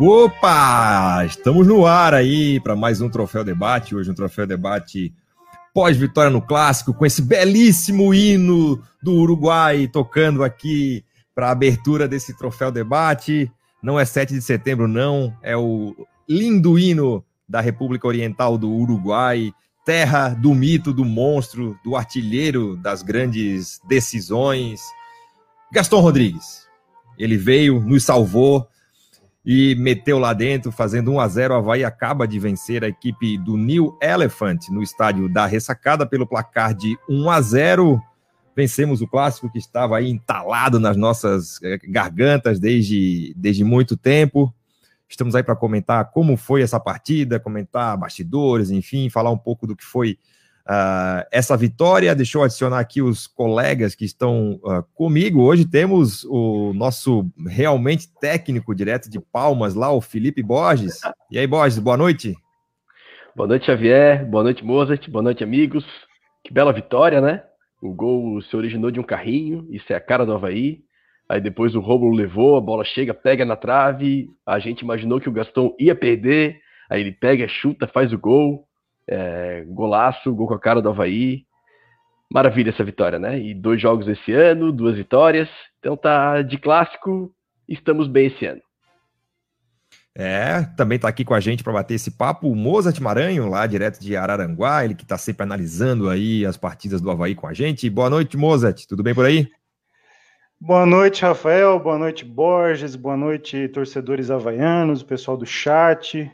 Opa! 0.00 1.24
Estamos 1.26 1.66
no 1.66 1.84
ar 1.84 2.14
aí 2.14 2.60
para 2.60 2.76
mais 2.76 3.00
um 3.00 3.10
Troféu 3.10 3.42
Debate. 3.42 3.96
Hoje 3.96 4.08
um 4.08 4.14
Troféu 4.14 4.46
Debate 4.46 5.12
pós-vitória 5.74 6.30
no 6.30 6.40
Clássico, 6.40 6.94
com 6.94 7.04
esse 7.04 7.20
belíssimo 7.20 8.14
hino 8.14 8.80
do 9.02 9.12
Uruguai 9.14 9.88
tocando 9.88 10.44
aqui 10.44 11.04
para 11.34 11.48
a 11.48 11.50
abertura 11.50 12.06
desse 12.06 12.32
Troféu 12.38 12.70
Debate. 12.70 13.50
Não 13.82 13.98
é 13.98 14.04
7 14.04 14.34
de 14.34 14.40
setembro, 14.40 14.86
não, 14.86 15.36
é 15.42 15.56
o 15.56 15.96
lindo 16.28 16.78
hino 16.78 17.24
da 17.48 17.60
República 17.60 18.06
Oriental 18.06 18.56
do 18.56 18.70
Uruguai, 18.70 19.52
terra 19.84 20.28
do 20.28 20.54
mito, 20.54 20.92
do 20.92 21.04
monstro, 21.04 21.76
do 21.84 21.96
artilheiro 21.96 22.76
das 22.76 23.02
grandes 23.02 23.80
decisões. 23.88 24.80
Gaston 25.72 25.98
Rodrigues. 25.98 26.68
Ele 27.18 27.36
veio, 27.36 27.80
nos 27.80 28.04
salvou 28.04 28.68
e 29.50 29.74
meteu 29.76 30.18
lá 30.18 30.34
dentro, 30.34 30.70
fazendo 30.70 31.10
1 31.10 31.20
a 31.20 31.26
0 31.26 31.54
O 31.54 31.56
Havaí 31.56 31.82
acaba 31.82 32.28
de 32.28 32.38
vencer 32.38 32.84
a 32.84 32.88
equipe 32.88 33.38
do 33.38 33.56
New 33.56 33.96
Elephant 33.98 34.68
no 34.68 34.82
estádio 34.82 35.26
da 35.26 35.46
Ressacada 35.46 36.04
pelo 36.04 36.26
placar 36.26 36.74
de 36.74 36.98
1 37.08 37.30
a 37.30 37.40
0 37.40 38.02
Vencemos 38.54 39.00
o 39.00 39.08
clássico 39.08 39.50
que 39.50 39.56
estava 39.56 39.96
aí 39.96 40.10
entalado 40.10 40.78
nas 40.78 40.98
nossas 40.98 41.62
eh, 41.62 41.78
gargantas 41.84 42.60
desde, 42.60 43.32
desde 43.36 43.64
muito 43.64 43.96
tempo. 43.96 44.52
Estamos 45.08 45.34
aí 45.34 45.42
para 45.42 45.56
comentar 45.56 46.10
como 46.10 46.36
foi 46.36 46.60
essa 46.60 46.78
partida, 46.78 47.40
comentar 47.40 47.96
bastidores, 47.96 48.70
enfim, 48.70 49.08
falar 49.08 49.30
um 49.30 49.38
pouco 49.38 49.66
do 49.66 49.74
que 49.74 49.84
foi 49.84 50.18
uh, 50.68 51.26
essa 51.32 51.56
vitória. 51.56 52.14
Deixa 52.14 52.38
eu 52.38 52.42
adicionar 52.42 52.78
aqui 52.78 53.00
os 53.00 53.26
colegas 53.26 53.94
que 53.94 54.04
estão 54.04 54.60
uh, 54.62 54.82
comigo. 54.94 55.42
Hoje 55.42 55.64
temos 55.64 56.24
o 56.24 56.72
nosso 56.74 57.26
realmente 57.46 58.08
técnico 58.20 58.74
direto 58.74 59.08
de 59.08 59.18
Palmas 59.18 59.74
lá, 59.74 59.90
o 59.90 60.00
Felipe 60.00 60.42
Borges. 60.42 61.00
E 61.30 61.38
aí, 61.38 61.46
Borges, 61.46 61.78
boa 61.78 61.96
noite. 61.96 62.36
Boa 63.34 63.48
noite, 63.48 63.66
Xavier. 63.66 64.26
Boa 64.26 64.42
noite, 64.42 64.64
Mozart. 64.64 65.08
Boa 65.08 65.22
noite, 65.22 65.42
amigos. 65.42 65.84
Que 66.44 66.52
bela 66.52 66.72
vitória, 66.72 67.20
né? 67.20 67.42
O 67.80 67.94
gol 67.94 68.42
se 68.42 68.56
originou 68.56 68.90
de 68.90 68.98
um 68.98 69.04
carrinho, 69.04 69.66
isso 69.70 69.92
é 69.92 69.96
a 69.96 70.00
cara 70.00 70.26
do 70.26 70.32
Havaí. 70.32 70.80
Aí 71.28 71.40
depois 71.40 71.74
o 71.74 71.80
Romulo 71.80 72.16
levou, 72.16 72.56
a 72.56 72.60
bola 72.60 72.84
chega, 72.84 73.12
pega 73.12 73.44
na 73.44 73.54
trave. 73.54 74.28
A 74.46 74.58
gente 74.58 74.80
imaginou 74.80 75.20
que 75.20 75.28
o 75.28 75.32
Gastão 75.32 75.74
ia 75.78 75.94
perder. 75.94 76.58
Aí 76.90 77.02
ele 77.02 77.12
pega, 77.12 77.46
chuta, 77.46 77.86
faz 77.86 78.12
o 78.12 78.18
gol. 78.18 78.67
É, 79.08 79.64
golaço, 79.66 80.34
gol 80.34 80.46
com 80.46 80.54
a 80.54 80.60
cara 80.60 80.82
do 80.82 80.88
Havaí. 80.90 81.44
Maravilha 82.30 82.70
essa 82.70 82.84
vitória, 82.84 83.18
né? 83.18 83.38
E 83.38 83.54
dois 83.54 83.80
jogos 83.80 84.06
esse 84.06 84.32
ano, 84.32 84.70
duas 84.70 84.96
vitórias. 84.96 85.48
Então 85.78 85.96
tá 85.96 86.42
de 86.42 86.58
clássico, 86.58 87.32
estamos 87.66 88.06
bem 88.06 88.26
esse 88.26 88.44
ano. 88.44 88.60
É, 90.20 90.62
também 90.76 90.98
tá 90.98 91.06
aqui 91.06 91.24
com 91.24 91.32
a 91.32 91.38
gente 91.38 91.62
para 91.62 91.72
bater 91.72 91.94
esse 91.94 92.10
papo 92.10 92.48
o 92.48 92.56
Mozart 92.56 92.98
Maranho, 92.98 93.48
lá 93.48 93.64
direto 93.68 94.00
de 94.00 94.16
Araranguá, 94.16 94.84
ele 94.84 94.96
que 94.96 95.06
tá 95.06 95.16
sempre 95.16 95.44
analisando 95.44 96.10
aí 96.10 96.44
as 96.44 96.56
partidas 96.56 97.00
do 97.00 97.08
Havaí 97.08 97.36
com 97.36 97.46
a 97.46 97.54
gente. 97.54 97.88
Boa 97.88 98.10
noite, 98.10 98.36
Mozart, 98.36 98.84
tudo 98.88 99.02
bem 99.04 99.14
por 99.14 99.24
aí? 99.24 99.48
Boa 100.60 100.84
noite, 100.84 101.22
Rafael, 101.22 101.78
boa 101.78 101.96
noite, 101.96 102.24
Borges, 102.24 102.96
boa 102.96 103.16
noite, 103.16 103.68
torcedores 103.68 104.28
havaianos, 104.28 105.02
o 105.02 105.06
pessoal 105.06 105.36
do 105.36 105.46
chat, 105.46 106.28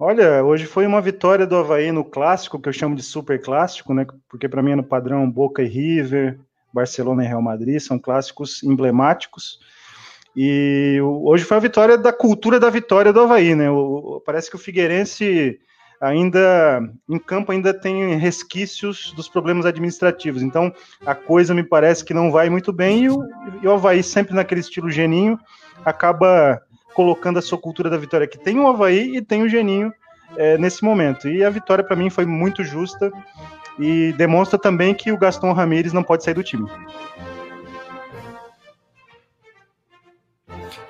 Olha, 0.00 0.44
hoje 0.44 0.64
foi 0.64 0.86
uma 0.86 1.00
vitória 1.00 1.44
do 1.44 1.56
Havaí 1.56 1.90
no 1.90 2.04
clássico, 2.04 2.60
que 2.60 2.68
eu 2.68 2.72
chamo 2.72 2.94
de 2.94 3.02
super 3.02 3.42
clássico, 3.42 3.92
né? 3.92 4.06
Porque 4.28 4.48
para 4.48 4.62
mim 4.62 4.70
é 4.70 4.76
no 4.76 4.84
padrão 4.84 5.28
Boca 5.28 5.60
e 5.60 5.66
River, 5.66 6.38
Barcelona 6.72 7.24
e 7.24 7.26
Real 7.26 7.42
Madrid, 7.42 7.80
são 7.80 7.98
clássicos 7.98 8.62
emblemáticos. 8.62 9.58
E 10.36 11.00
hoje 11.02 11.42
foi 11.42 11.56
a 11.56 11.60
vitória 11.60 11.98
da 11.98 12.12
cultura 12.12 12.60
da 12.60 12.70
vitória 12.70 13.12
do 13.12 13.22
Havaí, 13.22 13.56
né? 13.56 13.68
O, 13.72 14.22
parece 14.24 14.48
que 14.48 14.54
o 14.54 14.58
Figueirense 14.60 15.58
ainda 16.00 16.80
em 17.08 17.18
campo 17.18 17.50
ainda 17.50 17.74
tem 17.74 18.14
resquícios 18.18 19.12
dos 19.16 19.28
problemas 19.28 19.66
administrativos. 19.66 20.42
Então 20.42 20.72
a 21.04 21.14
coisa 21.16 21.52
me 21.52 21.64
parece 21.64 22.04
que 22.04 22.14
não 22.14 22.30
vai 22.30 22.48
muito 22.48 22.72
bem 22.72 23.02
e 23.02 23.10
o, 23.10 23.24
e 23.60 23.66
o 23.66 23.72
Havaí 23.72 24.04
sempre 24.04 24.32
naquele 24.32 24.60
estilo 24.60 24.92
geninho 24.92 25.36
acaba 25.84 26.62
colocando 26.98 27.38
a 27.38 27.42
sua 27.42 27.56
cultura 27.56 27.88
da 27.88 27.96
vitória, 27.96 28.26
que 28.26 28.36
tem 28.36 28.58
o 28.58 28.66
Havaí 28.66 29.18
e 29.18 29.22
tem 29.22 29.44
o 29.44 29.48
Geninho 29.48 29.94
é, 30.36 30.58
nesse 30.58 30.82
momento. 30.82 31.28
E 31.28 31.44
a 31.44 31.48
vitória, 31.48 31.84
para 31.84 31.94
mim, 31.94 32.10
foi 32.10 32.26
muito 32.26 32.64
justa 32.64 33.08
e 33.78 34.12
demonstra 34.14 34.58
também 34.58 34.92
que 34.92 35.12
o 35.12 35.16
Gaston 35.16 35.52
Ramírez 35.52 35.92
não 35.92 36.02
pode 36.02 36.24
sair 36.24 36.34
do 36.34 36.42
time. 36.42 36.68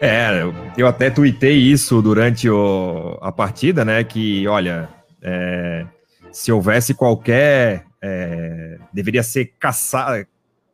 É, 0.00 0.30
eu 0.78 0.86
até 0.86 1.10
tuitei 1.10 1.58
isso 1.58 2.00
durante 2.00 2.48
o, 2.48 3.19
a 3.20 3.30
partida, 3.30 3.84
né? 3.84 4.02
Que, 4.02 4.48
olha, 4.48 4.88
é, 5.20 5.84
se 6.32 6.50
houvesse 6.50 6.94
qualquer. 6.94 7.84
É, 8.00 8.78
deveria 8.94 9.22
ser 9.22 9.52
caça, 9.58 10.26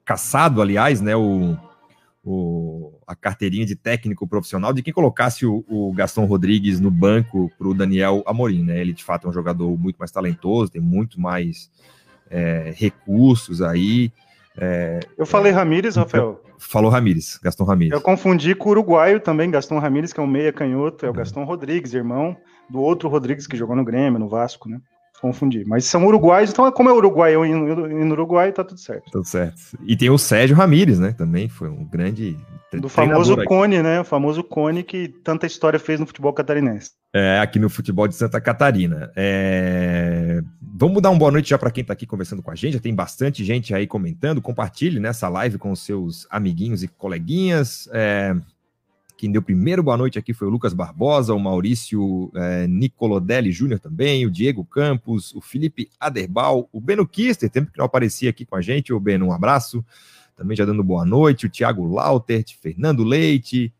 caçado, 0.04 0.62
aliás, 0.62 1.00
né? 1.00 1.16
O, 1.16 1.58
o, 2.22 2.93
a 3.06 3.14
carteirinha 3.14 3.66
de 3.66 3.74
técnico 3.74 4.26
profissional 4.26 4.72
de 4.72 4.82
quem 4.82 4.92
colocasse 4.92 5.46
o, 5.46 5.64
o 5.68 5.92
Gastão 5.92 6.24
Rodrigues 6.24 6.80
no 6.80 6.90
banco 6.90 7.50
para 7.58 7.68
o 7.68 7.74
Daniel 7.74 8.22
Amorim, 8.26 8.64
né? 8.64 8.80
Ele 8.80 8.92
de 8.92 9.04
fato 9.04 9.26
é 9.26 9.30
um 9.30 9.32
jogador 9.32 9.76
muito 9.78 9.96
mais 9.96 10.10
talentoso, 10.10 10.72
tem 10.72 10.80
muito 10.80 11.20
mais 11.20 11.70
é, 12.30 12.72
recursos 12.76 13.62
aí. 13.62 14.12
É, 14.56 15.00
eu 15.18 15.26
falei 15.26 15.52
Ramires, 15.52 15.96
Rafael. 15.96 16.40
Falou 16.58 16.90
Ramires, 16.90 17.38
Gastão 17.42 17.66
Ramires. 17.66 17.92
Eu 17.92 18.00
confundi 18.00 18.54
com 18.54 18.68
o 18.68 18.72
uruguaio 18.72 19.20
também, 19.20 19.50
Gastão 19.50 19.78
Ramires, 19.78 20.12
que 20.12 20.20
é 20.20 20.22
um 20.22 20.26
meia 20.26 20.52
canhoto, 20.52 21.04
é 21.04 21.10
o 21.10 21.12
é. 21.12 21.16
Gastão 21.16 21.44
Rodrigues, 21.44 21.92
irmão 21.92 22.36
do 22.68 22.80
outro 22.80 23.08
Rodrigues 23.08 23.46
que 23.46 23.56
jogou 23.56 23.76
no 23.76 23.84
Grêmio, 23.84 24.18
no 24.18 24.28
Vasco, 24.28 24.68
né? 24.68 24.80
Confundir. 25.24 25.66
Mas 25.66 25.86
são 25.86 26.04
uruguaios, 26.06 26.50
então 26.50 26.70
como 26.70 26.90
é 26.90 26.92
uruguai 26.92 27.34
eu 27.34 27.46
no 27.46 28.12
Uruguai, 28.12 28.52
tá 28.52 28.62
tudo 28.62 28.78
certo. 28.78 29.10
Tudo 29.10 29.26
certo. 29.26 29.58
E 29.86 29.96
tem 29.96 30.10
o 30.10 30.18
Sérgio 30.18 30.54
Ramírez, 30.54 30.98
né? 30.98 31.12
Também 31.12 31.48
foi 31.48 31.70
um 31.70 31.84
grande. 31.84 32.36
Do 32.72 32.88
famoso 32.88 33.36
Cone, 33.44 33.82
né? 33.82 34.00
O 34.00 34.04
famoso 34.04 34.42
Cone 34.42 34.82
que 34.82 35.08
tanta 35.08 35.46
história 35.46 35.78
fez 35.78 35.98
no 35.98 36.06
futebol 36.06 36.32
catarinense. 36.32 36.90
É, 37.14 37.38
aqui 37.38 37.58
no 37.58 37.70
futebol 37.70 38.08
de 38.08 38.16
Santa 38.16 38.40
Catarina. 38.40 39.10
É... 39.14 40.42
Vamos 40.60 41.00
dar 41.00 41.10
uma 41.10 41.18
boa 41.18 41.30
noite 41.30 41.50
já 41.50 41.56
para 41.56 41.70
quem 41.70 41.82
está 41.82 41.92
aqui 41.92 42.04
conversando 42.04 42.42
com 42.42 42.50
a 42.50 42.54
gente. 42.56 42.74
Já 42.74 42.80
tem 42.80 42.92
bastante 42.92 43.44
gente 43.44 43.72
aí 43.72 43.86
comentando. 43.86 44.42
Compartilhe 44.42 44.98
nessa 44.98 45.28
live 45.28 45.56
com 45.56 45.70
os 45.70 45.84
seus 45.84 46.26
amiguinhos 46.28 46.82
e 46.82 46.88
coleguinhas. 46.88 47.88
É... 47.92 48.34
Quem 49.24 49.32
deu 49.32 49.40
primeiro 49.40 49.82
boa 49.82 49.96
noite 49.96 50.18
aqui 50.18 50.34
foi 50.34 50.46
o 50.46 50.50
Lucas 50.50 50.74
Barbosa, 50.74 51.32
o 51.32 51.40
Maurício 51.40 52.30
é, 52.34 52.66
Nicolodelli 52.66 53.50
Júnior 53.50 53.80
também, 53.80 54.26
o 54.26 54.30
Diego 54.30 54.62
Campos, 54.66 55.34
o 55.34 55.40
Felipe 55.40 55.88
Aderbal, 55.98 56.68
o 56.70 56.78
Beno 56.78 57.08
Kister, 57.08 57.48
tempo 57.48 57.72
que 57.72 57.78
não 57.78 57.86
aparecia 57.86 58.28
aqui 58.28 58.44
com 58.44 58.54
a 58.54 58.60
gente, 58.60 58.92
o 58.92 59.00
Beno, 59.00 59.28
um 59.28 59.32
abraço, 59.32 59.82
também 60.36 60.54
já 60.54 60.66
dando 60.66 60.84
boa 60.84 61.06
noite, 61.06 61.46
o 61.46 61.48
Thiago 61.48 61.86
Lautert, 61.86 62.54
Fernando 62.60 63.02
Leite, 63.02 63.72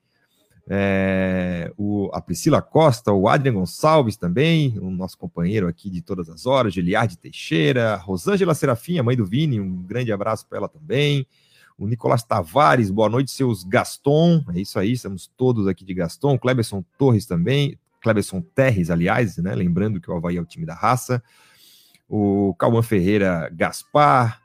é, 0.67 1.71
o, 1.77 2.09
a 2.15 2.23
Priscila 2.23 2.63
Costa, 2.63 3.13
o 3.13 3.29
Adrian 3.29 3.53
Gonçalves 3.53 4.17
também, 4.17 4.79
o 4.79 4.91
nosso 4.91 5.19
companheiro 5.19 5.69
aqui 5.69 5.91
de 5.91 6.01
todas 6.01 6.31
as 6.31 6.47
horas, 6.47 6.73
Giliardi 6.73 7.19
Teixeira, 7.19 7.97
Rosângela 7.97 8.55
Serafim, 8.55 8.99
a 8.99 9.03
mãe 9.03 9.15
do 9.15 9.27
Vini, 9.27 9.61
um 9.61 9.83
grande 9.83 10.11
abraço 10.11 10.47
para 10.49 10.57
ela 10.57 10.69
também, 10.71 11.27
o 11.79 11.87
Nicolás 11.87 12.23
Tavares, 12.23 12.91
boa 12.91 13.09
noite, 13.09 13.31
seus 13.31 13.65
Gaston. 13.65 14.45
É 14.55 14.61
isso 14.61 14.79
aí, 14.79 14.93
estamos 14.93 15.31
todos 15.37 15.67
aqui 15.67 15.85
de 15.85 15.95
Gaston. 15.95 16.39
Cleberson 16.39 16.85
Torres 16.97 17.27
também, 17.27 17.79
Cleberson 18.01 18.41
Terres, 18.41 18.91
aliás, 18.91 19.37
né? 19.39 19.55
Lembrando 19.55 20.01
que 20.01 20.11
o 20.11 20.17
Havaí 20.17 20.37
é 20.37 20.41
o 20.41 20.47
time 20.47 20.65
da 20.65 20.75
raça. 20.75 21.23
O 22.09 22.55
Cauã 22.59 22.83
Ferreira 22.83 23.51
Gaspar. 23.53 24.41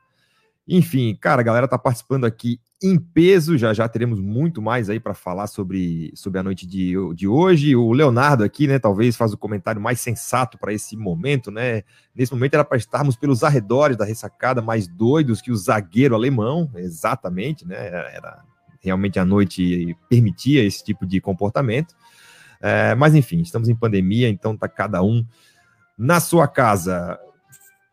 Enfim, 0.67 1.15
cara, 1.15 1.41
a 1.41 1.43
galera 1.43 1.67
tá 1.67 1.77
participando 1.77 2.25
aqui 2.25 2.59
em 2.81 2.97
peso. 2.97 3.57
Já 3.57 3.73
já 3.73 3.87
teremos 3.87 4.19
muito 4.19 4.61
mais 4.61 4.89
aí 4.89 4.99
para 4.99 5.13
falar 5.13 5.47
sobre, 5.47 6.11
sobre 6.15 6.39
a 6.39 6.43
noite 6.43 6.65
de, 6.65 6.93
de 7.13 7.27
hoje. 7.27 7.75
O 7.75 7.91
Leonardo 7.91 8.43
aqui, 8.43 8.67
né, 8.67 8.79
talvez 8.79 9.15
faz 9.15 9.33
o 9.33 9.37
comentário 9.37 9.81
mais 9.81 9.99
sensato 9.99 10.57
para 10.57 10.73
esse 10.73 10.95
momento, 10.95 11.51
né? 11.51 11.83
Nesse 12.15 12.33
momento 12.33 12.53
era 12.53 12.63
para 12.63 12.77
estarmos 12.77 13.15
pelos 13.15 13.43
arredores 13.43 13.97
da 13.97 14.05
ressacada 14.05 14.61
mais 14.61 14.87
doidos 14.87 15.41
que 15.41 15.51
o 15.51 15.57
zagueiro 15.57 16.15
alemão, 16.15 16.69
exatamente, 16.75 17.67
né? 17.67 17.87
Era 17.87 18.43
realmente 18.81 19.19
a 19.19 19.25
noite 19.25 19.95
permitia 20.07 20.63
esse 20.63 20.83
tipo 20.83 21.05
de 21.05 21.19
comportamento. 21.19 21.95
É, 22.61 22.95
mas 22.95 23.15
enfim, 23.15 23.41
estamos 23.41 23.69
em 23.69 23.75
pandemia, 23.75 24.29
então 24.29 24.55
tá 24.55 24.67
cada 24.67 25.01
um 25.01 25.25
na 25.97 26.19
sua 26.19 26.47
casa. 26.47 27.19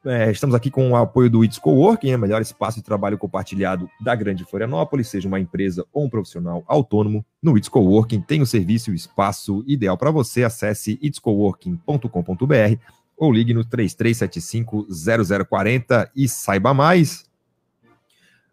É, 0.07 0.31
estamos 0.31 0.55
aqui 0.55 0.71
com 0.71 0.93
o 0.93 0.97
apoio 0.97 1.29
do 1.29 1.45
It's 1.45 1.59
Coworking, 1.59 2.15
o 2.15 2.19
melhor 2.19 2.41
espaço 2.41 2.79
de 2.79 2.85
trabalho 2.85 3.19
compartilhado 3.19 3.91
da 4.01 4.15
Grande 4.15 4.45
Florianópolis, 4.45 5.09
seja 5.09 5.27
uma 5.27 5.41
empresa 5.41 5.85
ou 5.93 6.05
um 6.05 6.09
profissional 6.09 6.63
autônomo. 6.69 7.27
No 7.43 7.59
It's 7.59 7.69
Coworking 7.69 8.21
tem 8.21 8.41
o 8.41 8.47
serviço 8.47 8.91
e 8.91 8.93
o 8.93 8.95
espaço 8.95 9.65
ideal 9.67 9.99
para 9.99 10.13
você. 10.13 10.45
Acesse 10.45 10.97
itscoworking.com.br 11.03 12.77
ou 13.17 13.33
ligue 13.33 13.53
no 13.53 13.65
33750040 13.65 16.09
e 16.15 16.29
saiba 16.29 16.73
mais. 16.73 17.27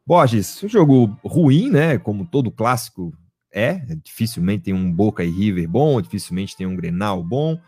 Borges, 0.03 0.63
um 0.63 0.67
jogo 0.67 1.15
ruim, 1.23 1.69
né? 1.69 1.99
Como 1.99 2.25
todo 2.25 2.49
clássico 2.49 3.13
é, 3.51 3.73
dificilmente 4.03 4.63
tem 4.63 4.73
um 4.73 4.91
Boca 4.91 5.23
e 5.23 5.29
River 5.29 5.69
bom, 5.69 6.01
dificilmente 6.01 6.57
tem 6.57 6.65
um 6.65 6.75
Grenal 6.75 7.23
bom. 7.23 7.59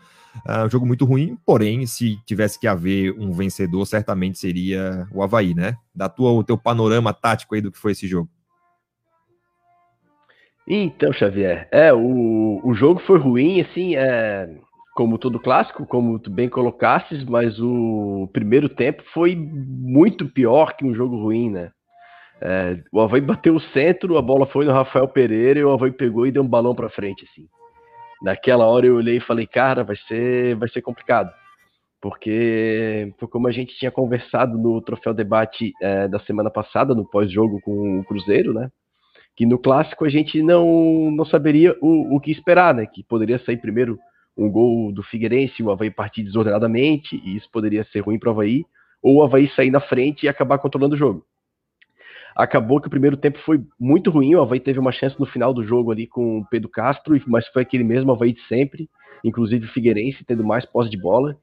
Uh, 0.44 0.66
um 0.66 0.70
jogo 0.70 0.86
muito 0.86 1.04
ruim, 1.04 1.38
porém, 1.46 1.86
se 1.86 2.16
tivesse 2.26 2.58
que 2.58 2.66
haver 2.66 3.12
um 3.18 3.32
vencedor, 3.32 3.86
certamente 3.86 4.38
seria 4.38 5.06
o 5.12 5.22
Havaí, 5.22 5.54
né? 5.54 5.76
Da 5.94 6.08
tua, 6.08 6.30
o 6.32 6.44
teu 6.44 6.58
panorama 6.58 7.12
tático 7.12 7.54
aí 7.54 7.60
do 7.60 7.70
que 7.70 7.78
foi 7.78 7.92
esse 7.92 8.06
jogo. 8.06 8.28
Então, 10.68 11.12
Xavier, 11.12 11.68
é, 11.70 11.92
o, 11.92 12.60
o 12.64 12.74
jogo 12.74 13.00
foi 13.06 13.18
ruim, 13.18 13.60
assim, 13.60 13.94
é, 13.94 14.50
como 14.96 15.16
todo 15.16 15.38
clássico, 15.38 15.86
como 15.86 16.18
tu 16.18 16.28
bem 16.28 16.48
colocasses, 16.48 17.22
mas 17.24 17.60
o 17.60 18.28
primeiro 18.32 18.68
tempo 18.68 19.02
foi 19.14 19.36
muito 19.36 20.26
pior 20.26 20.76
que 20.76 20.84
um 20.84 20.94
jogo 20.94 21.16
ruim, 21.16 21.50
né? 21.50 21.70
É, 22.40 22.82
o 22.92 23.00
Havaí 23.00 23.20
bateu 23.20 23.54
o 23.54 23.60
centro, 23.60 24.18
a 24.18 24.22
bola 24.22 24.46
foi 24.46 24.64
no 24.64 24.72
Rafael 24.72 25.06
Pereira 25.06 25.60
e 25.60 25.64
o 25.64 25.70
Havaí 25.70 25.92
pegou 25.92 26.26
e 26.26 26.32
deu 26.32 26.42
um 26.42 26.48
balão 26.48 26.74
para 26.74 26.90
frente, 26.90 27.24
assim. 27.30 27.46
Naquela 28.22 28.66
hora 28.66 28.86
eu 28.86 28.96
olhei 28.96 29.18
e 29.18 29.20
falei, 29.20 29.46
cara, 29.46 29.84
vai 29.84 29.96
ser, 30.08 30.56
vai 30.56 30.68
ser 30.68 30.82
complicado. 30.82 31.30
Porque 32.00 33.12
foi 33.18 33.28
como 33.28 33.48
a 33.48 33.52
gente 33.52 33.76
tinha 33.76 33.90
conversado 33.90 34.56
no 34.58 34.80
Troféu 34.80 35.12
Debate 35.14 35.72
é, 35.80 36.06
da 36.08 36.20
semana 36.20 36.50
passada, 36.50 36.94
no 36.94 37.04
pós-jogo 37.04 37.60
com 37.62 38.00
o 38.00 38.04
Cruzeiro, 38.04 38.52
né? 38.52 38.70
que 39.36 39.44
no 39.44 39.58
clássico 39.58 40.06
a 40.06 40.08
gente 40.08 40.42
não, 40.42 41.10
não 41.10 41.24
saberia 41.26 41.76
o, 41.82 42.16
o 42.16 42.18
que 42.18 42.32
esperar, 42.32 42.74
né? 42.74 42.86
Que 42.86 43.04
poderia 43.04 43.38
sair 43.38 43.58
primeiro 43.58 43.98
um 44.36 44.50
gol 44.50 44.90
do 44.90 45.02
Figueirense, 45.02 45.62
o 45.62 45.70
Havaí 45.70 45.90
partir 45.90 46.22
desordenadamente, 46.22 47.20
e 47.22 47.36
isso 47.36 47.48
poderia 47.52 47.84
ser 47.84 48.00
ruim 48.00 48.18
para 48.18 48.30
o 48.30 48.32
Havaí, 48.32 48.64
ou 49.02 49.16
o 49.16 49.22
Havaí 49.22 49.48
sair 49.50 49.70
na 49.70 49.80
frente 49.80 50.24
e 50.24 50.28
acabar 50.28 50.58
controlando 50.58 50.94
o 50.94 50.98
jogo. 50.98 51.24
Acabou 52.36 52.80
que 52.80 52.86
o 52.86 52.90
primeiro 52.90 53.16
tempo 53.16 53.38
foi 53.44 53.60
muito 53.80 54.10
ruim, 54.10 54.34
o 54.34 54.42
Havaí 54.42 54.60
teve 54.60 54.78
uma 54.78 54.92
chance 54.92 55.18
no 55.18 55.26
final 55.26 55.54
do 55.54 55.64
jogo 55.64 55.90
ali 55.90 56.06
com 56.06 56.40
o 56.40 56.46
Pedro 56.48 56.68
Castro, 56.68 57.18
mas 57.26 57.46
foi 57.48 57.62
aquele 57.62 57.84
mesmo 57.84 58.12
Havaí 58.12 58.32
de 58.32 58.42
sempre, 58.46 58.88
inclusive 59.24 59.64
o 59.64 59.72
Figueirense 59.72 60.24
tendo 60.24 60.44
mais 60.44 60.66
posse 60.66 60.90
de 60.90 61.00
bola, 61.00 61.36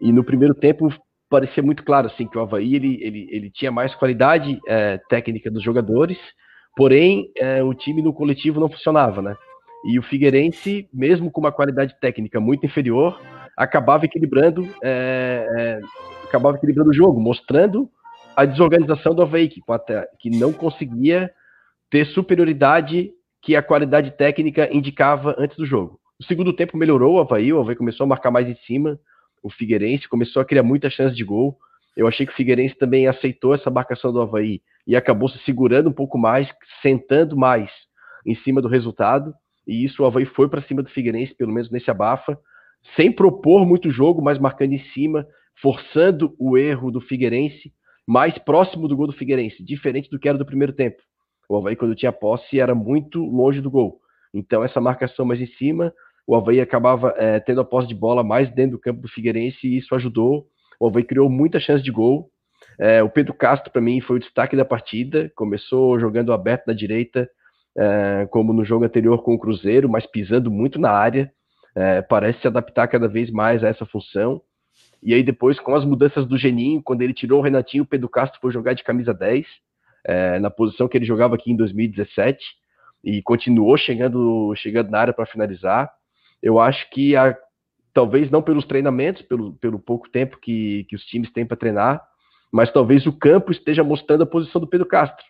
e 0.00 0.12
no 0.12 0.24
primeiro 0.24 0.54
tempo 0.54 0.92
parecia 1.28 1.62
muito 1.62 1.84
claro 1.84 2.08
assim 2.08 2.26
que 2.26 2.36
o 2.36 2.40
Havaí 2.40 2.74
ele, 2.74 2.98
ele, 3.00 3.28
ele 3.30 3.50
tinha 3.50 3.70
mais 3.70 3.94
qualidade 3.94 4.58
é, 4.66 4.98
técnica 5.08 5.50
dos 5.50 5.62
jogadores, 5.62 6.18
Porém, 6.76 7.30
é, 7.36 7.62
o 7.62 7.74
time 7.74 8.02
no 8.02 8.12
coletivo 8.12 8.60
não 8.60 8.68
funcionava, 8.68 9.20
né? 9.20 9.36
E 9.84 9.98
o 9.98 10.02
Figueirense, 10.02 10.88
mesmo 10.92 11.30
com 11.30 11.40
uma 11.40 11.52
qualidade 11.52 11.94
técnica 12.00 12.38
muito 12.40 12.66
inferior, 12.66 13.20
acabava 13.56 14.04
equilibrando, 14.04 14.68
é, 14.82 15.46
é, 15.56 15.80
acabava 16.24 16.56
equilibrando 16.56 16.90
o 16.90 16.94
jogo, 16.94 17.20
mostrando 17.20 17.88
a 18.40 18.46
desorganização 18.46 19.14
do 19.14 19.20
Havaí, 19.20 19.50
que, 19.50 20.30
não 20.30 20.50
conseguia 20.50 21.30
ter 21.90 22.06
superioridade 22.06 23.10
que 23.42 23.54
a 23.54 23.62
qualidade 23.62 24.12
técnica 24.12 24.74
indicava 24.74 25.34
antes 25.38 25.58
do 25.58 25.66
jogo. 25.66 26.00
O 26.18 26.24
segundo 26.24 26.50
tempo 26.54 26.74
melhorou 26.74 27.16
o 27.16 27.20
Havaí, 27.20 27.52
o 27.52 27.60
Havaí 27.60 27.76
começou 27.76 28.04
a 28.04 28.08
marcar 28.08 28.30
mais 28.30 28.48
em 28.48 28.56
cima, 28.66 28.98
o 29.42 29.50
Figueirense 29.50 30.08
começou 30.08 30.40
a 30.40 30.44
criar 30.46 30.62
muitas 30.62 30.94
chances 30.94 31.14
de 31.14 31.22
gol. 31.22 31.58
Eu 31.94 32.08
achei 32.08 32.24
que 32.24 32.32
o 32.32 32.34
Figueirense 32.34 32.74
também 32.76 33.06
aceitou 33.06 33.54
essa 33.54 33.70
marcação 33.70 34.10
do 34.10 34.22
Havaí 34.22 34.62
e 34.86 34.96
acabou 34.96 35.28
se 35.28 35.38
segurando 35.40 35.90
um 35.90 35.92
pouco 35.92 36.16
mais, 36.16 36.48
sentando 36.80 37.36
mais 37.36 37.70
em 38.24 38.34
cima 38.36 38.62
do 38.62 38.68
resultado. 38.68 39.34
E 39.68 39.84
isso 39.84 40.02
o 40.02 40.06
Havaí 40.06 40.24
foi 40.24 40.48
para 40.48 40.62
cima 40.62 40.82
do 40.82 40.88
Figueirense, 40.88 41.34
pelo 41.34 41.52
menos 41.52 41.70
nesse 41.70 41.90
abafa, 41.90 42.38
sem 42.96 43.12
propor 43.12 43.66
muito 43.66 43.90
jogo, 43.90 44.22
mas 44.22 44.38
marcando 44.38 44.72
em 44.72 44.82
cima, 44.94 45.26
forçando 45.60 46.34
o 46.38 46.56
erro 46.56 46.90
do 46.90 47.02
Figueirense, 47.02 47.70
mais 48.10 48.36
próximo 48.38 48.88
do 48.88 48.96
gol 48.96 49.06
do 49.06 49.12
Figueirense, 49.12 49.62
diferente 49.62 50.10
do 50.10 50.18
que 50.18 50.28
era 50.28 50.38
do 50.38 50.46
primeiro 50.46 50.72
tempo. 50.72 50.98
O 51.48 51.56
Havaí, 51.56 51.76
quando 51.76 51.94
tinha 51.94 52.12
posse, 52.12 52.58
era 52.58 52.74
muito 52.74 53.24
longe 53.24 53.60
do 53.60 53.70
gol. 53.70 54.00
Então, 54.32 54.64
essa 54.64 54.80
marcação 54.80 55.24
mais 55.24 55.40
em 55.40 55.46
cima, 55.46 55.92
o 56.26 56.34
Havaí 56.34 56.60
acabava 56.60 57.14
é, 57.16 57.40
tendo 57.40 57.60
a 57.60 57.64
posse 57.64 57.88
de 57.88 57.94
bola 57.94 58.22
mais 58.22 58.50
dentro 58.52 58.72
do 58.72 58.80
campo 58.80 59.00
do 59.00 59.08
Figueirense 59.08 59.66
e 59.66 59.78
isso 59.78 59.94
ajudou. 59.94 60.46
O 60.80 60.86
Havaí 60.86 61.04
criou 61.04 61.28
muita 61.28 61.60
chance 61.60 61.82
de 61.82 61.90
gol 61.90 62.30
é, 62.78 63.02
o 63.02 63.10
Pedro 63.10 63.34
Castro, 63.34 63.70
para 63.70 63.82
mim, 63.82 64.00
foi 64.00 64.16
o 64.16 64.20
destaque 64.20 64.56
da 64.56 64.64
partida. 64.64 65.30
Começou 65.36 66.00
jogando 66.00 66.32
aberto 66.32 66.66
na 66.66 66.72
direita, 66.72 67.28
é, 67.76 68.26
como 68.30 68.54
no 68.54 68.64
jogo 68.64 68.86
anterior 68.86 69.22
com 69.22 69.34
o 69.34 69.38
Cruzeiro, 69.38 69.88
mas 69.88 70.06
pisando 70.06 70.50
muito 70.50 70.80
na 70.80 70.90
área. 70.90 71.30
É, 71.76 72.00
parece 72.00 72.40
se 72.40 72.46
adaptar 72.46 72.88
cada 72.88 73.06
vez 73.06 73.30
mais 73.30 73.62
a 73.62 73.68
essa 73.68 73.84
função. 73.84 74.40
E 75.02 75.14
aí, 75.14 75.22
depois, 75.22 75.58
com 75.58 75.74
as 75.74 75.84
mudanças 75.84 76.26
do 76.26 76.36
Geninho, 76.36 76.82
quando 76.82 77.02
ele 77.02 77.14
tirou 77.14 77.40
o 77.40 77.42
Renatinho, 77.42 77.84
o 77.84 77.86
Pedro 77.86 78.08
Castro 78.08 78.40
foi 78.40 78.52
jogar 78.52 78.74
de 78.74 78.84
camisa 78.84 79.14
10, 79.14 79.46
é, 80.04 80.38
na 80.38 80.50
posição 80.50 80.88
que 80.88 80.96
ele 80.96 81.06
jogava 81.06 81.34
aqui 81.34 81.50
em 81.50 81.56
2017, 81.56 82.38
e 83.02 83.22
continuou 83.22 83.76
chegando, 83.78 84.54
chegando 84.56 84.90
na 84.90 84.98
área 85.00 85.12
para 85.12 85.26
finalizar. 85.26 85.90
Eu 86.42 86.60
acho 86.60 86.88
que, 86.90 87.16
a, 87.16 87.36
talvez 87.94 88.30
não 88.30 88.42
pelos 88.42 88.66
treinamentos, 88.66 89.22
pelo, 89.22 89.54
pelo 89.54 89.78
pouco 89.78 90.08
tempo 90.10 90.38
que, 90.38 90.84
que 90.84 90.96
os 90.96 91.04
times 91.04 91.32
têm 91.32 91.46
para 91.46 91.56
treinar, 91.56 92.02
mas 92.52 92.70
talvez 92.72 93.06
o 93.06 93.12
campo 93.12 93.52
esteja 93.52 93.82
mostrando 93.82 94.22
a 94.22 94.26
posição 94.26 94.60
do 94.60 94.66
Pedro 94.66 94.86
Castro. 94.86 95.24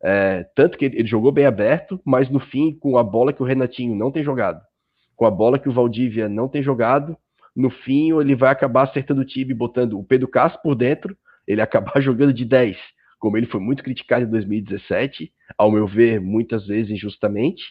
É, 0.00 0.46
tanto 0.54 0.78
que 0.78 0.84
ele, 0.84 0.98
ele, 0.98 1.08
jogou 1.08 1.32
bem 1.32 1.44
aberto, 1.44 2.00
mas 2.04 2.30
no 2.30 2.38
fim, 2.38 2.72
com 2.72 2.96
a 2.96 3.02
bola 3.02 3.32
que 3.32 3.42
o 3.42 3.46
Renatinho 3.46 3.96
não 3.96 4.12
tem 4.12 4.22
jogado, 4.22 4.60
com 5.16 5.26
a 5.26 5.30
bola 5.30 5.58
que 5.58 5.68
o 5.68 5.72
Valdívia 5.72 6.28
não 6.28 6.48
tem 6.48 6.62
jogado, 6.62 7.16
no 7.58 7.70
fim 7.70 8.12
ele 8.20 8.36
vai 8.36 8.50
acabar 8.50 8.84
acertando 8.84 9.22
o 9.22 9.24
time, 9.24 9.52
botando 9.52 9.98
o 9.98 10.04
Pedro 10.04 10.28
Castro 10.28 10.62
por 10.62 10.76
dentro, 10.76 11.16
ele 11.46 11.60
acabar 11.62 12.00
jogando 12.00 12.32
de 12.32 12.44
10, 12.44 12.76
como 13.18 13.36
ele 13.36 13.46
foi 13.46 13.60
muito 13.60 13.82
criticado 13.82 14.24
em 14.24 14.30
2017, 14.30 15.32
ao 15.56 15.70
meu 15.70 15.86
ver, 15.86 16.20
muitas 16.20 16.66
vezes 16.66 16.92
injustamente, 16.92 17.62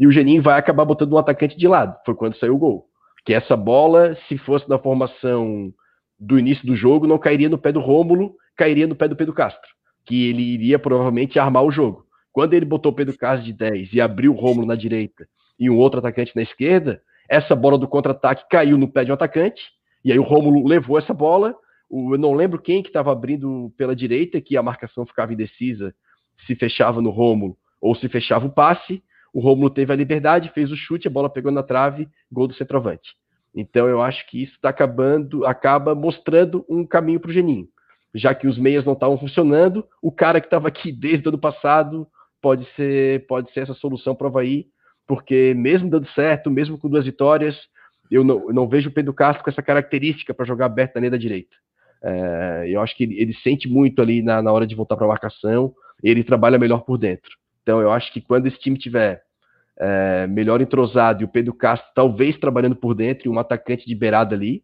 e 0.00 0.06
o 0.06 0.12
Geninho 0.12 0.42
vai 0.42 0.58
acabar 0.58 0.84
botando 0.84 1.12
um 1.12 1.18
atacante 1.18 1.56
de 1.56 1.68
lado, 1.68 1.96
foi 2.04 2.14
quando 2.14 2.36
saiu 2.38 2.54
o 2.54 2.58
gol. 2.58 2.86
Que 3.24 3.34
essa 3.34 3.56
bola, 3.56 4.16
se 4.28 4.38
fosse 4.38 4.68
na 4.68 4.78
formação 4.78 5.72
do 6.18 6.38
início 6.38 6.66
do 6.66 6.76
jogo 6.76 7.06
não 7.06 7.18
cairia 7.18 7.48
no 7.48 7.58
pé 7.58 7.72
do 7.72 7.80
Rômulo, 7.80 8.34
cairia 8.56 8.86
no 8.86 8.96
pé 8.96 9.08
do 9.08 9.16
Pedro 9.16 9.34
Castro, 9.34 9.68
que 10.06 10.28
ele 10.28 10.42
iria 10.42 10.78
provavelmente 10.78 11.38
armar 11.38 11.64
o 11.64 11.70
jogo. 11.70 12.06
Quando 12.32 12.54
ele 12.54 12.64
botou 12.64 12.92
o 12.92 12.94
Pedro 12.94 13.16
Castro 13.18 13.44
de 13.44 13.52
10 13.52 13.92
e 13.92 14.00
abriu 14.00 14.32
o 14.32 14.36
Rômulo 14.36 14.66
na 14.66 14.76
direita 14.76 15.26
e 15.58 15.68
um 15.68 15.76
outro 15.76 15.98
atacante 15.98 16.32
na 16.36 16.42
esquerda, 16.42 17.02
essa 17.28 17.54
bola 17.54 17.78
do 17.78 17.88
contra-ataque 17.88 18.48
caiu 18.48 18.78
no 18.78 18.88
pé 18.88 19.04
de 19.04 19.10
um 19.10 19.14
atacante, 19.14 19.62
e 20.04 20.12
aí 20.12 20.18
o 20.18 20.22
Rômulo 20.22 20.66
levou 20.66 20.98
essa 20.98 21.12
bola, 21.12 21.54
eu 21.90 22.18
não 22.18 22.34
lembro 22.34 22.60
quem 22.60 22.82
que 22.82 22.88
estava 22.88 23.12
abrindo 23.12 23.72
pela 23.76 23.94
direita, 23.94 24.40
que 24.40 24.56
a 24.56 24.62
marcação 24.62 25.06
ficava 25.06 25.32
indecisa, 25.32 25.94
se 26.46 26.54
fechava 26.54 27.00
no 27.00 27.10
Rômulo 27.10 27.56
ou 27.80 27.94
se 27.94 28.08
fechava 28.08 28.46
o 28.46 28.52
passe, 28.52 29.02
o 29.32 29.40
Rômulo 29.40 29.70
teve 29.70 29.92
a 29.92 29.96
liberdade, 29.96 30.50
fez 30.54 30.70
o 30.70 30.76
chute, 30.76 31.08
a 31.08 31.10
bola 31.10 31.28
pegou 31.28 31.52
na 31.52 31.62
trave, 31.62 32.08
gol 32.30 32.46
do 32.46 32.54
centroavante. 32.54 33.14
Então 33.54 33.86
eu 33.88 34.02
acho 34.02 34.26
que 34.28 34.42
isso 34.42 34.54
está 34.54 34.68
acabando, 34.68 35.44
acaba 35.46 35.94
mostrando 35.94 36.64
um 36.68 36.86
caminho 36.86 37.20
para 37.20 37.30
o 37.30 37.32
Geninho. 37.32 37.68
Já 38.14 38.34
que 38.34 38.46
os 38.46 38.58
meias 38.58 38.84
não 38.84 38.94
estavam 38.94 39.18
funcionando, 39.18 39.86
o 40.00 40.10
cara 40.10 40.40
que 40.40 40.46
estava 40.46 40.68
aqui 40.68 40.90
desde 40.90 41.26
o 41.26 41.30
ano 41.30 41.38
passado 41.38 42.06
pode 42.40 42.66
ser, 42.74 43.26
pode 43.26 43.52
ser 43.52 43.60
essa 43.60 43.74
solução 43.74 44.14
para 44.14 44.26
o 44.26 44.30
porque 45.06 45.54
mesmo 45.54 45.88
dando 45.88 46.08
certo, 46.10 46.50
mesmo 46.50 46.78
com 46.78 46.88
duas 46.88 47.04
vitórias, 47.04 47.56
eu 48.10 48.24
não, 48.24 48.48
eu 48.48 48.54
não 48.54 48.68
vejo 48.68 48.88
o 48.88 48.92
Pedro 48.92 49.12
Castro 49.14 49.44
com 49.44 49.50
essa 49.50 49.62
característica 49.62 50.34
para 50.34 50.46
jogar 50.46 50.66
aberto 50.66 50.94
na 50.94 51.00
linha 51.00 51.10
da 51.12 51.16
direita. 51.16 51.54
É, 52.02 52.66
eu 52.68 52.80
acho 52.80 52.96
que 52.96 53.04
ele, 53.04 53.20
ele, 53.20 53.34
sente 53.42 53.68
muito 53.68 54.00
ali 54.02 54.22
na, 54.22 54.42
na 54.42 54.52
hora 54.52 54.66
de 54.66 54.74
voltar 54.74 54.96
para 54.96 55.06
a 55.06 55.08
marcação, 55.08 55.74
ele 56.02 56.22
trabalha 56.22 56.58
melhor 56.58 56.80
por 56.80 56.98
dentro. 56.98 57.30
Então 57.62 57.80
eu 57.80 57.90
acho 57.90 58.12
que 58.12 58.20
quando 58.20 58.46
esse 58.46 58.58
time 58.58 58.78
tiver 58.78 59.22
é, 59.78 60.26
melhor 60.26 60.60
entrosado 60.60 61.22
e 61.22 61.24
o 61.24 61.28
Pedro 61.28 61.52
Castro 61.54 61.88
talvez 61.94 62.36
trabalhando 62.38 62.76
por 62.76 62.94
dentro 62.94 63.26
e 63.26 63.30
um 63.30 63.38
atacante 63.38 63.86
de 63.86 63.94
beirada 63.94 64.34
ali, 64.34 64.62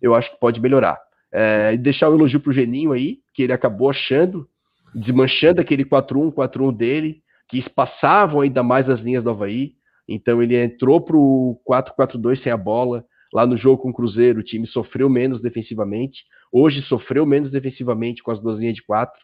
eu 0.00 0.14
acho 0.14 0.30
que 0.30 0.40
pode 0.40 0.60
melhorar. 0.60 0.98
É, 1.30 1.72
e 1.74 1.78
deixar 1.78 2.08
o 2.08 2.12
um 2.12 2.16
elogio 2.16 2.40
pro 2.40 2.52
Geninho 2.52 2.92
aí, 2.92 3.18
que 3.34 3.42
ele 3.42 3.52
acabou 3.52 3.90
achando, 3.90 4.48
desmanchando 4.94 5.60
aquele 5.60 5.84
4-1, 5.84 6.32
4-1 6.32 6.74
dele, 6.74 7.22
que 7.48 7.58
espaçavam 7.58 8.40
ainda 8.40 8.62
mais 8.62 8.88
as 8.88 9.00
linhas 9.00 9.24
do 9.24 9.30
Havaí. 9.30 9.72
Então 10.08 10.42
ele 10.42 10.56
entrou 10.56 11.00
pro 11.00 11.60
4-4-2 11.68 12.42
sem 12.42 12.52
a 12.52 12.56
bola. 12.56 13.04
Lá 13.32 13.46
no 13.46 13.56
jogo 13.56 13.82
com 13.82 13.90
o 13.90 13.94
Cruzeiro, 13.94 14.40
o 14.40 14.42
time 14.42 14.66
sofreu 14.66 15.08
menos 15.08 15.42
defensivamente. 15.42 16.24
Hoje 16.52 16.82
sofreu 16.82 17.26
menos 17.26 17.50
defensivamente 17.50 18.22
com 18.22 18.30
as 18.30 18.40
duas 18.40 18.58
linhas 18.58 18.74
de 18.74 18.82
quatro. 18.82 19.20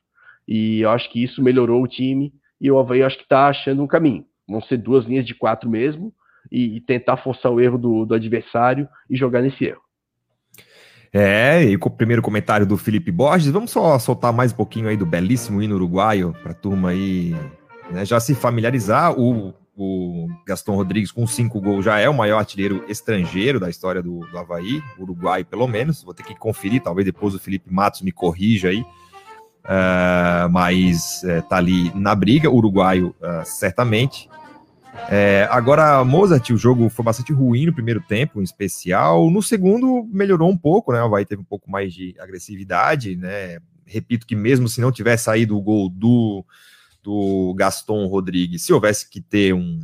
E 0.46 0.80
eu 0.80 0.90
acho 0.90 1.10
que 1.10 1.22
isso 1.22 1.42
melhorou 1.42 1.82
o 1.82 1.88
time. 1.88 2.32
E 2.60 2.70
o 2.70 2.78
Havaí 2.78 3.02
acho 3.02 3.16
que 3.16 3.22
está 3.22 3.48
achando 3.48 3.82
um 3.82 3.86
caminho. 3.86 4.24
Vão 4.48 4.60
ser 4.62 4.76
duas 4.76 5.06
linhas 5.06 5.26
de 5.26 5.34
quatro 5.34 5.68
mesmo 5.68 6.12
e, 6.50 6.76
e 6.76 6.80
tentar 6.80 7.16
forçar 7.16 7.50
o 7.50 7.60
erro 7.60 7.78
do, 7.78 8.04
do 8.04 8.14
adversário 8.14 8.88
e 9.08 9.16
jogar 9.16 9.42
nesse 9.42 9.64
erro. 9.64 9.80
É, 11.12 11.62
e 11.62 11.78
com 11.78 11.88
o 11.88 11.96
primeiro 11.96 12.20
comentário 12.20 12.66
do 12.66 12.76
Felipe 12.76 13.12
Borges, 13.12 13.50
vamos 13.50 13.70
só 13.70 13.98
soltar 14.00 14.32
mais 14.32 14.52
um 14.52 14.56
pouquinho 14.56 14.88
aí 14.88 14.96
do 14.96 15.06
belíssimo 15.06 15.62
hino 15.62 15.76
uruguaio 15.76 16.34
para 16.42 16.52
turma 16.52 16.90
aí 16.90 17.32
né, 17.90 18.04
já 18.04 18.18
se 18.20 18.34
familiarizar. 18.34 19.18
O, 19.18 19.54
o, 19.76 20.28
Gaston 20.46 20.76
Rodrigues, 20.76 21.10
com 21.10 21.26
cinco 21.26 21.60
gols, 21.60 21.84
já 21.84 21.98
é 21.98 22.08
o 22.08 22.14
maior 22.14 22.38
artilheiro 22.38 22.84
estrangeiro 22.88 23.58
da 23.58 23.68
história 23.68 24.02
do, 24.02 24.20
do 24.20 24.38
Havaí, 24.38 24.82
Uruguai 24.98 25.44
pelo 25.44 25.66
menos. 25.66 26.02
Vou 26.02 26.14
ter 26.14 26.22
que 26.22 26.34
conferir, 26.34 26.82
talvez 26.82 27.04
depois 27.04 27.34
o 27.34 27.38
Felipe 27.38 27.72
Matos 27.72 28.02
me 28.02 28.12
corrija 28.12 28.68
aí. 28.68 28.84
Uh, 29.64 30.48
mas 30.50 31.22
uh, 31.24 31.42
tá 31.48 31.56
ali 31.56 31.90
na 31.94 32.14
briga, 32.14 32.50
uruguaio 32.50 33.14
uh, 33.20 33.44
certamente. 33.44 34.28
É, 35.08 35.48
agora, 35.50 36.04
Mozart, 36.04 36.50
o 36.50 36.56
jogo 36.56 36.88
foi 36.88 37.04
bastante 37.04 37.32
ruim 37.32 37.66
no 37.66 37.72
primeiro 37.72 38.00
tempo, 38.00 38.40
em 38.40 38.44
especial. 38.44 39.30
No 39.30 39.42
segundo, 39.42 40.08
melhorou 40.12 40.48
um 40.48 40.56
pouco, 40.56 40.92
né? 40.92 41.02
O 41.02 41.06
Havaí 41.06 41.24
teve 41.24 41.42
um 41.42 41.46
pouco 41.46 41.70
mais 41.70 41.92
de 41.92 42.14
agressividade, 42.18 43.16
né? 43.16 43.58
Repito 43.84 44.26
que 44.26 44.36
mesmo 44.36 44.68
se 44.68 44.80
não 44.80 44.92
tivesse 44.92 45.24
saído 45.24 45.56
o 45.56 45.62
gol 45.62 45.88
do, 45.88 46.44
do 47.04 47.52
Gaston 47.54 48.06
Rodrigues, 48.06 48.62
se 48.62 48.72
houvesse 48.72 49.08
que 49.10 49.20
ter 49.20 49.52
um, 49.52 49.78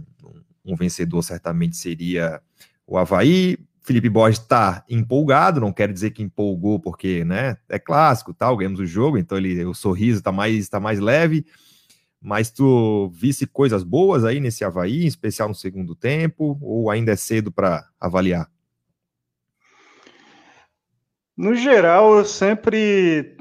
um 0.64 0.74
vencedor, 0.74 1.22
certamente 1.22 1.76
seria 1.76 2.40
o 2.86 2.96
Havaí. 2.96 3.58
Felipe 3.82 4.08
Borges 4.08 4.40
está 4.40 4.84
empolgado, 4.88 5.60
não 5.60 5.72
quero 5.72 5.92
dizer 5.92 6.12
que 6.12 6.22
empolgou 6.22 6.80
porque, 6.80 7.24
né, 7.24 7.58
é 7.68 7.78
clássico, 7.78 8.32
tal, 8.32 8.56
ganhamos 8.56 8.80
o 8.80 8.86
jogo, 8.86 9.18
então 9.18 9.36
ele, 9.36 9.64
o 9.64 9.74
sorriso 9.74 10.18
está 10.18 10.32
mais, 10.32 10.68
tá 10.68 10.80
mais 10.80 10.98
leve, 10.98 11.44
mas 12.20 12.50
tu 12.50 13.10
visse 13.14 13.46
coisas 13.46 13.82
boas 13.82 14.24
aí 14.24 14.40
nesse 14.40 14.64
Havaí, 14.64 15.04
em 15.04 15.06
especial 15.06 15.48
no 15.48 15.54
segundo 15.54 15.94
tempo, 15.94 16.58
ou 16.62 16.90
ainda 16.90 17.12
é 17.12 17.16
cedo 17.16 17.52
para 17.52 17.86
avaliar? 17.98 18.50
No 21.36 21.54
geral, 21.54 22.18
eu 22.18 22.24
sempre 22.24 23.36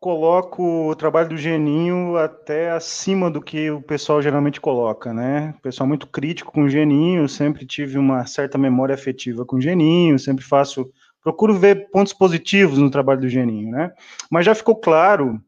coloco 0.00 0.88
o 0.88 0.96
trabalho 0.96 1.28
do 1.28 1.36
Geninho 1.36 2.16
até 2.16 2.70
acima 2.70 3.30
do 3.30 3.40
que 3.40 3.70
o 3.70 3.82
pessoal 3.82 4.22
geralmente 4.22 4.58
coloca, 4.58 5.12
né? 5.12 5.54
O 5.58 5.60
pessoal 5.60 5.86
muito 5.86 6.06
crítico 6.06 6.50
com 6.50 6.64
o 6.64 6.70
Geninho, 6.70 7.28
sempre 7.28 7.66
tive 7.66 7.98
uma 7.98 8.24
certa 8.24 8.56
memória 8.56 8.94
afetiva 8.94 9.44
com 9.44 9.56
o 9.56 9.60
Geninho, 9.60 10.18
sempre 10.18 10.42
faço, 10.42 10.90
procuro 11.22 11.54
ver 11.54 11.90
pontos 11.90 12.14
positivos 12.14 12.78
no 12.78 12.90
trabalho 12.90 13.20
do 13.20 13.28
Geninho, 13.28 13.70
né? 13.70 13.92
Mas 14.30 14.46
já 14.46 14.54
ficou 14.54 14.74
claro 14.74 15.38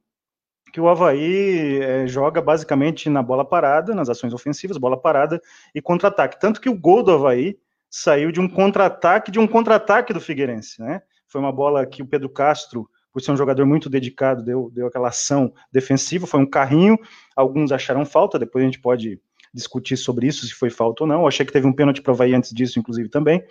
que 0.71 0.81
o 0.81 0.89
Havaí 0.89 1.81
é, 1.83 2.07
joga 2.07 2.43
basicamente 2.43 3.09
na 3.09 3.23
bola 3.23 3.47
parada, 3.47 3.95
nas 3.95 4.11
ações 4.11 4.35
ofensivas, 4.35 4.77
bola 4.77 5.01
parada 5.01 5.41
e 5.75 5.81
contra-ataque. 5.81 6.39
Tanto 6.39 6.61
que 6.61 6.69
o 6.69 6.79
gol 6.79 7.03
do 7.03 7.13
Havaí 7.13 7.57
saiu 7.89 8.31
de 8.31 8.41
um 8.41 8.49
contra-ataque, 8.49 9.31
de 9.31 9.39
um 9.39 9.47
contra-ataque 9.47 10.13
do 10.13 10.21
Figueirense, 10.21 10.81
né? 10.81 11.01
Foi 11.27 11.41
uma 11.41 11.53
bola 11.53 11.87
que 11.87 12.03
o 12.03 12.07
Pedro 12.07 12.29
Castro 12.29 12.87
por 13.13 13.21
ser 13.21 13.33
um 13.33 13.37
jogador 13.37 13.67
muito 13.67 13.91
dedicado, 13.91 14.43
deu, 14.43 14.71
deu 14.73 14.87
aquela 14.87 15.09
ação 15.09 15.53
defensiva, 15.71 16.27
foi 16.27 16.41
um 16.41 16.47
carrinho, 16.47 16.99
alguns 17.37 17.71
acharam 17.71 18.05
falta, 18.05 18.39
depois 18.39 18.63
a 18.63 18.67
gente 18.67 18.81
pode 18.81 19.21
discutir 19.53 19.97
sobre 19.97 20.27
isso, 20.27 20.47
se 20.47 20.55
foi 20.55 20.71
falta 20.71 21.05
ou 21.05 21.09
não, 21.09 21.21
eu 21.21 21.29
achei 21.29 21.45
que 21.45 21.53
teve 21.53 21.67
um 21.67 21.73
pênalti 21.73 22.01
para 22.01 22.11
o 22.11 22.15
Havaí 22.15 22.35
antes 22.35 22.53
disso, 22.53 22.79
inclusive, 22.79 23.09
também, 23.09 23.45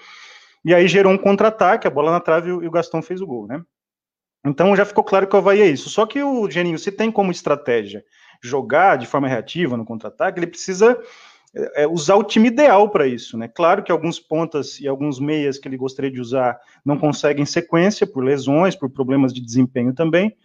e 0.65 0.74
aí 0.74 0.88
gerou 0.88 1.13
um 1.13 1.18
contra-ataque, 1.18 1.88
a 1.88 1.91
bola 1.91 2.12
na 2.12 2.20
trave 2.20 2.50
e 2.50 2.53
o 2.53 2.72
Gastão 2.72 3.01
fez 3.01 3.22
o 3.22 3.27
gol, 3.27 3.48
né? 3.48 3.63
Então 4.44 4.75
já 4.75 4.84
ficou 4.84 5.03
claro 5.03 5.27
que 5.27 5.36
o 5.36 5.38
Havaí 5.38 5.62
é 5.62 5.68
isso, 5.68 5.89
só 5.89 6.06
que 6.08 6.22
o 6.24 6.50
Geninho, 6.50 6.80
se 6.80 6.91
tem 6.91 7.12
como 7.12 7.32
estratégia 7.32 8.03
jogar 8.44 8.98
de 8.98 9.06
forma 9.06 9.27
reativa 9.27 9.77
no 9.77 9.86
contra-ataque, 9.86 10.39
ele 10.39 10.48
precisa 10.48 11.00
é, 11.53 11.86
usar 11.88 12.15
o 12.15 12.24
time 12.24 12.48
ideal 12.48 12.89
para 12.89 13.05
isso, 13.08 13.38
né? 13.38 13.48
Claro 13.48 13.84
que 13.84 13.91
alguns 13.91 14.20
pontas 14.20 14.79
e 14.79 14.88
alguns 14.88 15.20
meias 15.20 15.58
que 15.58 15.67
ele 15.67 15.77
gostaria 15.77 16.12
de 16.12 16.22
usar 16.22 16.60
não 16.86 16.98
conseguem 16.98 17.46
sequência 17.46 18.08
por 18.08 18.24
lesões, 18.24 18.75
por 18.75 18.89
problemas 18.89 19.34
de 19.34 19.41
desempenho 19.41 19.93
também, 19.93 20.36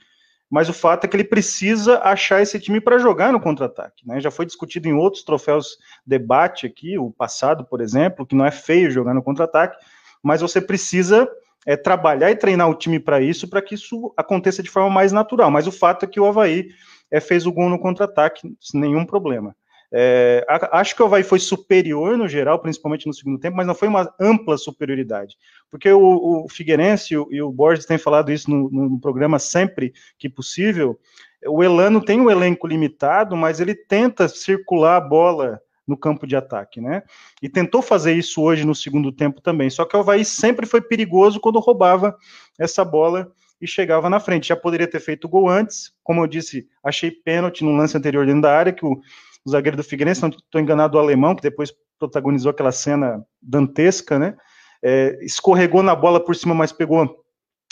mas 0.50 0.68
o 0.68 0.72
fato 0.72 1.04
é 1.04 1.08
que 1.08 1.16
ele 1.16 1.24
precisa 1.24 1.98
achar 2.00 2.40
esse 2.42 2.58
time 2.58 2.80
para 2.80 2.98
jogar 2.98 3.32
no 3.32 3.40
contra-ataque, 3.40 4.06
né? 4.06 4.20
Já 4.20 4.30
foi 4.30 4.46
discutido 4.46 4.88
em 4.88 4.94
outros 4.94 5.24
troféus 5.24 5.78
debate 6.04 6.66
aqui, 6.66 6.98
o 6.98 7.10
passado, 7.10 7.64
por 7.64 7.80
exemplo, 7.80 8.26
que 8.26 8.34
não 8.34 8.44
é 8.44 8.50
feio 8.50 8.90
jogar 8.90 9.14
no 9.14 9.22
contra-ataque, 9.22 9.76
mas 10.22 10.40
você 10.40 10.60
precisa 10.60 11.28
é, 11.66 11.76
trabalhar 11.76 12.30
e 12.30 12.36
treinar 12.36 12.68
o 12.68 12.74
time 12.74 12.98
para 12.98 13.20
isso, 13.20 13.48
para 13.48 13.62
que 13.62 13.74
isso 13.74 14.12
aconteça 14.16 14.62
de 14.62 14.70
forma 14.70 14.90
mais 14.90 15.12
natural. 15.12 15.50
Mas 15.50 15.66
o 15.66 15.72
fato 15.72 16.04
é 16.04 16.08
que 16.08 16.20
o 16.20 16.26
Havaí 16.26 16.68
é, 17.10 17.20
fez 17.20 17.46
o 17.46 17.52
gol 17.52 17.68
no 17.68 17.78
contra-ataque, 17.78 18.56
sem 18.60 18.80
nenhum 18.80 19.04
problema. 19.04 19.54
É, 19.92 20.44
acho 20.72 20.94
que 20.94 21.02
o 21.02 21.06
Havaí 21.06 21.22
foi 21.22 21.38
superior 21.38 22.16
no 22.18 22.28
geral, 22.28 22.58
principalmente 22.58 23.06
no 23.06 23.14
segundo 23.14 23.38
tempo, 23.38 23.56
mas 23.56 23.66
não 23.66 23.74
foi 23.74 23.88
uma 23.88 24.12
ampla 24.20 24.58
superioridade. 24.58 25.36
Porque 25.70 25.90
o, 25.90 26.44
o 26.44 26.48
Figueirense 26.48 27.14
e 27.14 27.18
o, 27.18 27.28
e 27.30 27.40
o 27.40 27.52
Borges 27.52 27.86
têm 27.86 27.98
falado 27.98 28.32
isso 28.32 28.50
no, 28.50 28.70
no, 28.70 29.00
programa 29.00 29.38
sempre 29.38 29.92
que 30.18 30.28
possível. 30.28 30.98
O 31.46 31.62
Elano 31.62 32.04
tem 32.04 32.20
um 32.20 32.30
elenco 32.30 32.66
limitado, 32.66 33.36
mas 33.36 33.60
ele 33.60 33.74
tenta 33.74 34.28
circular 34.28 34.96
a 34.96 35.00
bola 35.00 35.60
no 35.86 35.96
campo 35.96 36.26
de 36.26 36.34
ataque, 36.34 36.80
né? 36.80 37.04
E 37.40 37.48
tentou 37.48 37.80
fazer 37.80 38.12
isso 38.12 38.42
hoje 38.42 38.66
no 38.66 38.74
segundo 38.74 39.12
tempo 39.12 39.40
também. 39.40 39.70
Só 39.70 39.84
que 39.84 39.96
o 39.96 40.00
Havaí 40.00 40.24
sempre 40.24 40.66
foi 40.66 40.80
perigoso 40.80 41.38
quando 41.38 41.60
roubava 41.60 42.16
essa 42.58 42.84
bola 42.84 43.30
e 43.60 43.66
chegava 43.66 44.10
na 44.10 44.18
frente. 44.18 44.48
Já 44.48 44.56
poderia 44.56 44.88
ter 44.88 45.00
feito 45.00 45.28
gol 45.28 45.48
antes, 45.48 45.92
como 46.02 46.22
eu 46.22 46.26
disse, 46.26 46.66
achei 46.82 47.10
pênalti 47.10 47.64
no 47.64 47.76
lance 47.76 47.96
anterior 47.96 48.26
dentro 48.26 48.42
da 48.42 48.56
área, 48.56 48.72
que 48.72 48.84
o 48.84 49.00
o 49.46 49.50
zagueiro 49.50 49.76
do 49.76 49.84
Figueirense, 49.84 50.20
não 50.20 50.28
estou 50.28 50.60
enganado, 50.60 50.98
o 50.98 51.00
alemão, 51.00 51.36
que 51.36 51.42
depois 51.42 51.72
protagonizou 51.98 52.50
aquela 52.50 52.72
cena 52.72 53.24
dantesca, 53.40 54.18
né? 54.18 54.36
É, 54.82 55.16
escorregou 55.24 55.84
na 55.84 55.94
bola 55.94 56.22
por 56.22 56.34
cima, 56.34 56.52
mas 56.52 56.72
pegou 56.72 57.24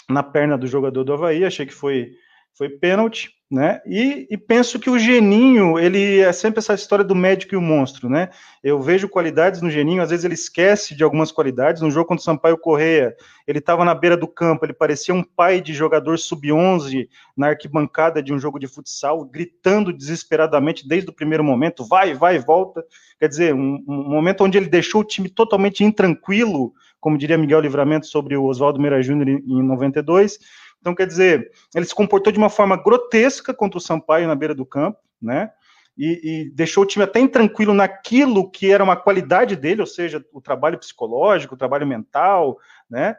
na 0.08 0.22
perna 0.22 0.56
do 0.56 0.68
jogador 0.68 1.02
do 1.02 1.12
Havaí, 1.12 1.44
achei 1.44 1.66
que 1.66 1.74
foi, 1.74 2.12
foi 2.56 2.68
pênalti 2.68 3.34
né? 3.54 3.80
E, 3.86 4.26
e, 4.30 4.36
penso 4.36 4.80
que 4.80 4.90
o 4.90 4.98
Geninho, 4.98 5.78
ele 5.78 6.18
é 6.18 6.32
sempre 6.32 6.58
essa 6.58 6.74
história 6.74 7.04
do 7.04 7.14
médico 7.14 7.54
e 7.54 7.56
o 7.56 7.62
monstro, 7.62 8.08
né? 8.08 8.30
Eu 8.62 8.80
vejo 8.80 9.08
qualidades 9.08 9.62
no 9.62 9.70
Geninho, 9.70 10.02
às 10.02 10.10
vezes 10.10 10.24
ele 10.24 10.34
esquece 10.34 10.96
de 10.96 11.04
algumas 11.04 11.30
qualidades. 11.30 11.80
No 11.80 11.90
jogo 11.90 12.08
contra 12.08 12.20
o 12.20 12.24
Sampaio 12.24 12.58
Correia, 12.58 13.14
ele 13.46 13.60
estava 13.60 13.84
na 13.84 13.94
beira 13.94 14.16
do 14.16 14.26
campo, 14.26 14.64
ele 14.64 14.72
parecia 14.72 15.14
um 15.14 15.22
pai 15.22 15.60
de 15.60 15.72
jogador 15.72 16.18
sub-11 16.18 17.08
na 17.36 17.48
arquibancada 17.48 18.20
de 18.22 18.32
um 18.32 18.40
jogo 18.40 18.58
de 18.58 18.66
futsal, 18.66 19.24
gritando 19.24 19.92
desesperadamente 19.92 20.88
desde 20.88 21.10
o 21.10 21.14
primeiro 21.14 21.44
momento: 21.44 21.84
vai, 21.84 22.12
vai, 22.12 22.40
volta. 22.40 22.84
Quer 23.20 23.28
dizer, 23.28 23.54
um, 23.54 23.84
um 23.86 24.08
momento 24.08 24.42
onde 24.42 24.58
ele 24.58 24.68
deixou 24.68 25.02
o 25.02 25.04
time 25.04 25.28
totalmente 25.28 25.84
intranquilo, 25.84 26.72
como 26.98 27.16
diria 27.16 27.38
Miguel 27.38 27.60
Livramento 27.60 28.06
sobre 28.06 28.36
o 28.36 28.44
Oswaldo 28.44 28.80
Meira 28.80 29.00
Júnior 29.00 29.28
em 29.28 29.62
92 29.62 30.38
então, 30.84 30.94
quer 30.94 31.06
dizer, 31.06 31.50
ele 31.74 31.86
se 31.86 31.94
comportou 31.94 32.30
de 32.30 32.38
uma 32.38 32.50
forma 32.50 32.76
grotesca 32.76 33.54
contra 33.54 33.78
o 33.78 33.80
Sampaio 33.80 34.28
na 34.28 34.34
beira 34.34 34.54
do 34.54 34.66
campo, 34.66 34.98
né? 35.20 35.50
E, 35.96 36.20
e, 36.22 36.50
deixou 36.50 36.82
o 36.82 36.86
time 36.86 37.04
até 37.04 37.20
intranquilo 37.20 37.72
naquilo 37.72 38.50
que 38.50 38.70
era 38.70 38.84
uma 38.84 38.94
qualidade 38.94 39.56
dele, 39.56 39.80
ou 39.80 39.86
seja, 39.86 40.22
o 40.30 40.42
trabalho 40.42 40.78
psicológico, 40.78 41.54
o 41.54 41.56
trabalho 41.56 41.86
mental, 41.86 42.58
né? 42.90 43.16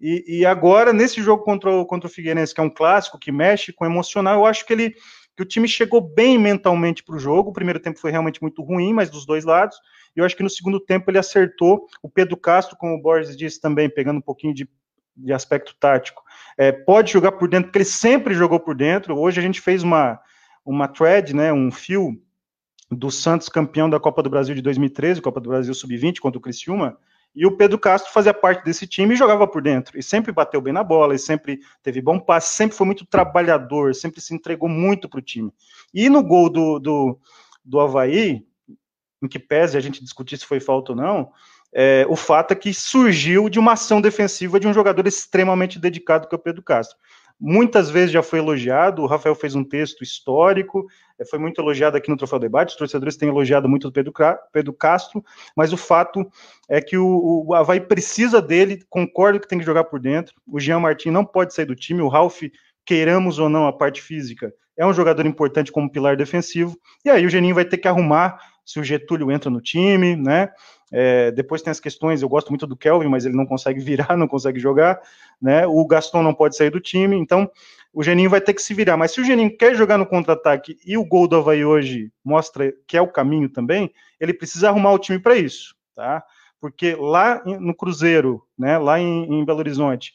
E, 0.00 0.38
e 0.38 0.46
agora, 0.46 0.92
nesse 0.92 1.20
jogo 1.20 1.42
contra 1.42 1.68
o, 1.68 1.84
contra 1.84 2.06
o 2.06 2.12
Figueirense, 2.12 2.54
que 2.54 2.60
é 2.60 2.62
um 2.62 2.70
clássico, 2.70 3.18
que 3.18 3.32
mexe 3.32 3.72
com 3.72 3.84
o 3.84 3.88
emocional, 3.88 4.36
eu 4.36 4.46
acho 4.46 4.64
que 4.64 4.72
ele 4.72 4.94
que 5.36 5.42
o 5.42 5.46
time 5.46 5.68
chegou 5.68 6.00
bem 6.00 6.36
mentalmente 6.36 7.02
para 7.02 7.14
o 7.14 7.18
jogo. 7.18 7.50
O 7.50 7.52
primeiro 7.52 7.78
tempo 7.78 8.00
foi 8.00 8.10
realmente 8.10 8.42
muito 8.42 8.60
ruim, 8.60 8.92
mas 8.92 9.08
dos 9.08 9.24
dois 9.24 9.44
lados. 9.44 9.76
E 10.16 10.18
eu 10.18 10.24
acho 10.24 10.36
que 10.36 10.42
no 10.42 10.50
segundo 10.50 10.80
tempo 10.80 11.08
ele 11.08 11.18
acertou. 11.18 11.86
O 12.02 12.08
Pedro 12.08 12.36
Castro, 12.36 12.76
como 12.76 12.94
o 12.94 13.00
Borges 13.00 13.36
disse 13.36 13.60
também, 13.60 13.88
pegando 13.88 14.18
um 14.18 14.22
pouquinho 14.22 14.52
de 14.52 14.68
de 15.18 15.32
aspecto 15.32 15.74
tático. 15.78 16.22
É, 16.56 16.72
pode 16.72 17.12
jogar 17.12 17.32
por 17.32 17.48
dentro, 17.48 17.66
porque 17.68 17.78
ele 17.78 17.84
sempre 17.84 18.34
jogou 18.34 18.60
por 18.60 18.74
dentro. 18.74 19.18
Hoje 19.18 19.40
a 19.40 19.42
gente 19.42 19.60
fez 19.60 19.82
uma, 19.82 20.20
uma 20.64 20.88
thread, 20.88 21.34
né, 21.34 21.52
um 21.52 21.70
fio 21.70 22.20
do 22.90 23.10
Santos 23.10 23.48
campeão 23.48 23.90
da 23.90 24.00
Copa 24.00 24.22
do 24.22 24.30
Brasil 24.30 24.54
de 24.54 24.62
2013, 24.62 25.20
Copa 25.20 25.40
do 25.40 25.50
Brasil 25.50 25.74
Sub-20 25.74 26.20
contra 26.20 26.38
o 26.38 26.40
Criciúma, 26.40 26.96
e 27.34 27.46
o 27.46 27.56
Pedro 27.56 27.78
Castro 27.78 28.12
fazia 28.12 28.32
parte 28.32 28.64
desse 28.64 28.86
time 28.86 29.14
e 29.14 29.16
jogava 29.16 29.46
por 29.46 29.62
dentro. 29.62 29.98
E 29.98 30.02
sempre 30.02 30.32
bateu 30.32 30.60
bem 30.60 30.72
na 30.72 30.82
bola, 30.82 31.14
e 31.14 31.18
sempre 31.18 31.60
teve 31.82 32.00
bom 32.00 32.18
passe, 32.18 32.54
sempre 32.54 32.76
foi 32.76 32.86
muito 32.86 33.04
trabalhador, 33.04 33.94
sempre 33.94 34.20
se 34.20 34.34
entregou 34.34 34.68
muito 34.68 35.08
para 35.08 35.18
o 35.18 35.22
time. 35.22 35.52
E 35.92 36.08
no 36.08 36.22
gol 36.22 36.48
do, 36.48 36.78
do, 36.78 37.18
do 37.64 37.78
Havaí, 37.78 38.46
em 39.22 39.28
que 39.28 39.38
pese 39.38 39.76
a 39.76 39.80
gente 39.80 40.02
discutir 40.02 40.38
se 40.38 40.46
foi 40.46 40.60
falta 40.60 40.92
ou 40.92 40.96
não, 40.96 41.30
é, 41.72 42.06
o 42.08 42.16
fato 42.16 42.52
é 42.52 42.54
que 42.54 42.72
surgiu 42.72 43.48
de 43.48 43.58
uma 43.58 43.72
ação 43.72 44.00
defensiva 44.00 44.58
de 44.58 44.66
um 44.66 44.72
jogador 44.72 45.06
extremamente 45.06 45.78
dedicado, 45.78 46.28
que 46.28 46.34
é 46.34 46.38
o 46.38 46.40
Pedro 46.40 46.62
Castro. 46.62 46.96
Muitas 47.40 47.88
vezes 47.88 48.10
já 48.10 48.20
foi 48.20 48.40
elogiado, 48.40 49.00
o 49.00 49.06
Rafael 49.06 49.34
fez 49.34 49.54
um 49.54 49.62
texto 49.62 50.02
histórico, 50.02 50.86
é, 51.18 51.24
foi 51.24 51.38
muito 51.38 51.60
elogiado 51.60 51.96
aqui 51.96 52.10
no 52.10 52.16
Troféu 52.16 52.38
Debate, 52.38 52.70
os 52.70 52.76
torcedores 52.76 53.16
têm 53.16 53.28
elogiado 53.28 53.68
muito 53.68 53.86
o 53.86 53.92
Pedro, 53.92 54.12
Pedro 54.52 54.72
Castro, 54.72 55.24
mas 55.56 55.72
o 55.72 55.76
fato 55.76 56.28
é 56.68 56.80
que 56.80 56.96
o, 56.98 57.44
o 57.46 57.54
Havaí 57.54 57.80
precisa 57.80 58.42
dele, 58.42 58.82
concordo 58.88 59.38
que 59.38 59.46
tem 59.46 59.58
que 59.58 59.64
jogar 59.64 59.84
por 59.84 60.00
dentro, 60.00 60.34
o 60.46 60.58
Jean 60.58 60.80
Martin 60.80 61.10
não 61.10 61.24
pode 61.24 61.54
sair 61.54 61.66
do 61.66 61.76
time, 61.76 62.02
o 62.02 62.08
Ralf, 62.08 62.42
queiramos 62.84 63.38
ou 63.38 63.48
não 63.48 63.68
a 63.68 63.72
parte 63.72 64.02
física, 64.02 64.52
é 64.76 64.84
um 64.84 64.92
jogador 64.92 65.24
importante 65.24 65.70
como 65.70 65.90
pilar 65.90 66.16
defensivo, 66.16 66.76
e 67.04 67.10
aí 67.10 67.24
o 67.24 67.30
Geninho 67.30 67.54
vai 67.54 67.64
ter 67.64 67.78
que 67.78 67.86
arrumar 67.86 68.40
se 68.64 68.80
o 68.80 68.84
Getúlio 68.84 69.30
entra 69.30 69.48
no 69.48 69.60
time, 69.60 70.14
né? 70.14 70.50
É, 70.90 71.30
depois 71.30 71.62
tem 71.62 71.70
as 71.70 71.80
questões, 71.80 72.22
eu 72.22 72.28
gosto 72.28 72.48
muito 72.48 72.66
do 72.66 72.76
Kelvin, 72.76 73.08
mas 73.08 73.24
ele 73.24 73.36
não 73.36 73.46
consegue 73.46 73.80
virar, 73.80 74.16
não 74.16 74.28
consegue 74.28 74.58
jogar, 74.58 75.00
né? 75.40 75.66
O 75.66 75.86
Gaston 75.86 76.22
não 76.22 76.34
pode 76.34 76.56
sair 76.56 76.70
do 76.70 76.80
time, 76.80 77.16
então 77.16 77.50
o 77.92 78.02
Geninho 78.02 78.30
vai 78.30 78.40
ter 78.40 78.54
que 78.54 78.62
se 78.62 78.74
virar. 78.74 78.96
Mas 78.96 79.12
se 79.12 79.20
o 79.20 79.24
Geninho 79.24 79.56
quer 79.56 79.74
jogar 79.74 79.98
no 79.98 80.06
contra-ataque 80.06 80.78
e 80.84 80.96
o 80.96 81.04
gol 81.04 81.28
do 81.28 81.36
Havaí 81.36 81.64
hoje 81.64 82.10
mostra 82.24 82.72
que 82.86 82.96
é 82.96 83.02
o 83.02 83.08
caminho 83.08 83.48
também, 83.48 83.92
ele 84.20 84.32
precisa 84.32 84.68
arrumar 84.68 84.92
o 84.92 84.98
time 84.98 85.18
para 85.18 85.36
isso, 85.36 85.74
tá? 85.94 86.22
Porque 86.60 86.94
lá 86.94 87.42
no 87.44 87.74
Cruzeiro, 87.74 88.42
né, 88.58 88.78
lá 88.78 88.98
em, 88.98 89.24
em 89.32 89.44
Belo 89.44 89.60
Horizonte, 89.60 90.12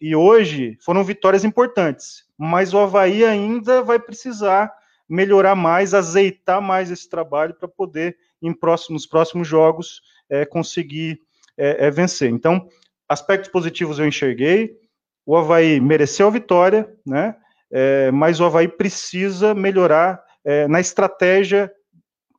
e 0.00 0.14
hoje 0.14 0.76
foram 0.80 1.02
vitórias 1.02 1.42
importantes, 1.42 2.24
mas 2.36 2.74
o 2.74 2.78
Havaí 2.78 3.24
ainda 3.24 3.82
vai 3.82 3.98
precisar 3.98 4.70
melhorar 5.08 5.54
mais, 5.54 5.94
azeitar 5.94 6.60
mais 6.60 6.90
esse 6.90 7.08
trabalho 7.08 7.54
para 7.54 7.68
poder 7.68 8.16
em 8.42 8.52
próximos, 8.52 9.02
nos 9.02 9.06
próximos 9.06 9.48
jogos 9.48 10.02
conseguir 10.44 11.20
é, 11.56 11.86
é, 11.86 11.90
vencer. 11.90 12.30
Então, 12.30 12.68
aspectos 13.08 13.50
positivos 13.50 13.98
eu 13.98 14.06
enxerguei. 14.06 14.76
O 15.24 15.36
Havaí 15.36 15.80
mereceu 15.80 16.28
a 16.28 16.30
vitória, 16.30 16.88
né? 17.04 17.36
É, 17.70 18.10
mas 18.10 18.38
o 18.38 18.44
Havaí 18.44 18.68
precisa 18.68 19.54
melhorar 19.54 20.22
é, 20.44 20.68
na 20.68 20.80
estratégia 20.80 21.72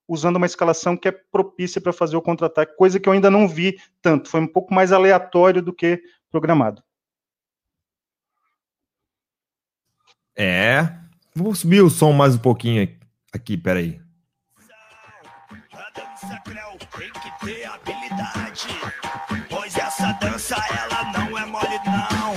usando 0.07 0.37
uma 0.37 0.45
escalação 0.45 0.95
que 0.95 1.09
é 1.09 1.11
propícia 1.11 1.81
para 1.81 1.91
fazer 1.91 2.15
o 2.15 2.21
contra-ataque, 2.21 2.77
coisa 2.77 2.97
que 2.97 3.09
eu 3.09 3.13
ainda 3.13 3.29
não 3.29 3.47
vi 3.47 3.77
tanto. 4.01 4.29
Foi 4.29 4.39
um 4.39 4.47
pouco 4.47 4.73
mais 4.73 4.93
aleatório 4.93 5.61
do 5.61 5.73
que 5.73 6.01
programado. 6.31 6.81
É. 10.37 10.93
Vou 11.35 11.53
subir 11.53 11.81
o 11.81 11.89
som 11.89 12.13
mais 12.13 12.35
um 12.35 12.39
pouquinho 12.39 12.87
aqui, 13.33 13.57
peraí. 13.57 13.99
Pois 19.49 19.75
essa 19.77 20.11
dança 20.13 20.55
ela 20.55 21.03
não 21.11 21.37
é 21.37 21.45
mole 21.45 21.79
não. 21.85 22.33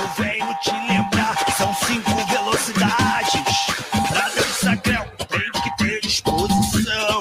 Eu 0.00 0.08
venho 0.18 0.54
te 0.60 0.72
lembrar, 0.72 1.36
são 1.56 1.72
cinco 1.74 2.10
velocidades. 2.26 3.66
Pra 4.08 4.28
dança 4.30 4.76
creu 4.78 5.04
tem 5.28 5.62
que 5.62 5.76
ter 5.76 6.00
disposição. 6.00 7.20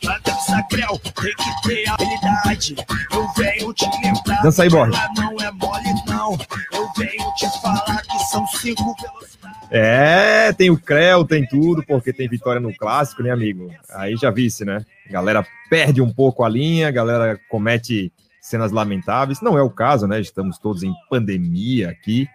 Pra 0.00 0.18
dança 0.18 0.62
creu 0.70 0.98
tem 0.98 1.34
que 1.34 1.68
ter 1.68 1.88
habilidade. 1.88 2.76
Eu 3.10 3.28
venho 3.36 3.72
te 3.74 3.86
lembrar, 4.02 4.42
dança 4.42 4.62
aí, 4.62 4.68
Borges. 4.68 4.98
ela 4.98 5.08
não 5.16 5.36
é 5.40 5.50
mole 5.50 5.94
não. 6.06 6.38
Eu 6.72 6.88
venho 6.96 7.34
te 7.34 7.48
falar 7.60 8.02
que 8.02 8.18
são 8.26 8.46
cinco 8.46 8.94
velocidades. 9.00 9.31
É, 9.74 10.52
tem 10.52 10.68
o 10.68 10.78
Creu, 10.78 11.24
tem 11.24 11.46
tudo, 11.46 11.82
porque 11.82 12.12
tem 12.12 12.28
vitória 12.28 12.60
no 12.60 12.76
clássico, 12.76 13.22
né, 13.22 13.30
amigo? 13.30 13.74
Aí 13.90 14.16
já 14.16 14.30
visse, 14.30 14.66
né? 14.66 14.84
A 15.08 15.12
galera 15.12 15.46
perde 15.70 16.02
um 16.02 16.12
pouco 16.12 16.44
a 16.44 16.48
linha, 16.48 16.88
a 16.88 16.90
galera 16.90 17.40
comete 17.48 18.12
cenas 18.38 18.70
lamentáveis. 18.70 19.40
Não 19.40 19.56
é 19.56 19.62
o 19.62 19.70
caso, 19.70 20.06
né? 20.06 20.20
Estamos 20.20 20.58
todos 20.58 20.82
em 20.82 20.92
pandemia 21.08 21.88
aqui. 21.88 22.28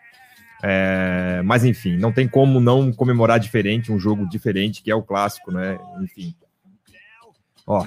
É, 0.63 1.43
mas 1.45 1.63
enfim, 1.63 1.95
não 1.97 2.11
tem 2.11 2.27
como 2.27 2.59
não 2.59 2.91
comemorar 2.91 3.39
diferente, 3.39 3.91
um 3.91 3.99
jogo 3.99 4.27
diferente, 4.27 4.81
que 4.81 4.89
é 4.89 4.95
o 4.95 5.03
clássico, 5.03 5.51
né? 5.51 5.77
Enfim. 6.01 6.33
Ó. 7.67 7.85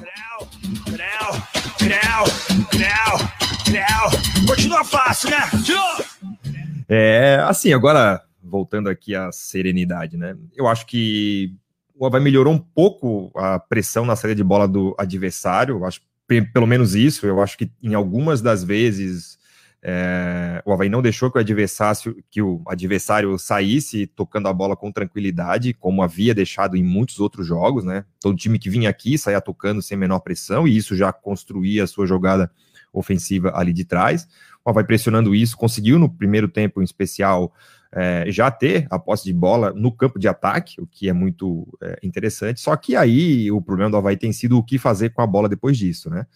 Continua 4.47 4.85
fácil, 4.85 5.31
né? 5.31 5.39
É, 6.89 7.41
assim, 7.49 7.73
agora 7.73 8.23
voltando 8.51 8.89
aqui 8.89 9.15
à 9.15 9.31
serenidade, 9.33 10.17
né? 10.17 10.37
Eu 10.55 10.67
acho 10.67 10.87
que 10.87 11.55
o 11.95 12.07
Havaí 12.07 12.23
melhorou 12.23 12.53
um 12.53 12.59
pouco 12.59 13.31
a 13.37 13.59
pressão 13.59 14.05
na 14.05 14.17
saída 14.17 14.35
de 14.35 14.45
bola 14.45 14.67
do 14.67 14.95
adversário, 14.99 15.85
acho 15.85 16.01
pelo 16.53 16.67
menos 16.67 16.95
isso, 16.95 17.27
eu 17.27 17.43
acho 17.43 17.59
que 17.59 17.71
em 17.83 17.93
algumas 17.93 18.41
das 18.41 18.63
vezes 18.63 19.37
é, 19.83 20.63
o 20.65 20.73
Havaí 20.73 20.89
não 20.89 21.03
deixou 21.03 21.31
que 21.31 21.39
o 21.39 21.41
adversário, 21.41 22.23
que 22.31 22.43
o 22.43 22.63
adversário 22.67 23.37
saísse 23.39 24.07
tocando 24.07 24.47
a 24.47 24.53
bola 24.53 24.77
com 24.77 24.93
tranquilidade, 24.93 25.73
como 25.73 26.03
havia 26.03 26.35
deixado 26.35 26.77
em 26.77 26.83
muitos 26.83 27.19
outros 27.19 27.47
jogos, 27.47 27.85
né? 27.85 28.05
Todo 28.21 28.37
time 28.37 28.59
que 28.59 28.69
vinha 28.69 28.91
aqui 28.91 29.17
saía 29.17 29.41
tocando 29.41 29.83
sem 29.83 29.97
menor 29.97 30.21
pressão, 30.21 30.69
e 30.69 30.77
isso 30.77 30.95
já 30.95 31.13
construía 31.13 31.85
a 31.85 31.87
sua 31.87 32.07
jogada 32.07 32.51
ofensiva 32.93 33.53
ali 33.55 33.73
de 33.73 33.85
trás. 33.85 34.29
O 34.65 34.71
Havaí 34.71 34.85
pressionando 34.85 35.35
isso, 35.35 35.57
conseguiu 35.57 35.99
no 35.99 36.09
primeiro 36.09 36.49
tempo 36.49 36.81
em 36.81 36.85
especial 36.85 37.53
é, 37.93 38.25
já 38.29 38.51
ter 38.51 38.87
a 38.91 38.99
posse 38.99 39.25
de 39.25 39.33
bola 39.33 39.73
no 39.73 39.91
campo 39.91 40.19
de 40.19 40.29
ataque, 40.29 40.81
o 40.81 40.87
que 40.87 41.09
é 41.09 41.13
muito 41.13 41.67
é, 41.83 41.99
interessante. 42.03 42.61
Só 42.61 42.77
que 42.77 42.95
aí 42.95 43.51
o 43.51 43.61
problema 43.61 43.91
do 43.91 43.97
Havaí 43.97 44.17
tem 44.17 44.33
sido 44.33 44.57
o 44.57 44.63
que 44.63 44.79
fazer 44.79 45.11
com 45.11 45.23
a 45.23 45.27
bola 45.27 45.49
depois 45.49 45.77
disso, 45.77 46.09
né? 46.09 46.27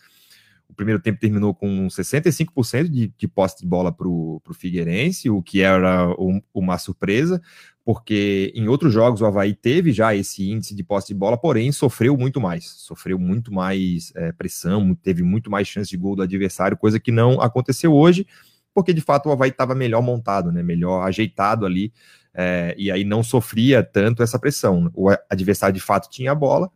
O 0.68 0.74
primeiro 0.74 1.00
tempo 1.00 1.20
terminou 1.20 1.54
com 1.54 1.86
65% 1.86 2.88
de, 2.88 3.12
de 3.16 3.28
posse 3.28 3.60
de 3.60 3.66
bola 3.66 3.92
para 3.92 4.08
o 4.08 4.40
Figueirense, 4.52 5.30
o 5.30 5.40
que 5.40 5.60
era 5.60 6.08
um, 6.18 6.42
uma 6.52 6.78
surpresa, 6.78 7.40
porque 7.84 8.50
em 8.56 8.66
outros 8.66 8.92
jogos 8.92 9.20
o 9.20 9.26
Havaí 9.26 9.54
teve 9.54 9.92
já 9.92 10.16
esse 10.16 10.50
índice 10.50 10.74
de 10.74 10.82
posse 10.82 11.08
de 11.08 11.14
bola, 11.14 11.36
porém 11.36 11.70
sofreu 11.70 12.16
muito 12.16 12.40
mais, 12.40 12.64
sofreu 12.64 13.18
muito 13.18 13.52
mais 13.52 14.10
é, 14.16 14.32
pressão, 14.32 14.94
teve 14.96 15.22
muito 15.22 15.48
mais 15.48 15.68
chance 15.68 15.88
de 15.88 15.96
gol 15.96 16.16
do 16.16 16.22
adversário, 16.22 16.76
coisa 16.76 16.98
que 16.98 17.12
não 17.12 17.40
aconteceu 17.40 17.92
hoje 17.92 18.26
porque 18.74 18.92
de 18.92 19.00
fato 19.00 19.28
o 19.28 19.32
Havaí 19.32 19.50
estava 19.50 19.74
melhor 19.74 20.02
montado, 20.02 20.50
né, 20.50 20.62
melhor 20.62 21.06
ajeitado 21.06 21.64
ali, 21.64 21.92
é, 22.34 22.74
e 22.76 22.90
aí 22.90 23.04
não 23.04 23.22
sofria 23.22 23.82
tanto 23.82 24.22
essa 24.22 24.38
pressão. 24.38 24.90
O 24.92 25.08
adversário 25.30 25.72
de 25.72 25.80
fato 25.80 26.10
tinha 26.10 26.32
a 26.32 26.34
bola, 26.34 26.70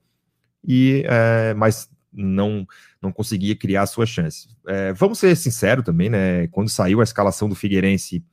e 0.65 1.03
é, 1.07 1.53
mas 1.55 1.91
não 2.13 2.67
não 3.01 3.13
conseguia 3.13 3.55
criar 3.55 3.87
suas 3.87 4.09
chances. 4.09 4.49
É, 4.67 4.93
vamos 4.93 5.19
ser 5.19 5.37
sinceros 5.37 5.85
também, 5.85 6.09
né? 6.09 6.49
Quando 6.49 6.69
saiu 6.69 7.01
a 7.01 7.05
escalação 7.05 7.49
do 7.49 7.55
Figueirense, 7.55 8.25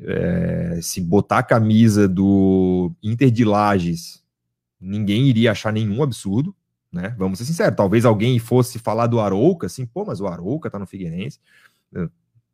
é, 0.00 0.80
se 0.82 1.00
botar 1.00 1.38
a 1.38 1.42
camisa 1.42 2.08
do 2.08 2.92
Inter 3.02 3.30
de 3.30 3.44
Lages, 3.44 4.24
ninguém 4.80 5.28
iria 5.28 5.52
achar 5.52 5.72
nenhum 5.72 6.02
absurdo, 6.02 6.54
né? 6.92 7.14
Vamos 7.18 7.38
ser 7.38 7.44
sinceros. 7.44 7.76
Talvez 7.76 8.04
alguém 8.04 8.38
fosse 8.38 8.78
falar 8.80 9.06
do 9.06 9.20
Arouca, 9.20 9.66
assim, 9.66 9.86
pô, 9.86 10.04
mas 10.04 10.20
o 10.20 10.26
Arouca 10.26 10.70
tá 10.70 10.78
no 10.78 10.86
Figueirense 10.86 11.38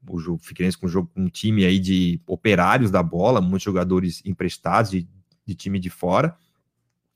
o 0.09 0.38
Figueirense 0.38 0.79
com 0.79 0.87
um 1.17 1.29
time 1.29 1.64
aí 1.64 1.79
de 1.79 2.21
operários 2.27 2.90
da 2.90 3.03
bola, 3.03 3.40
muitos 3.40 3.62
jogadores 3.62 4.23
emprestados 4.25 4.90
de, 4.90 5.09
de 5.47 5.55
time 5.55 5.79
de 5.79 5.90
fora. 5.90 6.37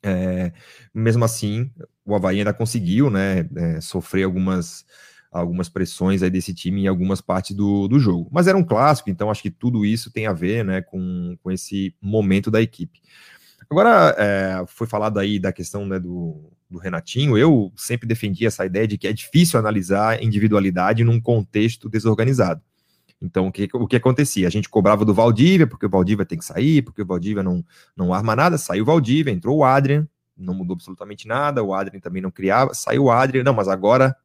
É, 0.01 0.53
mesmo 0.93 1.25
assim, 1.25 1.69
o 2.05 2.15
Havaí 2.15 2.39
ainda 2.39 2.53
conseguiu 2.53 3.09
né, 3.09 3.49
é, 3.55 3.81
sofrer 3.81 4.23
algumas, 4.23 4.85
algumas 5.31 5.67
pressões 5.67 6.23
aí 6.23 6.29
desse 6.29 6.53
time 6.53 6.83
em 6.83 6.87
algumas 6.87 7.21
partes 7.21 7.55
do, 7.55 7.87
do 7.87 7.99
jogo. 7.99 8.29
Mas 8.31 8.47
era 8.47 8.57
um 8.57 8.63
clássico, 8.63 9.09
então 9.09 9.29
acho 9.29 9.41
que 9.41 9.51
tudo 9.51 9.85
isso 9.85 10.11
tem 10.11 10.25
a 10.25 10.33
ver 10.33 10.63
né, 10.63 10.81
com, 10.81 11.37
com 11.43 11.51
esse 11.51 11.95
momento 12.01 12.49
da 12.49 12.61
equipe. 12.61 13.01
Agora, 13.69 14.15
é, 14.17 14.63
foi 14.67 14.87
falado 14.87 15.19
aí 15.19 15.37
da 15.37 15.51
questão 15.51 15.85
né, 15.85 15.99
do, 15.99 16.51
do 16.69 16.79
Renatinho, 16.79 17.37
eu 17.37 17.71
sempre 17.75 18.07
defendi 18.07 18.45
essa 18.45 18.65
ideia 18.65 18.87
de 18.87 18.97
que 18.97 19.07
é 19.07 19.13
difícil 19.13 19.59
analisar 19.59 20.23
individualidade 20.23 21.03
num 21.03 21.19
contexto 21.19 21.89
desorganizado. 21.89 22.61
Então, 23.21 23.47
o 23.47 23.51
que, 23.51 23.67
o 23.73 23.87
que 23.87 23.97
acontecia? 23.97 24.47
A 24.47 24.49
gente 24.49 24.69
cobrava 24.69 25.03
do 25.03 25.13
Valdívia, 25.13 25.67
porque 25.67 25.85
o 25.85 25.89
Valdívia 25.89 26.25
tem 26.25 26.37
que 26.37 26.45
sair, 26.45 26.81
porque 26.81 27.01
o 27.01 27.05
Valdívia 27.05 27.43
não, 27.43 27.63
não 27.95 28.13
arma 28.13 28.35
nada, 28.35 28.57
saiu 28.57 28.83
o 28.83 28.85
Valdívia, 28.85 29.31
entrou 29.31 29.57
o 29.57 29.63
Adrian, 29.63 30.07
não 30.37 30.53
mudou 30.53 30.73
absolutamente 30.73 31.27
nada, 31.27 31.61
o 31.61 31.73
Adrian 31.73 31.99
também 31.99 32.21
não 32.21 32.31
criava, 32.31 32.73
saiu 32.73 33.05
o 33.05 33.11
Adrian, 33.11 33.43
não, 33.43 33.53
mas 33.53 33.67
agora 33.67 34.15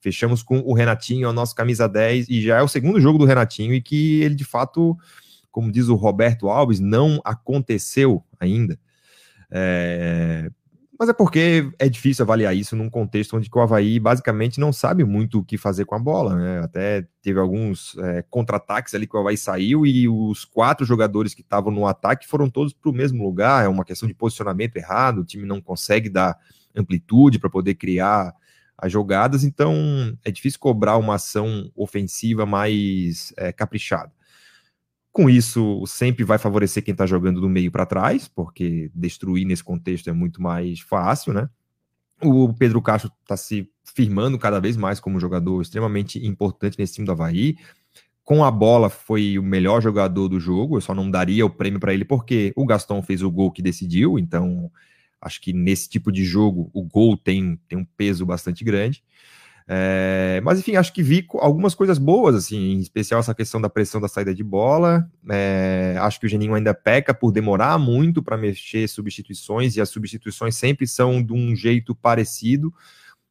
fechamos 0.00 0.42
com 0.42 0.60
o 0.60 0.72
Renatinho, 0.72 1.28
a 1.28 1.32
nossa 1.32 1.54
camisa 1.54 1.88
10, 1.88 2.28
e 2.28 2.42
já 2.42 2.58
é 2.58 2.62
o 2.62 2.68
segundo 2.68 3.00
jogo 3.00 3.18
do 3.18 3.24
Renatinho, 3.24 3.74
e 3.74 3.80
que 3.80 4.22
ele, 4.22 4.34
de 4.34 4.44
fato, 4.44 4.96
como 5.50 5.72
diz 5.72 5.88
o 5.88 5.96
Roberto 5.96 6.48
Alves, 6.48 6.78
não 6.78 7.20
aconteceu 7.24 8.22
ainda. 8.38 8.78
É, 9.50 10.50
mas 10.98 11.08
é 11.08 11.12
porque 11.12 11.70
é 11.78 11.88
difícil 11.88 12.22
avaliar 12.22 12.54
isso 12.54 12.76
num 12.76 12.88
contexto 12.88 13.36
onde 13.36 13.50
o 13.52 13.60
Havaí 13.60 13.98
basicamente 13.98 14.60
não 14.60 14.72
sabe 14.72 15.04
muito 15.04 15.40
o 15.40 15.44
que 15.44 15.58
fazer 15.58 15.84
com 15.84 15.94
a 15.94 15.98
bola, 15.98 16.36
né? 16.36 16.60
Até 16.60 17.06
teve 17.20 17.38
alguns 17.40 17.96
é, 17.98 18.22
contra-ataques 18.30 18.94
ali 18.94 19.06
que 19.06 19.16
o 19.16 19.20
Havaí 19.20 19.36
saiu 19.36 19.84
e 19.84 20.08
os 20.08 20.44
quatro 20.44 20.86
jogadores 20.86 21.34
que 21.34 21.42
estavam 21.42 21.72
no 21.72 21.86
ataque 21.86 22.28
foram 22.28 22.48
todos 22.48 22.72
para 22.72 22.90
o 22.90 22.94
mesmo 22.94 23.24
lugar. 23.24 23.64
É 23.64 23.68
uma 23.68 23.84
questão 23.84 24.06
de 24.08 24.14
posicionamento 24.14 24.76
errado, 24.76 25.18
o 25.18 25.24
time 25.24 25.44
não 25.46 25.60
consegue 25.60 26.08
dar 26.08 26.38
amplitude 26.76 27.38
para 27.38 27.50
poder 27.50 27.74
criar 27.74 28.32
as 28.76 28.90
jogadas, 28.90 29.44
então 29.44 29.74
é 30.24 30.30
difícil 30.30 30.58
cobrar 30.58 30.96
uma 30.96 31.14
ação 31.14 31.70
ofensiva 31.76 32.44
mais 32.44 33.32
é, 33.36 33.52
caprichada. 33.52 34.12
Com 35.14 35.30
isso, 35.30 35.84
sempre 35.86 36.24
vai 36.24 36.38
favorecer 36.38 36.82
quem 36.82 36.90
está 36.90 37.06
jogando 37.06 37.40
do 37.40 37.48
meio 37.48 37.70
para 37.70 37.86
trás, 37.86 38.26
porque 38.26 38.90
destruir 38.92 39.44
nesse 39.46 39.62
contexto 39.62 40.10
é 40.10 40.12
muito 40.12 40.42
mais 40.42 40.80
fácil, 40.80 41.32
né? 41.32 41.48
O 42.20 42.52
Pedro 42.52 42.82
Castro 42.82 43.12
está 43.22 43.36
se 43.36 43.70
firmando 43.84 44.36
cada 44.40 44.58
vez 44.58 44.76
mais 44.76 44.98
como 44.98 45.16
um 45.16 45.20
jogador 45.20 45.62
extremamente 45.62 46.18
importante 46.26 46.76
nesse 46.76 46.94
time 46.94 47.06
do 47.06 47.12
Havaí. 47.12 47.54
Com 48.24 48.42
a 48.42 48.50
bola, 48.50 48.90
foi 48.90 49.38
o 49.38 49.42
melhor 49.42 49.80
jogador 49.80 50.28
do 50.28 50.40
jogo. 50.40 50.78
Eu 50.78 50.80
só 50.80 50.92
não 50.92 51.08
daria 51.08 51.46
o 51.46 51.50
prêmio 51.50 51.78
para 51.78 51.94
ele 51.94 52.04
porque 52.04 52.52
o 52.56 52.66
Gaston 52.66 53.00
fez 53.00 53.22
o 53.22 53.30
gol 53.30 53.52
que 53.52 53.62
decidiu. 53.62 54.18
Então, 54.18 54.68
acho 55.20 55.40
que 55.40 55.52
nesse 55.52 55.88
tipo 55.88 56.10
de 56.10 56.24
jogo, 56.24 56.68
o 56.74 56.82
gol 56.82 57.16
tem, 57.16 57.56
tem 57.68 57.78
um 57.78 57.86
peso 57.96 58.26
bastante 58.26 58.64
grande. 58.64 59.04
É, 59.66 60.42
mas 60.44 60.58
enfim, 60.58 60.76
acho 60.76 60.92
que 60.92 61.02
vi 61.02 61.26
algumas 61.34 61.74
coisas 61.74 61.96
boas, 61.96 62.34
assim, 62.34 62.72
em 62.72 62.80
especial 62.80 63.20
essa 63.20 63.34
questão 63.34 63.60
da 63.60 63.70
pressão 63.70 64.00
da 64.00 64.08
saída 64.08 64.34
de 64.34 64.44
bola. 64.44 65.08
É, 65.30 65.96
acho 66.00 66.20
que 66.20 66.26
o 66.26 66.28
Geninho 66.28 66.54
ainda 66.54 66.74
peca 66.74 67.14
por 67.14 67.32
demorar 67.32 67.78
muito 67.78 68.22
para 68.22 68.36
mexer 68.36 68.86
substituições, 68.88 69.76
e 69.76 69.80
as 69.80 69.88
substituições 69.88 70.56
sempre 70.56 70.86
são 70.86 71.22
de 71.22 71.32
um 71.32 71.56
jeito 71.56 71.94
parecido. 71.94 72.72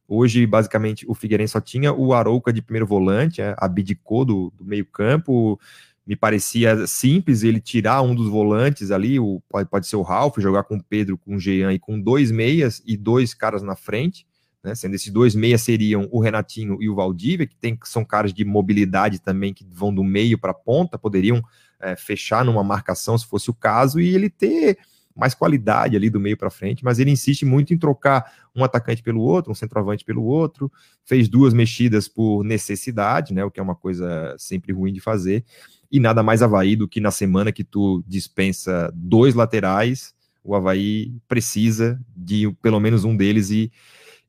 Hoje, 0.08 0.44
basicamente, 0.46 1.06
o 1.08 1.14
Figueirense 1.14 1.52
só 1.52 1.60
tinha 1.60 1.92
o 1.92 2.12
Arouca 2.12 2.52
de 2.52 2.60
primeiro 2.60 2.86
volante, 2.86 3.40
é, 3.40 3.54
abdicou 3.58 4.24
do, 4.24 4.52
do 4.56 4.64
meio-campo. 4.64 5.58
Me 6.06 6.16
parecia 6.16 6.86
simples 6.86 7.42
ele 7.42 7.60
tirar 7.60 8.02
um 8.02 8.14
dos 8.14 8.28
volantes 8.28 8.90
ali, 8.90 9.18
o, 9.18 9.40
pode, 9.48 9.70
pode 9.70 9.86
ser 9.86 9.96
o 9.96 10.02
Ralf, 10.02 10.36
jogar 10.38 10.64
com 10.64 10.76
o 10.76 10.82
Pedro, 10.82 11.16
com 11.16 11.36
o 11.36 11.40
Jean 11.40 11.72
e 11.72 11.78
com 11.78 11.98
dois 11.98 12.30
meias 12.30 12.82
e 12.84 12.96
dois 12.96 13.32
caras 13.32 13.62
na 13.62 13.76
frente 13.76 14.26
né? 14.64 14.74
Sendo 14.74 14.94
esses 14.94 15.12
dois 15.12 15.34
meias 15.34 15.60
seriam 15.60 16.08
o 16.10 16.18
Renatinho 16.18 16.78
e 16.80 16.88
o 16.88 16.94
Valdívia, 16.94 17.46
que, 17.46 17.54
tem, 17.54 17.78
são 17.84 18.02
caras 18.04 18.32
de 18.32 18.44
mobilidade 18.44 19.20
também, 19.20 19.52
que 19.52 19.64
vão 19.70 19.94
do 19.94 20.02
meio 20.02 20.38
para 20.38 20.52
a 20.52 20.54
ponta, 20.54 20.98
poderiam 20.98 21.42
é, 21.78 21.94
fechar 21.94 22.44
numa 22.44 22.64
marcação 22.64 23.18
se 23.18 23.26
fosse 23.26 23.50
o 23.50 23.54
caso, 23.54 24.00
e 24.00 24.14
ele 24.14 24.30
ter 24.30 24.78
mais 25.14 25.32
qualidade 25.32 25.94
ali 25.94 26.10
do 26.10 26.18
meio 26.18 26.36
para 26.36 26.50
frente, 26.50 26.84
mas 26.84 26.98
ele 26.98 27.10
insiste 27.10 27.44
muito 27.44 27.72
em 27.72 27.78
trocar 27.78 28.32
um 28.56 28.64
atacante 28.64 29.00
pelo 29.00 29.20
outro, 29.20 29.52
um 29.52 29.54
centroavante 29.54 30.04
pelo 30.04 30.24
outro, 30.24 30.72
fez 31.04 31.28
duas 31.28 31.54
mexidas 31.54 32.08
por 32.08 32.42
necessidade, 32.42 33.32
né, 33.32 33.44
o 33.44 33.50
que 33.50 33.60
é 33.60 33.62
uma 33.62 33.76
coisa 33.76 34.34
sempre 34.38 34.72
ruim 34.72 34.92
de 34.92 35.00
fazer, 35.00 35.44
e 35.92 36.00
nada 36.00 36.20
mais 36.20 36.42
Havaí 36.42 36.74
do 36.74 36.88
que 36.88 37.00
na 37.00 37.12
semana 37.12 37.52
que 37.52 37.62
tu 37.62 38.02
dispensa 38.08 38.90
dois 38.92 39.34
laterais, 39.34 40.12
o 40.42 40.54
Havaí 40.54 41.14
precisa 41.28 42.00
de 42.16 42.50
pelo 42.60 42.80
menos 42.80 43.04
um 43.04 43.16
deles 43.16 43.50
e 43.50 43.70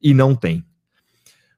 e 0.06 0.14
não 0.14 0.36
tem. 0.36 0.64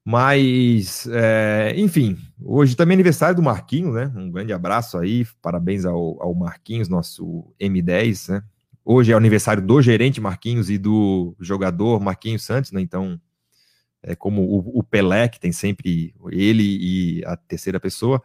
Mas, 0.06 1.06
é, 1.12 1.74
enfim, 1.76 2.18
hoje 2.42 2.78
também 2.78 2.94
é 2.94 2.96
aniversário 2.96 3.36
do 3.36 3.44
Marquinhos, 3.44 3.94
né? 3.94 4.10
Um 4.16 4.32
grande 4.32 4.54
abraço 4.54 4.98
aí, 4.98 5.28
parabéns 5.42 5.84
ao, 5.84 6.24
ao 6.24 6.34
Marquinhos, 6.34 6.88
nosso 6.88 7.54
M10, 7.60 8.32
né? 8.32 8.44
Hoje 8.86 9.12
é 9.12 9.16
o 9.16 9.18
aniversário 9.18 9.62
do 9.62 9.82
gerente 9.82 10.22
Marquinhos 10.22 10.70
e 10.70 10.78
do 10.78 11.36
jogador 11.42 12.00
Marquinhos 12.00 12.44
Santos, 12.44 12.72
né? 12.72 12.80
Então, 12.80 13.20
é 14.02 14.16
como 14.16 14.44
o, 14.44 14.80
o 14.80 14.82
Pelé, 14.82 15.28
que 15.28 15.42
tem 15.42 15.52
sempre 15.52 16.16
ele 16.32 16.64
e 16.64 17.26
a 17.26 17.36
terceira 17.36 17.82
pessoa. 17.82 18.24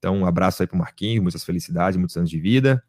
Então, 0.00 0.16
um 0.16 0.26
abraço 0.26 0.64
aí 0.64 0.66
para 0.66 0.74
o 0.74 0.78
Marquinhos, 0.80 1.22
muitas 1.22 1.44
felicidades, 1.44 1.96
muitos 1.96 2.16
anos 2.16 2.28
de 2.28 2.40
vida. 2.40 2.82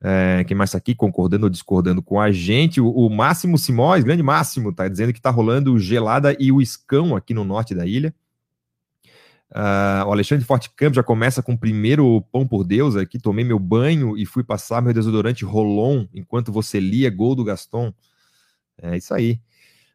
É, 0.00 0.44
quem 0.44 0.56
mais 0.56 0.70
está 0.70 0.78
aqui 0.78 0.94
concordando 0.94 1.46
ou 1.46 1.50
discordando 1.50 2.00
com 2.02 2.20
a 2.20 2.30
gente? 2.30 2.80
O, 2.80 2.88
o 2.88 3.10
Máximo 3.10 3.58
Simões, 3.58 4.04
grande 4.04 4.22
Máximo, 4.22 4.70
está 4.70 4.86
dizendo 4.86 5.12
que 5.12 5.18
está 5.18 5.30
rolando 5.30 5.78
gelada 5.78 6.36
e 6.38 6.52
o 6.52 6.60
escão 6.60 7.16
aqui 7.16 7.34
no 7.34 7.44
norte 7.44 7.74
da 7.74 7.84
ilha. 7.84 8.14
Uh, 9.50 10.04
o 10.06 10.12
Alexandre 10.12 10.44
Forte 10.44 10.70
Campos 10.76 10.96
já 10.96 11.02
começa 11.02 11.42
com 11.42 11.54
o 11.54 11.58
primeiro 11.58 12.20
pão 12.30 12.46
por 12.46 12.64
Deus 12.64 12.96
aqui. 12.96 13.18
Tomei 13.18 13.44
meu 13.44 13.58
banho 13.58 14.16
e 14.16 14.26
fui 14.26 14.44
passar 14.44 14.82
meu 14.82 14.92
desodorante 14.92 15.44
Rolon 15.44 16.06
enquanto 16.14 16.52
você 16.52 16.78
lia 16.78 17.10
gol 17.10 17.34
do 17.34 17.44
Gaston. 17.44 17.92
É 18.80 18.96
isso 18.96 19.12
aí. 19.14 19.40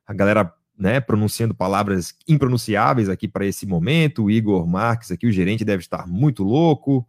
A 0.06 0.14
galera 0.14 0.52
né, 0.78 1.00
pronunciando 1.00 1.54
palavras 1.54 2.16
impronunciáveis 2.28 3.08
aqui 3.08 3.28
para 3.28 3.46
esse 3.46 3.66
momento. 3.66 4.24
O 4.24 4.32
Igor 4.32 4.68
Marques 4.68 5.12
aqui, 5.12 5.28
o 5.28 5.32
gerente, 5.32 5.64
deve 5.64 5.82
estar 5.82 6.08
muito 6.08 6.44
louco. 6.44 7.08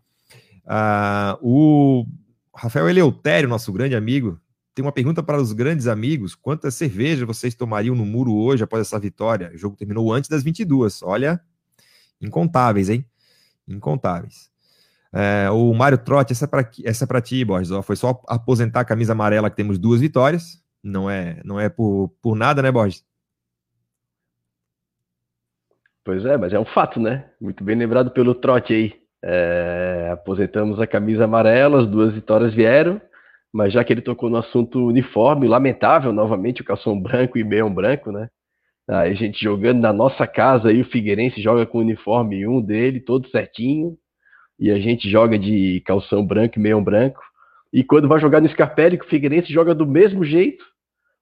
Uh, 0.66 1.38
o 1.42 2.06
Rafael 2.54 2.88
Eleutério, 2.88 3.48
nosso 3.48 3.72
grande 3.72 3.96
amigo, 3.96 4.40
tem 4.74 4.84
uma 4.84 4.92
pergunta 4.92 5.22
para 5.22 5.40
os 5.40 5.52
grandes 5.52 5.86
amigos: 5.86 6.34
quantas 6.34 6.74
cervejas 6.74 7.26
vocês 7.26 7.54
tomariam 7.54 7.94
no 7.94 8.04
muro 8.04 8.34
hoje 8.34 8.64
após 8.64 8.82
essa 8.82 8.98
vitória? 8.98 9.50
O 9.54 9.58
jogo 9.58 9.76
terminou 9.76 10.12
antes 10.12 10.28
das 10.28 10.42
22. 10.42 11.02
Olha, 11.02 11.40
incontáveis, 12.20 12.88
hein? 12.88 13.04
Incontáveis. 13.68 14.50
É, 15.12 15.48
o 15.50 15.72
Mário 15.72 15.96
Trotti, 15.96 16.32
essa 16.32 16.44
é 16.44 16.48
para 16.48 16.68
essa 16.84 17.06
é 17.08 17.20
ti, 17.20 17.44
Borges. 17.44 17.70
Ó, 17.70 17.82
foi 17.82 17.94
só 17.94 18.20
aposentar 18.26 18.80
a 18.80 18.84
camisa 18.84 19.12
amarela 19.12 19.48
que 19.48 19.56
temos 19.56 19.78
duas 19.78 20.00
vitórias. 20.00 20.60
Não 20.82 21.08
é, 21.08 21.40
não 21.44 21.58
é 21.58 21.68
por, 21.68 22.08
por 22.20 22.34
nada, 22.34 22.60
né, 22.60 22.72
Borges? 22.72 23.04
Pois 26.04 26.24
é, 26.26 26.36
mas 26.36 26.52
é 26.52 26.58
um 26.58 26.66
fato, 26.66 27.00
né? 27.00 27.30
Muito 27.40 27.62
bem 27.62 27.76
lembrado 27.76 28.10
pelo 28.10 28.34
Trotti 28.34 28.74
aí. 28.74 29.03
É, 29.26 30.10
aposentamos 30.12 30.78
a 30.78 30.86
camisa 30.86 31.24
amarela, 31.24 31.80
as 31.80 31.86
duas 31.86 32.12
vitórias 32.12 32.52
vieram, 32.52 33.00
mas 33.50 33.72
já 33.72 33.82
que 33.82 33.90
ele 33.90 34.02
tocou 34.02 34.28
no 34.28 34.36
assunto 34.36 34.86
uniforme, 34.86 35.48
lamentável 35.48 36.12
novamente 36.12 36.60
o 36.60 36.64
calção 36.64 37.00
branco 37.00 37.38
e 37.38 37.44
meião 37.44 37.72
branco, 37.72 38.12
né? 38.12 38.28
Aí 38.86 39.12
a 39.12 39.14
gente 39.14 39.42
jogando 39.42 39.80
na 39.80 39.94
nossa 39.94 40.26
casa 40.26 40.68
aí, 40.68 40.82
o 40.82 40.84
Figueirense 40.84 41.40
joga 41.40 41.64
com 41.64 41.78
o 41.78 41.80
uniforme 41.80 42.46
um 42.46 42.60
dele, 42.60 43.00
todo 43.00 43.30
certinho, 43.30 43.96
e 44.58 44.70
a 44.70 44.78
gente 44.78 45.08
joga 45.08 45.38
de 45.38 45.82
calção 45.86 46.24
branco 46.26 46.58
e 46.58 46.62
meião 46.62 46.84
branco. 46.84 47.22
E 47.72 47.82
quando 47.82 48.06
vai 48.06 48.20
jogar 48.20 48.42
no 48.42 48.48
Scarpelli, 48.50 48.98
que 48.98 49.06
o 49.06 49.08
Figueirense 49.08 49.50
joga 49.50 49.74
do 49.74 49.86
mesmo 49.86 50.22
jeito, 50.22 50.62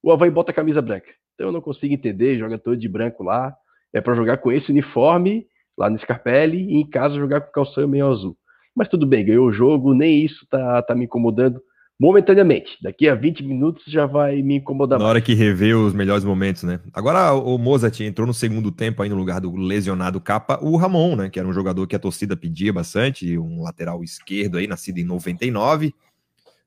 o 0.03 0.11
Havaí 0.11 0.31
bota 0.31 0.51
a 0.51 0.55
camisa 0.55 0.83
branca. 0.83 1.07
Então 1.35 1.47
eu 1.47 1.53
não 1.53 1.61
consigo 1.61 1.95
entender, 1.95 2.37
joga 2.37 2.59
todo 2.59 2.77
de 2.77 2.89
branco 2.89 3.23
lá. 3.23 3.55
É 3.93 4.01
para 4.01 4.15
jogar 4.15 4.39
com 4.39 4.51
esse 4.51 4.73
uniforme 4.73 5.47
lá 5.83 5.91
no 5.91 5.99
Scarpelli 5.99 6.59
e 6.59 6.81
em 6.81 6.87
casa 6.87 7.17
jogar 7.17 7.41
com 7.41 7.51
calção 7.51 7.89
meio 7.89 8.09
azul. 8.09 8.37
Mas 8.75 8.89
tudo 8.89 9.05
bem, 9.05 9.25
ganhou 9.25 9.49
o 9.49 9.53
jogo, 9.53 9.93
nem 9.93 10.25
isso 10.25 10.47
tá, 10.49 10.81
tá 10.83 10.95
me 10.95 11.07
incomodando 11.07 11.61
momentaneamente. 11.99 12.79
Daqui 12.81 13.09
a 13.09 13.15
20 13.17 13.43
minutos 13.43 13.85
já 13.87 14.07
vai 14.07 14.43
me 14.43 14.57
incomodar 14.57 14.99
Na 14.99 15.05
mais. 15.05 15.11
hora 15.11 15.21
que 15.21 15.35
rever 15.35 15.77
os 15.77 15.93
melhores 15.93 16.25
momentos, 16.25 16.63
né? 16.63 16.81
Agora 16.93 17.33
o 17.33 17.59
Mozart 17.59 18.01
entrou 18.01 18.27
no 18.27 18.33
segundo 18.33 18.71
tempo 18.71 19.03
aí 19.03 19.09
no 19.09 19.17
lugar 19.17 19.41
do 19.41 19.55
lesionado 19.57 20.21
capa, 20.21 20.59
o 20.63 20.77
Ramon, 20.77 21.17
né? 21.17 21.29
Que 21.29 21.39
era 21.39 21.49
um 21.49 21.53
jogador 21.53 21.87
que 21.87 21.97
a 21.97 21.99
torcida 21.99 22.37
pedia 22.37 22.73
bastante, 22.73 23.37
um 23.37 23.63
lateral 23.63 24.03
esquerdo 24.05 24.59
aí, 24.59 24.69
nascido 24.69 24.99
em 24.99 25.05
99. 25.05 25.89
Uh, 25.89 25.93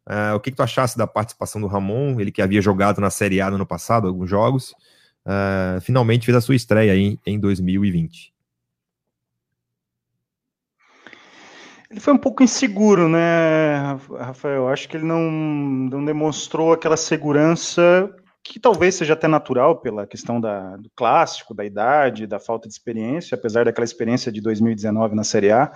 ah, 0.08 0.34
o 0.36 0.40
que, 0.42 0.52
que 0.52 0.58
tu 0.58 0.64
achasse 0.64 0.98
da 0.98 1.08
participação 1.08 1.60
do 1.60 1.68
Ramon? 1.68 2.20
Ele 2.20 2.32
que 2.32 2.42
havia 2.42 2.62
jogado 2.62 3.00
na 3.00 3.10
Série 3.10 3.42
A 3.42 3.50
no 3.50 3.56
ano 3.56 3.66
passado, 3.66 4.08
alguns 4.08 4.30
jogos. 4.30 4.72
Uh, 5.26 5.82
finalmente 5.82 6.26
fez 6.26 6.38
a 6.38 6.42
sua 6.42 6.56
estreia 6.56 6.92
aí 6.92 7.18
em 7.26 7.40
2020. 7.40 8.35
Ele 11.96 12.02
foi 12.02 12.14
um 12.14 12.18
pouco 12.18 12.44
inseguro, 12.44 13.08
né, 13.08 13.98
Rafael? 14.20 14.68
Acho 14.68 14.90
que 14.90 14.98
ele 14.98 15.06
não, 15.06 15.32
não 15.32 16.04
demonstrou 16.04 16.74
aquela 16.74 16.98
segurança 16.98 18.14
que 18.44 18.60
talvez 18.60 18.96
seja 18.96 19.14
até 19.14 19.30
natural 19.30 19.78
pela 19.78 20.06
questão 20.06 20.42
da, 20.42 20.76
do 20.76 20.90
clássico, 20.94 21.54
da 21.54 21.64
idade, 21.64 22.28
da 22.28 22.38
falta 22.38 22.68
de 22.68 22.74
experiência, 22.74 23.36
apesar 23.36 23.64
daquela 23.64 23.86
experiência 23.86 24.30
de 24.30 24.42
2019 24.42 25.16
na 25.16 25.24
Série 25.24 25.54
A. 25.54 25.72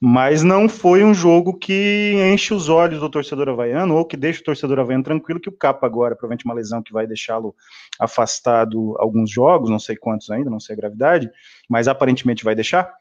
Mas 0.00 0.42
não 0.42 0.68
foi 0.68 1.04
um 1.04 1.14
jogo 1.14 1.56
que 1.56 2.14
enche 2.34 2.52
os 2.52 2.68
olhos 2.68 2.98
do 2.98 3.08
torcedor 3.08 3.48
havaiano 3.48 3.94
ou 3.94 4.04
que 4.04 4.16
deixa 4.16 4.40
o 4.40 4.44
torcedor 4.44 4.80
havaiano 4.80 5.04
tranquilo, 5.04 5.38
que 5.38 5.48
o 5.48 5.56
Capa 5.56 5.86
agora, 5.86 6.16
provavelmente 6.16 6.44
uma 6.44 6.54
lesão 6.54 6.82
que 6.82 6.92
vai 6.92 7.06
deixá-lo 7.06 7.54
afastado 7.96 8.96
alguns 8.98 9.30
jogos, 9.30 9.70
não 9.70 9.78
sei 9.78 9.94
quantos 9.94 10.28
ainda, 10.32 10.50
não 10.50 10.58
sei 10.58 10.74
a 10.74 10.76
gravidade, 10.76 11.30
mas 11.68 11.86
aparentemente 11.86 12.42
vai 12.42 12.56
deixar. 12.56 12.92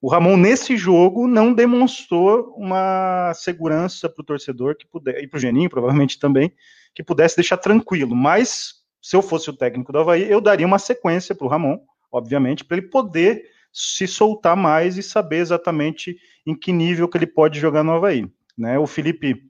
O 0.00 0.08
Ramon, 0.08 0.36
nesse 0.36 0.76
jogo, 0.76 1.26
não 1.26 1.52
demonstrou 1.52 2.54
uma 2.56 3.32
segurança 3.34 4.08
para 4.08 4.22
o 4.22 4.24
torcedor 4.24 4.76
que 4.76 4.86
puder, 4.86 5.22
e 5.22 5.26
para 5.26 5.38
o 5.38 5.40
Geninho, 5.40 5.68
provavelmente 5.68 6.20
também, 6.20 6.52
que 6.94 7.02
pudesse 7.02 7.36
deixar 7.36 7.56
tranquilo. 7.56 8.14
Mas, 8.14 8.74
se 9.02 9.16
eu 9.16 9.22
fosse 9.22 9.50
o 9.50 9.56
técnico 9.56 9.92
do 9.92 9.98
Havaí, 9.98 10.30
eu 10.30 10.40
daria 10.40 10.66
uma 10.66 10.78
sequência 10.78 11.34
para 11.34 11.46
o 11.46 11.50
Ramon, 11.50 11.78
obviamente, 12.12 12.64
para 12.64 12.76
ele 12.76 12.86
poder 12.86 13.42
se 13.72 14.06
soltar 14.06 14.56
mais 14.56 14.96
e 14.96 15.02
saber 15.02 15.38
exatamente 15.38 16.16
em 16.46 16.54
que 16.54 16.72
nível 16.72 17.08
que 17.08 17.18
ele 17.18 17.26
pode 17.26 17.58
jogar 17.58 17.82
no 17.82 17.92
Havaí. 17.92 18.26
Né? 18.56 18.78
O 18.78 18.86
Felipe 18.86 19.47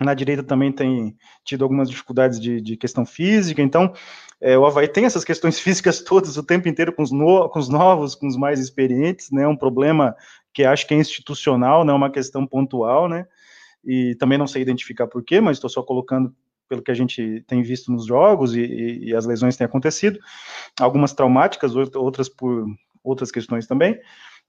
na 0.00 0.14
direita 0.14 0.42
também 0.42 0.70
tem 0.70 1.16
tido 1.44 1.62
algumas 1.62 1.88
dificuldades 1.88 2.40
de, 2.40 2.60
de 2.60 2.76
questão 2.76 3.06
física, 3.06 3.62
então 3.62 3.92
é, 4.40 4.56
o 4.58 4.66
Havaí 4.66 4.88
tem 4.88 5.04
essas 5.04 5.24
questões 5.24 5.58
físicas 5.60 6.02
todas 6.02 6.36
o 6.36 6.42
tempo 6.42 6.68
inteiro 6.68 6.92
com 6.92 7.02
os, 7.02 7.10
no, 7.10 7.48
com 7.48 7.58
os 7.58 7.68
novos, 7.68 8.14
com 8.14 8.26
os 8.26 8.36
mais 8.36 8.60
experientes, 8.60 9.30
né? 9.30 9.46
Um 9.46 9.56
problema 9.56 10.14
que 10.52 10.64
acho 10.64 10.86
que 10.86 10.94
é 10.94 10.98
institucional, 10.98 11.84
não 11.84 11.94
é 11.94 11.96
uma 11.96 12.10
questão 12.10 12.46
pontual, 12.46 13.08
né? 13.08 13.26
E 13.84 14.14
também 14.16 14.38
não 14.38 14.46
sei 14.46 14.62
identificar 14.62 15.06
por 15.06 15.22
quê, 15.24 15.40
mas 15.40 15.56
estou 15.56 15.70
só 15.70 15.82
colocando 15.82 16.34
pelo 16.68 16.82
que 16.82 16.90
a 16.90 16.94
gente 16.94 17.44
tem 17.46 17.62
visto 17.62 17.92
nos 17.92 18.06
jogos 18.06 18.54
e, 18.54 18.60
e, 18.60 19.04
e 19.08 19.14
as 19.14 19.24
lesões 19.24 19.56
têm 19.56 19.64
acontecido, 19.64 20.18
algumas 20.80 21.12
traumáticas, 21.12 21.76
outras 21.76 22.28
por 22.28 22.66
outras 23.04 23.30
questões 23.30 23.66
também. 23.66 23.98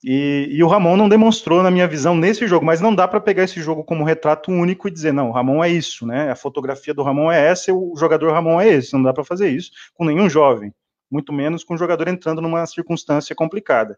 E, 0.03 0.47
e, 0.51 0.63
o 0.63 0.67
Ramon 0.67 0.95
não 0.95 1.09
demonstrou, 1.09 1.63
na 1.63 1.71
minha 1.71 1.87
visão, 1.87 2.15
nesse 2.15 2.47
jogo, 2.47 2.65
mas 2.65 2.79
não 2.79 2.93
dá 2.93 3.07
para 3.07 3.19
pegar 3.19 3.43
esse 3.43 3.59
jogo 3.61 3.83
como 3.83 4.03
retrato 4.03 4.51
único 4.51 4.87
e 4.87 4.91
dizer, 4.91 5.11
não, 5.11 5.29
o 5.29 5.31
Ramon 5.31 5.63
é 5.63 5.69
isso, 5.69 6.05
né? 6.05 6.31
A 6.31 6.35
fotografia 6.35 6.93
do 6.93 7.01
Ramon 7.01 7.31
é 7.31 7.47
essa, 7.47 7.73
o 7.73 7.95
jogador 7.97 8.31
Ramon 8.31 8.61
é 8.61 8.69
esse. 8.69 8.93
Não 8.93 9.01
dá 9.01 9.11
para 9.11 9.23
fazer 9.23 9.49
isso 9.49 9.71
com 9.95 10.05
nenhum 10.05 10.29
jovem, 10.29 10.71
muito 11.09 11.33
menos 11.33 11.63
com 11.63 11.73
um 11.73 11.77
jogador 11.77 12.07
entrando 12.07 12.41
numa 12.41 12.65
circunstância 12.67 13.35
complicada 13.35 13.97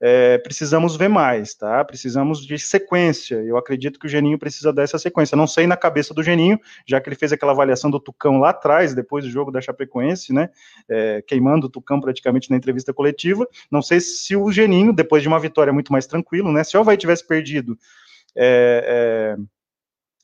é, 0.00 0.38
precisamos 0.38 0.96
ver 0.96 1.08
mais, 1.08 1.54
tá? 1.54 1.84
Precisamos 1.84 2.46
de 2.46 2.58
sequência. 2.58 3.36
Eu 3.36 3.56
acredito 3.56 3.98
que 3.98 4.06
o 4.06 4.08
Geninho 4.08 4.38
precisa 4.38 4.72
dessa 4.72 4.98
sequência. 4.98 5.36
Não 5.36 5.46
sei 5.46 5.66
na 5.66 5.76
cabeça 5.76 6.14
do 6.14 6.22
Geninho, 6.22 6.58
já 6.86 7.00
que 7.00 7.08
ele 7.08 7.16
fez 7.16 7.32
aquela 7.32 7.52
avaliação 7.52 7.90
do 7.90 7.98
Tucão 7.98 8.38
lá 8.38 8.50
atrás, 8.50 8.94
depois 8.94 9.24
do 9.24 9.30
jogo 9.30 9.50
da 9.50 9.60
Chapecoense, 9.60 10.32
né? 10.32 10.50
É, 10.88 11.22
queimando 11.22 11.66
o 11.66 11.70
Tucão 11.70 12.00
praticamente 12.00 12.50
na 12.50 12.56
entrevista 12.56 12.94
coletiva. 12.94 13.46
Não 13.70 13.82
sei 13.82 14.00
se 14.00 14.36
o 14.36 14.50
Geninho, 14.52 14.92
depois 14.92 15.22
de 15.22 15.28
uma 15.28 15.40
vitória 15.40 15.72
muito 15.72 15.92
mais 15.92 16.06
tranquilo, 16.06 16.52
né? 16.52 16.62
Se 16.62 16.76
o 16.76 16.80
Havaí 16.80 16.96
tivesse 16.96 17.26
perdido. 17.26 17.76
É, 18.36 19.36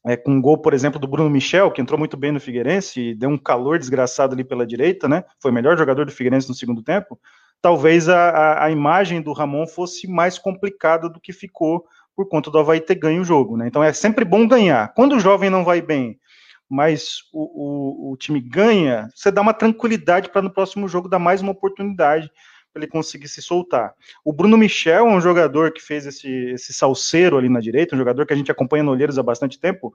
é, 0.07 0.13
é, 0.13 0.17
com 0.17 0.33
um 0.33 0.41
gol, 0.41 0.59
por 0.59 0.75
exemplo, 0.75 1.01
do 1.01 1.09
Bruno 1.09 1.31
Michel, 1.31 1.71
que 1.73 1.81
entrou 1.81 1.99
muito 1.99 2.17
bem 2.17 2.31
no 2.31 2.39
Figueirense 2.39 3.01
e 3.01 3.15
deu 3.15 3.31
um 3.31 3.39
calor 3.39 3.79
desgraçado 3.79 4.35
ali 4.35 4.45
pela 4.45 4.67
direita, 4.67 5.09
né? 5.09 5.25
Foi 5.41 5.51
o 5.51 5.55
melhor 5.55 5.77
jogador 5.77 6.05
do 6.05 6.13
Figueirense 6.13 6.49
no 6.49 6.55
segundo 6.55 6.83
tempo 6.83 7.19
talvez 7.65 8.11
a, 8.11 8.63
a, 8.63 8.71
imagem 8.71 9.23
do 9.23 9.33
Ramon 9.33 9.67
fosse 9.67 10.07
mais 10.07 10.39
complicada 10.39 11.09
do 11.09 11.19
que 11.19 11.33
ficou 11.33 11.87
por 12.15 12.29
conta 12.29 12.51
do 12.51 12.59
Havaí 12.59 12.79
ter 12.79 12.95
ganho 12.95 13.23
o 13.23 13.25
jogo, 13.25 13.57
né? 13.57 13.67
Então 13.67 13.83
é 13.83 13.91
sempre 13.91 14.23
bom 14.23 14.47
ganhar. 14.47 14.93
Quando 14.93 15.17
o 15.17 15.19
jovem 15.19 15.49
não 15.49 15.65
vai 15.65 15.81
bem, 15.81 16.21
mas 16.69 17.21
o, 17.33 18.11
o, 18.11 18.13
o 18.13 18.17
time 18.19 18.39
ganha, 18.39 19.09
você 19.15 19.31
dá 19.31 19.41
uma 19.41 19.55
tranquilidade 19.55 20.29
para 20.29 20.43
no 20.43 20.51
próximo 20.51 20.87
jogo 20.87 21.09
dar 21.09 21.19
mais 21.19 21.41
uma 21.41 21.53
oportunidade 21.53 22.31
para 22.71 22.83
ele 22.83 22.91
conseguir 22.91 23.29
se 23.29 23.41
soltar. 23.41 23.95
O 24.23 24.31
Bruno 24.31 24.59
Michel 24.59 25.07
é 25.07 25.11
um 25.11 25.21
jogador 25.21 25.73
que 25.73 25.81
fez 25.81 26.05
esse, 26.05 26.29
esse 26.51 26.75
salseiro 26.75 27.39
ali 27.39 27.49
na 27.49 27.61
direita, 27.61 27.95
um 27.95 27.99
jogador 27.99 28.27
que 28.27 28.35
a 28.35 28.37
gente 28.37 28.51
acompanha 28.51 28.85
no 28.85 28.91
Olheiros 28.91 29.19
há 29.19 29.23
bastante 29.23 29.59
tempo, 29.59 29.95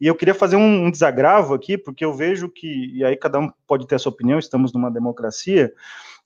e 0.00 0.06
eu 0.06 0.14
queria 0.14 0.32
fazer 0.32 0.56
um, 0.56 0.86
um 0.86 0.90
desagravo 0.90 1.52
aqui, 1.52 1.76
porque 1.76 2.02
eu 2.02 2.14
vejo 2.14 2.48
que, 2.48 2.92
e 2.94 3.04
aí 3.04 3.14
cada 3.14 3.38
um 3.38 3.52
pode 3.66 3.86
ter 3.86 3.96
a 3.96 3.98
sua 3.98 4.10
opinião, 4.10 4.38
estamos 4.38 4.72
numa 4.72 4.90
democracia, 4.90 5.70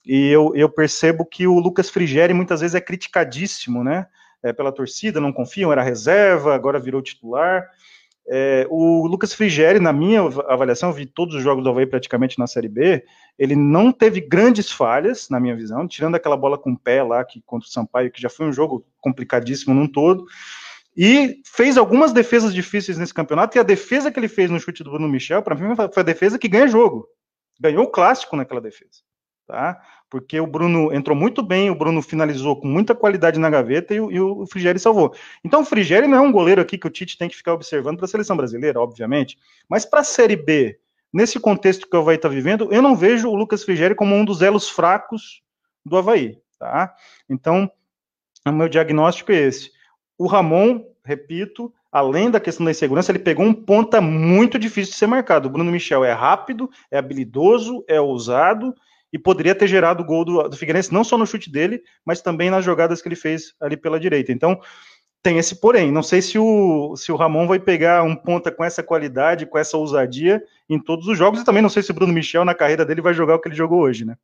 e 0.05 0.29
eu, 0.29 0.53
eu 0.55 0.69
percebo 0.69 1.25
que 1.25 1.47
o 1.47 1.59
Lucas 1.59 1.89
Frigeri 1.89 2.33
muitas 2.33 2.61
vezes 2.61 2.75
é 2.75 2.81
criticadíssimo, 2.81 3.83
né, 3.83 4.07
é, 4.43 4.53
pela 4.53 4.71
torcida, 4.71 5.19
não 5.19 5.33
confiam, 5.33 5.71
era 5.71 5.81
reserva, 5.81 6.53
agora 6.53 6.79
virou 6.79 7.01
titular, 7.01 7.67
é, 8.27 8.65
o 8.69 9.05
Lucas 9.07 9.33
Frigeri, 9.33 9.79
na 9.79 9.93
minha 9.93 10.21
avaliação, 10.47 10.91
vi 10.91 11.05
todos 11.05 11.35
os 11.35 11.43
jogos 11.43 11.63
do 11.63 11.69
Havaí 11.69 11.85
praticamente 11.85 12.39
na 12.39 12.47
Série 12.47 12.67
B, 12.67 13.03
ele 13.37 13.55
não 13.55 13.91
teve 13.91 14.19
grandes 14.19 14.71
falhas, 14.71 15.29
na 15.29 15.39
minha 15.39 15.55
visão, 15.55 15.87
tirando 15.87 16.15
aquela 16.15 16.37
bola 16.37 16.57
com 16.57 16.71
o 16.71 16.77
pé 16.77 17.03
lá 17.03 17.23
que, 17.23 17.41
contra 17.45 17.67
o 17.67 17.71
Sampaio, 17.71 18.11
que 18.11 18.21
já 18.21 18.29
foi 18.29 18.47
um 18.47 18.53
jogo 18.53 18.85
complicadíssimo 18.99 19.73
num 19.73 19.87
todo, 19.87 20.25
e 20.97 21.41
fez 21.45 21.77
algumas 21.77 22.13
defesas 22.13 22.53
difíceis 22.53 22.97
nesse 22.97 23.13
campeonato, 23.13 23.57
e 23.57 23.59
a 23.59 23.63
defesa 23.63 24.11
que 24.11 24.19
ele 24.19 24.27
fez 24.27 24.49
no 24.49 24.59
chute 24.59 24.83
do 24.83 24.91
Bruno 24.91 25.09
Michel, 25.09 25.43
para 25.43 25.55
mim, 25.55 25.75
foi 25.75 26.01
a 26.01 26.03
defesa 26.03 26.39
que 26.39 26.47
ganha 26.47 26.67
jogo. 26.67 27.07
Ganhou 27.59 27.83
o 27.83 27.91
clássico 27.91 28.35
naquela 28.35 28.61
defesa 28.61 29.01
tá? 29.45 29.81
Porque 30.09 30.39
o 30.39 30.47
Bruno 30.47 30.93
entrou 30.93 31.15
muito 31.15 31.41
bem, 31.41 31.69
o 31.69 31.75
Bruno 31.75 32.01
finalizou 32.01 32.59
com 32.59 32.67
muita 32.67 32.95
qualidade 32.95 33.39
na 33.39 33.49
gaveta 33.49 33.93
e, 33.93 33.97
e 33.97 34.19
o 34.19 34.45
Frigeri 34.47 34.79
salvou. 34.79 35.13
Então 35.43 35.61
o 35.61 35.65
Frigeri 35.65 36.07
não 36.07 36.17
é 36.17 36.21
um 36.21 36.31
goleiro 36.31 36.61
aqui 36.61 36.77
que 36.77 36.87
o 36.87 36.89
Tite 36.89 37.17
tem 37.17 37.29
que 37.29 37.35
ficar 37.35 37.53
observando 37.53 37.97
para 37.97 38.05
a 38.05 38.09
seleção 38.09 38.35
brasileira, 38.35 38.79
obviamente, 38.79 39.37
mas 39.69 39.85
para 39.85 40.01
a 40.01 40.03
Série 40.03 40.35
B, 40.35 40.79
nesse 41.13 41.39
contexto 41.39 41.87
que 41.89 41.95
o 41.95 41.99
Havaí 41.99 42.15
está 42.15 42.27
vivendo, 42.27 42.71
eu 42.73 42.81
não 42.81 42.95
vejo 42.95 43.29
o 43.29 43.35
Lucas 43.35 43.63
Frigeri 43.63 43.95
como 43.95 44.15
um 44.15 44.25
dos 44.25 44.41
elos 44.41 44.69
fracos 44.69 45.41
do 45.85 45.97
Havaí, 45.97 46.37
tá? 46.59 46.93
Então, 47.29 47.69
o 48.45 48.51
meu 48.51 48.67
diagnóstico 48.67 49.31
é 49.31 49.35
esse. 49.35 49.71
O 50.17 50.27
Ramon, 50.27 50.83
repito, 51.03 51.73
além 51.91 52.29
da 52.29 52.39
questão 52.39 52.65
da 52.65 52.71
insegurança, 52.71 53.11
ele 53.11 53.19
pegou 53.19 53.45
um 53.45 53.53
ponta 53.53 54.01
muito 54.01 54.57
difícil 54.57 54.91
de 54.93 54.97
ser 54.97 55.07
marcado. 55.07 55.47
O 55.47 55.51
Bruno 55.51 55.71
Michel 55.71 56.03
é 56.03 56.11
rápido, 56.11 56.69
é 56.89 56.97
habilidoso, 56.97 57.83
é 57.87 57.99
ousado 57.99 58.73
e 59.15 59.17
poderia 59.17 59.55
ter 59.55 59.65
gerado 59.65 60.03
o 60.03 60.05
gol 60.05 60.25
do, 60.25 60.49
do 60.49 60.57
Figueirense, 60.57 60.93
não 60.93 61.01
só 61.01 61.17
no 61.17 61.25
chute 61.25 61.49
dele, 61.49 61.81
mas 62.05 62.21
também 62.21 62.49
nas 62.49 62.65
jogadas 62.65 63.01
que 63.01 63.07
ele 63.07 63.15
fez 63.15 63.53
ali 63.61 63.77
pela 63.77 63.97
direita. 63.97 64.33
Então, 64.33 64.59
tem 65.23 65.37
esse 65.37 65.55
porém. 65.55 65.89
Não 65.89 66.03
sei 66.03 66.21
se 66.21 66.37
o, 66.37 66.97
se 66.97 67.13
o 67.13 67.15
Ramon 67.15 67.47
vai 67.47 67.57
pegar 67.57 68.03
um 68.03 68.13
ponta 68.13 68.51
com 68.51 68.61
essa 68.61 68.83
qualidade, 68.83 69.45
com 69.45 69.57
essa 69.57 69.77
ousadia 69.77 70.43
em 70.69 70.77
todos 70.77 71.07
os 71.07 71.17
jogos, 71.17 71.39
e 71.39 71.45
também 71.45 71.61
não 71.61 71.69
sei 71.69 71.81
se 71.81 71.91
o 71.91 71.93
Bruno 71.93 72.11
Michel, 72.11 72.43
na 72.43 72.53
carreira 72.53 72.83
dele, 72.83 73.01
vai 73.01 73.13
jogar 73.13 73.35
o 73.35 73.39
que 73.39 73.47
ele 73.47 73.55
jogou 73.55 73.79
hoje, 73.79 74.03
né? 74.03 74.17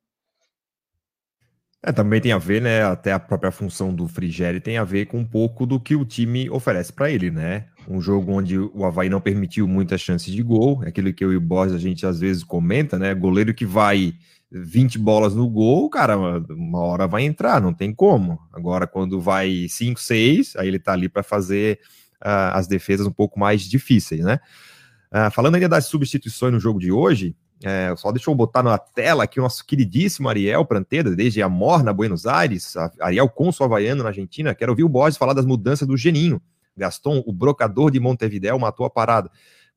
É, 1.82 1.90
também 1.90 2.20
tem 2.20 2.32
a 2.32 2.38
ver, 2.38 2.60
né? 2.60 2.84
Até 2.84 3.14
a 3.14 3.18
própria 3.18 3.50
função 3.50 3.94
do 3.94 4.06
Frigeri 4.06 4.60
tem 4.60 4.76
a 4.76 4.84
ver 4.84 5.06
com 5.06 5.20
um 5.20 5.24
pouco 5.24 5.64
do 5.64 5.80
que 5.80 5.96
o 5.96 6.04
time 6.04 6.50
oferece 6.50 6.92
para 6.92 7.10
ele, 7.10 7.30
né? 7.30 7.64
Um 7.88 7.98
jogo 7.98 8.30
onde 8.30 8.58
o 8.58 8.84
Havaí 8.84 9.08
não 9.08 9.22
permitiu 9.22 9.66
muitas 9.66 10.02
chances 10.02 10.32
de 10.32 10.42
gol, 10.42 10.84
é 10.84 10.88
aquilo 10.88 11.14
que 11.14 11.24
eu 11.24 11.32
e 11.32 11.36
o 11.36 11.40
Borges 11.40 11.74
a 11.74 11.78
gente 11.78 12.04
às 12.04 12.20
vezes 12.20 12.44
comenta, 12.44 12.98
né? 12.98 13.14
Goleiro 13.14 13.54
que 13.54 13.64
vai 13.64 14.12
20 14.52 14.98
bolas 14.98 15.34
no 15.34 15.48
gol, 15.48 15.88
cara, 15.88 16.16
uma 16.16 16.80
hora 16.80 17.06
vai 17.06 17.22
entrar, 17.22 17.60
não 17.60 17.72
tem 17.72 17.94
como. 17.94 18.38
Agora, 18.52 18.86
quando 18.86 19.20
vai 19.20 19.66
5, 19.68 19.98
6, 19.98 20.56
aí 20.56 20.68
ele 20.68 20.78
tá 20.78 20.92
ali 20.92 21.08
para 21.08 21.22
fazer 21.22 21.80
uh, 22.22 22.52
as 22.52 22.66
defesas 22.66 23.06
um 23.06 23.12
pouco 23.12 23.40
mais 23.40 23.62
difíceis, 23.62 24.20
né? 24.22 24.38
Uh, 25.10 25.30
falando 25.30 25.54
ainda 25.54 25.68
das 25.68 25.86
substituições 25.86 26.52
no 26.52 26.60
jogo 26.60 26.78
de 26.78 26.92
hoje, 26.92 27.34
é, 27.64 27.94
só 27.96 28.10
deixa 28.10 28.28
eu 28.28 28.34
botar 28.34 28.62
na 28.62 28.76
tela 28.76 29.22
aqui 29.22 29.38
o 29.38 29.42
nosso 29.42 29.64
queridíssimo 29.64 30.28
Ariel 30.28 30.64
Pranteda, 30.64 31.14
desde 31.14 31.40
a 31.42 31.48
Morna, 31.48 31.92
Buenos 31.92 32.26
Aires, 32.26 32.74
Ariel 33.00 33.28
Consul 33.28 33.66
Havaiano 33.66 34.02
na 34.02 34.08
Argentina. 34.08 34.54
Quero 34.54 34.72
ouvir 34.72 34.82
o 34.82 34.88
Borges 34.88 35.16
falar 35.16 35.32
das 35.32 35.46
mudanças 35.46 35.86
do 35.86 35.96
Geninho. 35.96 36.42
Gaston, 36.76 37.22
o 37.24 37.32
brocador 37.32 37.90
de 37.90 38.00
Montevidéu, 38.00 38.58
matou 38.58 38.84
a 38.84 38.90
parada. 38.90 39.30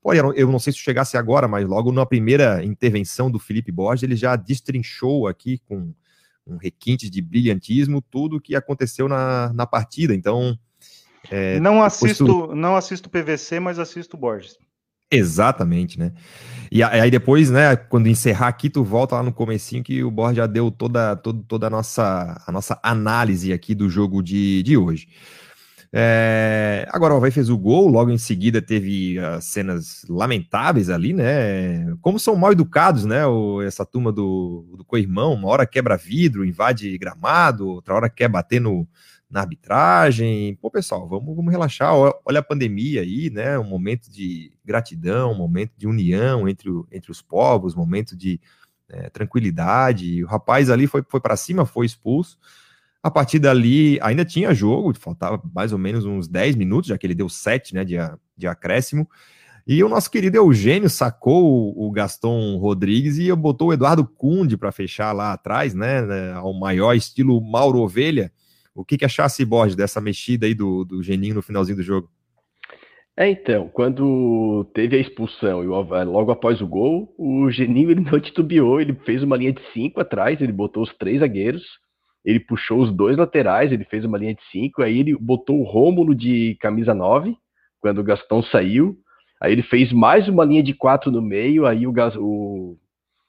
Pô, 0.05 0.13
eu 0.13 0.51
não 0.51 0.59
sei 0.59 0.71
se 0.71 0.77
chegasse 0.77 1.17
agora, 1.17 1.47
mas 1.47 1.67
logo 1.67 1.91
na 1.91 2.05
primeira 2.05 2.63
intervenção 2.63 3.31
do 3.31 3.39
Felipe 3.39 3.71
Borges, 3.71 4.03
ele 4.03 4.15
já 4.15 4.35
destrinchou 4.35 5.27
aqui 5.27 5.59
com 5.67 5.91
um 6.45 6.57
requinte 6.57 7.09
de 7.09 7.23
brilhantismo 7.23 8.03
tudo 8.03 8.35
o 8.35 8.39
que 8.39 8.55
aconteceu 8.55 9.07
na, 9.07 9.51
na 9.51 9.65
partida. 9.65 10.13
Então. 10.13 10.55
É, 11.31 11.59
não 11.59 11.81
assisto, 11.81 12.23
tu... 12.23 12.55
não 12.55 12.75
assisto 12.75 13.09
PVC, 13.09 13.59
mas 13.59 13.79
assisto 13.79 14.15
Borges. 14.15 14.59
Exatamente, 15.09 15.97
né? 15.97 16.13
E 16.71 16.83
aí 16.83 17.09
depois, 17.09 17.49
né, 17.49 17.75
quando 17.75 18.07
encerrar 18.07 18.49
aqui, 18.49 18.69
tu 18.69 18.83
volta 18.83 19.15
lá 19.15 19.23
no 19.23 19.33
comecinho 19.33 19.83
que 19.83 20.03
o 20.03 20.11
Borges 20.11 20.37
já 20.37 20.45
deu 20.45 20.69
toda, 20.69 21.15
toda, 21.15 21.43
toda 21.47 21.65
a, 21.65 21.69
nossa, 21.71 22.39
a 22.45 22.51
nossa 22.51 22.79
análise 22.83 23.51
aqui 23.51 23.73
do 23.73 23.89
jogo 23.89 24.21
de, 24.21 24.61
de 24.61 24.77
hoje. 24.77 25.07
É, 25.97 26.85
agora 26.91 27.13
o 27.13 27.17
Havaí 27.17 27.31
fez 27.31 27.49
o 27.49 27.57
gol, 27.57 27.87
logo 27.87 28.11
em 28.11 28.17
seguida 28.17 28.61
teve 28.61 29.17
uh, 29.17 29.41
cenas 29.41 30.03
lamentáveis 30.09 30.89
ali, 30.89 31.13
né? 31.13 31.95
Como 32.01 32.19
são 32.19 32.35
mal 32.35 32.51
educados, 32.51 33.05
né? 33.05 33.25
O, 33.25 33.61
essa 33.61 33.85
turma 33.85 34.11
do, 34.11 34.75
do 34.77 34.83
co-irmão, 34.83 35.33
uma 35.33 35.47
hora 35.47 35.65
quebra 35.65 35.95
vidro, 35.95 36.43
invade 36.43 36.97
gramado, 36.97 37.65
outra 37.69 37.93
hora 37.95 38.09
quer 38.09 38.27
bater 38.27 38.59
no, 38.59 38.85
na 39.29 39.39
arbitragem. 39.39 40.57
Pô, 40.61 40.69
pessoal, 40.69 41.07
vamos, 41.07 41.33
vamos 41.33 41.49
relaxar. 41.49 41.93
Olha 41.95 42.39
a 42.39 42.43
pandemia 42.43 42.99
aí, 42.99 43.29
né? 43.29 43.57
Um 43.57 43.63
momento 43.63 44.11
de 44.11 44.51
gratidão, 44.65 45.31
um 45.31 45.37
momento 45.37 45.71
de 45.77 45.87
união 45.87 46.45
entre, 46.49 46.69
o, 46.69 46.85
entre 46.91 47.09
os 47.09 47.21
povos, 47.21 47.73
um 47.73 47.79
momento 47.79 48.17
de 48.17 48.37
é, 48.89 49.09
tranquilidade. 49.09 50.25
O 50.25 50.27
rapaz 50.27 50.69
ali 50.69 50.87
foi, 50.87 51.05
foi 51.07 51.21
para 51.21 51.37
cima, 51.37 51.65
foi 51.65 51.85
expulso. 51.85 52.37
A 53.05 53.11
partir 53.11 53.37
dali, 53.37 53.99
ainda 54.01 54.25
tinha 54.25 54.51
jogo, 54.51 54.91
faltava 54.97 55.39
mais 55.53 55.71
ou 55.71 55.77
menos 55.77 56.05
uns 56.05 56.27
10 56.27 56.55
minutos, 56.55 56.89
já 56.89 56.97
que 56.97 57.05
ele 57.05 57.13
deu 57.13 57.29
7 57.29 57.75
né, 57.75 57.85
de, 57.85 57.97
de 58.35 58.47
acréscimo. 58.47 59.07
E 59.67 59.83
o 59.83 59.89
nosso 59.89 60.09
querido 60.09 60.37
Eugênio 60.37 60.89
sacou 60.89 61.71
o 61.77 61.91
Gaston 61.91 62.57
Rodrigues 62.57 63.19
e 63.19 63.31
botou 63.35 63.67
o 63.67 63.73
Eduardo 63.73 64.03
Cunde 64.07 64.57
para 64.57 64.71
fechar 64.71 65.11
lá 65.11 65.33
atrás, 65.33 65.75
né, 65.75 66.01
né, 66.01 66.33
ao 66.33 66.51
maior 66.51 66.95
estilo 66.95 67.39
Mauro 67.39 67.77
Ovelha. 67.77 68.31
O 68.73 68.83
que, 68.83 68.97
que 68.97 69.05
achasse, 69.05 69.45
Borges, 69.45 69.75
dessa 69.75 70.01
mexida 70.01 70.47
aí 70.47 70.55
do, 70.55 70.83
do 70.83 71.03
Geninho 71.03 71.35
no 71.35 71.43
finalzinho 71.43 71.77
do 71.77 71.83
jogo? 71.83 72.09
É, 73.15 73.29
então, 73.29 73.69
quando 73.71 74.65
teve 74.73 74.97
a 74.97 74.99
expulsão 74.99 75.63
e 75.63 75.67
logo 75.67 76.31
após 76.31 76.59
o 76.59 76.65
gol, 76.65 77.13
o 77.19 77.51
Geninho 77.51 77.91
ele 77.91 78.01
não 78.01 78.19
titubeou, 78.19 78.81
ele 78.81 78.95
fez 79.05 79.21
uma 79.21 79.37
linha 79.37 79.53
de 79.53 79.61
cinco 79.73 80.01
atrás, 80.01 80.41
ele 80.41 80.51
botou 80.51 80.81
os 80.81 80.91
três 80.97 81.19
zagueiros, 81.19 81.84
ele 82.25 82.39
puxou 82.39 82.79
os 82.81 82.91
dois 82.91 83.15
laterais, 83.15 83.71
ele 83.71 83.85
fez 83.85 84.03
uma 84.03 84.17
linha 84.17 84.33
de 84.33 84.41
cinco, 84.51 84.81
aí 84.81 84.99
ele 84.99 85.15
botou 85.15 85.59
o 85.59 85.63
Rômulo 85.63 86.15
de 86.15 86.57
camisa 86.59 86.93
9, 86.93 87.37
quando 87.79 87.99
o 87.99 88.03
Gastão 88.03 88.41
saiu, 88.41 88.97
aí 89.39 89.51
ele 89.51 89.61
fez 89.61 89.93
mais 89.93 90.27
uma 90.27 90.43
linha 90.43 90.63
de 90.63 90.73
quatro 90.73 91.11
no 91.11 91.21
meio, 91.21 91.67
aí 91.67 91.85
o, 91.85 91.93
o, 92.17 92.77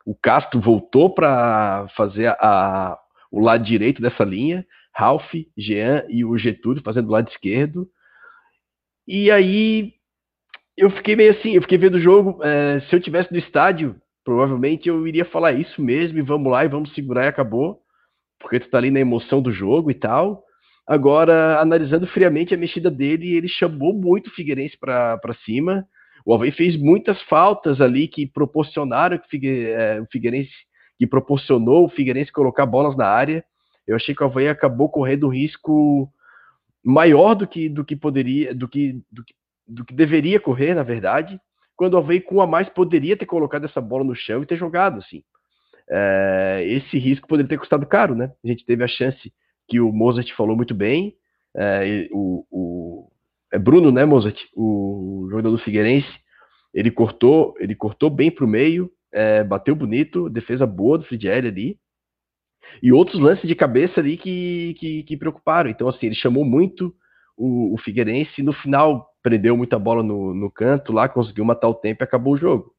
o 0.07 0.15
Castro 0.15 0.59
voltou 0.61 1.11
para 1.11 1.87
fazer 1.95 2.29
a, 2.29 2.37
a, 2.41 2.99
o 3.31 3.39
lado 3.39 3.63
direito 3.63 4.01
dessa 4.01 4.25
linha, 4.25 4.67
Ralph, 4.95 5.31
Jean 5.59 6.05
e 6.09 6.25
o 6.25 6.39
Getúlio 6.39 6.83
fazendo 6.83 7.09
o 7.09 7.13
lado 7.13 7.29
esquerdo, 7.29 7.87
e 9.07 9.31
aí 9.31 9.93
eu 10.75 10.91
fiquei 10.91 11.15
meio 11.15 11.33
assim, 11.33 11.53
eu 11.53 11.61
fiquei 11.61 11.77
vendo 11.77 11.97
o 11.97 12.01
jogo, 12.01 12.43
é, 12.43 12.81
se 12.81 12.97
eu 12.97 13.01
tivesse 13.01 13.31
no 13.31 13.39
estádio, 13.39 13.95
provavelmente 14.25 14.89
eu 14.89 15.07
iria 15.07 15.27
falar 15.27 15.53
isso 15.53 15.83
mesmo, 15.83 16.19
e 16.19 16.23
vamos 16.23 16.51
lá, 16.51 16.65
e 16.65 16.69
vamos 16.69 16.95
segurar 16.95 17.27
e 17.27 17.29
acabou, 17.29 17.83
porque 18.39 18.61
tu 18.61 18.71
tá 18.71 18.79
ali 18.79 18.91
na 18.91 19.01
emoção 19.01 19.41
do 19.41 19.53
jogo 19.53 19.91
e 19.91 19.95
tal. 19.95 20.45
Agora, 20.87 21.61
analisando 21.61 22.07
friamente 22.07 22.55
a 22.55 22.59
mexida 22.59 22.91
dele, 22.91 23.35
ele 23.35 23.49
chamou 23.49 23.93
muito 23.93 24.29
o 24.29 24.31
Figueirense 24.31 24.77
para 24.79 25.35
cima. 25.45 25.85
O 26.25 26.33
Havaí 26.33 26.53
fez 26.53 26.77
muitas 26.77 27.21
faltas 27.23 27.81
ali 27.81 28.07
que 28.07 28.27
proporcionaram 28.27 29.19
que 29.19 29.67
é, 29.69 30.01
o 30.01 30.07
Figueirense, 30.07 30.51
que 30.99 31.07
proporcionou 31.07 31.85
o 31.85 31.89
Figueirense 31.89 32.33
colocar 32.33 32.67
bolas 32.67 32.97
na 32.97 33.07
área. 33.07 33.45
Eu 33.87 33.97
achei 33.97 34.15
que 34.15 34.23
o 34.23 34.27
Havaí 34.27 34.49
acabou 34.49 34.89
correndo 34.89 35.27
um 35.27 35.33
risco 35.33 36.09
maior 36.85 37.35
do 37.35 37.47
que, 37.47 37.69
do 37.69 37.85
que 37.85 37.97
poderia, 37.97 38.55
do 38.55 38.69
que, 38.69 39.01
do 39.11 39.25
que, 39.25 39.35
do 39.67 39.85
que 39.85 39.95
deveria 39.95 40.39
correr, 40.39 40.75
na 40.75 40.85
verdade, 40.85 41.41
quando 41.77 41.95
o 41.95 41.99
Havaí 41.99 42.21
com 42.21 42.41
a 42.41 42.47
mais 42.47 42.69
poderia 42.69 43.17
ter 43.17 43.27
colocado 43.27 43.65
essa 43.65 43.81
bola 43.81 44.05
no 44.05 44.15
chão 44.15 44.43
e 44.43 44.47
ter 44.47 44.57
jogado, 44.57 44.99
assim 44.99 45.23
é, 45.91 46.65
esse 46.67 46.99
risco 46.99 47.29
poderia 47.29 47.49
ter 47.49 47.59
custado 47.59 47.87
caro, 47.87 48.15
né? 48.15 48.33
A 48.45 48.49
gente 48.49 48.65
teve 48.65 48.83
a 48.83 48.89
chance 48.89 49.33
que 49.69 49.81
o 49.81 49.93
Mozart 49.93 50.33
falou 50.37 50.57
muito 50.57 50.75
bem, 50.75 51.15
é, 51.57 52.09
o, 52.13 52.45
o 52.51 53.11
é 53.53 53.59
Bruno, 53.59 53.91
né, 53.91 54.05
Mozart, 54.05 54.39
o 54.55 55.27
jogador 55.31 55.51
do 55.51 55.59
Figueirense, 55.59 56.09
ele 56.75 56.91
cortou, 56.91 57.55
ele 57.59 57.75
cortou 57.75 58.11
bem 58.11 58.31
para 58.31 58.45
o 58.45 58.49
meio, 58.49 58.91
é, 59.13 59.43
bateu 59.43 59.75
bonito, 59.75 60.29
defesa 60.29 60.67
boa 60.67 60.99
do 60.99 61.05
Frigieri 61.05 61.49
ali, 61.49 61.79
e 62.83 62.93
outros 62.93 63.21
lances 63.21 63.49
de 63.49 63.55
cabeça 63.55 64.01
ali 64.01 64.17
que, 64.17 64.75
que, 64.79 65.03
que, 65.05 65.17
preocuparam. 65.17 65.71
Então, 65.71 65.89
assim, 65.89 66.07
ele 66.07 66.15
chamou 66.15 66.45
muito 66.45 66.95
o, 67.37 67.75
o 67.75 67.79
Figueirense, 67.79 68.43
no 68.43 68.53
final 68.53 69.09
prendeu 69.23 69.57
muita 69.57 69.79
bola 69.79 70.03
no, 70.03 70.35
no 70.35 70.51
canto 70.51 70.93
lá, 70.93 71.09
conseguiu 71.09 71.45
matar 71.45 71.69
o 71.69 71.75
tempo 71.75 72.03
e 72.03 72.05
acabou 72.05 72.35
o 72.35 72.39
jogo. 72.39 72.73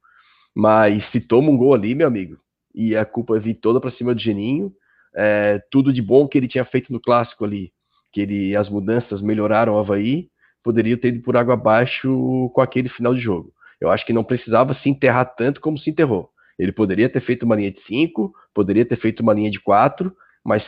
Mas 0.56 1.04
se 1.12 1.20
toma 1.20 1.50
um 1.50 1.58
gol 1.58 1.74
ali, 1.74 1.96
meu 1.96 2.08
amigo, 2.08 2.38
e 2.78 2.96
a 2.96 3.04
culpa 3.04 3.40
vir 3.40 3.56
toda 3.56 3.82
para 3.82 3.90
cima 3.90 4.14
do 4.14 4.22
Geninho, 4.22 4.72
é, 5.16 5.60
tudo 5.72 5.92
de 5.92 6.00
bom 6.00 6.28
que 6.28 6.38
ele 6.38 6.48
tinha 6.48 6.64
feito 6.64 6.94
no 6.94 7.02
clássico 7.02 7.44
ali, 7.44 7.72
que 8.14 8.22
ele, 8.22 8.56
as 8.56 8.70
mudanças 8.70 9.20
melhoraram 9.20 9.74
o 9.74 9.80
Havaí, 9.80 10.30
poderia 10.64 10.96
ter 10.96 11.08
ido 11.08 11.24
por 11.24 11.36
água 11.36 11.56
abaixo 11.56 12.52
com 12.54 12.62
aquele 12.62 12.88
final 12.88 13.16
de 13.16 13.20
jogo. 13.20 13.52
Eu 13.82 13.90
acho 13.90 14.06
que 14.06 14.14
não 14.14 14.24
precisava 14.24 14.76
se 14.76 14.90
enterrar 14.90 15.34
tanto 15.36 15.60
como 15.60 15.80
se 15.80 15.90
enterrou. 15.90 16.30
Ele 16.58 16.72
poderia 16.72 17.10
ter 17.10 17.22
feito 17.22 17.44
uma 17.44 17.56
linha 17.56 17.72
de 17.72 17.82
5, 17.82 18.32
poderia 18.54 18.86
ter 18.86 18.98
feito 18.98 19.22
uma 19.22 19.34
linha 19.34 19.50
de 19.50 19.60
4, 19.60 20.16
mas 20.46 20.64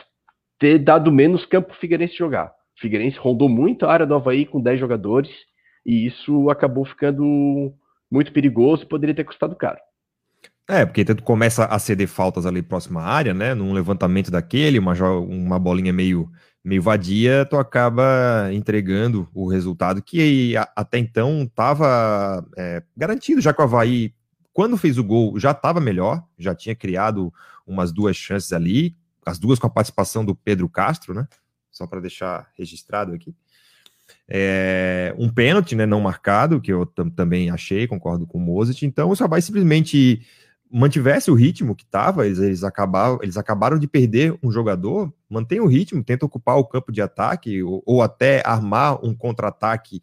ter 0.58 0.80
dado 0.80 1.12
menos 1.12 1.46
campo 1.46 1.68
para 1.68 1.76
Figueirense 1.76 2.16
jogar. 2.16 2.52
Figueirense 2.76 3.18
rondou 3.18 3.48
muito 3.48 3.86
a 3.86 3.92
área 3.92 4.06
do 4.06 4.16
Havaí 4.16 4.46
com 4.46 4.60
10 4.60 4.80
jogadores, 4.80 5.30
e 5.86 6.06
isso 6.06 6.50
acabou 6.50 6.84
ficando 6.84 7.72
muito 8.10 8.32
perigoso 8.32 8.82
e 8.82 8.88
poderia 8.88 9.14
ter 9.14 9.24
custado 9.24 9.54
caro. 9.54 9.78
É, 10.68 10.86
porque 10.86 11.04
tu 11.04 11.22
começa 11.22 11.64
a 11.64 11.78
ceder 11.78 12.06
faltas 12.06 12.46
ali 12.46 12.62
próxima 12.62 13.02
à 13.02 13.06
área, 13.06 13.34
né? 13.34 13.54
Num 13.54 13.72
levantamento 13.72 14.30
daquele, 14.30 14.78
uma, 14.78 14.94
uma 15.18 15.58
bolinha 15.58 15.92
meio, 15.92 16.30
meio 16.64 16.80
vadia, 16.80 17.44
tu 17.44 17.56
acaba 17.56 18.48
entregando 18.52 19.28
o 19.34 19.48
resultado 19.48 20.00
que 20.00 20.54
até 20.76 20.98
então 20.98 21.42
estava 21.42 22.46
é, 22.56 22.82
garantido, 22.96 23.40
já 23.40 23.52
que 23.52 23.60
o 23.60 23.64
Havaí, 23.64 24.14
quando 24.52 24.76
fez 24.76 24.96
o 24.96 25.04
gol, 25.04 25.38
já 25.38 25.50
estava 25.50 25.80
melhor, 25.80 26.24
já 26.38 26.54
tinha 26.54 26.74
criado 26.76 27.32
umas 27.66 27.90
duas 27.90 28.16
chances 28.16 28.52
ali, 28.52 28.96
as 29.26 29.38
duas 29.38 29.58
com 29.58 29.66
a 29.66 29.70
participação 29.70 30.24
do 30.24 30.34
Pedro 30.34 30.68
Castro, 30.68 31.14
né? 31.14 31.26
Só 31.70 31.86
para 31.86 32.00
deixar 32.00 32.48
registrado 32.56 33.12
aqui. 33.12 33.34
É, 34.28 35.14
um 35.18 35.28
pênalti, 35.28 35.74
né, 35.74 35.86
não 35.86 36.00
marcado, 36.00 36.60
que 36.60 36.72
eu 36.72 36.86
também 36.86 37.50
achei, 37.50 37.86
concordo 37.86 38.26
com 38.26 38.38
o 38.38 38.40
Mozart. 38.40 38.82
Então, 38.82 39.10
o 39.10 39.16
Sabai 39.16 39.42
simplesmente 39.42 40.24
mantivesse 40.70 41.30
o 41.30 41.34
ritmo 41.34 41.74
que 41.74 41.82
estava, 41.82 42.26
eles, 42.26 42.38
eles, 42.38 42.62
acabaram, 42.62 43.18
eles 43.22 43.36
acabaram 43.36 43.78
de 43.78 43.88
perder 43.88 44.38
um 44.42 44.50
jogador, 44.52 45.12
mantém 45.28 45.60
o 45.60 45.66
ritmo, 45.66 46.04
tenta 46.04 46.24
ocupar 46.24 46.56
o 46.56 46.64
campo 46.64 46.92
de 46.92 47.02
ataque, 47.02 47.62
ou, 47.62 47.82
ou 47.84 48.02
até 48.02 48.42
armar 48.44 49.04
um 49.04 49.14
contra-ataque 49.14 50.00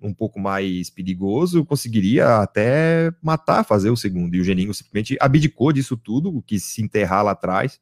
um 0.00 0.14
pouco 0.14 0.38
mais 0.40 0.88
perigoso, 0.90 1.64
conseguiria 1.64 2.38
até 2.38 3.12
matar, 3.22 3.64
fazer 3.64 3.90
o 3.90 3.96
segundo. 3.96 4.34
E 4.34 4.40
o 4.40 4.44
Geninho 4.44 4.72
simplesmente 4.72 5.16
abdicou 5.20 5.72
disso 5.72 5.96
tudo, 5.96 6.42
quis 6.46 6.64
se 6.64 6.82
enterrar 6.82 7.24
lá 7.24 7.32
atrás. 7.32 7.80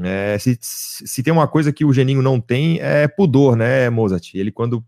É, 0.00 0.38
se, 0.38 0.58
se 0.60 1.22
tem 1.22 1.32
uma 1.32 1.48
coisa 1.48 1.72
que 1.72 1.84
o 1.84 1.92
Geninho 1.92 2.22
não 2.22 2.40
tem, 2.40 2.78
é 2.80 3.06
pudor, 3.08 3.56
né, 3.56 3.90
Mozart? 3.90 4.34
Ele, 4.34 4.50
quando 4.50 4.84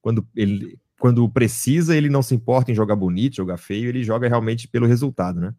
quando 0.00 0.26
ele 0.34 0.78
quando 0.98 1.28
precisa, 1.28 1.96
ele 1.96 2.08
não 2.08 2.22
se 2.22 2.34
importa 2.34 2.72
em 2.72 2.74
jogar 2.74 2.96
bonito, 2.96 3.36
jogar 3.36 3.56
feio, 3.56 3.88
ele 3.88 4.02
joga 4.02 4.26
realmente 4.26 4.66
pelo 4.66 4.86
resultado, 4.86 5.38
né? 5.40 5.54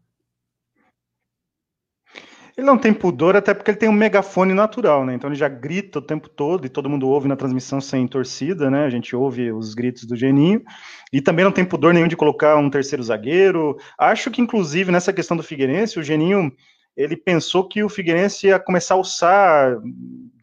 Ele 2.60 2.66
não 2.66 2.76
tem 2.76 2.92
pudor, 2.92 3.36
até 3.36 3.54
porque 3.54 3.70
ele 3.70 3.78
tem 3.78 3.88
um 3.88 3.92
megafone 3.92 4.52
natural, 4.52 5.06
né? 5.06 5.14
Então 5.14 5.30
ele 5.30 5.34
já 5.34 5.48
grita 5.48 5.98
o 5.98 6.02
tempo 6.02 6.28
todo 6.28 6.66
e 6.66 6.68
todo 6.68 6.90
mundo 6.90 7.08
ouve 7.08 7.26
na 7.26 7.34
transmissão 7.34 7.80
sem 7.80 8.06
torcida, 8.06 8.70
né? 8.70 8.84
A 8.84 8.90
gente 8.90 9.16
ouve 9.16 9.50
os 9.50 9.72
gritos 9.72 10.04
do 10.04 10.14
Geninho. 10.14 10.62
E 11.10 11.22
também 11.22 11.42
não 11.42 11.52
tem 11.52 11.64
pudor 11.64 11.94
nenhum 11.94 12.06
de 12.06 12.18
colocar 12.18 12.58
um 12.58 12.68
terceiro 12.68 13.02
zagueiro. 13.02 13.78
Acho 13.98 14.30
que, 14.30 14.42
inclusive, 14.42 14.92
nessa 14.92 15.10
questão 15.10 15.38
do 15.38 15.42
Figueirense, 15.42 15.98
o 15.98 16.02
Geninho 16.02 16.52
ele 16.94 17.16
pensou 17.16 17.66
que 17.66 17.82
o 17.82 17.88
Figueirense 17.88 18.48
ia 18.48 18.58
começar 18.58 18.92
a 18.92 18.98
alçar 18.98 19.78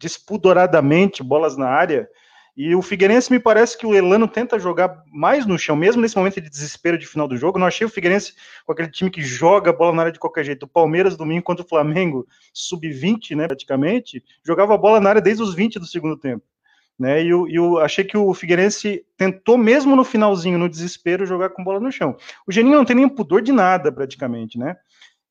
despudoradamente 0.00 1.22
bolas 1.22 1.56
na 1.56 1.68
área 1.68 2.08
e 2.60 2.74
o 2.74 2.82
Figueirense 2.82 3.30
me 3.30 3.38
parece 3.38 3.78
que 3.78 3.86
o 3.86 3.94
Elano 3.94 4.26
tenta 4.26 4.58
jogar 4.58 5.04
mais 5.12 5.46
no 5.46 5.56
chão, 5.56 5.76
mesmo 5.76 6.02
nesse 6.02 6.16
momento 6.16 6.40
de 6.40 6.50
desespero 6.50 6.98
de 6.98 7.06
final 7.06 7.28
do 7.28 7.36
jogo. 7.36 7.56
Não 7.56 7.68
achei 7.68 7.86
o 7.86 7.88
Figueirense 7.88 8.34
com 8.66 8.72
aquele 8.72 8.90
time 8.90 9.08
que 9.08 9.22
joga 9.22 9.70
a 9.70 9.72
bola 9.72 9.94
na 9.94 10.02
área 10.02 10.12
de 10.12 10.18
qualquer 10.18 10.44
jeito. 10.44 10.64
O 10.64 10.68
Palmeiras, 10.68 11.16
domingo, 11.16 11.44
contra 11.44 11.64
o 11.64 11.68
Flamengo, 11.68 12.26
sub-20, 12.52 13.36
né, 13.36 13.46
praticamente, 13.46 14.24
jogava 14.44 14.74
a 14.74 14.76
bola 14.76 14.98
na 14.98 15.08
área 15.08 15.22
desde 15.22 15.40
os 15.40 15.54
20 15.54 15.78
do 15.78 15.86
segundo 15.86 16.16
tempo. 16.16 16.44
Né, 16.98 17.22
e 17.22 17.28
eu, 17.28 17.46
eu 17.48 17.78
achei 17.78 18.02
que 18.02 18.18
o 18.18 18.34
Figueirense 18.34 19.04
tentou, 19.16 19.56
mesmo 19.56 19.94
no 19.94 20.02
finalzinho, 20.02 20.58
no 20.58 20.68
desespero, 20.68 21.24
jogar 21.24 21.50
com 21.50 21.62
bola 21.62 21.78
no 21.78 21.92
chão. 21.92 22.16
O 22.44 22.50
Geninho 22.50 22.76
não 22.76 22.84
tem 22.84 22.96
nem 22.96 23.08
pudor 23.08 23.40
de 23.40 23.52
nada, 23.52 23.92
praticamente, 23.92 24.58
né? 24.58 24.76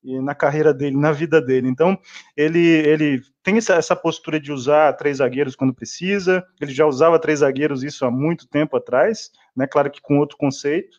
Na 0.02 0.34
carreira 0.34 0.72
dele, 0.72 0.96
na 0.96 1.12
vida 1.12 1.40
dele. 1.40 1.68
Então, 1.68 1.98
ele, 2.36 2.60
ele 2.60 3.20
tem 3.42 3.56
essa, 3.58 3.74
essa, 3.74 3.96
postura 3.96 4.40
de 4.40 4.52
usar 4.52 4.92
três 4.94 5.18
zagueiros 5.18 5.56
quando 5.56 5.74
precisa. 5.74 6.44
Ele 6.60 6.72
já 6.72 6.86
usava 6.86 7.18
três 7.18 7.40
zagueiros 7.40 7.82
isso 7.82 8.04
há 8.04 8.10
muito 8.10 8.46
tempo 8.48 8.76
atrás, 8.76 9.30
né? 9.56 9.66
Claro 9.66 9.90
que 9.90 10.00
com 10.00 10.18
outro 10.18 10.36
conceito, 10.36 10.98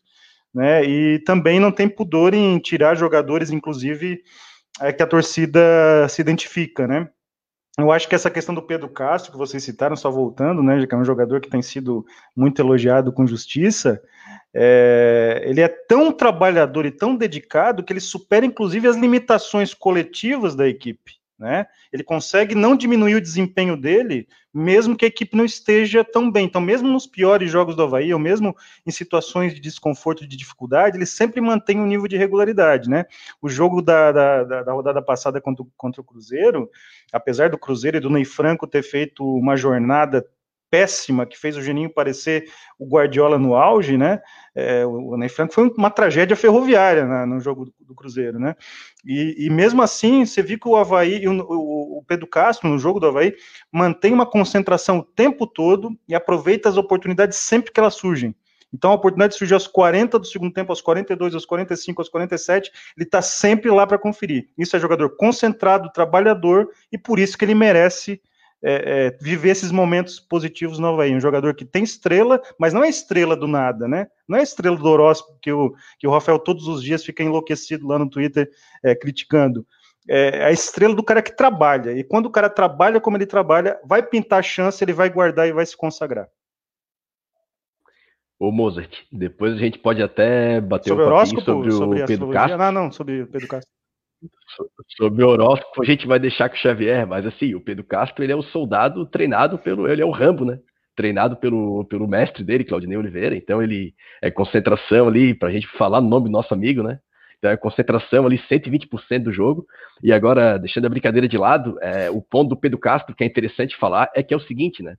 né? 0.54 0.84
E 0.84 1.20
também 1.20 1.60
não 1.60 1.72
tem 1.72 1.88
pudor 1.88 2.34
em 2.34 2.60
tirar 2.60 2.96
jogadores, 2.96 3.50
inclusive, 3.50 4.22
é, 4.82 4.92
que 4.92 5.04
a 5.04 5.08
torcida 5.08 6.08
se 6.10 6.22
identifica, 6.22 6.88
né? 6.88 7.10
Eu 7.78 7.92
acho 7.92 8.10
que 8.10 8.16
essa 8.16 8.30
questão 8.30 8.54
do 8.54 8.62
Pedro 8.62 8.90
Castro, 8.90 9.32
que 9.32 9.38
vocês 9.38 9.64
citaram, 9.64 9.96
só 9.96 10.12
voltando, 10.12 10.62
né, 10.62 10.86
que 10.86 10.94
é 10.94 10.98
um 10.98 11.06
jogador 11.06 11.40
que 11.40 11.50
tem 11.50 11.62
sido 11.62 12.06
muito 12.36 12.62
elogiado 12.62 13.12
com 13.12 13.26
justiça, 13.26 14.02
é, 14.54 15.44
ele 15.46 15.62
é 15.62 15.68
tão 15.68 16.12
trabalhador 16.12 16.86
e 16.86 16.92
tão 16.92 17.16
dedicado 17.16 17.84
que 17.84 17.94
ele 17.94 18.00
supera, 18.00 18.46
inclusive, 18.46 18.88
as 18.88 18.98
limitações 18.98 19.74
coletivas 19.74 20.56
da 20.56 20.68
equipe. 20.68 21.19
Né? 21.40 21.66
Ele 21.94 22.04
consegue 22.04 22.54
não 22.54 22.76
diminuir 22.76 23.16
o 23.16 23.22
desempenho 23.22 23.78
dele, 23.78 24.28
mesmo 24.54 24.98
que 24.98 25.06
a 25.06 25.08
equipe 25.08 25.38
não 25.38 25.46
esteja 25.46 26.04
tão 26.04 26.30
bem. 26.30 26.46
Então, 26.46 26.60
mesmo 26.60 26.90
nos 26.90 27.08
piores 27.08 27.50
jogos 27.50 27.78
do 27.78 27.84
Havaí, 27.84 28.14
ou 28.14 28.20
mesmo 28.20 28.54
em 28.86 28.92
situações 28.92 29.54
de 29.56 29.62
desconforto, 29.62 30.28
de 30.28 30.36
dificuldade, 30.36 30.98
ele 30.98 31.06
sempre 31.06 31.40
mantém 31.40 31.80
um 31.80 31.86
nível 31.86 32.10
de 32.10 32.18
regularidade. 32.18 32.90
Né? 32.90 33.06
O 33.42 33.48
jogo 33.48 33.82
da, 33.82 34.12
da, 34.12 34.44
da, 34.44 34.64
da 34.64 34.74
rodada 34.74 35.02
passada 35.02 35.40
contra, 35.40 35.66
contra 35.78 36.02
o 36.02 36.04
Cruzeiro, 36.04 36.70
apesar 37.14 37.50
do 37.50 37.58
Cruzeiro 37.58 37.98
e 37.98 38.02
do 38.02 38.10
Ney 38.10 38.26
Franco 38.26 38.68
ter 38.68 38.84
feito 38.84 39.24
uma 39.24 39.56
jornada 39.56 40.26
péssima 40.70 41.26
que 41.26 41.38
fez 41.38 41.58
o 41.58 41.62
Geninho 41.62 41.90
parecer 41.90 42.46
o 42.78 42.88
Guardiola 42.88 43.38
no 43.38 43.56
auge, 43.56 43.98
né? 43.98 44.22
É, 44.56 44.86
o 44.86 45.16
Ney 45.18 45.30
Franco 45.30 45.54
foi 45.54 45.70
uma 45.78 45.90
tragédia 45.90 46.36
ferroviária 46.36 47.06
né, 47.06 47.26
no 47.26 47.40
jogo 47.40 47.66
do, 47.66 47.74
do 47.80 47.96
Cruzeiro, 47.96 48.40
né? 48.40 48.56
E, 49.06 49.46
e, 49.46 49.50
mesmo 49.50 49.82
assim, 49.82 50.26
você 50.26 50.42
viu 50.42 50.60
que 50.60 50.68
o 50.68 50.76
Havaí, 50.76 51.28
o, 51.28 51.98
o, 51.98 52.04
Pedro 52.08 52.28
Castro, 52.28 52.70
no 52.70 52.78
jogo 52.78 53.00
do 53.00 53.08
Havaí, 53.08 53.34
mantém 53.72 54.14
uma 54.14 54.26
concentração 54.26 55.00
o 55.00 55.04
tempo 55.04 55.48
todo 55.48 55.98
e 56.08 56.14
aproveita 56.14 56.68
as 56.68 56.78
oportunidades 56.78 57.38
sempre 57.38 57.72
que 57.72 57.80
elas 57.80 57.96
surgem. 57.96 58.36
Então, 58.74 58.92
a 58.92 58.96
oportunidade 58.96 59.36
surgiu 59.36 59.56
aos 59.56 59.68
40 59.68 60.20
do 60.20 60.28
segundo 60.28 60.54
tempo, 60.54 60.72
aos 60.72 60.82
42, 60.82 61.34
aos 61.34 61.46
45, 61.46 62.02
aos 62.02 62.10
47, 62.10 62.72
ele 62.96 63.06
está 63.06 63.22
sempre 63.22 63.72
lá 63.72 63.88
para 63.88 63.98
conferir. 63.98 64.50
Isso 64.58 64.76
é 64.76 64.80
jogador 64.80 65.16
concentrado, 65.16 65.92
trabalhador, 65.92 66.70
e 66.92 66.98
por 66.98 67.20
isso 67.20 67.38
que 67.38 67.46
ele 67.46 67.56
merece 67.56 68.22
é, 68.64 69.08
é, 69.08 69.18
viver 69.22 69.50
esses 69.50 69.72
momentos 69.72 70.20
positivos 70.20 70.80
no 70.80 70.88
Havaí. 70.88 71.16
Um 71.16 71.20
jogador 71.20 71.54
que 71.56 71.66
tem 71.66 71.84
estrela, 71.84 72.42
mas 72.60 72.74
não 72.74 72.84
é 72.84 72.90
estrela 72.90 73.36
do 73.36 73.48
nada, 73.48 73.88
né? 73.88 74.08
Não 74.28 74.38
é 74.38 74.44
estrela 74.44 74.78
do 74.78 74.88
horóscopo 74.88 75.40
que 75.42 75.52
o, 75.52 75.74
que 75.98 76.08
o 76.08 76.12
Rafael 76.12 76.40
todos 76.40 76.68
os 76.68 76.84
dias 76.84 77.04
fica 77.04 77.24
enlouquecido 77.24 77.88
lá 77.88 77.98
no 77.98 78.10
Twitter 78.10 78.50
é, 78.84 78.96
criticando. 78.96 79.66
É 80.08 80.46
a 80.46 80.52
estrela 80.52 80.96
do 80.96 81.04
cara 81.04 81.22
que 81.22 81.36
trabalha. 81.36 81.92
E 81.92 82.04
quando 82.04 82.26
o 82.26 82.32
cara 82.32 82.50
trabalha 82.50 83.00
como 83.00 83.16
ele 83.18 83.26
trabalha, 83.26 83.80
vai 83.86 84.02
pintar 84.02 84.40
a 84.40 84.44
chance, 84.44 84.84
ele 84.84 84.94
vai 84.94 85.10
guardar 85.10 85.48
e 85.48 85.54
vai 85.54 85.66
se 85.66 85.78
consagrar. 85.78 86.28
Ô 88.40 88.52
Mozart, 88.52 89.04
depois 89.12 89.54
a 89.54 89.58
gente 89.58 89.78
pode 89.78 90.02
até 90.02 90.62
bater 90.62 90.90
sobre 90.90 91.06
um 91.06 91.10
papinho 91.10 91.42
sobre, 91.42 91.72
sobre 91.72 92.02
o 92.02 92.06
Pedro 92.06 92.30
Castro. 92.30 92.58
Não, 92.58 92.72
não, 92.72 92.92
sobre 92.92 93.22
o 93.22 93.28
Pedro 93.28 93.48
Castro. 93.50 93.79
Sobre 94.98 95.24
o 95.24 95.28
horóscopo, 95.30 95.82
a 95.82 95.86
gente 95.86 96.06
vai 96.06 96.20
deixar 96.20 96.50
com 96.50 96.56
o 96.56 96.58
Xavier, 96.58 97.08
mas 97.08 97.26
assim, 97.26 97.56
o 97.56 97.62
Pedro 97.62 97.84
Castro, 97.84 98.24
ele 98.24 98.34
é 98.34 98.36
um 98.36 98.42
soldado 98.42 99.06
treinado 99.06 99.58
pelo. 99.58 99.88
Ele 99.88 100.02
é 100.02 100.06
o 100.06 100.12
Rambo, 100.12 100.44
né? 100.44 100.60
Treinado 100.96 101.38
pelo, 101.38 101.86
pelo 101.86 102.08
mestre 102.08 102.44
dele, 102.44 102.66
Claudinei 102.66 102.98
Oliveira. 102.98 103.36
Então, 103.36 103.62
ele 103.62 103.94
é 104.22 104.30
concentração 104.30 105.08
ali, 105.08 105.34
pra 105.34 105.52
gente 105.52 105.68
falar 105.78 106.02
no 106.02 106.10
nome 106.10 106.26
do 106.26 106.32
nosso 106.32 106.54
amigo, 106.54 106.84
né? 106.84 107.00
Então, 107.38 107.50
é 107.50 107.56
concentração 107.56 108.26
ali, 108.26 108.38
120% 108.38 109.24
do 109.24 109.32
jogo. 109.32 109.66
E 110.04 110.12
agora, 110.12 110.58
deixando 110.58 110.86
a 110.86 110.90
brincadeira 110.90 111.28
de 111.28 111.38
lado, 111.38 111.78
é, 111.82 112.10
o 112.10 112.22
ponto 112.22 112.50
do 112.50 112.58
Pedro 112.58 112.78
Castro, 112.78 113.16
que 113.16 113.24
é 113.24 113.28
interessante 113.28 113.78
falar, 113.78 114.12
é 114.14 114.22
que 114.22 114.34
é 114.34 114.38
o 114.38 114.42
seguinte, 114.42 114.84
né? 114.84 114.96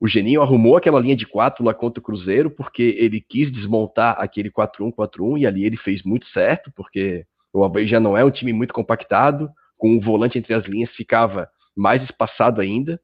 O 0.00 0.06
Geninho 0.06 0.40
arrumou 0.40 0.76
aquela 0.76 1.00
linha 1.00 1.16
de 1.16 1.26
quatro 1.26 1.64
lá 1.64 1.74
contra 1.74 2.00
o 2.00 2.02
Cruzeiro, 2.02 2.50
porque 2.50 2.96
ele 2.98 3.20
quis 3.20 3.52
desmontar 3.52 4.16
aquele 4.18 4.50
4-1-4-1, 4.50 5.40
e 5.40 5.46
ali 5.46 5.64
ele 5.64 5.76
fez 5.76 6.02
muito 6.04 6.26
certo, 6.28 6.72
porque 6.74 7.26
o 7.52 7.64
Havaí 7.64 7.86
já 7.86 8.00
não 8.00 8.16
é 8.16 8.24
um 8.24 8.30
time 8.30 8.52
muito 8.52 8.72
compactado, 8.72 9.50
com 9.76 9.96
o 9.96 10.00
volante 10.00 10.38
entre 10.38 10.54
as 10.54 10.64
linhas 10.66 10.90
ficava 10.90 11.48
mais 11.76 12.02
espaçado 12.02 12.60
ainda. 12.60 13.00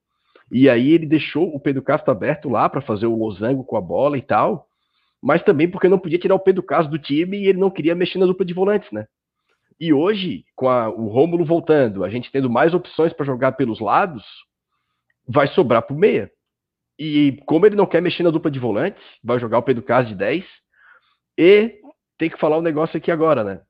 E 0.50 0.68
aí 0.68 0.90
ele 0.92 1.06
deixou 1.06 1.54
o 1.54 1.58
Pedro 1.58 1.82
Castro 1.82 2.12
aberto 2.12 2.48
lá 2.48 2.68
para 2.68 2.80
fazer 2.80 3.06
o 3.06 3.16
losango 3.16 3.64
com 3.64 3.76
a 3.76 3.80
bola 3.80 4.16
e 4.16 4.22
tal, 4.22 4.66
mas 5.22 5.42
também 5.42 5.68
porque 5.68 5.88
não 5.88 5.98
podia 5.98 6.18
tirar 6.18 6.34
o 6.34 6.40
Pedro 6.40 6.62
Castro 6.62 6.90
do 6.90 7.02
time 7.02 7.38
e 7.38 7.46
ele 7.48 7.58
não 7.58 7.70
queria 7.70 7.94
mexer 7.94 8.18
na 8.18 8.26
dupla 8.26 8.46
de 8.46 8.54
volantes, 8.54 8.90
né? 8.92 9.06
E 9.78 9.92
hoje, 9.92 10.44
com 10.54 10.68
a, 10.68 10.88
o 10.88 11.08
Rômulo 11.08 11.44
voltando, 11.44 12.04
a 12.04 12.08
gente 12.08 12.30
tendo 12.30 12.48
mais 12.48 12.72
opções 12.72 13.12
para 13.12 13.26
jogar 13.26 13.52
pelos 13.52 13.80
lados, 13.80 14.22
vai 15.28 15.48
sobrar 15.48 15.82
para 15.82 15.94
o 15.94 15.98
meia. 15.98 16.30
E 16.98 17.38
como 17.44 17.66
ele 17.66 17.76
não 17.76 17.86
quer 17.86 18.00
mexer 18.00 18.22
na 18.22 18.30
dupla 18.30 18.50
de 18.50 18.58
volantes, 18.58 19.02
vai 19.22 19.38
jogar 19.38 19.58
o 19.58 19.62
Pedro 19.62 19.82
Carlos 19.82 20.08
de 20.08 20.14
10. 20.14 20.44
E 21.36 21.74
tem 22.16 22.30
que 22.30 22.38
falar 22.38 22.58
um 22.58 22.62
negócio 22.62 22.96
aqui 22.96 23.10
agora, 23.10 23.44
né? 23.44 23.60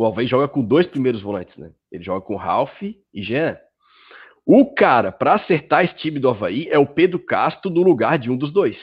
O 0.00 0.06
Havaí 0.06 0.26
joga 0.26 0.48
com 0.48 0.64
dois 0.64 0.86
primeiros 0.86 1.20
volantes, 1.20 1.54
né? 1.58 1.72
Ele 1.92 2.02
joga 2.02 2.22
com 2.22 2.34
Ralph 2.34 2.80
e 2.82 3.22
Jean. 3.22 3.58
O 4.46 4.72
cara, 4.72 5.12
para 5.12 5.34
acertar 5.34 5.84
esse 5.84 5.94
time 5.96 6.18
do 6.18 6.30
Havaí, 6.30 6.66
é 6.70 6.78
o 6.78 6.86
Pedro 6.86 7.18
Castro 7.18 7.70
no 7.70 7.82
lugar 7.82 8.18
de 8.18 8.30
um 8.30 8.36
dos 8.38 8.50
dois. 8.50 8.78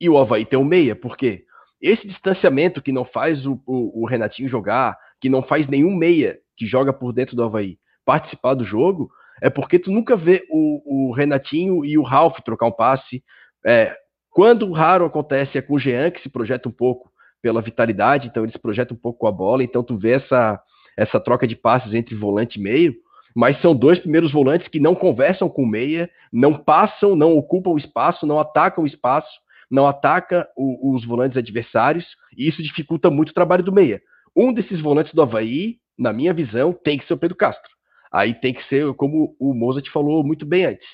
E 0.00 0.08
o 0.08 0.16
Havaí 0.16 0.46
tem 0.46 0.56
um 0.56 0.64
meia, 0.64 0.94
por 0.94 1.16
quê? 1.16 1.42
Esse 1.82 2.06
distanciamento 2.06 2.80
que 2.80 2.92
não 2.92 3.04
faz 3.04 3.44
o, 3.46 3.60
o, 3.66 4.02
o 4.02 4.06
Renatinho 4.06 4.48
jogar, 4.48 4.96
que 5.20 5.28
não 5.28 5.42
faz 5.42 5.66
nenhum 5.66 5.92
meia 5.92 6.38
que 6.56 6.68
joga 6.68 6.92
por 6.92 7.12
dentro 7.12 7.34
do 7.34 7.42
Havaí 7.42 7.76
participar 8.04 8.54
do 8.54 8.64
jogo, 8.64 9.10
é 9.42 9.50
porque 9.50 9.76
tu 9.76 9.90
nunca 9.90 10.16
vê 10.16 10.46
o, 10.48 11.08
o 11.08 11.12
Renatinho 11.12 11.84
e 11.84 11.98
o 11.98 12.02
Ralph 12.04 12.38
trocar 12.44 12.66
um 12.66 12.72
passe. 12.72 13.24
É, 13.66 13.96
quando 14.30 14.70
raro 14.70 15.04
acontece 15.04 15.58
é 15.58 15.62
com 15.62 15.74
o 15.74 15.80
Jean, 15.80 16.12
que 16.12 16.22
se 16.22 16.28
projeta 16.28 16.68
um 16.68 16.72
pouco 16.72 17.09
pela 17.42 17.62
vitalidade, 17.62 18.28
então 18.28 18.42
ele 18.42 18.52
se 18.52 18.58
projeta 18.58 18.94
um 18.94 18.96
pouco 18.96 19.26
a 19.26 19.32
bola, 19.32 19.62
então 19.62 19.82
tu 19.82 19.96
vê 19.96 20.12
essa, 20.12 20.60
essa 20.96 21.20
troca 21.20 21.46
de 21.46 21.56
passes 21.56 21.92
entre 21.94 22.14
volante 22.14 22.58
e 22.58 22.62
meio, 22.62 22.94
mas 23.34 23.60
são 23.60 23.74
dois 23.74 23.98
primeiros 23.98 24.32
volantes 24.32 24.68
que 24.68 24.80
não 24.80 24.94
conversam 24.94 25.48
com 25.48 25.62
o 25.62 25.68
meia, 25.68 26.10
não 26.32 26.54
passam, 26.54 27.14
não 27.14 27.36
ocupam 27.36 27.70
o 27.70 27.78
espaço, 27.78 28.26
não 28.26 28.40
atacam 28.40 28.84
o 28.84 28.86
espaço, 28.86 29.30
não 29.70 29.86
ataca 29.86 30.48
o, 30.56 30.94
os 30.94 31.04
volantes 31.04 31.38
adversários, 31.38 32.04
e 32.36 32.48
isso 32.48 32.62
dificulta 32.62 33.08
muito 33.10 33.30
o 33.30 33.34
trabalho 33.34 33.62
do 33.62 33.72
meia. 33.72 34.02
Um 34.36 34.52
desses 34.52 34.80
volantes 34.80 35.14
do 35.14 35.22
Havaí, 35.22 35.76
na 35.98 36.12
minha 36.12 36.34
visão, 36.34 36.72
tem 36.72 36.98
que 36.98 37.06
ser 37.06 37.14
o 37.14 37.18
Pedro 37.18 37.36
Castro. 37.36 37.70
Aí 38.12 38.34
tem 38.34 38.52
que 38.52 38.66
ser, 38.68 38.92
como 38.94 39.36
o 39.38 39.54
Mozart 39.54 39.88
falou 39.90 40.24
muito 40.24 40.44
bem 40.44 40.66
antes. 40.66 40.86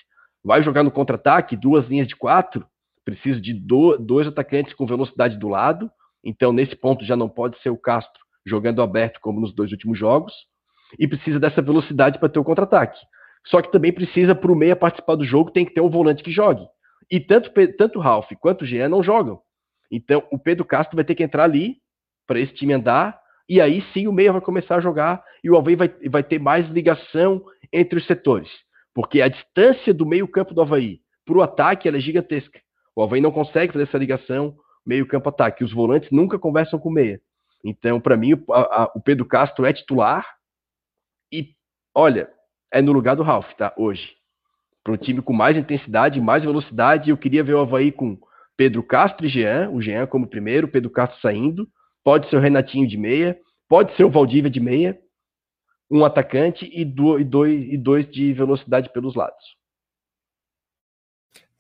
Vai 0.45 0.63
jogar 0.63 0.83
no 0.83 0.91
contra-ataque, 0.91 1.57
duas 1.57 1.89
linhas 1.89 2.07
de 2.07 2.15
quatro, 2.15 2.67
precisa 3.05 3.41
de 3.41 3.55
do, 3.55 3.97
dois 3.97 4.27
atacantes 4.27 4.75
com 4.75 4.87
velocidade 4.87 5.39
do 5.39 5.49
lado. 5.49 5.91
Então, 6.27 6.53
nesse 6.53 6.74
ponto, 6.74 7.05
já 7.05 7.14
não 7.14 7.29
pode 7.29 7.57
ser 7.62 7.70
o 7.70 7.77
Castro 7.77 8.20
jogando 8.45 8.83
aberto 8.83 9.20
como 9.20 9.41
nos 9.41 9.55
dois 9.55 9.70
últimos 9.70 9.97
jogos. 9.97 10.35
E 10.99 11.07
precisa 11.07 11.39
dessa 11.39 11.62
velocidade 11.62 12.18
para 12.18 12.29
ter 12.29 12.41
o 12.41 12.45
contra-ataque. 12.45 12.99
Só 13.47 13.62
que 13.62 13.70
também 13.70 13.93
precisa, 13.93 14.35
para 14.35 14.51
o 14.51 14.57
meia 14.57 14.74
participar 14.74 15.14
do 15.14 15.24
jogo, 15.24 15.53
tem 15.53 15.64
que 15.64 15.72
ter 15.72 15.81
um 15.81 15.89
volante 15.89 16.24
que 16.24 16.33
jogue. 16.33 16.66
E 17.09 17.20
tanto, 17.20 17.51
tanto 17.79 17.99
o 17.99 18.03
Ralph 18.03 18.29
quanto 18.41 18.62
o 18.62 18.66
Jean 18.66 18.89
não 18.89 19.05
jogam. 19.05 19.41
Então, 19.91 20.24
o 20.33 20.39
Pedro 20.39 20.64
Castro 20.64 20.97
vai 20.97 21.05
ter 21.05 21.14
que 21.14 21.22
entrar 21.22 21.45
ali 21.45 21.77
para 22.27 22.41
esse 22.41 22.53
time 22.55 22.72
andar 22.72 23.20
e 23.49 23.61
aí 23.61 23.85
sim 23.93 24.09
o 24.09 24.12
meia 24.12 24.33
vai 24.33 24.41
começar 24.41 24.77
a 24.77 24.81
jogar 24.81 25.22
e 25.45 25.49
o 25.49 25.57
Havaí 25.57 25.77
vai, 25.77 25.89
vai 26.11 26.24
ter 26.24 26.41
mais 26.41 26.68
ligação 26.68 27.41
entre 27.72 28.01
os 28.01 28.07
setores. 28.07 28.51
Porque 28.93 29.22
a 29.22 29.29
distância 29.29 29.95
do 29.95 30.05
meio-campo 30.05 30.53
do 30.53 30.61
Havaí 30.61 30.99
para 31.24 31.39
o 31.39 31.43
ataque 31.43 31.89
é 31.89 32.01
gigantesca. 32.01 32.59
O 32.97 33.03
Havaí 33.03 33.20
não 33.20 33.31
consegue 33.31 33.72
fazer 33.72 33.85
essa 33.85 33.99
ligação 33.99 34.57
meio-campo-ataque. 34.87 35.64
Os 35.64 35.72
volantes 35.72 36.11
nunca 36.11 36.39
conversam 36.39 36.78
com 36.78 36.89
o 36.89 36.93
meia. 36.93 37.20
Então, 37.64 38.01
para 38.01 38.16
mim, 38.16 38.32
a, 38.51 38.82
a, 38.82 38.93
o 38.95 39.01
Pedro 39.01 39.24
Castro 39.24 39.66
é 39.66 39.72
titular 39.72 40.24
e, 41.32 41.51
olha, 41.95 42.30
é 42.72 42.80
no 42.80 42.93
lugar 42.93 43.16
do 43.16 43.22
Ralf, 43.22 43.53
tá? 43.55 43.72
Hoje. 43.76 44.14
Para 44.84 44.93
um 44.93 44.97
time 44.97 45.20
com 45.20 45.32
mais 45.32 45.57
intensidade, 45.57 46.20
mais 46.20 46.45
velocidade. 46.45 47.11
Eu 47.11 47.16
queria 47.16 47.43
ver 47.43 47.55
o 47.55 47.61
Havaí 47.61 47.91
com 47.91 48.16
Pedro 48.57 48.82
Castro 48.82 49.26
e 49.26 49.28
Jean, 49.28 49.68
o 49.70 49.82
Jean 49.82 50.07
como 50.07 50.28
primeiro, 50.28 50.66
o 50.66 50.70
Pedro 50.70 50.91
Castro 50.91 51.20
saindo, 51.20 51.68
pode 52.05 52.30
ser 52.30 52.37
o 52.37 52.41
Renatinho 52.41 52.87
de 52.87 52.97
meia, 52.97 53.39
pode 53.68 53.95
ser 53.97 54.05
o 54.05 54.11
Valdívia 54.11 54.51
de 54.51 54.61
meia, 54.61 54.99
um 55.91 56.05
atacante 56.05 56.70
e, 56.72 56.84
do, 56.84 57.18
e, 57.18 57.24
dois, 57.24 57.72
e 57.72 57.76
dois 57.76 58.11
de 58.11 58.32
velocidade 58.32 58.91
pelos 58.93 59.14
lados. 59.14 59.45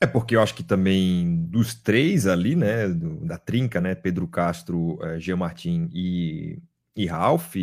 É 0.00 0.06
porque 0.06 0.36
eu 0.36 0.42
acho 0.42 0.54
que 0.54 0.62
também 0.62 1.46
dos 1.46 1.74
três 1.74 2.26
ali, 2.26 2.54
né, 2.54 2.88
do, 2.88 3.24
da 3.24 3.38
trinca, 3.38 3.80
né, 3.80 3.94
Pedro 3.94 4.28
Castro, 4.28 4.98
é, 5.02 5.18
Jean 5.18 5.36
Martin 5.36 5.88
e, 5.90 6.58
e 6.94 7.06
Ralph, 7.06 7.54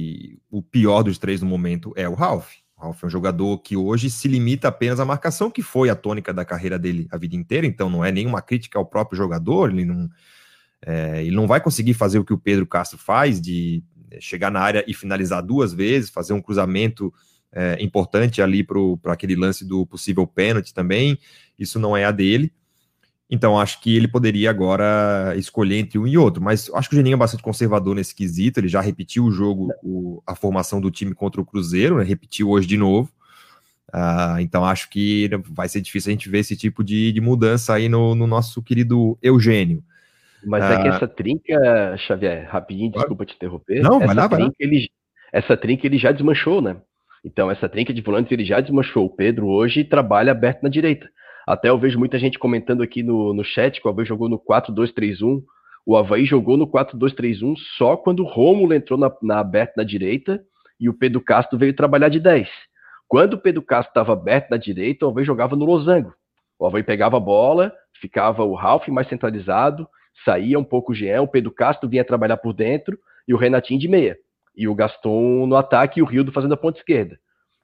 o 0.50 0.62
pior 0.62 1.04
dos 1.04 1.20
três 1.20 1.42
no 1.42 1.48
momento 1.48 1.94
é 1.96 2.10
o 2.10 2.16
Ralph. 2.16 2.52
O 2.76 2.82
Ralph 2.82 3.04
é 3.04 3.06
um 3.06 3.10
jogador 3.10 3.60
que 3.60 3.78
hoje 3.78 4.10
se 4.10 4.28
limita 4.28 4.68
apenas 4.68 5.00
à 5.00 5.06
marcação, 5.06 5.52
que 5.52 5.62
foi 5.62 5.92
a 5.92 5.96
tônica 5.96 6.34
da 6.34 6.44
carreira 6.44 6.80
dele 6.80 7.08
a 7.12 7.18
vida 7.18 7.36
inteira, 7.36 7.68
então 7.68 7.88
não 7.88 8.04
é 8.04 8.12
nenhuma 8.12 8.42
crítica 8.42 8.80
ao 8.80 8.86
próprio 8.86 9.16
jogador, 9.16 9.70
ele 9.70 9.86
não, 9.86 10.10
é, 10.82 11.24
ele 11.24 11.36
não 11.36 11.46
vai 11.46 11.62
conseguir 11.62 11.94
fazer 11.94 12.18
o 12.18 12.26
que 12.26 12.34
o 12.34 12.38
Pedro 12.38 12.66
Castro 12.66 12.98
faz, 12.98 13.40
de 13.40 13.84
é, 14.10 14.20
chegar 14.20 14.50
na 14.50 14.60
área 14.60 14.84
e 14.88 14.94
finalizar 14.96 15.44
duas 15.44 15.72
vezes, 15.72 16.10
fazer 16.10 16.34
um 16.34 16.42
cruzamento 16.42 17.14
é, 17.54 17.78
importante 17.82 18.42
ali 18.42 18.64
para 18.64 19.14
aquele 19.14 19.36
lance 19.36 19.64
do 19.66 19.86
possível 19.86 20.26
pênalti 20.26 20.74
também. 20.74 21.18
Isso 21.58 21.80
não 21.80 21.96
é 21.96 22.04
a 22.04 22.12
dele. 22.12 22.52
Então, 23.30 23.60
acho 23.60 23.82
que 23.82 23.96
ele 23.96 24.08
poderia 24.08 24.50
agora 24.50 25.34
escolher 25.38 25.78
entre 25.78 25.98
um 25.98 26.06
e 26.06 26.18
outro. 26.18 26.42
Mas 26.42 26.70
acho 26.74 26.90
que 26.90 26.96
o 26.96 26.98
Geninho 26.98 27.16
é 27.16 27.18
bastante 27.18 27.42
conservador 27.42 27.96
nesse 27.96 28.14
quesito. 28.14 28.60
Ele 28.60 28.68
já 28.68 28.82
repetiu 28.82 29.26
o 29.26 29.32
jogo, 29.32 29.74
o, 29.82 30.22
a 30.26 30.36
formação 30.36 30.80
do 30.80 30.92
time 30.92 31.16
contra 31.16 31.42
o 31.42 31.46
Cruzeiro, 31.46 31.98
né? 31.98 32.04
repetiu 32.04 32.50
hoje 32.50 32.68
de 32.68 32.78
novo. 32.78 33.10
Uh, 33.94 34.40
então, 34.40 34.66
acho 34.66 34.90
que 34.90 35.30
vai 35.50 35.70
ser 35.70 35.82
difícil 35.82 36.10
a 36.10 36.14
gente 36.14 36.30
ver 36.30 36.40
esse 36.40 36.58
tipo 36.58 36.84
de, 36.84 37.12
de 37.12 37.22
mudança 37.22 37.74
aí 37.74 37.88
no, 37.88 38.14
no 38.14 38.28
nosso 38.28 38.62
querido 38.62 39.18
Eugênio. 39.22 39.84
Mas 40.46 40.64
ah. 40.64 40.74
é 40.74 40.82
que 40.82 40.88
ah. 40.88 40.96
essa 40.96 41.08
trinca, 41.08 41.98
Xavier, 41.98 42.48
rapidinho, 42.50 42.92
desculpa 42.92 43.26
te 43.26 43.36
interromper. 43.36 43.82
Não, 43.82 43.98
essa 43.98 44.06
vai 44.06 44.16
lá, 44.16 44.30
trinca, 44.30 44.38
vai 44.38 44.48
lá. 44.48 44.54
Ele, 44.60 44.90
essa 45.32 45.58
trinca 45.58 45.88
ele 45.88 45.98
já 45.98 46.12
desmanchou, 46.12 46.62
né? 46.62 46.78
Então, 47.24 47.50
essa 47.50 47.70
trinca 47.70 47.94
de 47.94 48.02
volantes 48.02 48.32
ele 48.32 48.46
já 48.46 48.60
desmanchou. 48.60 49.06
O 49.06 49.16
Pedro 49.16 49.48
hoje 49.48 49.84
trabalha 49.84 50.32
aberto 50.32 50.64
na 50.64 50.70
direita. 50.70 51.10
Até 51.48 51.70
eu 51.70 51.78
vejo 51.78 52.00
muita 52.00 52.20
gente 52.20 52.40
comentando 52.40 52.84
aqui 52.84 53.04
no, 53.04 53.34
no 53.34 53.44
chat 53.44 53.82
que 53.82 53.88
o 53.88 53.92
Havaí 53.92 54.06
jogou 54.06 54.30
no 54.30 54.40
4-2-3-1. 54.40 55.42
O 55.86 55.98
Havaí 55.98 56.26
jogou 56.26 56.58
no 56.58 56.68
4-2-3-1 56.68 57.56
só 57.78 57.98
quando 57.98 58.22
o 58.22 58.28
Rômulo 58.28 58.74
entrou 58.74 58.98
na, 58.98 59.12
na 59.22 59.40
aberta 59.40 59.74
na 59.78 59.84
direita 59.84 60.42
e 60.80 60.90
o 60.90 60.94
Pedro 60.94 61.22
Castro 61.22 61.58
veio 61.58 61.76
trabalhar 61.76 62.10
de 62.10 62.20
10. 62.20 62.50
Quando 63.08 63.34
o 63.34 63.38
Pedro 63.38 63.62
Castro 63.62 63.92
estava 63.92 64.14
aberto 64.14 64.50
na 64.50 64.58
direita, 64.58 65.06
o 65.06 65.10
Havaí 65.10 65.26
jogava 65.26 65.56
no 65.56 65.66
losango. 65.66 66.14
O 66.60 66.66
Havaí 66.66 66.84
pegava 66.84 67.18
a 67.18 67.20
bola, 67.20 67.74
ficava 68.00 68.44
o 68.44 68.56
Ralph 68.56 68.88
mais 68.88 69.08
centralizado 69.08 69.88
saía 70.24 70.60
um 70.60 70.64
pouco 70.64 70.92
o 70.92 70.96
Jean, 70.96 71.22
o 71.22 71.28
Pedro 71.28 71.52
Castro 71.52 71.90
vinha 71.90 72.06
trabalhar 72.06 72.38
por 72.38 72.54
dentro 72.54 72.98
e 73.28 73.34
o 73.34 73.38
Renatinho 73.38 73.80
de 73.80 73.88
meia. 73.88 74.18
E 74.56 74.68
o 74.68 74.76
Gaston 74.76 75.46
no 75.48 75.56
ataque 75.56 76.00
e 76.00 76.04
o 76.04 76.06
Rildo 76.06 76.32
fazendo 76.32 76.54
a 76.54 76.58
ponta 76.58 76.80
esquerda. 76.80 77.20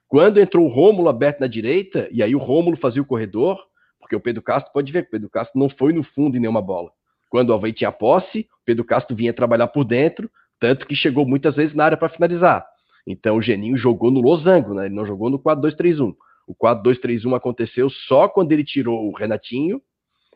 Quando 0.08 0.40
entrou 0.40 0.66
o 0.66 0.68
Rômulo 0.68 1.08
aberto 1.08 1.40
na 1.40 1.46
direita, 1.46 2.08
e 2.10 2.22
aí 2.22 2.34
o 2.34 2.38
Rômulo 2.38 2.76
fazia 2.76 3.00
o 3.00 3.06
corredor, 3.06 3.58
porque 3.98 4.16
o 4.16 4.20
Pedro 4.20 4.42
Castro 4.42 4.72
pode 4.72 4.90
ver 4.90 5.02
que 5.02 5.08
o 5.08 5.10
Pedro 5.12 5.30
Castro 5.30 5.58
não 5.58 5.68
foi 5.68 5.92
no 5.92 6.02
fundo 6.02 6.36
em 6.36 6.40
nenhuma 6.40 6.60
bola. 6.60 6.90
Quando 7.28 7.50
o 7.50 7.54
Havaí 7.54 7.72
tinha 7.72 7.92
posse, 7.92 8.40
o 8.40 8.64
Pedro 8.64 8.84
Castro 8.84 9.14
vinha 9.14 9.32
trabalhar 9.32 9.68
por 9.68 9.84
dentro, 9.84 10.28
tanto 10.58 10.86
que 10.86 10.96
chegou 10.96 11.24
muitas 11.24 11.54
vezes 11.54 11.74
na 11.74 11.84
área 11.84 11.96
para 11.96 12.08
finalizar. 12.08 12.66
Então 13.06 13.36
o 13.36 13.42
Geninho 13.42 13.76
jogou 13.76 14.10
no 14.10 14.20
losango, 14.20 14.74
né? 14.74 14.86
ele 14.86 14.94
não 14.94 15.06
jogou 15.06 15.30
no 15.30 15.38
4-2-3-1. 15.38 16.14
O 16.46 16.54
4-2-3-1 16.54 17.36
aconteceu 17.36 17.88
só 17.88 18.28
quando 18.28 18.50
ele 18.52 18.64
tirou 18.64 19.08
o 19.08 19.16
Renatinho 19.16 19.80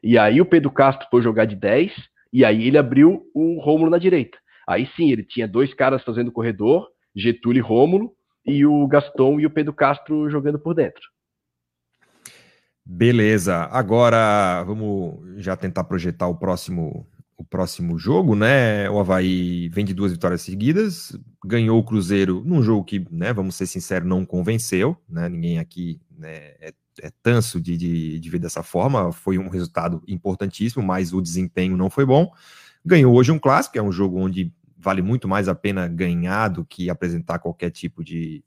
e 0.07 0.18
aí 0.18 0.38
o 0.38 0.44
Pedro 0.44 0.70
Castro 0.70 1.09
foi 1.11 1.22
jogar 1.22 1.46
de 1.46 1.57
10, 1.57 1.90
e 2.30 2.44
aí 2.44 2.66
ele 2.66 2.76
abriu 2.76 3.22
o 3.32 3.59
Rômulo 3.59 3.90
na 3.90 3.96
direita. 3.96 4.36
Aí 4.66 4.88
sim, 4.96 5.10
ele 5.10 5.24
tinha 5.24 5.48
dois 5.48 5.72
caras 5.74 6.02
fazendo 6.02 6.32
corredor, 6.32 6.88
Getúlio 7.14 7.60
e 7.60 7.62
Rômulo, 7.62 8.12
e 8.46 8.64
o 8.66 8.86
Gaston 8.86 9.40
e 9.40 9.46
o 9.46 9.50
Pedro 9.50 9.72
Castro 9.72 10.28
jogando 10.28 10.58
por 10.58 10.74
dentro. 10.74 11.02
Beleza. 12.84 13.64
Agora 13.70 14.62
vamos 14.64 15.42
já 15.42 15.56
tentar 15.56 15.84
projetar 15.84 16.28
o 16.28 16.36
próximo 16.36 17.06
o 17.36 17.44
próximo 17.44 17.98
jogo, 17.98 18.36
né? 18.36 18.88
O 18.88 19.00
Havaí 19.00 19.68
vem 19.68 19.84
de 19.84 19.92
duas 19.92 20.12
vitórias 20.12 20.40
seguidas, 20.42 21.18
ganhou 21.44 21.80
o 21.80 21.84
Cruzeiro 21.84 22.44
num 22.46 22.62
jogo 22.62 22.84
que, 22.84 23.04
né, 23.10 23.32
vamos 23.32 23.56
ser 23.56 23.66
sinceros, 23.66 24.08
não 24.08 24.24
convenceu, 24.24 24.96
né? 25.08 25.28
Ninguém 25.28 25.58
aqui 25.58 26.00
né, 26.16 26.54
é 26.60 26.72
é, 27.00 27.10
tanso 27.22 27.60
de, 27.60 27.76
de, 27.76 28.20
de 28.20 28.30
ver 28.30 28.38
dessa 28.38 28.62
forma. 28.62 29.12
Foi 29.12 29.38
um 29.38 29.48
resultado 29.48 30.02
importantíssimo, 30.06 30.82
mas 30.82 31.12
o 31.12 31.20
desempenho 31.20 31.76
não 31.76 31.90
foi 31.90 32.04
bom. 32.04 32.30
Ganhou 32.85 33.14
hoje 33.14 33.32
um 33.32 33.39
clássico, 33.39 33.78
é 33.78 33.82
um 33.82 33.93
jogo 33.93 34.18
onde 34.18 34.53
vale 34.76 35.01
muito 35.01 35.26
mais 35.26 35.49
a 35.49 35.55
pena 35.55 35.89
ganhar 35.89 36.49
do 36.49 36.64
que 36.64 36.91
apresentar 36.91 37.39
qualquer 37.39 37.70
tipo 37.70 38.05
de, 38.05 38.45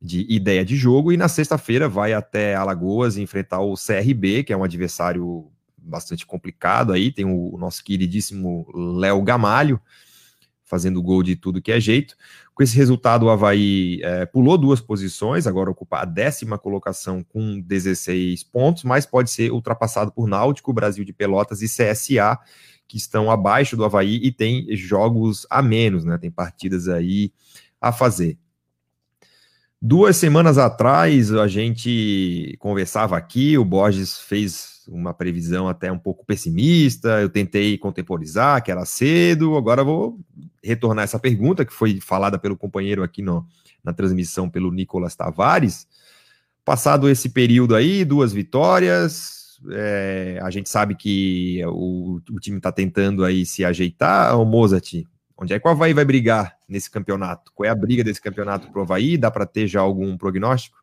de 0.00 0.24
ideia 0.28 0.64
de 0.64 0.76
jogo. 0.76 1.10
E 1.12 1.16
na 1.16 1.28
sexta-feira 1.28 1.88
vai 1.88 2.12
até 2.12 2.54
Alagoas 2.54 3.16
enfrentar 3.16 3.60
o 3.60 3.74
CRB, 3.74 4.44
que 4.44 4.52
é 4.52 4.56
um 4.56 4.62
adversário 4.62 5.50
bastante 5.76 6.24
complicado 6.24 6.92
aí. 6.92 7.10
Tem 7.10 7.24
o, 7.24 7.56
nosso 7.58 7.82
queridíssimo 7.82 8.66
Léo 8.96 9.20
Gamalho 9.22 9.80
fazendo 10.64 11.02
gol 11.02 11.22
de 11.22 11.36
tudo 11.36 11.60
que 11.60 11.70
é 11.70 11.78
jeito. 11.78 12.16
Com 12.54 12.62
esse 12.62 12.76
resultado, 12.76 13.26
o 13.26 13.30
Havaí 13.30 14.00
é, 14.02 14.24
pulou 14.24 14.56
duas 14.56 14.80
posições, 14.80 15.46
agora 15.46 15.70
ocupa 15.70 15.98
a 15.98 16.04
décima 16.04 16.58
colocação 16.58 17.22
com 17.22 17.60
16 17.60 18.44
pontos, 18.44 18.82
mas 18.82 19.04
pode 19.04 19.30
ser 19.30 19.52
ultrapassado 19.52 20.10
por 20.10 20.26
Náutico, 20.26 20.72
Brasil 20.72 21.04
de 21.04 21.12
Pelotas 21.12 21.62
e 21.62 21.66
CSA, 21.66 22.38
que 22.86 22.96
estão 22.96 23.30
abaixo 23.30 23.76
do 23.76 23.84
Havaí 23.84 24.20
e 24.22 24.30
tem 24.30 24.66
jogos 24.76 25.46
a 25.50 25.62
menos, 25.62 26.04
né? 26.04 26.18
Tem 26.18 26.30
partidas 26.30 26.88
aí 26.88 27.32
a 27.80 27.92
fazer. 27.92 28.38
Duas 29.80 30.16
semanas 30.16 30.56
atrás, 30.56 31.30
a 31.32 31.46
gente 31.46 32.56
conversava 32.58 33.18
aqui, 33.18 33.58
o 33.58 33.64
Borges 33.64 34.18
fez 34.18 34.82
uma 34.88 35.12
previsão 35.12 35.68
até 35.68 35.92
um 35.92 35.98
pouco 35.98 36.24
pessimista, 36.24 37.20
eu 37.20 37.28
tentei 37.28 37.76
contemporizar, 37.76 38.62
que 38.62 38.70
era 38.70 38.84
cedo, 38.86 39.56
agora 39.56 39.84
vou 39.84 40.18
retornar 40.62 41.04
essa 41.04 41.18
pergunta, 41.18 41.64
que 41.64 41.72
foi 41.72 42.00
falada 42.00 42.38
pelo 42.38 42.56
companheiro 42.56 43.02
aqui 43.02 43.20
no, 43.20 43.46
na 43.82 43.92
transmissão 43.92 44.48
pelo 44.48 44.72
Nicolas 44.72 45.14
Tavares. 45.14 45.86
Passado 46.64 47.08
esse 47.08 47.28
período 47.28 47.74
aí, 47.74 48.06
duas 48.06 48.32
vitórias, 48.32 49.43
é, 49.70 50.38
a 50.42 50.50
gente 50.50 50.68
sabe 50.68 50.94
que 50.94 51.62
o, 51.66 52.20
o 52.30 52.40
time 52.40 52.58
está 52.58 52.72
tentando 52.72 53.24
aí 53.24 53.46
se 53.46 53.64
ajeitar, 53.64 54.38
o 54.40 54.44
Mozart, 54.44 55.04
Onde 55.36 55.52
é 55.52 55.58
que 55.58 55.66
o 55.66 55.70
Havaí 55.70 55.92
vai 55.92 56.04
brigar 56.04 56.56
nesse 56.68 56.90
campeonato? 56.90 57.52
Qual 57.54 57.66
é 57.66 57.70
a 57.70 57.74
briga 57.74 58.04
desse 58.04 58.20
campeonato 58.20 58.70
para 58.70 58.78
o 58.78 58.82
Havaí? 58.82 59.18
Dá 59.18 59.30
para 59.30 59.46
ter 59.46 59.66
já 59.66 59.80
algum 59.80 60.16
prognóstico? 60.16 60.82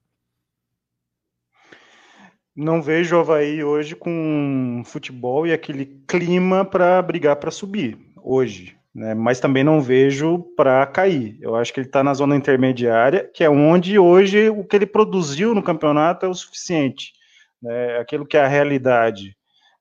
Não 2.53 2.81
vejo 2.81 3.15
o 3.15 3.19
Havaí 3.21 3.63
hoje 3.63 3.95
com 3.95 4.83
futebol 4.85 5.47
e 5.47 5.53
aquele 5.53 5.85
clima 6.05 6.65
para 6.65 7.01
brigar 7.01 7.37
para 7.37 7.49
subir 7.49 7.97
hoje. 8.21 8.75
Né? 8.93 9.13
Mas 9.13 9.39
também 9.39 9.63
não 9.63 9.81
vejo 9.81 10.39
para 10.57 10.85
cair. 10.85 11.37
Eu 11.39 11.55
acho 11.55 11.73
que 11.73 11.79
ele 11.79 11.87
está 11.87 12.03
na 12.03 12.13
zona 12.13 12.35
intermediária, 12.35 13.29
que 13.33 13.45
é 13.45 13.49
onde 13.49 13.97
hoje 13.97 14.49
o 14.49 14.65
que 14.65 14.75
ele 14.75 14.85
produziu 14.85 15.55
no 15.55 15.63
campeonato 15.63 16.25
é 16.25 16.29
o 16.29 16.33
suficiente. 16.33 17.13
Né? 17.61 17.97
Aquilo 17.97 18.25
que 18.25 18.37
é 18.37 18.41
a 18.41 18.47
realidade. 18.47 19.35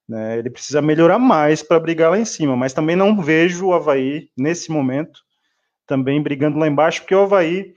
Né? 0.09 0.39
Ele 0.39 0.51
precisa 0.51 0.83
melhorar 0.83 1.19
mais 1.19 1.63
para 1.63 1.81
brigar 1.81 2.11
lá 2.11 2.19
em 2.19 2.25
cima, 2.25 2.57
mas 2.57 2.73
também 2.73 2.97
não 2.97 3.21
vejo 3.21 3.67
o 3.67 3.75
Havaí, 3.75 4.29
nesse 4.37 4.71
momento, 4.71 5.21
também 5.87 6.23
brigando 6.23 6.59
lá 6.59 6.67
embaixo, 6.67 7.01
porque 7.01 7.15
o 7.15 7.23
Havaí 7.23 7.75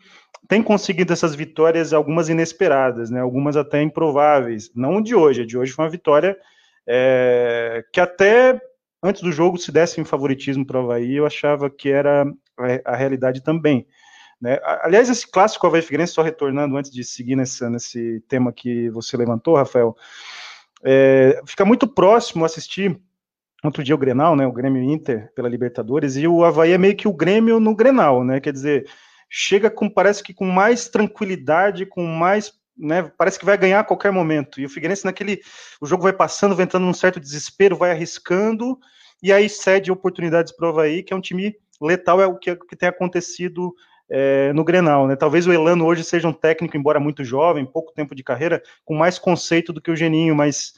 tem 0.48 0.62
conseguido 0.62 1.14
essas 1.14 1.36
vitórias, 1.36 1.94
algumas 1.94 2.30
inesperadas, 2.30 3.10
né? 3.10 3.22
algumas 3.22 3.56
até 3.56 3.82
improváveis. 3.82 4.72
Não 4.76 5.02
de 5.02 5.16
hoje, 5.16 5.42
a 5.42 5.46
de 5.46 5.58
hoje 5.58 5.72
foi 5.72 5.86
uma 5.86 5.92
vitória 5.92 6.38
é, 6.88 7.84
que 7.94 8.00
até 8.00 8.60
antes 9.02 9.22
do 9.22 9.32
jogo, 9.32 9.58
se 9.58 9.72
desse 9.72 10.00
um 10.00 10.06
favoritismo 10.06 10.66
para 10.66 10.80
o 10.80 10.84
Havaí, 10.84 11.16
eu 11.16 11.26
achava 11.26 11.70
que 11.70 11.90
era 11.90 12.26
a 12.86 12.96
realidade 12.96 13.42
também. 13.42 13.86
Né? 14.44 14.60
Aliás, 14.82 15.10
esse 15.10 15.26
clássico 15.26 15.66
Havaí 15.66 15.82
Figueirense, 15.82 16.12
só 16.12 16.22
retornando 16.22 16.76
antes 16.76 16.92
de 16.92 17.02
seguir 17.02 17.38
nesse, 17.38 17.66
nesse 17.70 18.20
tema 18.28 18.52
que 18.52 18.90
você 18.90 19.16
levantou, 19.16 19.56
Rafael, 19.56 19.96
é, 20.84 21.42
fica 21.46 21.64
muito 21.64 21.88
próximo 21.88 22.44
assistir 22.44 23.00
outro 23.64 23.82
dia 23.82 23.96
o 23.96 23.98
Grenal, 23.98 24.36
né, 24.36 24.46
o 24.46 24.52
Grêmio 24.52 24.84
Inter 24.84 25.32
pela 25.34 25.48
Libertadores, 25.48 26.18
e 26.18 26.28
o 26.28 26.44
Havaí 26.44 26.74
é 26.74 26.78
meio 26.78 26.98
que 26.98 27.08
o 27.08 27.14
Grêmio 27.14 27.58
no 27.58 27.74
Grenal, 27.74 28.22
né, 28.26 28.42
quer 28.42 28.52
dizer, 28.52 28.86
chega 29.30 29.72
com, 29.72 29.90
parece 29.90 30.22
que 30.22 30.34
com 30.34 30.46
mais 30.46 30.90
tranquilidade, 30.90 31.86
com 31.86 32.06
mais, 32.06 32.52
né, 32.78 33.10
parece 33.18 33.40
que 33.40 33.46
vai 33.46 33.58
ganhar 33.58 33.80
a 33.80 33.86
qualquer 33.86 34.12
momento, 34.12 34.60
e 34.60 34.66
o 34.66 34.70
Figueirense 34.70 35.06
naquele, 35.06 35.40
o 35.80 35.86
jogo 35.86 36.04
vai 36.04 36.12
passando, 36.12 36.54
vai 36.54 36.66
entrando 36.66 36.84
num 36.84 36.94
certo 36.94 37.18
desespero, 37.18 37.78
vai 37.78 37.92
arriscando, 37.92 38.78
e 39.22 39.32
aí 39.32 39.48
cede 39.48 39.90
oportunidades 39.90 40.52
para 40.52 40.66
o 40.66 40.70
Havaí, 40.72 41.02
que 41.02 41.14
é 41.14 41.16
um 41.16 41.22
time 41.22 41.56
letal, 41.82 42.22
é 42.22 42.28
o 42.28 42.36
que, 42.36 42.54
que 42.58 42.76
tem 42.76 42.90
acontecido 42.90 43.74
é, 44.16 44.54
no 44.54 44.64
Grenal, 44.64 45.08
né? 45.08 45.16
Talvez 45.16 45.48
o 45.48 45.52
Elano 45.52 45.88
hoje 45.88 46.04
seja 46.04 46.28
um 46.28 46.34
técnico, 46.34 46.78
embora 46.78 47.00
muito 47.00 47.24
jovem, 47.24 47.66
pouco 47.66 47.92
tempo 47.92 48.14
de 48.14 48.24
carreira, 48.24 48.62
com 48.86 48.94
mais 48.94 49.18
conceito 49.18 49.74
do 49.74 49.82
que 49.82 49.90
o 49.90 49.96
Geninho, 49.96 50.36
mas 50.36 50.76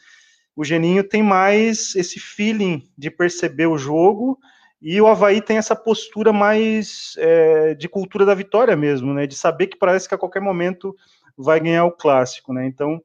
o 0.55 0.63
Geninho 0.63 1.03
tem 1.03 1.21
mais 1.21 1.93
esse 1.97 2.17
feeling 2.17 2.81
de 2.97 3.11
perceber 3.11 3.65
o 3.65 3.77
jogo 3.77 4.39
e 4.81 5.01
o 5.01 5.07
Havaí 5.07 5.41
tem 5.41 5.57
essa 5.57 5.75
postura 5.75 6.31
mais 6.31 7.13
é, 7.17 7.73
de 7.73 7.89
cultura 7.89 8.25
da 8.25 8.33
vitória 8.33 8.73
mesmo, 8.73 9.13
né? 9.13 9.27
De 9.27 9.35
saber 9.35 9.67
que 9.67 9.77
parece 9.77 10.07
que 10.07 10.15
a 10.15 10.17
qualquer 10.17 10.41
momento 10.41 10.95
vai 11.37 11.59
ganhar 11.59 11.83
o 11.83 11.91
clássico, 11.91 12.53
né? 12.53 12.65
Então 12.65 13.01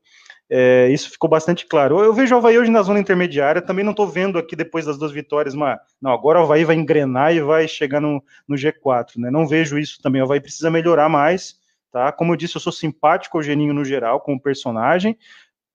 é, 0.53 0.89
isso 0.91 1.09
ficou 1.09 1.31
bastante 1.31 1.65
claro. 1.65 2.01
Eu 2.01 2.13
vejo 2.13 2.35
o 2.35 2.39
Havaí 2.39 2.59
hoje 2.59 2.73
na 2.73 2.83
zona 2.83 2.99
intermediária, 2.99 3.63
também 3.63 3.85
não 3.85 3.93
estou 3.93 4.09
vendo 4.09 4.37
aqui 4.37 4.57
depois 4.57 4.85
das 4.85 4.99
duas 4.99 5.13
vitórias, 5.13 5.55
mas 5.55 5.79
não, 6.03 6.11
agora 6.11 6.41
o 6.41 6.43
Havaí 6.43 6.65
vai 6.65 6.75
engrenar 6.75 7.33
e 7.33 7.41
vai 7.41 7.69
chegar 7.69 8.01
no, 8.01 8.21
no 8.49 8.57
G4, 8.57 9.17
né? 9.19 9.31
Não 9.31 9.47
vejo 9.47 9.79
isso 9.79 10.03
também. 10.03 10.21
O 10.21 10.25
Havaí 10.25 10.41
precisa 10.41 10.69
melhorar 10.69 11.09
mais, 11.09 11.55
tá? 11.93 12.11
Como 12.11 12.33
eu 12.33 12.37
disse, 12.37 12.57
eu 12.57 12.61
sou 12.61 12.73
simpático 12.73 13.39
ao 13.39 13.43
Geninho 13.45 13.73
no 13.73 13.85
geral, 13.85 14.21
como 14.21 14.41
personagem. 14.41 15.17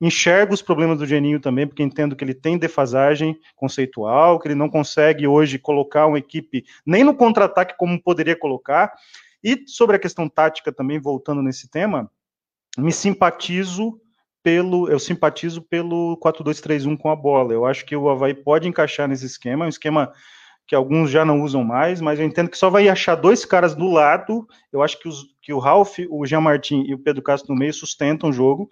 Enxergo 0.01 0.53
os 0.53 0.61
problemas 0.61 0.99
do 0.99 1.05
Geninho 1.05 1.39
também, 1.39 1.65
porque 1.65 1.81
entendo 1.81 2.13
que 2.13 2.23
ele 2.25 2.33
tem 2.33 2.57
defasagem 2.57 3.39
conceitual, 3.55 4.37
que 4.39 4.49
ele 4.49 4.55
não 4.55 4.67
consegue 4.67 5.25
hoje 5.25 5.57
colocar 5.57 6.05
uma 6.05 6.19
equipe 6.19 6.65
nem 6.85 7.01
no 7.01 7.15
contra-ataque 7.15 7.75
como 7.77 8.01
poderia 8.01 8.35
colocar. 8.37 8.91
E 9.41 9.63
sobre 9.67 9.95
a 9.95 9.99
questão 9.99 10.27
tática 10.27 10.69
também, 10.69 10.99
voltando 10.99 11.41
nesse 11.41 11.69
tema, 11.69 12.11
me 12.77 12.91
simpatizo 12.91 14.01
pelo, 14.45 14.87
eu 14.87 14.99
simpatizo 14.99 15.59
pelo 15.59 16.19
4-2-3-1 16.23 16.95
com 16.99 17.09
a 17.09 17.15
bola. 17.15 17.51
Eu 17.51 17.65
acho 17.65 17.83
que 17.83 17.95
o 17.95 18.07
Havaí 18.07 18.35
pode 18.35 18.67
encaixar 18.67 19.07
nesse 19.07 19.25
esquema, 19.25 19.65
um 19.65 19.69
esquema 19.69 20.13
que 20.67 20.75
alguns 20.75 21.09
já 21.09 21.25
não 21.25 21.41
usam 21.41 21.63
mais, 21.63 21.99
mas 21.99 22.19
eu 22.19 22.25
entendo 22.27 22.51
que 22.51 22.57
só 22.57 22.69
vai 22.69 22.87
achar 22.87 23.15
dois 23.15 23.43
caras 23.43 23.73
do 23.73 23.89
lado. 23.89 24.47
Eu 24.71 24.83
acho 24.83 24.99
que, 24.99 25.07
os, 25.07 25.25
que 25.41 25.51
o 25.51 25.57
Ralph, 25.57 25.97
o 26.11 26.23
Jean 26.27 26.41
Martin 26.41 26.83
e 26.83 26.93
o 26.93 26.99
Pedro 26.99 27.23
Castro 27.23 27.51
no 27.51 27.59
meio 27.59 27.73
sustentam 27.73 28.29
o 28.29 28.33
jogo. 28.33 28.69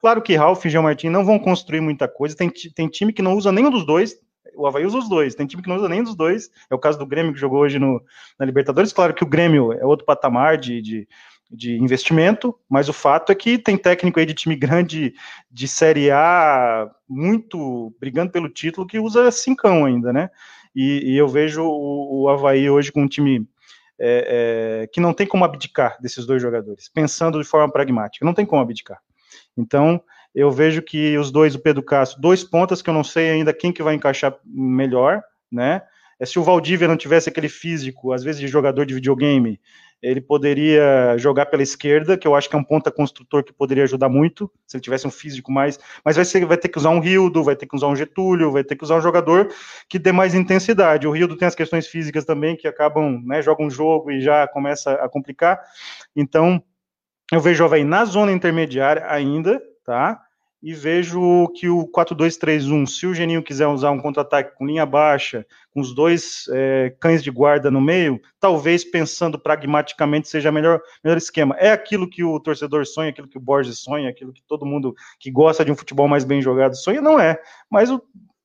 Claro 0.00 0.20
que 0.20 0.34
Ralph 0.34 0.64
e 0.64 0.70
Jean 0.70 0.82
Martin 0.82 1.08
não 1.08 1.24
vão 1.24 1.38
construir 1.38 1.80
muita 1.80 2.08
coisa. 2.08 2.34
Tem, 2.34 2.50
tem 2.50 2.88
time 2.88 3.12
que 3.12 3.22
não 3.22 3.36
usa 3.36 3.52
nenhum 3.52 3.70
dos 3.70 3.86
dois. 3.86 4.16
O 4.56 4.66
Havaí 4.66 4.84
usa 4.84 4.98
os 4.98 5.08
dois. 5.08 5.36
Tem 5.36 5.46
time 5.46 5.62
que 5.62 5.68
não 5.68 5.76
usa 5.76 5.88
nenhum 5.88 6.02
dos 6.02 6.16
dois. 6.16 6.50
É 6.68 6.74
o 6.74 6.80
caso 6.80 6.98
do 6.98 7.06
Grêmio 7.06 7.32
que 7.32 7.38
jogou 7.38 7.60
hoje 7.60 7.78
no, 7.78 8.02
na 8.40 8.44
Libertadores. 8.44 8.92
Claro 8.92 9.14
que 9.14 9.22
o 9.22 9.28
Grêmio 9.28 9.72
é 9.72 9.86
outro 9.86 10.04
patamar 10.04 10.58
de, 10.58 10.82
de 10.82 11.08
de 11.52 11.76
investimento, 11.76 12.58
mas 12.68 12.88
o 12.88 12.92
fato 12.92 13.30
é 13.30 13.34
que 13.34 13.58
tem 13.58 13.76
técnico 13.76 14.18
aí 14.18 14.24
de 14.24 14.32
time 14.32 14.56
grande 14.56 15.14
de 15.50 15.68
Série 15.68 16.10
A, 16.10 16.90
muito 17.06 17.94
brigando 18.00 18.32
pelo 18.32 18.48
título, 18.48 18.86
que 18.86 18.98
usa 18.98 19.30
cincão 19.30 19.84
ainda, 19.84 20.12
né? 20.12 20.30
E, 20.74 21.12
e 21.12 21.16
eu 21.16 21.28
vejo 21.28 21.62
o, 21.62 22.22
o 22.22 22.28
Havaí 22.28 22.70
hoje 22.70 22.90
com 22.90 23.02
um 23.02 23.08
time 23.08 23.46
é, 24.00 24.82
é, 24.82 24.86
que 24.86 25.00
não 25.00 25.12
tem 25.12 25.26
como 25.26 25.44
abdicar 25.44 25.98
desses 26.00 26.24
dois 26.24 26.40
jogadores, 26.40 26.88
pensando 26.88 27.40
de 27.40 27.46
forma 27.46 27.70
pragmática, 27.70 28.24
não 28.24 28.34
tem 28.34 28.46
como 28.46 28.62
abdicar. 28.62 28.98
Então, 29.56 30.02
eu 30.34 30.50
vejo 30.50 30.80
que 30.80 31.18
os 31.18 31.30
dois, 31.30 31.54
o 31.54 31.60
Pedro 31.60 31.82
Castro, 31.82 32.20
dois 32.20 32.42
pontas 32.42 32.80
que 32.80 32.88
eu 32.88 32.94
não 32.94 33.04
sei 33.04 33.30
ainda 33.30 33.52
quem 33.52 33.72
que 33.72 33.82
vai 33.82 33.94
encaixar 33.94 34.34
melhor, 34.44 35.22
né? 35.50 35.82
É 36.18 36.24
se 36.24 36.38
o 36.38 36.42
Valdívia 36.42 36.88
não 36.88 36.96
tivesse 36.96 37.28
aquele 37.28 37.48
físico, 37.48 38.12
às 38.12 38.22
vezes 38.22 38.40
de 38.40 38.46
jogador 38.46 38.86
de 38.86 38.94
videogame, 38.94 39.60
ele 40.02 40.20
poderia 40.20 41.16
jogar 41.16 41.46
pela 41.46 41.62
esquerda, 41.62 42.18
que 42.18 42.26
eu 42.26 42.34
acho 42.34 42.48
que 42.50 42.56
é 42.56 42.58
um 42.58 42.64
ponta 42.64 42.90
construtor 42.90 43.44
que 43.44 43.52
poderia 43.52 43.84
ajudar 43.84 44.08
muito, 44.08 44.50
se 44.66 44.76
ele 44.76 44.82
tivesse 44.82 45.06
um 45.06 45.10
físico 45.10 45.52
mais. 45.52 45.78
Mas 46.04 46.16
vai, 46.16 46.24
ser, 46.24 46.44
vai 46.44 46.56
ter 46.56 46.68
que 46.68 46.78
usar 46.78 46.90
um 46.90 46.98
Rildo, 46.98 47.44
vai 47.44 47.54
ter 47.54 47.66
que 47.66 47.76
usar 47.76 47.86
um 47.86 47.94
Getúlio, 47.94 48.50
vai 48.50 48.64
ter 48.64 48.74
que 48.74 48.82
usar 48.82 48.96
um 48.96 49.00
jogador 49.00 49.48
que 49.88 49.98
dê 49.98 50.10
mais 50.10 50.34
intensidade. 50.34 51.06
O 51.06 51.12
Rildo 51.12 51.36
tem 51.36 51.46
as 51.46 51.54
questões 51.54 51.86
físicas 51.86 52.24
também, 52.24 52.56
que 52.56 52.66
acabam, 52.66 53.22
né, 53.24 53.40
joga 53.40 53.62
um 53.62 53.70
jogo 53.70 54.10
e 54.10 54.20
já 54.20 54.48
começa 54.48 54.92
a 54.94 55.08
complicar. 55.08 55.60
Então, 56.16 56.60
eu 57.30 57.40
vejo 57.40 57.62
o 57.62 57.66
Havaí 57.66 57.84
na 57.84 58.04
zona 58.04 58.32
intermediária 58.32 59.06
ainda, 59.08 59.62
tá? 59.84 60.20
E 60.62 60.72
vejo 60.72 61.48
que 61.56 61.68
o 61.68 61.88
4-2-3-1, 61.88 62.86
se 62.86 63.06
o 63.06 63.12
Geninho 63.12 63.42
quiser 63.42 63.66
usar 63.66 63.90
um 63.90 63.98
contra-ataque 63.98 64.56
com 64.56 64.64
linha 64.64 64.86
baixa, 64.86 65.44
com 65.74 65.80
os 65.80 65.92
dois 65.92 66.44
é, 66.52 66.94
cães 67.00 67.22
de 67.22 67.30
guarda 67.30 67.70
no 67.70 67.80
meio, 67.80 68.20
talvez 68.38 68.84
pensando 68.84 69.38
pragmaticamente 69.38 70.28
seja 70.28 70.52
melhor, 70.52 70.80
melhor 71.02 71.16
esquema. 71.16 71.56
É 71.58 71.72
aquilo 71.72 72.08
que 72.08 72.22
o 72.22 72.38
torcedor 72.38 72.86
sonha, 72.86 73.10
aquilo 73.10 73.26
que 73.26 73.38
o 73.38 73.40
Borges 73.40 73.80
sonha, 73.80 74.08
aquilo 74.08 74.32
que 74.32 74.42
todo 74.46 74.64
mundo 74.64 74.94
que 75.18 75.32
gosta 75.32 75.64
de 75.64 75.72
um 75.72 75.76
futebol 75.76 76.06
mais 76.06 76.22
bem 76.22 76.40
jogado 76.40 76.76
sonha, 76.76 77.00
não 77.00 77.18
é. 77.18 77.40
Mas 77.68 77.90
o 77.90 78.00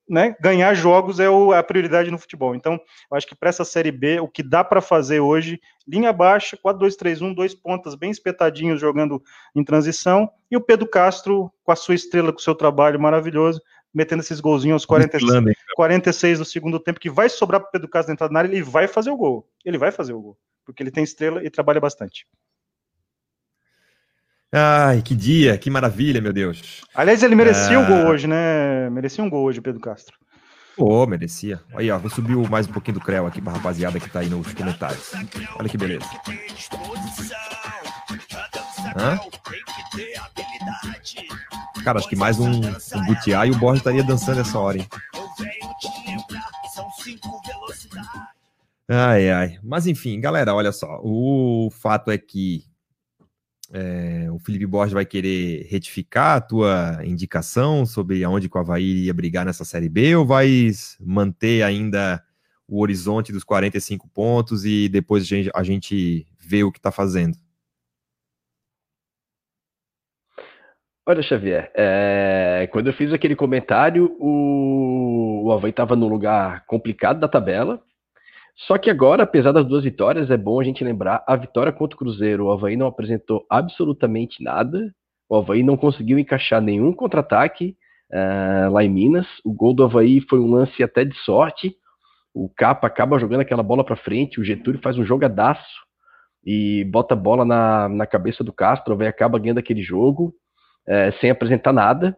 né, 0.10 0.36
ganhar 0.40 0.74
jogos 0.74 1.20
é 1.20 1.30
o, 1.30 1.52
a 1.52 1.62
prioridade 1.62 2.10
no 2.10 2.18
futebol. 2.18 2.56
Então, 2.56 2.74
eu 2.74 3.18
acho 3.18 3.28
que 3.28 3.36
para 3.36 3.50
essa 3.50 3.66
Série 3.66 3.92
B, 3.92 4.20
o 4.20 4.28
que 4.28 4.42
dá 4.42 4.64
para 4.64 4.82
fazer 4.82 5.20
hoje, 5.20 5.60
linha 5.88 6.14
baixa, 6.14 6.58
4-2-3-1, 6.58 7.36
dois 7.36 7.54
pontas 7.54 7.96
bem 7.96 8.10
espetadinhos 8.10 8.80
jogando 8.80 9.22
em 9.56 9.64
transição, 9.64 10.30
e 10.50 10.56
o 10.56 10.62
Pedro 10.62 10.88
Castro 10.88 11.52
com 11.64 11.72
a 11.72 11.76
sua 11.76 11.96
estrela, 11.96 12.32
com 12.32 12.40
o 12.40 12.42
seu 12.42 12.56
trabalho 12.56 13.00
maravilhoso, 13.00 13.62
metendo 13.94 14.22
esses 14.22 14.40
golzinhos 14.40 14.76
aos 14.76 14.86
46, 14.86 15.56
46 15.76 16.40
do 16.40 16.46
segundo 16.46 16.80
tempo, 16.80 17.00
que 17.00 17.10
vai 17.10 17.30
sobrar 17.30 17.60
para 17.62 17.70
o 17.70 17.72
Pedro 17.72 17.90
Castro 17.90 18.14
entrar 18.14 18.30
na 18.30 18.40
área, 18.40 18.50
ele 18.50 18.62
vai 18.62 18.88
fazer 18.88 19.10
o 19.10 19.18
gol. 19.18 19.50
Ele 19.66 19.78
vai 19.78 19.92
fazer 19.92 20.14
o 20.14 20.22
gol, 20.22 20.38
porque 20.66 20.84
ele 20.84 20.92
tem 20.92 21.04
estrela 21.04 21.44
e 21.44 21.50
trabalha 21.50 21.82
bastante. 21.82 22.28
Ai, 24.52 25.02
que 25.02 25.14
dia, 25.14 25.58
que 25.58 25.70
maravilha, 25.70 26.22
meu 26.22 26.32
Deus. 26.32 26.82
Aliás, 26.96 27.22
ele 27.22 27.36
merecia 27.36 27.78
o 27.78 27.84
um 27.84 27.86
gol 27.86 28.08
hoje, 28.08 28.28
né? 28.28 28.90
Merecia 28.90 29.24
um 29.24 29.30
gol 29.30 29.44
hoje, 29.44 29.60
Pedro 29.60 29.82
Castro. 29.82 30.16
Pô, 30.78 31.04
oh, 31.04 31.08
merecia. 31.08 31.60
Aí, 31.76 31.90
ó, 31.92 31.98
vou 31.98 32.10
subir 32.10 32.36
mais 32.50 32.68
um 32.68 32.72
pouquinho 32.72 33.00
do 33.00 33.04
Creu 33.04 33.26
aqui 33.26 33.42
pra 33.42 33.54
rapaziada 33.54 34.00
que 34.00 34.10
tá 34.10 34.20
aí 34.20 34.30
nos 34.30 34.54
comentários. 34.54 35.12
Olha 35.60 35.68
que 35.68 35.78
beleza. 35.78 36.06
Hã? 38.96 39.20
Cara, 41.84 42.00
acho 42.00 42.08
que 42.08 42.16
mais 42.16 42.40
um, 42.40 42.62
um 42.62 43.06
butiá 43.06 43.46
e 43.46 43.52
o 43.52 43.58
Borges 43.58 43.80
estaria 43.80 44.04
dançando 44.04 44.42
essa 44.42 44.58
hora, 44.60 44.78
hein? 44.78 44.88
Ai, 48.88 49.30
ai. 49.30 49.60
Mas 49.64 49.88
enfim, 49.88 50.22
galera, 50.22 50.54
olha 50.54 50.72
só. 50.72 51.00
O 51.04 51.70
fato 51.72 52.12
é 52.12 52.18
que 52.18 52.64
é, 53.74 54.28
o 54.32 54.40
Felipe 54.40 54.66
Borges 54.66 54.94
vai 54.94 55.06
querer 55.06 55.68
retificar 55.70 56.38
a 56.38 56.42
tua 56.42 57.00
indicação 57.04 57.86
sobre 57.86 58.24
aonde 58.24 58.50
o 58.52 58.58
Havaí 58.58 59.06
ia 59.06 59.14
brigar 59.14 59.46
nessa 59.46 59.66
Série 59.66 59.90
B 59.90 60.16
ou 60.16 60.26
vai 60.26 60.72
manter 61.00 61.64
ainda 61.64 62.24
o 62.68 62.82
horizonte 62.82 63.32
dos 63.32 63.44
45 63.44 64.08
pontos 64.10 64.66
e 64.66 64.90
depois 64.90 65.24
a 65.24 65.26
gente, 65.26 65.52
a 65.54 65.64
gente 65.64 66.28
vê 66.40 66.64
o 66.64 66.72
que 66.72 66.80
está 66.80 66.92
fazendo? 66.92 67.38
Olha, 71.06 71.22
Xavier, 71.22 71.72
é, 71.74 72.68
quando 72.72 72.88
eu 72.88 72.94
fiz 72.94 73.14
aquele 73.14 73.36
comentário, 73.36 74.14
o, 74.20 75.46
o 75.46 75.52
Havaí 75.54 75.70
estava 75.70 75.96
num 75.96 76.10
lugar 76.10 76.66
complicado 76.66 77.20
da 77.20 77.30
tabela. 77.30 77.82
Só 78.66 78.78
que 78.78 78.90
agora, 78.90 79.24
apesar 79.24 79.52
das 79.52 79.66
duas 79.66 79.84
vitórias, 79.84 80.32
é 80.32 80.38
bom 80.38 80.60
a 80.60 80.64
gente 80.64 80.84
lembrar 80.84 81.24
a 81.28 81.36
vitória 81.36 81.72
contra 81.72 81.96
o 81.96 82.00
Cruzeiro. 82.00 82.46
O 82.46 82.52
Havaí 82.52 82.76
não 82.76 82.88
apresentou 82.88 83.46
absolutamente 83.50 84.44
nada. 84.44 84.92
O 85.30 85.36
Havaí 85.36 85.62
não 85.62 85.78
conseguiu 85.78 86.18
encaixar 86.18 86.60
nenhum 86.60 86.92
contra-ataque 86.92 87.76
uh, 88.12 88.72
lá 88.72 88.84
em 88.84 88.90
Minas. 88.90 89.28
O 89.46 89.54
gol 89.54 89.76
do 89.76 89.84
Havaí 89.84 90.22
foi 90.22 90.40
um 90.40 90.50
lance 90.50 90.82
até 90.82 91.06
de 91.06 91.16
sorte. 91.20 91.76
O 92.34 92.50
Capa 92.50 92.88
acaba 92.88 93.20
jogando 93.20 93.42
aquela 93.42 93.62
bola 93.62 93.84
para 93.84 93.96
frente. 93.96 94.40
O 94.40 94.44
Getúlio 94.44 94.82
faz 94.82 94.98
um 94.98 95.06
jogadaço 95.06 95.86
e 96.44 96.84
bota 96.86 97.14
a 97.14 97.18
bola 97.18 97.46
na, 97.46 97.88
na 97.88 98.08
cabeça 98.08 98.44
do 98.44 98.52
Castro. 98.52 98.92
O 98.92 98.96
Havaí 98.96 99.08
acaba 99.08 99.38
ganhando 99.38 99.60
aquele 99.60 99.84
jogo 99.84 100.34
é, 100.88 101.12
sem 101.22 101.30
apresentar 101.30 101.74
nada. 101.74 102.18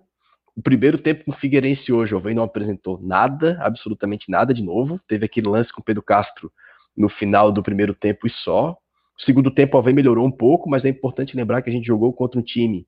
O 0.59 0.61
primeiro 0.61 0.97
tempo 0.97 1.23
com 1.23 1.31
o 1.31 1.35
Figueirense 1.35 1.89
hoje, 1.89 2.13
o 2.13 2.17
Havaí 2.17 2.33
não 2.33 2.43
apresentou 2.43 2.99
nada, 3.01 3.57
absolutamente 3.61 4.29
nada 4.29 4.53
de 4.53 4.61
novo. 4.61 4.99
Teve 5.07 5.25
aquele 5.25 5.47
lance 5.47 5.71
com 5.71 5.79
o 5.79 5.83
Pedro 5.83 6.03
Castro 6.03 6.51
no 6.97 7.07
final 7.07 7.49
do 7.49 7.63
primeiro 7.63 7.95
tempo 7.95 8.27
e 8.27 8.29
só. 8.29 8.71
O 9.17 9.21
segundo 9.23 9.49
tempo 9.51 9.77
o 9.77 9.79
Havaí 9.79 9.93
melhorou 9.93 10.27
um 10.27 10.31
pouco, 10.31 10.69
mas 10.69 10.83
é 10.83 10.89
importante 10.89 11.33
lembrar 11.33 11.61
que 11.61 11.69
a 11.69 11.71
gente 11.71 11.87
jogou 11.87 12.11
contra 12.11 12.37
um 12.37 12.43
time 12.43 12.85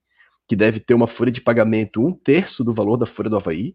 que 0.49 0.55
deve 0.57 0.81
ter 0.81 0.93
uma 0.93 1.07
folha 1.07 1.31
de 1.31 1.39
pagamento 1.39 2.05
um 2.05 2.11
terço 2.11 2.61
do 2.61 2.73
valor 2.73 2.97
da 2.97 3.05
folha 3.05 3.29
do 3.29 3.37
Havaí. 3.37 3.73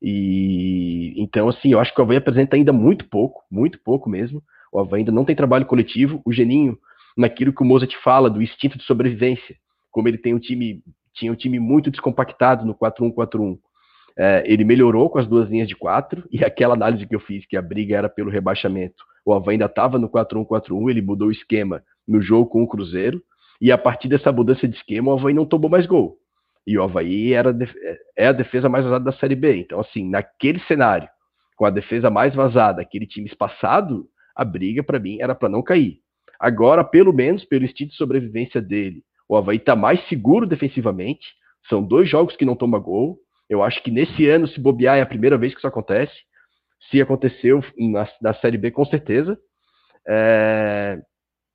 E 0.00 1.12
então, 1.18 1.46
assim, 1.46 1.70
eu 1.70 1.80
acho 1.80 1.94
que 1.94 2.00
o 2.00 2.02
Havaí 2.02 2.16
apresenta 2.16 2.56
ainda 2.56 2.72
muito 2.72 3.06
pouco, 3.10 3.42
muito 3.50 3.78
pouco 3.78 4.08
mesmo. 4.08 4.42
O 4.72 4.78
Havaí 4.78 5.00
ainda 5.00 5.12
não 5.12 5.26
tem 5.26 5.36
trabalho 5.36 5.66
coletivo. 5.66 6.22
O 6.24 6.32
Geninho, 6.32 6.78
naquilo 7.14 7.52
que 7.52 7.62
o 7.62 7.66
Mozart 7.66 7.94
fala 8.02 8.30
do 8.30 8.40
instinto 8.40 8.78
de 8.78 8.84
sobrevivência, 8.84 9.54
como 9.90 10.08
ele 10.08 10.16
tem 10.16 10.32
um 10.32 10.38
time 10.38 10.82
tinha 11.14 11.32
um 11.32 11.36
time 11.36 11.58
muito 11.58 11.90
descompactado 11.90 12.66
no 12.66 12.74
4-1-4-1. 12.74 13.58
É, 14.16 14.44
ele 14.46 14.64
melhorou 14.64 15.10
com 15.10 15.18
as 15.18 15.26
duas 15.26 15.48
linhas 15.48 15.68
de 15.68 15.74
quatro, 15.74 16.24
e 16.30 16.44
aquela 16.44 16.74
análise 16.74 17.06
que 17.06 17.14
eu 17.14 17.20
fiz, 17.20 17.46
que 17.46 17.56
a 17.56 17.62
briga 17.62 17.96
era 17.96 18.08
pelo 18.08 18.30
rebaixamento, 18.30 19.02
o 19.24 19.32
Havaí 19.32 19.54
ainda 19.54 19.66
estava 19.66 19.98
no 19.98 20.08
4-1-4-1, 20.08 20.90
ele 20.90 21.00
mudou 21.00 21.28
o 21.28 21.32
esquema 21.32 21.82
no 22.06 22.20
jogo 22.20 22.46
com 22.46 22.62
o 22.62 22.68
Cruzeiro, 22.68 23.22
e 23.60 23.72
a 23.72 23.78
partir 23.78 24.08
dessa 24.08 24.30
mudança 24.30 24.68
de 24.68 24.76
esquema, 24.76 25.10
o 25.10 25.18
Havaí 25.18 25.32
não 25.32 25.46
tomou 25.46 25.70
mais 25.70 25.86
gol. 25.86 26.18
E 26.66 26.76
o 26.78 26.82
Havaí 26.82 27.32
era, 27.32 27.56
é 28.16 28.26
a 28.26 28.32
defesa 28.32 28.68
mais 28.68 28.84
vazada 28.84 29.04
da 29.04 29.12
Série 29.12 29.34
B. 29.34 29.56
Então, 29.58 29.80
assim, 29.80 30.08
naquele 30.08 30.60
cenário, 30.60 31.08
com 31.56 31.64
a 31.64 31.70
defesa 31.70 32.10
mais 32.10 32.34
vazada, 32.34 32.82
aquele 32.82 33.06
time 33.06 33.26
espaçado, 33.26 34.06
a 34.34 34.44
briga, 34.44 34.82
para 34.82 34.98
mim, 34.98 35.18
era 35.20 35.34
para 35.34 35.48
não 35.48 35.62
cair. 35.62 35.98
Agora, 36.38 36.82
pelo 36.82 37.12
menos, 37.12 37.44
pelo 37.44 37.64
instinto 37.64 37.90
de 37.90 37.96
sobrevivência 37.96 38.60
dele, 38.60 39.02
o 39.28 39.36
Havaí 39.36 39.56
está 39.56 39.74
mais 39.74 40.06
seguro 40.08 40.46
defensivamente. 40.46 41.26
São 41.68 41.82
dois 41.82 42.08
jogos 42.08 42.36
que 42.36 42.44
não 42.44 42.56
toma 42.56 42.78
gol. 42.78 43.18
Eu 43.48 43.62
acho 43.62 43.82
que 43.82 43.90
nesse 43.90 44.28
ano, 44.28 44.48
se 44.48 44.60
bobear, 44.60 44.98
é 44.98 45.02
a 45.02 45.06
primeira 45.06 45.38
vez 45.38 45.52
que 45.52 45.58
isso 45.58 45.66
acontece. 45.66 46.14
Se 46.90 47.00
aconteceu 47.00 47.64
na, 47.78 48.08
na 48.20 48.34
Série 48.34 48.58
B, 48.58 48.70
com 48.70 48.84
certeza. 48.84 49.38
É... 50.06 50.98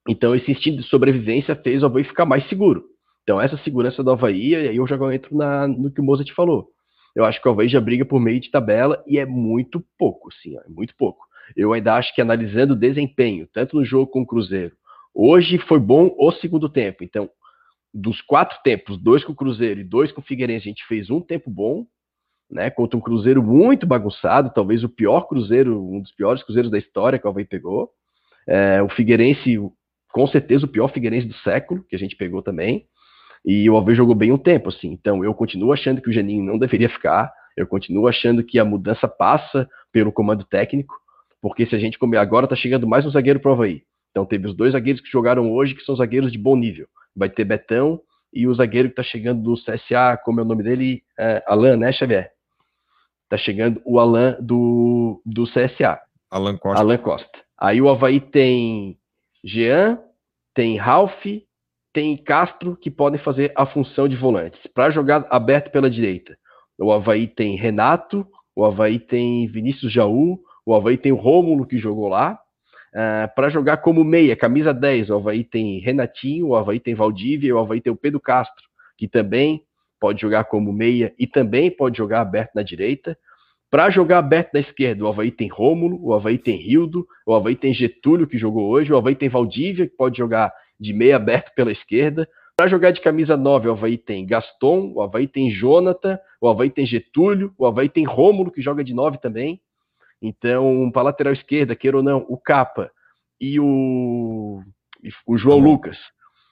Então, 0.08 0.34
esse 0.34 0.50
instinto 0.50 0.82
de 0.82 0.88
sobrevivência 0.88 1.54
fez 1.54 1.82
o 1.82 1.86
Havaí 1.86 2.04
ficar 2.04 2.24
mais 2.24 2.48
seguro. 2.48 2.84
Então, 3.22 3.40
essa 3.40 3.56
segurança 3.58 4.02
do 4.02 4.10
Havaí, 4.10 4.54
aí 4.54 4.76
eu 4.76 4.86
já 4.86 4.96
entro 5.14 5.36
na, 5.36 5.68
no 5.68 5.92
que 5.92 6.00
o 6.00 6.04
Moza 6.04 6.24
te 6.24 6.34
falou. 6.34 6.68
Eu 7.14 7.24
acho 7.24 7.40
que 7.40 7.48
o 7.48 7.52
Havaí 7.52 7.68
já 7.68 7.80
briga 7.80 8.04
por 8.04 8.20
meio 8.20 8.40
de 8.40 8.50
tabela 8.50 9.02
e 9.06 9.18
é 9.18 9.26
muito 9.26 9.84
pouco, 9.98 10.32
sim, 10.32 10.56
é 10.56 10.68
muito 10.68 10.94
pouco. 10.96 11.24
Eu 11.56 11.72
ainda 11.72 11.94
acho 11.94 12.14
que 12.14 12.20
analisando 12.20 12.74
o 12.74 12.78
desempenho, 12.78 13.48
tanto 13.52 13.76
no 13.76 13.84
jogo 13.84 14.06
com 14.06 14.22
o 14.22 14.26
Cruzeiro, 14.26 14.74
hoje 15.14 15.58
foi 15.58 15.78
bom 15.78 16.14
o 16.18 16.32
segundo 16.32 16.68
tempo. 16.68 17.02
Então, 17.02 17.28
dos 17.92 18.20
quatro 18.20 18.58
tempos, 18.62 18.96
dois 18.98 19.24
com 19.24 19.32
o 19.32 19.36
Cruzeiro 19.36 19.80
e 19.80 19.84
dois 19.84 20.12
com 20.12 20.20
o 20.20 20.24
Figueirense, 20.24 20.68
a 20.68 20.70
gente 20.70 20.86
fez 20.86 21.10
um 21.10 21.20
tempo 21.20 21.50
bom, 21.50 21.84
né? 22.50 22.70
Contra 22.70 22.96
um 22.96 23.00
Cruzeiro 23.00 23.42
muito 23.42 23.86
bagunçado, 23.86 24.52
talvez 24.54 24.82
o 24.84 24.88
pior 24.88 25.22
Cruzeiro, 25.22 25.82
um 25.82 26.00
dos 26.00 26.12
piores 26.12 26.42
Cruzeiros 26.42 26.70
da 26.70 26.78
história 26.78 27.18
que 27.18 27.26
o 27.26 27.30
Havaí 27.30 27.44
pegou. 27.44 27.90
É, 28.46 28.82
o 28.82 28.88
Figueirense, 28.88 29.58
com 30.12 30.26
certeza, 30.26 30.66
o 30.66 30.68
pior 30.68 30.88
Figueirense 30.88 31.26
do 31.26 31.34
século, 31.34 31.84
que 31.88 31.96
a 31.96 31.98
gente 31.98 32.16
pegou 32.16 32.42
também. 32.42 32.86
E 33.44 33.68
o 33.70 33.76
Havaí 33.76 33.94
jogou 33.94 34.14
bem 34.14 34.32
um 34.32 34.38
tempo, 34.38 34.68
assim. 34.68 34.88
Então, 34.88 35.24
eu 35.24 35.34
continuo 35.34 35.72
achando 35.72 36.00
que 36.00 36.08
o 36.08 36.12
Geninho 36.12 36.44
não 36.44 36.58
deveria 36.58 36.88
ficar. 36.88 37.32
Eu 37.56 37.66
continuo 37.66 38.06
achando 38.06 38.44
que 38.44 38.58
a 38.58 38.64
mudança 38.64 39.08
passa 39.08 39.68
pelo 39.92 40.12
comando 40.12 40.44
técnico, 40.44 40.94
porque 41.40 41.66
se 41.66 41.74
a 41.74 41.78
gente 41.78 41.98
comer 41.98 42.18
agora, 42.18 42.46
tá 42.46 42.54
chegando 42.54 42.86
mais 42.86 43.06
um 43.06 43.10
zagueiro 43.10 43.40
pro 43.40 43.52
Havaí. 43.52 43.82
Então, 44.10 44.26
teve 44.26 44.46
os 44.46 44.54
dois 44.54 44.72
zagueiros 44.72 45.00
que 45.00 45.10
jogaram 45.10 45.50
hoje, 45.52 45.74
que 45.74 45.82
são 45.82 45.96
zagueiros 45.96 46.30
de 46.30 46.38
bom 46.38 46.56
nível 46.56 46.86
vai 47.14 47.28
ter 47.28 47.44
Betão 47.44 48.00
e 48.32 48.46
o 48.46 48.54
zagueiro 48.54 48.88
que 48.88 49.00
está 49.00 49.02
chegando 49.02 49.42
do 49.42 49.54
CSA, 49.54 50.20
como 50.24 50.40
é 50.40 50.42
o 50.42 50.46
nome 50.46 50.62
dele? 50.62 51.02
É, 51.18 51.42
Alan, 51.46 51.76
né, 51.76 51.92
Xavier? 51.92 52.30
Tá 53.28 53.36
chegando 53.36 53.80
o 53.84 53.98
Alan 53.98 54.36
do, 54.40 55.22
do 55.24 55.44
CSA. 55.44 56.00
Alan 56.30 56.56
Costa. 56.56 56.80
Alan 56.80 56.98
Costa. 56.98 57.38
Aí 57.58 57.82
o 57.82 57.88
Havaí 57.88 58.20
tem 58.20 58.96
Jean, 59.44 59.98
tem 60.54 60.76
Ralph, 60.76 61.24
tem 61.92 62.16
Castro, 62.16 62.76
que 62.76 62.90
podem 62.90 63.20
fazer 63.20 63.52
a 63.56 63.66
função 63.66 64.08
de 64.08 64.16
volantes. 64.16 64.60
Para 64.74 64.90
jogar 64.90 65.26
aberto 65.30 65.70
pela 65.70 65.90
direita, 65.90 66.36
o 66.78 66.92
Havaí 66.92 67.26
tem 67.26 67.56
Renato, 67.56 68.26
o 68.54 68.64
Havaí 68.64 68.98
tem 68.98 69.46
Vinícius 69.48 69.92
Jaú, 69.92 70.40
o 70.64 70.74
Havaí 70.74 70.96
tem 70.96 71.12
o 71.12 71.16
Rômulo, 71.16 71.66
que 71.66 71.78
jogou 71.78 72.08
lá, 72.08 72.38
Uh, 72.92 72.98
ah, 73.24 73.28
para 73.34 73.48
jogar 73.48 73.76
como 73.78 74.02
meia, 74.02 74.34
camisa 74.34 74.74
10, 74.74 75.10
o 75.10 75.16
Havaí 75.16 75.44
tem 75.44 75.78
Renatinho, 75.78 76.48
o 76.48 76.56
Havaí 76.56 76.80
tem 76.80 76.94
Valdívia, 76.94 77.54
o 77.54 77.58
Havaí 77.58 77.80
tem 77.80 77.92
o 77.92 77.96
Pedro 77.96 78.18
Castro, 78.18 78.64
que 78.98 79.06
também 79.06 79.62
pode 80.00 80.20
jogar 80.20 80.44
como 80.44 80.72
meia 80.72 81.14
e 81.18 81.26
também 81.26 81.70
pode 81.70 81.98
jogar 81.98 82.20
aberto 82.20 82.52
na 82.54 82.62
direita. 82.62 83.16
Para 83.70 83.88
jogar 83.90 84.18
aberto 84.18 84.52
na 84.52 84.60
esquerda, 84.60 85.04
o 85.04 85.08
Havaí 85.08 85.30
tem 85.30 85.46
Rômulo, 85.46 86.00
o 86.02 86.12
Havaí 86.12 86.36
tem 86.36 86.56
Rildo, 86.56 87.06
o 87.24 87.32
Havaí 87.32 87.54
tem 87.54 87.72
Getúlio, 87.72 88.26
que 88.26 88.36
jogou 88.36 88.68
hoje, 88.68 88.92
o 88.92 88.96
Havaí 88.96 89.14
tem 89.14 89.28
Valdívia, 89.28 89.86
que 89.86 89.96
pode 89.96 90.18
jogar 90.18 90.52
de 90.78 90.92
meia 90.92 91.16
aberto 91.16 91.54
pela 91.54 91.70
esquerda. 91.70 92.28
Para 92.56 92.68
jogar 92.68 92.90
de 92.90 93.00
camisa 93.00 93.36
9, 93.36 93.68
o 93.68 93.72
Havaí 93.72 93.96
tem 93.96 94.26
Gaston, 94.26 94.92
o 94.94 95.00
Havaí 95.00 95.28
tem 95.28 95.50
Jonathan, 95.50 96.18
o 96.40 96.48
Havaí 96.48 96.68
tem 96.68 96.84
Getúlio, 96.84 97.54
o 97.56 97.64
Havaí 97.64 97.88
tem 97.88 98.04
Rômulo, 98.04 98.50
que 98.50 98.60
joga 98.60 98.82
de 98.82 98.92
9 98.92 99.18
também. 99.18 99.60
Então, 100.22 100.90
para 100.92 101.02
lateral 101.02 101.32
esquerda, 101.32 101.76
queira 101.76 101.96
ou 101.96 102.02
não, 102.02 102.26
o 102.28 102.36
Capa 102.36 102.90
e 103.40 103.58
o, 103.58 104.62
o 105.26 105.38
João 105.38 105.58
Ramon. 105.58 105.72
Lucas. 105.72 105.98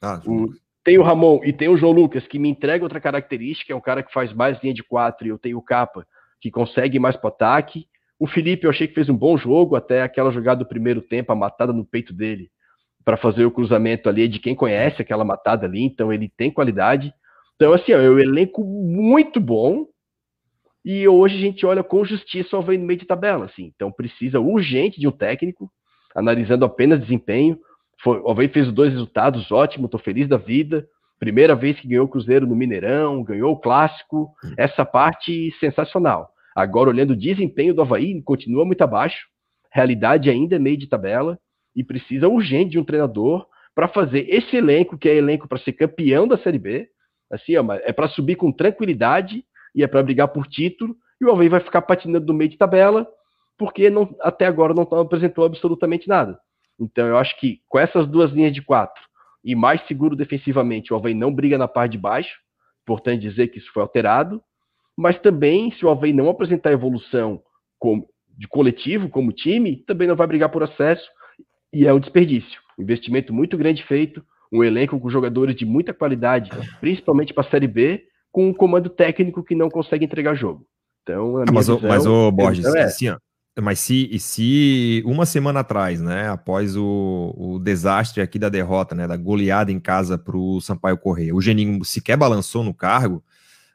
Ah, 0.03 0.21
o, 0.25 0.49
tem 0.85 0.99
o 0.99 1.03
Ramon 1.03 1.41
e 1.45 1.53
tem 1.53 1.69
o 1.69 1.77
João 1.77 1.93
Lucas, 1.93 2.27
que 2.27 2.39
me 2.39 2.49
entrega 2.49 2.85
outra 2.85 3.01
característica, 3.01 3.73
é 3.73 3.77
um 3.77 3.81
cara 3.81 4.03
que 4.03 4.12
faz 4.12 4.33
mais 4.33 4.59
linha 4.62 4.73
de 4.73 4.83
quatro, 4.83 5.27
e 5.27 5.31
eu 5.31 5.39
tenho 5.39 5.59
o 5.59 5.62
Capa, 5.62 6.07
que 6.41 6.51
consegue 6.51 6.99
mais 6.99 7.16
para 7.16 7.29
ataque. 7.29 7.87
O 8.19 8.27
Felipe, 8.27 8.64
eu 8.64 8.71
achei 8.71 8.89
que 8.89 8.95
fez 8.95 9.09
um 9.09 9.16
bom 9.16 9.37
jogo, 9.37 9.77
até 9.77 10.03
aquela 10.03 10.33
jogada 10.33 10.61
do 10.61 10.69
primeiro 10.69 11.03
tempo, 11.03 11.31
a 11.31 11.37
matada 11.37 11.73
no 11.73 11.85
peito 11.85 12.14
dele, 12.14 12.51
para 13.05 13.16
fazer 13.16 13.45
o 13.45 13.51
cruzamento 13.51 14.09
ali, 14.09 14.27
de 14.27 14.39
quem 14.39 14.55
conhece 14.55 15.03
aquela 15.03 15.25
matada 15.25 15.66
ali, 15.66 15.83
então 15.83 16.12
ele 16.12 16.33
tem 16.37 16.51
qualidade. 16.51 17.12
Então, 17.57 17.73
assim, 17.73 17.93
é 17.93 17.99
um 17.99 18.19
elenco 18.19 18.64
muito 18.64 19.41
bom, 19.41 19.87
e 20.85 21.07
hoje 21.07 21.37
a 21.37 21.41
gente 21.41 21.66
olha 21.66 21.83
com 21.83 22.05
justiça 22.05 22.57
o 22.57 22.61
Havaí 22.61 22.79
no 22.79 22.87
meio 22.87 22.99
de 22.99 23.07
tabela, 23.07 23.47
assim. 23.47 23.72
Então 23.74 23.91
precisa 23.91 24.41
urgente 24.41 25.01
de 25.01 25.09
um 25.09 25.12
técnico, 25.12 25.70
analisando 26.14 26.64
apenas 26.64 27.01
desempenho. 27.01 27.59
Foi, 28.03 28.18
o 28.20 28.31
Havaí 28.31 28.49
fez 28.49 28.72
dois 28.72 28.93
resultados, 28.93 29.51
ótimo, 29.51 29.87
estou 29.87 30.01
feliz 30.01 30.29
da 30.29 30.37
vida. 30.37 30.87
Primeira 31.18 31.55
vez 31.55 31.79
que 31.81 31.89
ganhou 31.89 32.07
o 32.07 32.09
Cruzeiro 32.09 32.47
no 32.47 32.55
Mineirão, 32.55 33.24
ganhou 33.24 33.53
o 33.53 33.59
Clássico, 33.59 34.31
essa 34.57 34.85
parte 34.85 35.53
sensacional. 35.59 36.31
Agora, 36.55 36.91
olhando 36.91 37.11
o 37.11 37.16
desempenho 37.16 37.74
do 37.74 37.83
Havaí, 37.83 38.22
continua 38.22 38.64
muito 38.64 38.83
abaixo, 38.83 39.26
realidade 39.70 40.31
ainda 40.31 40.57
é 40.57 40.59
meio 40.59 40.76
de 40.76 40.89
tabela, 40.89 41.39
e 41.74 41.85
precisa 41.85 42.29
urgente 42.29 42.70
de 42.70 42.79
um 42.79 42.85
treinador 42.85 43.47
para 43.74 43.89
fazer 43.89 44.26
esse 44.29 44.57
elenco, 44.57 44.99
que 44.99 45.09
é 45.09 45.14
elenco 45.14 45.47
para 45.47 45.59
ser 45.59 45.72
campeão 45.72 46.26
da 46.26 46.39
Série 46.39 46.59
B, 46.59 46.89
assim, 47.31 47.53
é 47.85 47.93
para 47.93 48.09
subir 48.09 48.37
com 48.37 48.51
tranquilidade 48.51 49.45
e 49.75 49.83
é 49.83 49.87
para 49.87 50.03
brigar 50.03 50.29
por 50.29 50.47
título, 50.47 50.97
e 51.21 51.25
o 51.25 51.31
Havaí 51.31 51.49
vai 51.49 51.61
ficar 51.61 51.83
patinando 51.83 52.27
no 52.27 52.35
meio 52.35 52.51
de 52.51 52.57
tabela, 52.57 53.07
porque 53.57 53.91
não, 53.91 54.14
até 54.21 54.47
agora 54.47 54.73
não 54.73 54.83
apresentou 54.83 55.45
absolutamente 55.45 56.09
nada. 56.09 56.39
Então 56.79 57.07
eu 57.07 57.16
acho 57.16 57.39
que 57.41 57.61
com 57.69 57.79
essas 57.79 58.07
duas 58.07 58.31
linhas 58.31 58.55
de 58.55 58.62
quatro 58.62 59.03
e 59.45 59.55
mais 59.55 59.85
seguro 59.87 60.14
defensivamente, 60.14 60.93
o 60.93 60.97
Havaí 60.97 61.14
não 61.14 61.35
briga 61.35 61.59
na 61.59 61.66
parte 61.66 61.93
de 61.93 61.99
baixo, 61.99 62.39
importante 62.83 63.21
dizer 63.21 63.49
que 63.49 63.59
isso 63.59 63.73
foi 63.73 63.83
alterado, 63.83 64.43
mas 64.97 65.19
também 65.21 65.73
se 65.73 65.85
o 65.85 65.91
Havaí 65.91 66.12
não 66.12 66.29
apresentar 66.29 66.73
evolução 66.73 67.43
como, 67.79 68.09
de 68.37 68.47
coletivo, 68.49 69.09
como 69.09 69.33
time, 69.33 69.77
também 69.87 70.09
não 70.09 70.16
vai 70.16 70.27
brigar 70.27 70.49
por 70.49 70.62
acesso, 70.62 71.09
e 71.73 71.87
é 71.87 71.93
um 71.93 72.01
desperdício. 72.01 72.61
Investimento 72.79 73.33
muito 73.33 73.57
grande 73.59 73.83
feito, 73.85 74.25
Um 74.51 74.64
elenco 74.64 74.99
com 74.99 75.11
jogadores 75.11 75.55
de 75.55 75.66
muita 75.66 75.93
qualidade, 75.93 76.51
principalmente 76.81 77.35
para 77.35 77.47
a 77.47 77.51
Série 77.51 77.69
B, 77.69 78.08
com 78.31 78.49
um 78.49 78.55
comando 78.55 78.89
técnico 78.89 79.43
que 79.43 79.55
não 79.55 79.68
consegue 79.68 80.05
entregar 80.05 80.35
jogo. 80.35 80.66
Então, 81.03 81.39
ah, 81.39 81.45
mas, 81.53 81.66
visão, 81.66 81.81
mas, 81.83 82.07
ô, 82.07 82.31
Borges, 82.31 82.66
é... 82.66 82.83
assim, 82.83 83.09
ó, 83.09 83.18
mas 83.61 83.81
se, 83.81 84.18
se 84.18 85.03
uma 85.05 85.26
semana 85.26 85.61
atrás, 85.61 86.01
né, 86.01 86.29
após 86.29 86.76
o, 86.76 87.35
o 87.37 87.59
desastre 87.59 88.22
aqui 88.22 88.39
da 88.39 88.49
derrota, 88.49 88.95
né, 88.95 89.07
da 89.07 89.16
goleada 89.16 89.72
em 89.72 89.81
casa 89.81 90.16
para 90.16 90.37
o 90.37 90.61
Sampaio 90.61 90.99
Correia, 90.99 91.35
o 91.35 91.41
Geninho 91.41 91.85
sequer 91.85 92.16
balançou 92.16 92.62
no 92.62 92.72
cargo, 92.72 93.22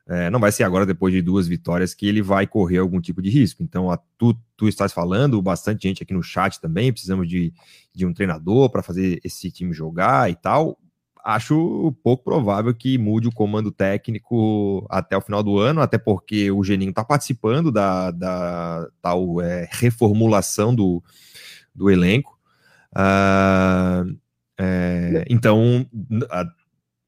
é, 0.08 0.30
não 0.30 0.40
vai 0.40 0.52
ser 0.52 0.64
agora, 0.64 0.86
depois 0.86 1.14
de 1.14 1.22
duas 1.22 1.48
vitórias, 1.48 1.94
que 1.94 2.08
ele 2.08 2.22
vai 2.22 2.46
correr 2.46 2.78
algum 2.78 3.00
tipo 3.00 3.22
de 3.22 3.30
risco. 3.30 3.64
Então, 3.64 3.90
a, 3.90 3.98
tu, 4.18 4.38
tu 4.56 4.68
estás 4.68 4.92
falando, 4.92 5.42
bastante 5.42 5.88
gente 5.88 6.04
aqui 6.04 6.14
no 6.14 6.22
chat 6.22 6.60
também, 6.60 6.92
precisamos 6.92 7.28
de, 7.28 7.54
de 7.94 8.06
um 8.06 8.14
treinador 8.14 8.70
para 8.70 8.84
fazer 8.84 9.20
esse 9.24 9.50
time 9.50 9.74
jogar 9.74 10.30
e 10.30 10.36
tal. 10.36 10.78
Acho 11.24 11.96
pouco 12.04 12.24
provável 12.24 12.74
que 12.76 12.98
mude 12.98 13.30
o 13.30 13.34
comando 13.34 13.72
técnico 13.72 14.86
até 14.90 15.16
o 15.16 15.22
final 15.22 15.42
do 15.42 15.58
ano, 15.58 15.82
até 15.82 15.98
porque 15.98 16.52
o 16.52 16.64
Geninho 16.64 16.90
está 16.90 17.04
participando 17.04 17.72
da, 17.72 18.12
da 18.12 18.88
tal 19.02 19.42
é, 19.42 19.70
reformulação 19.72 20.76
do, 20.76 21.02
do 21.74 21.90
elenco. 21.90 22.38
Uh, 22.94 24.20
é, 24.60 25.26
então, 25.30 25.90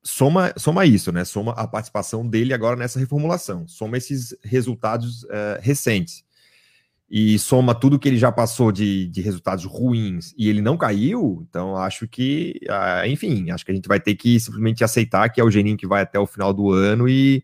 soma, 0.02 0.54
soma 0.58 0.86
isso, 0.86 1.12
né? 1.12 1.26
Soma 1.26 1.52
a 1.52 1.68
participação 1.68 2.28
dele 2.28 2.54
agora 2.54 2.76
nessa 2.76 2.98
reformulação, 2.98 3.68
soma 3.68 3.98
esses 3.98 4.36
resultados 4.44 5.24
uh, 5.26 5.60
recentes 5.62 6.25
e 7.10 7.38
soma 7.38 7.76
tudo 7.76 8.00
que 8.00 8.08
ele 8.08 8.18
já 8.18 8.32
passou 8.32 8.72
de, 8.72 9.08
de 9.08 9.22
resultados 9.22 9.64
ruins 9.66 10.34
e 10.38 10.50
ele 10.50 10.62
não 10.62 10.76
caiu, 10.76 11.46
então 11.48 11.78
acho 11.78 12.08
que, 12.08 12.60
uh, 12.64 13.08
enfim, 13.08 13.52
acho 13.52 13.64
que 13.64 13.72
a 13.72 13.76
gente 13.76 13.88
vai 13.88 14.00
ter 14.00 14.16
que 14.16 14.40
simplesmente 14.40 14.84
aceitar 14.84 15.30
que 15.30 15.40
é 15.40 15.44
o 15.44 15.52
Geninho 15.52 15.78
que 15.78 15.88
vai 15.88 16.02
até 16.02 16.20
o 16.20 16.26
final 16.26 16.52
do 16.52 16.72
ano 16.72 17.08
e, 17.08 17.44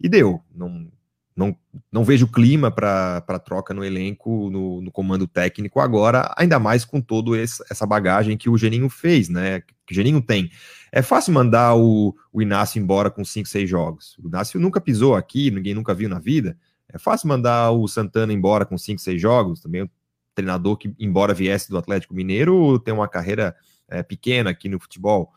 e 0.00 0.08
deu. 0.08 0.40
Não, 0.54 0.88
não, 1.36 1.56
não 1.90 2.04
vejo 2.04 2.28
clima 2.28 2.70
para 2.70 3.20
troca 3.44 3.74
no 3.74 3.84
elenco, 3.84 4.48
no, 4.50 4.80
no, 4.80 4.92
comando 4.92 5.26
técnico 5.26 5.80
agora, 5.80 6.32
ainda 6.36 6.58
mais 6.58 6.84
com 6.84 7.00
toda 7.00 7.36
essa 7.38 7.84
bagagem 7.84 8.36
que 8.36 8.48
o 8.48 8.56
Geninho 8.56 8.88
fez, 8.88 9.28
né? 9.28 9.60
Que 9.84 9.92
o 9.92 9.94
Geninho 9.94 10.22
tem. 10.22 10.50
É 10.92 11.02
fácil 11.02 11.34
mandar 11.34 11.74
o, 11.74 12.14
o 12.32 12.40
Inácio 12.40 12.80
embora 12.80 13.10
com 13.10 13.24
5, 13.24 13.48
6 13.48 13.68
jogos. 13.68 14.16
O 14.22 14.28
Inácio 14.28 14.60
nunca 14.60 14.80
pisou 14.80 15.16
aqui, 15.16 15.50
ninguém 15.50 15.74
nunca 15.74 15.92
viu 15.92 16.08
na 16.08 16.20
vida. 16.20 16.56
É 16.94 16.98
fácil 16.98 17.28
mandar 17.28 17.72
o 17.72 17.88
Santana 17.88 18.32
embora 18.32 18.64
com 18.64 18.78
5, 18.78 19.00
6 19.00 19.20
jogos. 19.20 19.60
Também 19.60 19.82
o 19.82 19.90
treinador 20.32 20.76
que, 20.76 20.94
embora 20.96 21.34
viesse 21.34 21.68
do 21.68 21.76
Atlético 21.76 22.14
Mineiro, 22.14 22.78
tem 22.78 22.94
uma 22.94 23.08
carreira 23.08 23.56
é, 23.88 24.00
pequena 24.00 24.50
aqui 24.50 24.68
no 24.68 24.78
futebol. 24.78 25.32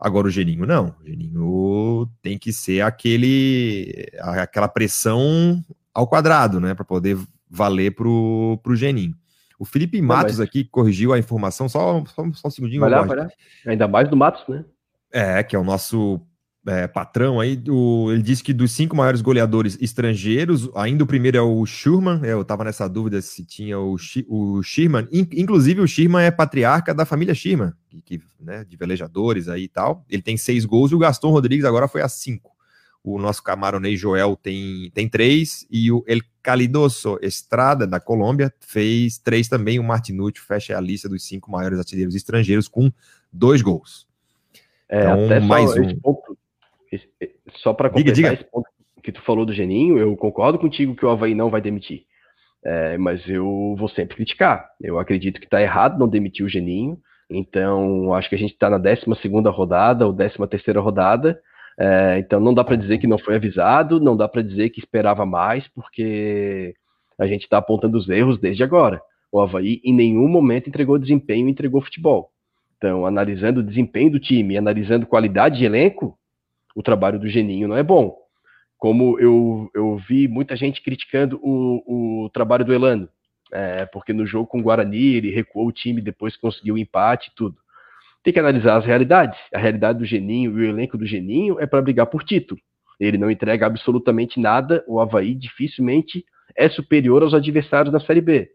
Agora 0.00 0.26
o 0.26 0.30
Geninho 0.30 0.66
não. 0.66 0.96
O 1.00 1.06
Geninho 1.06 2.10
tem 2.20 2.36
que 2.36 2.52
ser 2.52 2.80
aquele 2.80 4.10
aquela 4.18 4.66
pressão 4.66 5.64
ao 5.94 6.08
quadrado, 6.08 6.58
né, 6.58 6.74
para 6.74 6.84
poder 6.84 7.16
valer 7.48 7.94
pro, 7.94 8.58
pro 8.60 8.74
Geninho. 8.74 9.14
O 9.56 9.64
Felipe 9.64 10.02
Matos 10.02 10.38
mas... 10.38 10.48
aqui 10.48 10.64
corrigiu 10.64 11.12
a 11.12 11.18
informação, 11.20 11.68
só, 11.68 12.04
só, 12.06 12.24
só 12.32 12.48
um 12.48 12.50
segundinho. 12.50 12.80
Vai 12.80 12.90
lá, 12.90 13.02
vai 13.02 13.16
lá. 13.16 13.28
Ainda 13.64 13.86
mais 13.86 14.08
do 14.08 14.16
Matos, 14.16 14.44
né? 14.48 14.64
É, 15.12 15.40
que 15.44 15.54
é 15.54 15.58
o 15.58 15.62
nosso 15.62 16.20
é, 16.66 16.86
patrão 16.86 17.40
aí, 17.40 17.62
o, 17.68 18.10
ele 18.10 18.22
disse 18.22 18.42
que 18.42 18.52
dos 18.52 18.72
cinco 18.72 18.96
maiores 18.96 19.20
goleadores 19.20 19.76
estrangeiros, 19.80 20.70
ainda 20.74 21.04
o 21.04 21.06
primeiro 21.06 21.36
é 21.36 21.42
o 21.42 21.64
Schurman, 21.66 22.20
eu 22.24 22.42
estava 22.42 22.64
nessa 22.64 22.88
dúvida 22.88 23.20
se 23.20 23.44
tinha 23.44 23.78
o, 23.78 23.96
o 24.28 24.62
Schirman, 24.62 25.06
In, 25.12 25.28
inclusive 25.34 25.80
o 25.80 25.86
Schirman 25.86 26.24
é 26.24 26.30
patriarca 26.30 26.94
da 26.94 27.04
família 27.04 27.34
Schirman, 27.34 27.72
que, 28.04 28.20
né, 28.40 28.64
de 28.64 28.76
velejadores 28.76 29.48
aí 29.48 29.64
e 29.64 29.68
tal, 29.68 30.04
ele 30.08 30.22
tem 30.22 30.36
seis 30.36 30.64
gols 30.64 30.90
e 30.90 30.94
o 30.94 30.98
Gaston 30.98 31.30
Rodrigues 31.30 31.64
agora 31.64 31.86
foi 31.86 32.02
a 32.02 32.08
cinco. 32.08 32.54
O 33.06 33.18
nosso 33.18 33.42
camaronês 33.42 34.00
Joel 34.00 34.34
tem, 34.34 34.90
tem 34.94 35.06
três, 35.06 35.66
e 35.70 35.92
o 35.92 36.02
El 36.06 36.20
Calidoso 36.42 37.18
Estrada, 37.20 37.86
da 37.86 38.00
Colômbia, 38.00 38.50
fez 38.60 39.18
três 39.18 39.46
também. 39.46 39.78
O 39.78 39.84
Martinucci 39.84 40.40
fecha 40.40 40.74
a 40.74 40.80
lista 40.80 41.06
dos 41.06 41.22
cinco 41.22 41.50
maiores 41.50 41.78
artilheiros 41.78 42.14
estrangeiros 42.14 42.66
com 42.66 42.90
dois 43.30 43.60
gols. 43.60 44.06
É, 44.88 45.02
então, 45.02 45.24
até 45.26 45.40
mais 45.40 45.70
só 45.70 45.80
um. 45.80 45.98
Ponto, 45.98 46.38
só 47.56 47.72
para 47.72 47.88
completar 47.88 48.14
diga, 48.14 48.30
diga. 48.30 48.42
esse 48.42 48.50
ponto 48.50 48.68
que 49.02 49.12
tu 49.12 49.20
falou 49.22 49.44
do 49.44 49.52
Geninho, 49.52 49.98
eu 49.98 50.16
concordo 50.16 50.58
contigo 50.58 50.96
que 50.96 51.04
o 51.04 51.10
Havaí 51.10 51.34
não 51.34 51.50
vai 51.50 51.60
demitir. 51.60 52.04
É, 52.64 52.96
mas 52.96 53.28
eu 53.28 53.76
vou 53.78 53.88
sempre 53.88 54.16
criticar. 54.16 54.66
Eu 54.80 54.98
acredito 54.98 55.38
que 55.38 55.46
está 55.46 55.60
errado 55.60 55.98
não 55.98 56.08
demitir 56.08 56.44
o 56.44 56.48
Geninho. 56.48 56.96
Então, 57.28 58.14
acho 58.14 58.28
que 58.28 58.34
a 58.34 58.38
gente 58.38 58.52
está 58.52 58.70
na 58.70 58.78
12 58.78 59.04
rodada 59.50 60.06
ou 60.06 60.14
13 60.14 60.38
rodada. 60.78 61.38
É, 61.78 62.18
então, 62.18 62.40
não 62.40 62.54
dá 62.54 62.64
para 62.64 62.76
dizer 62.76 62.98
que 62.98 63.06
não 63.06 63.18
foi 63.18 63.36
avisado, 63.36 64.00
não 64.00 64.16
dá 64.16 64.26
para 64.26 64.42
dizer 64.42 64.70
que 64.70 64.80
esperava 64.80 65.26
mais, 65.26 65.66
porque 65.68 66.74
a 67.18 67.26
gente 67.26 67.42
está 67.42 67.58
apontando 67.58 67.98
os 67.98 68.08
erros 68.08 68.38
desde 68.38 68.62
agora. 68.62 69.00
O 69.30 69.40
Havaí 69.40 69.80
em 69.84 69.92
nenhum 69.92 70.28
momento 70.28 70.68
entregou 70.68 70.98
desempenho, 70.98 71.48
entregou 71.48 71.82
futebol. 71.82 72.30
Então, 72.78 73.06
analisando 73.06 73.60
o 73.60 73.62
desempenho 73.62 74.12
do 74.12 74.20
time, 74.20 74.56
analisando 74.56 75.06
qualidade 75.06 75.58
de 75.58 75.64
elenco, 75.64 76.16
o 76.74 76.82
trabalho 76.82 77.18
do 77.18 77.28
Geninho 77.28 77.68
não 77.68 77.76
é 77.76 77.82
bom. 77.82 78.16
Como 78.78 79.18
eu, 79.18 79.70
eu 79.74 79.96
vi 80.08 80.28
muita 80.28 80.56
gente 80.56 80.82
criticando 80.82 81.38
o, 81.42 82.24
o 82.24 82.30
trabalho 82.30 82.64
do 82.64 82.74
Elano, 82.74 83.08
é, 83.52 83.86
porque 83.86 84.12
no 84.12 84.26
jogo 84.26 84.46
com 84.46 84.58
o 84.58 84.62
Guarani 84.62 85.14
ele 85.14 85.30
recuou 85.30 85.66
o 85.66 85.72
time 85.72 86.00
depois 86.00 86.34
que 86.34 86.42
conseguiu 86.42 86.74
o 86.74 86.78
empate 86.78 87.30
e 87.30 87.34
tudo. 87.34 87.56
Tem 88.22 88.32
que 88.32 88.40
analisar 88.40 88.76
as 88.76 88.84
realidades. 88.84 89.38
A 89.54 89.58
realidade 89.58 89.98
do 89.98 90.04
Geninho 90.04 90.58
e 90.58 90.66
o 90.66 90.68
elenco 90.68 90.98
do 90.98 91.06
Geninho 91.06 91.60
é 91.60 91.66
para 91.66 91.82
brigar 91.82 92.06
por 92.06 92.24
título. 92.24 92.60
Ele 92.98 93.18
não 93.18 93.30
entrega 93.30 93.66
absolutamente 93.66 94.40
nada. 94.40 94.84
O 94.86 95.00
Havaí 95.00 95.34
dificilmente 95.34 96.24
é 96.56 96.68
superior 96.68 97.22
aos 97.22 97.34
adversários 97.34 97.92
na 97.92 98.00
Série 98.00 98.20
B. 98.20 98.50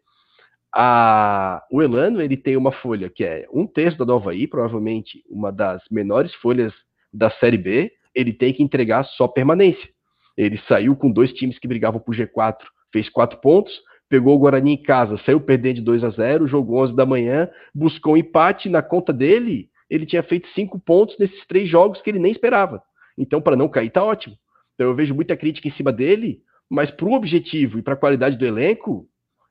A, 0.74 1.64
o 1.72 1.82
Elano 1.82 2.22
ele 2.22 2.38
tem 2.38 2.56
uma 2.56 2.72
folha 2.72 3.10
que 3.10 3.24
é 3.24 3.48
um 3.52 3.66
terço 3.66 3.98
da 3.98 4.06
do 4.06 4.14
Havaí, 4.14 4.48
provavelmente 4.48 5.24
uma 5.30 5.52
das 5.52 5.82
menores 5.90 6.34
folhas 6.36 6.74
da 7.12 7.30
Série 7.32 7.58
B. 7.58 7.92
Ele 8.20 8.34
tem 8.34 8.54
que 8.54 8.62
entregar 8.62 9.06
só 9.06 9.28
permanência. 9.28 9.90
Ele 10.36 10.60
saiu 10.68 10.96
com 10.96 11.10
dois 11.10 11.32
times 11.34 11.58
que 11.58 11.68
brigavam 11.68 12.02
por 12.02 12.14
G4, 12.14 12.58
fez 12.92 13.10
quatro 13.10 13.40
pontos, 13.40 13.72
pegou 14.10 14.36
o 14.36 14.40
Guarani 14.40 14.74
em 14.74 14.82
casa, 14.82 15.18
saiu 15.26 15.40
perdendo 15.40 15.76
de 15.76 15.82
2 15.82 16.04
a 16.04 16.10
0, 16.10 16.48
jogou 16.48 16.84
11 16.84 16.96
da 16.96 17.06
manhã, 17.06 17.50
buscou 17.74 18.14
um 18.16 18.18
empate 18.18 18.68
na 18.68 18.82
conta 18.82 19.14
dele, 19.14 19.70
ele 19.90 20.06
tinha 20.06 20.22
feito 20.22 20.50
cinco 20.50 20.78
pontos 20.80 21.18
nesses 21.18 21.46
três 21.48 21.70
jogos 21.70 22.02
que 22.02 22.10
ele 22.10 22.20
nem 22.20 22.32
esperava. 22.32 22.82
Então, 23.18 23.42
para 23.42 23.56
não 23.56 23.70
cair, 23.70 23.90
tá 23.90 24.04
ótimo. 24.04 24.36
Então, 24.76 24.88
eu 24.88 24.96
vejo 24.96 25.14
muita 25.14 25.38
crítica 25.38 25.68
em 25.68 25.72
cima 25.72 25.92
dele, 25.92 26.42
mas 26.70 26.92
para 26.92 27.06
o 27.06 27.14
objetivo 27.14 27.80
e 27.80 27.82
para 27.82 27.94
a 27.94 27.98
qualidade 27.98 28.38
do 28.38 28.46
elenco, 28.46 29.08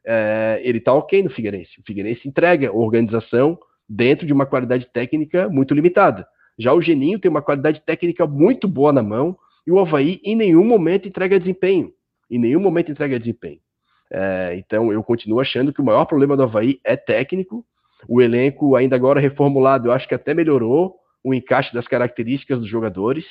é, 0.06 0.60
ele 0.62 0.80
tá 0.80 0.92
ok 0.92 1.22
no 1.22 1.30
Figueirense. 1.30 1.80
O 1.80 1.84
Figueirense 1.86 2.28
entrega 2.28 2.74
organização 2.74 3.58
dentro 3.88 4.26
de 4.26 4.32
uma 4.32 4.46
qualidade 4.46 4.86
técnica 4.92 5.48
muito 5.48 5.74
limitada. 5.74 6.26
Já 6.58 6.72
o 6.72 6.82
Geninho 6.82 7.18
tem 7.18 7.30
uma 7.30 7.42
qualidade 7.42 7.80
técnica 7.84 8.26
muito 8.26 8.66
boa 8.66 8.92
na 8.92 9.02
mão 9.02 9.36
e 9.66 9.70
o 9.70 9.78
Havaí 9.78 10.20
em 10.24 10.34
nenhum 10.34 10.64
momento 10.64 11.06
entrega 11.06 11.38
desempenho. 11.38 11.92
Em 12.30 12.38
nenhum 12.38 12.60
momento 12.60 12.90
entrega 12.90 13.18
desempenho. 13.18 13.60
É, 14.10 14.56
então 14.58 14.92
eu 14.92 15.02
continuo 15.02 15.40
achando 15.40 15.72
que 15.72 15.80
o 15.80 15.84
maior 15.84 16.06
problema 16.06 16.36
do 16.36 16.42
Havaí 16.42 16.80
é 16.84 16.96
técnico. 16.96 17.64
O 18.08 18.20
elenco, 18.22 18.76
ainda 18.76 18.96
agora 18.96 19.20
reformulado, 19.20 19.88
eu 19.88 19.92
acho 19.92 20.08
que 20.08 20.14
até 20.14 20.34
melhorou 20.34 20.96
o 21.22 21.34
encaixe 21.34 21.72
das 21.74 21.86
características 21.86 22.58
dos 22.58 22.68
jogadores. 22.68 23.24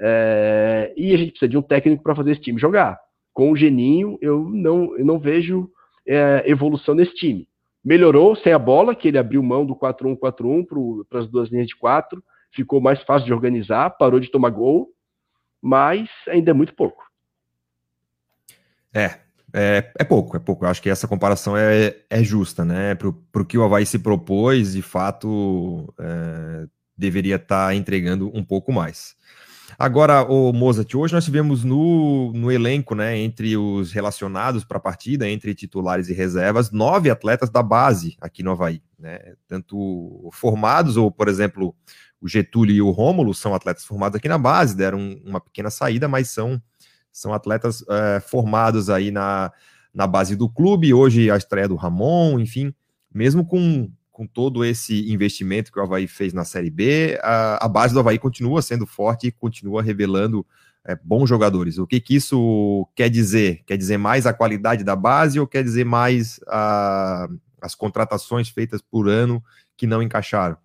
É, 0.00 0.92
e 0.96 1.14
a 1.14 1.16
gente 1.16 1.30
precisa 1.30 1.48
de 1.48 1.58
um 1.58 1.62
técnico 1.62 2.02
para 2.02 2.14
fazer 2.14 2.32
esse 2.32 2.40
time 2.40 2.58
jogar. 2.58 2.98
Com 3.32 3.50
o 3.50 3.56
Geninho, 3.56 4.18
eu 4.20 4.48
não, 4.48 4.96
eu 4.96 5.04
não 5.04 5.18
vejo 5.18 5.68
é, 6.06 6.44
evolução 6.46 6.94
nesse 6.94 7.14
time. 7.14 7.48
Melhorou 7.84 8.34
sem 8.36 8.52
a 8.52 8.58
bola, 8.58 8.94
que 8.94 9.08
ele 9.08 9.18
abriu 9.18 9.42
mão 9.42 9.66
do 9.66 9.74
4-1-4-1 9.74 11.04
para 11.08 11.20
as 11.20 11.28
duas 11.28 11.50
linhas 11.50 11.66
de 11.66 11.76
quatro, 11.76 12.22
ficou 12.54 12.80
mais 12.80 13.02
fácil 13.02 13.26
de 13.26 13.32
organizar, 13.32 13.90
parou 13.90 14.20
de 14.20 14.30
tomar 14.30 14.50
gol, 14.50 14.88
mas 15.60 16.08
ainda 16.28 16.50
é 16.50 16.54
muito 16.54 16.74
pouco. 16.74 17.02
É, 18.92 19.18
é, 19.52 19.92
é 19.98 20.04
pouco, 20.04 20.36
é 20.36 20.40
pouco. 20.40 20.64
Eu 20.64 20.68
acho 20.68 20.82
que 20.82 20.90
essa 20.90 21.08
comparação 21.08 21.56
é, 21.56 21.96
é 22.08 22.22
justa, 22.22 22.64
né? 22.64 22.94
Para 22.94 23.08
o 23.08 23.44
que 23.44 23.58
o 23.58 23.64
Havaí 23.64 23.84
se 23.84 23.98
propôs, 23.98 24.72
de 24.72 24.82
fato, 24.82 25.92
é, 25.98 26.66
deveria 26.96 27.36
estar 27.36 27.68
tá 27.68 27.74
entregando 27.74 28.30
um 28.34 28.44
pouco 28.44 28.72
mais. 28.72 29.16
Agora, 29.78 30.22
o 30.22 30.52
Mozart, 30.52 30.94
hoje 30.94 31.14
nós 31.14 31.24
tivemos 31.24 31.64
no, 31.64 32.32
no 32.32 32.50
elenco, 32.50 32.94
né, 32.94 33.18
entre 33.18 33.56
os 33.56 33.90
relacionados 33.90 34.64
para 34.64 34.76
a 34.76 34.80
partida, 34.80 35.28
entre 35.28 35.54
titulares 35.54 36.08
e 36.08 36.14
reservas, 36.14 36.70
nove 36.70 37.10
atletas 37.10 37.50
da 37.50 37.62
base 37.62 38.16
aqui 38.20 38.42
no 38.42 38.52
Havaí, 38.52 38.80
né? 38.98 39.18
Tanto 39.48 40.28
formados, 40.32 40.96
ou, 40.96 41.10
por 41.10 41.28
exemplo, 41.28 41.74
o 42.24 42.28
Getúlio 42.28 42.74
e 42.74 42.80
o 42.80 42.90
Rômulo 42.90 43.34
são 43.34 43.54
atletas 43.54 43.84
formados 43.84 44.16
aqui 44.16 44.28
na 44.28 44.38
base, 44.38 44.74
deram 44.74 45.20
uma 45.22 45.42
pequena 45.42 45.68
saída, 45.68 46.08
mas 46.08 46.30
são 46.30 46.60
são 47.12 47.34
atletas 47.34 47.84
é, 47.88 48.18
formados 48.18 48.88
aí 48.88 49.10
na, 49.10 49.52
na 49.92 50.06
base 50.06 50.34
do 50.34 50.48
clube. 50.48 50.92
Hoje 50.92 51.30
a 51.30 51.36
estreia 51.36 51.68
do 51.68 51.76
Ramon, 51.76 52.40
enfim, 52.40 52.74
mesmo 53.12 53.46
com, 53.46 53.88
com 54.10 54.26
todo 54.26 54.64
esse 54.64 55.12
investimento 55.12 55.70
que 55.70 55.78
o 55.78 55.82
Havaí 55.82 56.08
fez 56.08 56.32
na 56.32 56.44
Série 56.44 56.70
B, 56.70 57.16
a, 57.22 57.66
a 57.66 57.68
base 57.68 57.92
do 57.92 58.00
Havaí 58.00 58.18
continua 58.18 58.62
sendo 58.62 58.86
forte 58.86 59.28
e 59.28 59.30
continua 59.30 59.82
revelando 59.82 60.44
é, 60.82 60.96
bons 61.04 61.28
jogadores. 61.28 61.78
O 61.78 61.86
que, 61.86 62.00
que 62.00 62.16
isso 62.16 62.88
quer 62.96 63.10
dizer? 63.10 63.62
Quer 63.66 63.76
dizer 63.76 63.98
mais 63.98 64.26
a 64.26 64.32
qualidade 64.32 64.82
da 64.82 64.96
base 64.96 65.38
ou 65.38 65.46
quer 65.46 65.62
dizer 65.62 65.84
mais 65.84 66.40
a, 66.48 67.28
as 67.60 67.74
contratações 67.74 68.48
feitas 68.48 68.80
por 68.80 69.08
ano 69.10 69.44
que 69.76 69.86
não 69.86 70.02
encaixaram? 70.02 70.56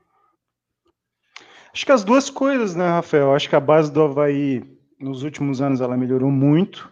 Acho 1.79 1.85
que 1.85 1.91
as 1.93 2.03
duas 2.03 2.29
coisas, 2.29 2.75
né, 2.75 2.85
Rafael? 2.85 3.33
Acho 3.33 3.47
que 3.47 3.55
a 3.55 3.59
base 3.61 3.89
do 3.89 4.01
Havaí, 4.01 4.61
nos 4.99 5.23
últimos 5.23 5.61
anos, 5.61 5.79
ela 5.79 5.95
melhorou 5.95 6.29
muito. 6.29 6.91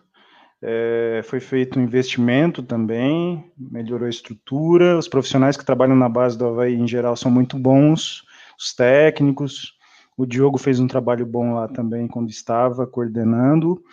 É, 0.62 1.20
foi 1.26 1.42
feito 1.42 1.78
um 1.78 1.84
investimento 1.84 2.64
também, 2.64 3.52
melhorou 3.58 4.06
a 4.06 4.10
estrutura. 4.10 4.98
Os 4.98 5.10
profissionais 5.10 5.58
que 5.58 5.66
trabalham 5.66 5.94
na 5.94 6.08
base 6.08 6.38
do 6.38 6.48
Havaí, 6.48 6.74
em 6.74 6.88
geral, 6.88 7.18
são 7.18 7.30
muito 7.30 7.60
bons, 7.60 8.24
os 8.58 8.74
técnicos. 8.74 9.74
O 10.16 10.26
Diogo 10.26 10.58
fez 10.58 10.80
um 10.80 10.88
trabalho 10.88 11.26
bom 11.26 11.56
lá 11.56 11.68
também 11.68 12.08
quando 12.08 12.30
estava 12.30 12.88
coordenando. 12.88 13.84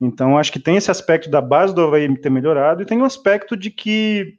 Então, 0.00 0.38
acho 0.38 0.52
que 0.52 0.58
tem 0.58 0.76
esse 0.76 0.90
aspecto 0.90 1.28
da 1.28 1.42
base 1.42 1.74
do 1.74 1.82
Havaí 1.82 2.16
ter 2.16 2.30
melhorado, 2.30 2.80
e 2.80 2.86
tem 2.86 2.98
o 3.02 3.04
aspecto 3.04 3.58
de 3.58 3.70
que, 3.70 4.38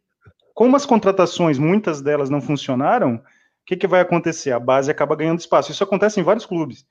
como 0.56 0.76
as 0.76 0.84
contratações, 0.84 1.60
muitas 1.60 2.02
delas 2.02 2.32
não 2.32 2.42
funcionaram, 2.42 3.22
o 3.62 3.66
que, 3.66 3.78
que 3.78 3.88
vai 3.88 4.02
acontecer? 4.02 4.52
A 4.52 4.60
base 4.60 4.92
acaba 4.92 5.16
ganhando 5.16 5.40
espaço. 5.40 5.72
Isso 5.72 5.84
acontece 5.84 6.20
em 6.20 6.24
vários 6.24 6.46
clubes. 6.46 6.86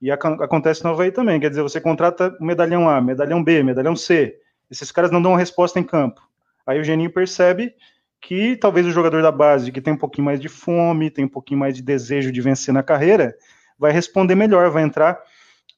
E 0.00 0.10
acontece 0.10 0.84
no 0.84 0.90
Havaí 0.90 1.10
também, 1.10 1.40
quer 1.40 1.48
dizer, 1.48 1.62
você 1.62 1.80
contrata 1.80 2.36
medalhão 2.38 2.88
A, 2.88 3.00
medalhão 3.00 3.42
B, 3.42 3.62
medalhão 3.62 3.96
C, 3.96 4.38
esses 4.70 4.92
caras 4.92 5.10
não 5.10 5.22
dão 5.22 5.32
uma 5.32 5.38
resposta 5.38 5.78
em 5.78 5.84
campo. 5.84 6.20
Aí 6.66 6.78
o 6.78 6.84
Geninho 6.84 7.10
percebe 7.10 7.74
que 8.20 8.56
talvez 8.56 8.86
o 8.86 8.90
jogador 8.90 9.22
da 9.22 9.32
base, 9.32 9.72
que 9.72 9.80
tem 9.80 9.94
um 9.94 9.98
pouquinho 9.98 10.24
mais 10.24 10.40
de 10.40 10.48
fome, 10.48 11.10
tem 11.10 11.24
um 11.24 11.28
pouquinho 11.28 11.60
mais 11.60 11.74
de 11.74 11.82
desejo 11.82 12.30
de 12.30 12.40
vencer 12.40 12.74
na 12.74 12.82
carreira, 12.82 13.34
vai 13.78 13.92
responder 13.92 14.34
melhor, 14.34 14.70
vai 14.70 14.82
entrar 14.82 15.18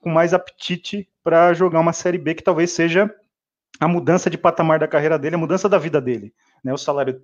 com 0.00 0.10
mais 0.10 0.32
apetite 0.32 1.08
para 1.22 1.52
jogar 1.52 1.80
uma 1.80 1.92
Série 1.92 2.18
B 2.18 2.34
que 2.34 2.42
talvez 2.42 2.70
seja 2.70 3.12
a 3.78 3.86
mudança 3.86 4.30
de 4.30 4.38
patamar 4.38 4.78
da 4.78 4.88
carreira 4.88 5.18
dele, 5.18 5.36
a 5.36 5.38
mudança 5.38 5.68
da 5.68 5.78
vida 5.78 6.00
dele. 6.00 6.32
Né? 6.64 6.72
O 6.72 6.78
salário, 6.78 7.22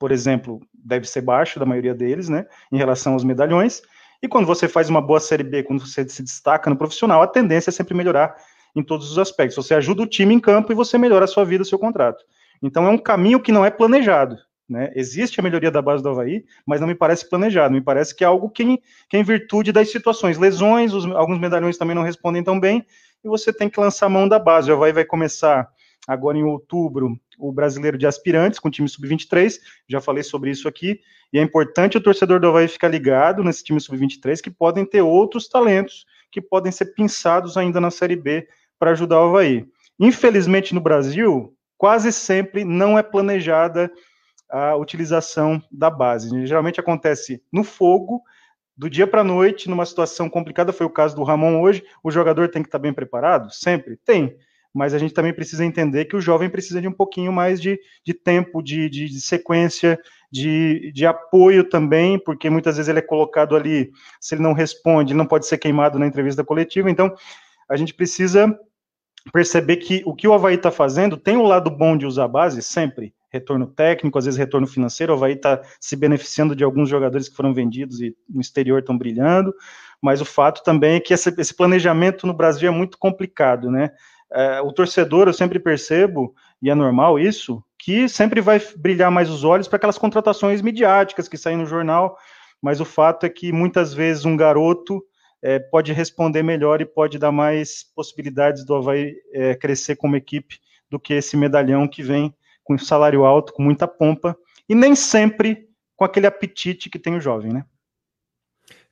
por 0.00 0.10
exemplo, 0.10 0.60
deve 0.72 1.06
ser 1.06 1.20
baixo 1.20 1.60
da 1.60 1.66
maioria 1.66 1.94
deles, 1.94 2.30
né, 2.30 2.46
em 2.72 2.78
relação 2.78 3.12
aos 3.12 3.22
medalhões, 3.22 3.82
e 4.22 4.26
quando 4.26 4.46
você 4.46 4.66
faz 4.66 4.88
uma 4.88 5.00
boa 5.00 5.20
Série 5.20 5.44
B, 5.44 5.62
quando 5.62 5.86
você 5.86 6.08
se 6.08 6.22
destaca 6.22 6.70
no 6.70 6.76
profissional, 6.76 7.20
a 7.22 7.26
tendência 7.26 7.68
é 7.68 7.72
sempre 7.72 7.94
melhorar 7.94 8.34
em 8.74 8.82
todos 8.82 9.10
os 9.10 9.18
aspectos. 9.18 9.56
Você 9.56 9.74
ajuda 9.74 10.02
o 10.02 10.06
time 10.06 10.34
em 10.34 10.40
campo 10.40 10.72
e 10.72 10.74
você 10.74 10.98
melhora 10.98 11.24
a 11.24 11.28
sua 11.28 11.44
vida, 11.44 11.62
o 11.62 11.66
seu 11.66 11.78
contrato. 11.78 12.24
Então 12.62 12.86
é 12.86 12.90
um 12.90 12.98
caminho 12.98 13.40
que 13.40 13.52
não 13.52 13.64
é 13.64 13.70
planejado. 13.70 14.36
Né? 14.68 14.92
Existe 14.94 15.40
a 15.40 15.42
melhoria 15.42 15.70
da 15.70 15.82
base 15.82 16.02
do 16.02 16.10
Havaí, 16.10 16.44
mas 16.66 16.80
não 16.80 16.86
me 16.86 16.94
parece 16.94 17.28
planejado. 17.28 17.72
Me 17.72 17.80
parece 17.80 18.14
que 18.14 18.22
é 18.22 18.26
algo 18.26 18.50
que, 18.50 18.78
que 19.08 19.16
é 19.16 19.20
em 19.20 19.24
virtude 19.24 19.72
das 19.72 19.90
situações. 19.90 20.38
Lesões, 20.38 20.92
os, 20.92 21.06
alguns 21.06 21.40
medalhões 21.40 21.78
também 21.78 21.96
não 21.96 22.02
respondem 22.02 22.44
tão 22.44 22.60
bem, 22.60 22.86
e 23.24 23.28
você 23.28 23.52
tem 23.52 23.68
que 23.68 23.80
lançar 23.80 24.06
a 24.06 24.10
mão 24.10 24.28
da 24.28 24.38
base. 24.38 24.70
O 24.70 24.74
Havaí 24.74 24.92
vai 24.92 25.04
começar 25.04 25.68
agora 26.06 26.36
em 26.36 26.42
outubro 26.42 27.18
o 27.38 27.52
brasileiro 27.52 27.96
de 27.96 28.06
aspirantes 28.06 28.58
com 28.58 28.68
o 28.68 28.70
time 28.70 28.88
sub-23, 28.88 29.58
já 29.88 30.00
falei 30.00 30.22
sobre 30.22 30.50
isso 30.50 30.68
aqui, 30.68 31.00
e 31.32 31.38
é 31.38 31.42
importante 31.42 31.96
o 31.96 32.00
torcedor 32.00 32.40
do 32.40 32.48
Havaí 32.48 32.68
ficar 32.68 32.88
ligado 32.88 33.42
nesse 33.42 33.64
time 33.64 33.80
sub-23, 33.80 34.40
que 34.40 34.50
podem 34.50 34.84
ter 34.84 35.00
outros 35.00 35.48
talentos 35.48 36.04
que 36.30 36.40
podem 36.40 36.70
ser 36.70 36.86
pinçados 36.94 37.56
ainda 37.56 37.80
na 37.80 37.90
Série 37.90 38.16
B 38.16 38.46
para 38.78 38.90
ajudar 38.92 39.20
o 39.20 39.28
Havaí. 39.28 39.66
Infelizmente 39.98 40.74
no 40.74 40.80
Brasil, 40.80 41.54
quase 41.76 42.12
sempre 42.12 42.64
não 42.64 42.98
é 42.98 43.02
planejada 43.02 43.90
a 44.50 44.74
utilização 44.76 45.62
da 45.70 45.88
base. 45.88 46.46
Geralmente 46.46 46.80
acontece 46.80 47.42
no 47.52 47.62
fogo, 47.62 48.22
do 48.76 48.88
dia 48.88 49.06
para 49.06 49.20
a 49.20 49.24
noite, 49.24 49.68
numa 49.68 49.84
situação 49.84 50.28
complicada, 50.28 50.72
foi 50.72 50.86
o 50.86 50.90
caso 50.90 51.14
do 51.14 51.22
Ramon 51.22 51.60
hoje, 51.60 51.84
o 52.02 52.10
jogador 52.10 52.48
tem 52.48 52.62
que 52.62 52.68
estar 52.68 52.78
bem 52.78 52.94
preparado? 52.94 53.52
Sempre? 53.52 53.98
Tem 53.98 54.34
mas 54.74 54.94
a 54.94 54.98
gente 54.98 55.14
também 55.14 55.32
precisa 55.32 55.64
entender 55.64 56.04
que 56.04 56.16
o 56.16 56.20
jovem 56.20 56.48
precisa 56.48 56.80
de 56.80 56.88
um 56.88 56.92
pouquinho 56.92 57.32
mais 57.32 57.60
de, 57.60 57.78
de 58.04 58.14
tempo, 58.14 58.62
de, 58.62 58.88
de, 58.88 59.08
de 59.08 59.20
sequência, 59.20 59.98
de, 60.30 60.92
de 60.92 61.04
apoio 61.04 61.68
também, 61.68 62.18
porque 62.18 62.48
muitas 62.48 62.76
vezes 62.76 62.88
ele 62.88 63.00
é 63.00 63.02
colocado 63.02 63.56
ali, 63.56 63.90
se 64.20 64.34
ele 64.34 64.42
não 64.42 64.52
responde, 64.52 65.12
ele 65.12 65.18
não 65.18 65.26
pode 65.26 65.46
ser 65.46 65.58
queimado 65.58 65.98
na 65.98 66.06
entrevista 66.06 66.44
coletiva, 66.44 66.90
então 66.90 67.12
a 67.68 67.76
gente 67.76 67.92
precisa 67.92 68.56
perceber 69.32 69.76
que 69.76 70.02
o 70.06 70.14
que 70.14 70.26
o 70.26 70.32
Havaí 70.32 70.54
está 70.54 70.70
fazendo 70.70 71.16
tem 71.16 71.36
o 71.36 71.40
um 71.40 71.46
lado 71.46 71.70
bom 71.70 71.96
de 71.96 72.06
usar 72.06 72.24
a 72.24 72.28
base, 72.28 72.62
sempre, 72.62 73.12
retorno 73.30 73.66
técnico, 73.66 74.18
às 74.18 74.24
vezes 74.24 74.38
retorno 74.38 74.66
financeiro, 74.66 75.12
o 75.12 75.16
Havaí 75.16 75.34
está 75.34 75.60
se 75.80 75.96
beneficiando 75.96 76.54
de 76.54 76.64
alguns 76.64 76.88
jogadores 76.88 77.28
que 77.28 77.36
foram 77.36 77.52
vendidos 77.52 78.00
e 78.00 78.16
no 78.28 78.40
exterior 78.40 78.78
estão 78.78 78.96
brilhando, 78.96 79.52
mas 80.00 80.20
o 80.20 80.24
fato 80.24 80.62
também 80.62 80.94
é 80.94 81.00
que 81.00 81.12
esse, 81.12 81.34
esse 81.38 81.54
planejamento 81.54 82.26
no 82.26 82.32
Brasil 82.32 82.68
é 82.68 82.72
muito 82.72 82.96
complicado, 82.98 83.70
né? 83.70 83.90
É, 84.32 84.60
o 84.60 84.72
torcedor, 84.72 85.26
eu 85.26 85.32
sempre 85.32 85.58
percebo, 85.58 86.34
e 86.62 86.70
é 86.70 86.74
normal 86.74 87.18
isso, 87.18 87.62
que 87.78 88.08
sempre 88.08 88.40
vai 88.40 88.60
brilhar 88.76 89.10
mais 89.10 89.30
os 89.30 89.42
olhos 89.44 89.66
para 89.66 89.76
aquelas 89.76 89.98
contratações 89.98 90.62
midiáticas 90.62 91.28
que 91.28 91.38
saem 91.38 91.56
no 91.56 91.66
jornal, 91.66 92.16
mas 92.60 92.80
o 92.80 92.84
fato 92.84 93.24
é 93.24 93.28
que 93.28 93.52
muitas 93.52 93.94
vezes 93.94 94.24
um 94.24 94.36
garoto 94.36 95.02
é, 95.42 95.58
pode 95.58 95.92
responder 95.92 96.42
melhor 96.42 96.80
e 96.80 96.86
pode 96.86 97.18
dar 97.18 97.32
mais 97.32 97.82
possibilidades 97.94 98.64
do 98.64 98.74
Havaí 98.74 99.14
é, 99.32 99.54
crescer 99.54 99.96
como 99.96 100.16
equipe 100.16 100.58
do 100.90 101.00
que 101.00 101.14
esse 101.14 101.36
medalhão 101.36 101.88
que 101.88 102.02
vem 102.02 102.34
com 102.62 102.76
salário 102.76 103.24
alto, 103.24 103.52
com 103.52 103.62
muita 103.62 103.88
pompa, 103.88 104.36
e 104.68 104.74
nem 104.74 104.94
sempre 104.94 105.68
com 105.96 106.04
aquele 106.04 106.26
apetite 106.26 106.90
que 106.90 106.98
tem 106.98 107.16
o 107.16 107.20
jovem, 107.20 107.52
né? 107.52 107.64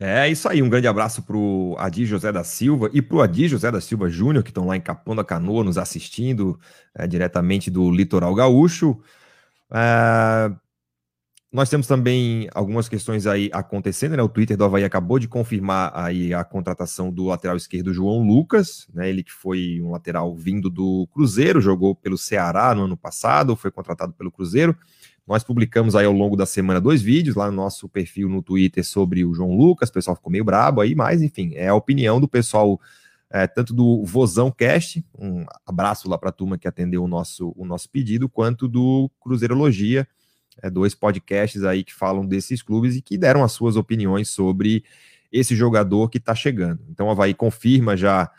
É 0.00 0.28
isso 0.28 0.48
aí, 0.48 0.62
um 0.62 0.68
grande 0.68 0.86
abraço 0.86 1.22
para 1.22 1.36
o 1.36 1.74
Adi 1.78 2.06
José 2.06 2.30
da 2.30 2.44
Silva 2.44 2.88
e 2.92 3.02
para 3.02 3.16
o 3.16 3.22
Adi 3.22 3.48
José 3.48 3.70
da 3.70 3.80
Silva 3.80 4.08
Júnior, 4.08 4.44
que 4.44 4.50
estão 4.50 4.66
lá 4.66 4.76
em 4.76 4.80
Capão 4.80 5.16
da 5.16 5.24
Canoa 5.24 5.64
nos 5.64 5.76
assistindo 5.76 6.58
é, 6.94 7.06
diretamente 7.06 7.70
do 7.70 7.90
Litoral 7.90 8.34
Gaúcho. 8.34 9.00
É, 9.72 10.50
nós 11.50 11.70
temos 11.70 11.86
também 11.86 12.46
algumas 12.54 12.90
questões 12.90 13.26
aí 13.26 13.48
acontecendo, 13.54 14.14
né? 14.16 14.22
O 14.22 14.28
Twitter 14.28 14.54
do 14.54 14.64
Havaí 14.64 14.84
acabou 14.84 15.18
de 15.18 15.26
confirmar 15.26 15.90
aí 15.94 16.34
a 16.34 16.44
contratação 16.44 17.10
do 17.10 17.24
lateral 17.24 17.56
esquerdo 17.56 17.92
João 17.92 18.22
Lucas, 18.22 18.86
né? 18.92 19.08
Ele 19.08 19.22
que 19.22 19.32
foi 19.32 19.80
um 19.80 19.90
lateral 19.90 20.34
vindo 20.36 20.68
do 20.68 21.08
Cruzeiro, 21.10 21.58
jogou 21.58 21.94
pelo 21.94 22.18
Ceará 22.18 22.74
no 22.74 22.82
ano 22.84 22.98
passado, 22.98 23.56
foi 23.56 23.70
contratado 23.70 24.12
pelo 24.12 24.30
Cruzeiro. 24.30 24.76
Nós 25.28 25.44
publicamos 25.44 25.94
aí 25.94 26.06
ao 26.06 26.12
longo 26.12 26.34
da 26.34 26.46
semana 26.46 26.80
dois 26.80 27.02
vídeos 27.02 27.36
lá 27.36 27.50
no 27.50 27.56
nosso 27.56 27.86
perfil 27.86 28.30
no 28.30 28.42
Twitter 28.42 28.82
sobre 28.82 29.26
o 29.26 29.34
João 29.34 29.54
Lucas, 29.54 29.90
o 29.90 29.92
pessoal 29.92 30.16
ficou 30.16 30.32
meio 30.32 30.42
brabo 30.42 30.80
aí, 30.80 30.94
mas 30.94 31.20
enfim, 31.20 31.52
é 31.54 31.68
a 31.68 31.74
opinião 31.74 32.18
do 32.18 32.26
pessoal, 32.26 32.80
é, 33.28 33.46
tanto 33.46 33.74
do 33.74 34.02
Vozão 34.06 34.50
Cast, 34.50 35.04
um 35.18 35.44
abraço 35.66 36.08
lá 36.08 36.16
para 36.16 36.30
a 36.30 36.32
turma 36.32 36.56
que 36.56 36.66
atendeu 36.66 37.04
o 37.04 37.08
nosso, 37.08 37.52
o 37.58 37.66
nosso 37.66 37.90
pedido, 37.90 38.26
quanto 38.26 38.66
do 38.66 39.10
Cruzeirologia, 39.20 40.08
é, 40.62 40.70
dois 40.70 40.94
podcasts 40.94 41.62
aí 41.62 41.84
que 41.84 41.94
falam 41.94 42.24
desses 42.24 42.62
clubes 42.62 42.96
e 42.96 43.02
que 43.02 43.18
deram 43.18 43.44
as 43.44 43.52
suas 43.52 43.76
opiniões 43.76 44.30
sobre 44.30 44.82
esse 45.30 45.54
jogador 45.54 46.08
que 46.08 46.16
está 46.16 46.34
chegando. 46.34 46.80
Então 46.88 47.06
o 47.06 47.10
Havaí 47.10 47.34
confirma 47.34 47.94
já 47.98 48.30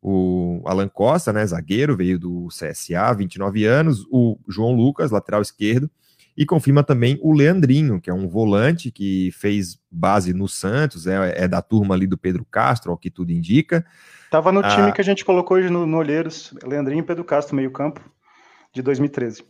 o 0.00 0.62
Alan 0.64 0.88
Costa, 0.88 1.30
né, 1.30 1.44
zagueiro, 1.44 1.94
veio 1.94 2.18
do 2.18 2.48
CSA, 2.48 3.12
29 3.14 3.66
anos, 3.66 4.06
o 4.10 4.38
João 4.48 4.72
Lucas, 4.72 5.10
lateral 5.10 5.42
esquerdo, 5.42 5.90
e 6.38 6.46
confirma 6.46 6.84
também 6.84 7.18
o 7.20 7.32
Leandrinho, 7.32 8.00
que 8.00 8.08
é 8.08 8.14
um 8.14 8.28
volante 8.28 8.92
que 8.92 9.32
fez 9.32 9.76
base 9.90 10.32
no 10.32 10.46
Santos, 10.46 11.08
é, 11.08 11.44
é 11.44 11.48
da 11.48 11.60
turma 11.60 11.96
ali 11.96 12.06
do 12.06 12.16
Pedro 12.16 12.46
Castro, 12.48 12.92
ao 12.92 12.96
que 12.96 13.10
tudo 13.10 13.32
indica. 13.32 13.84
Tava 14.30 14.52
no 14.52 14.60
ah, 14.60 14.68
time 14.68 14.92
que 14.92 15.00
a 15.00 15.04
gente 15.04 15.24
colocou 15.24 15.56
hoje 15.56 15.68
no, 15.68 15.84
no 15.84 15.96
Olheiros, 15.96 16.54
Leandrinho 16.62 17.00
e 17.00 17.02
Pedro 17.02 17.24
Castro, 17.24 17.56
meio 17.56 17.72
campo, 17.72 18.00
de 18.72 18.80
2013. 18.82 19.44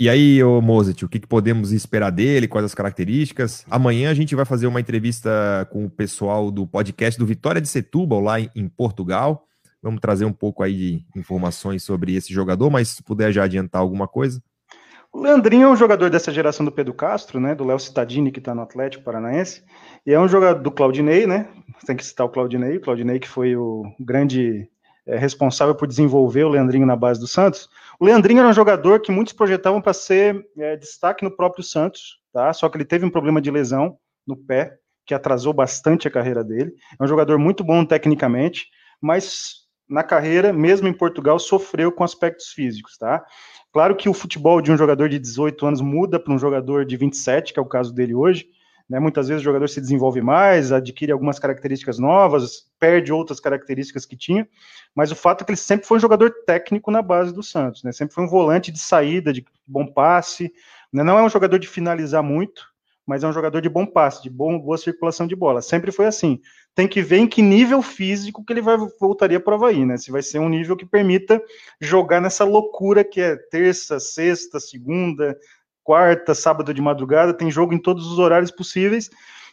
E 0.00 0.08
aí, 0.08 0.42
ô 0.42 0.60
Mozart, 0.60 1.00
o 1.04 1.08
que, 1.08 1.20
que, 1.20 1.28
podemos 1.28 1.70
esperar 1.70 2.10
dele? 2.10 2.48
Quais 2.48 2.64
as 2.64 2.74
características? 2.74 3.64
Amanhã 3.70 4.10
a 4.10 4.14
gente 4.14 4.34
vai 4.34 4.44
fazer 4.44 4.66
uma 4.66 4.80
entrevista 4.80 5.30
com 5.70 5.84
o 5.84 5.90
pessoal 5.90 6.50
do 6.50 6.66
podcast 6.66 7.16
do 7.20 7.24
Vitória 7.24 7.60
de 7.60 7.68
Setúbal, 7.68 8.20
lá 8.20 8.40
em, 8.40 8.50
em 8.56 8.66
Portugal. 8.66 9.46
Vamos 9.80 10.00
trazer 10.00 10.24
um 10.24 10.32
pouco 10.32 10.64
aí 10.64 11.04
de 11.14 11.20
informações 11.20 11.84
sobre 11.84 12.16
esse 12.16 12.32
jogador, 12.32 12.68
mas 12.68 12.88
se 12.88 13.02
puder 13.04 13.30
já 13.30 13.44
adiantar 13.44 13.80
alguma 13.80 14.08
coisa. 14.08 14.42
O 15.12 15.20
Leandrinho 15.20 15.64
é 15.64 15.68
um 15.68 15.76
jogador 15.76 16.08
dessa 16.08 16.32
geração 16.32 16.64
do 16.64 16.72
Pedro 16.72 16.94
Castro, 16.94 17.38
né? 17.38 17.54
Do 17.54 17.64
Léo 17.64 17.78
Cittadini, 17.78 18.32
que 18.32 18.38
está 18.38 18.54
no 18.54 18.62
Atlético 18.62 19.04
Paranaense. 19.04 19.62
E 20.06 20.12
é 20.12 20.18
um 20.18 20.26
jogador 20.26 20.62
do 20.62 20.70
Claudinei, 20.70 21.26
né? 21.26 21.48
Tem 21.86 21.94
que 21.94 22.04
citar 22.04 22.26
o 22.26 22.30
Claudinei. 22.30 22.78
O 22.78 22.80
Claudinei, 22.80 23.20
que 23.20 23.28
foi 23.28 23.54
o 23.54 23.84
grande 24.00 24.66
é, 25.06 25.18
responsável 25.18 25.74
por 25.74 25.86
desenvolver 25.86 26.44
o 26.44 26.48
Leandrinho 26.48 26.86
na 26.86 26.96
base 26.96 27.20
do 27.20 27.26
Santos. 27.26 27.68
O 28.00 28.06
Leandrinho 28.06 28.40
era 28.40 28.48
um 28.48 28.54
jogador 28.54 29.00
que 29.00 29.12
muitos 29.12 29.34
projetavam 29.34 29.82
para 29.82 29.92
ser 29.92 30.46
é, 30.56 30.76
destaque 30.76 31.22
no 31.22 31.30
próprio 31.30 31.62
Santos, 31.62 32.18
tá? 32.32 32.50
Só 32.54 32.66
que 32.70 32.78
ele 32.78 32.84
teve 32.84 33.04
um 33.04 33.10
problema 33.10 33.40
de 33.40 33.50
lesão 33.50 33.98
no 34.26 34.34
pé, 34.34 34.78
que 35.04 35.12
atrasou 35.12 35.52
bastante 35.52 36.08
a 36.08 36.10
carreira 36.10 36.42
dele. 36.42 36.72
É 36.98 37.04
um 37.04 37.08
jogador 37.08 37.38
muito 37.38 37.62
bom 37.62 37.84
tecnicamente, 37.84 38.66
mas 38.98 39.61
na 39.92 40.02
carreira, 40.02 40.52
mesmo 40.52 40.88
em 40.88 40.92
Portugal, 40.92 41.38
sofreu 41.38 41.92
com 41.92 42.02
aspectos 42.02 42.48
físicos, 42.48 42.96
tá? 42.96 43.24
Claro 43.72 43.94
que 43.94 44.08
o 44.08 44.14
futebol 44.14 44.60
de 44.60 44.72
um 44.72 44.76
jogador 44.76 45.08
de 45.08 45.18
18 45.18 45.66
anos 45.66 45.80
muda 45.80 46.18
para 46.18 46.32
um 46.32 46.38
jogador 46.38 46.84
de 46.84 46.96
27, 46.96 47.52
que 47.52 47.58
é 47.58 47.62
o 47.62 47.66
caso 47.66 47.94
dele 47.94 48.14
hoje, 48.14 48.46
Né? 48.88 48.98
Muitas 48.98 49.28
vezes 49.28 49.40
o 49.40 49.44
jogador 49.44 49.68
se 49.68 49.80
desenvolve 49.80 50.20
mais, 50.20 50.72
adquire 50.72 51.12
algumas 51.12 51.38
características 51.38 51.98
novas, 51.98 52.66
perde 52.78 53.12
outras 53.12 53.38
características 53.38 54.04
que 54.04 54.16
tinha, 54.16 54.46
mas 54.94 55.10
o 55.12 55.16
fato 55.16 55.42
é 55.42 55.44
que 55.44 55.52
ele 55.52 55.56
sempre 55.56 55.86
foi 55.86 55.98
um 55.98 56.00
jogador 56.00 56.30
técnico 56.46 56.90
na 56.90 57.00
base 57.00 57.32
do 57.32 57.42
Santos, 57.42 57.82
né? 57.84 57.92
sempre 57.92 58.14
foi 58.14 58.24
um 58.24 58.28
volante 58.28 58.72
de 58.72 58.78
saída, 58.78 59.32
de 59.32 59.44
bom 59.66 59.86
passe, 59.86 60.52
né? 60.92 61.02
não 61.02 61.18
é 61.18 61.22
um 61.22 61.30
jogador 61.30 61.58
de 61.58 61.68
finalizar 61.68 62.22
muito, 62.22 62.71
mas 63.06 63.24
é 63.24 63.28
um 63.28 63.32
jogador 63.32 63.60
de 63.60 63.68
bom 63.68 63.84
passe, 63.84 64.22
de 64.22 64.30
bom, 64.30 64.58
boa 64.58 64.78
circulação 64.78 65.26
de 65.26 65.34
bola. 65.34 65.60
Sempre 65.60 65.90
foi 65.90 66.06
assim. 66.06 66.40
Tem 66.74 66.86
que 66.86 67.02
ver 67.02 67.18
em 67.18 67.26
que 67.26 67.42
nível 67.42 67.82
físico 67.82 68.44
que 68.44 68.52
ele 68.52 68.62
vai 68.62 68.76
voltaria 69.00 69.40
para 69.40 69.52
o 69.52 69.54
Havaí, 69.56 69.84
né? 69.84 69.96
Se 69.96 70.10
vai 70.10 70.22
ser 70.22 70.38
um 70.38 70.48
nível 70.48 70.76
que 70.76 70.86
permita 70.86 71.42
jogar 71.80 72.20
nessa 72.20 72.44
loucura 72.44 73.04
que 73.04 73.20
é 73.20 73.36
terça, 73.36 73.98
sexta, 73.98 74.60
segunda, 74.60 75.36
quarta, 75.82 76.34
sábado 76.34 76.72
de 76.72 76.80
madrugada, 76.80 77.34
tem 77.34 77.50
jogo 77.50 77.74
em 77.74 77.78
todos 77.78 78.06
os 78.06 78.18
horários 78.18 78.50
possíveis 78.50 79.10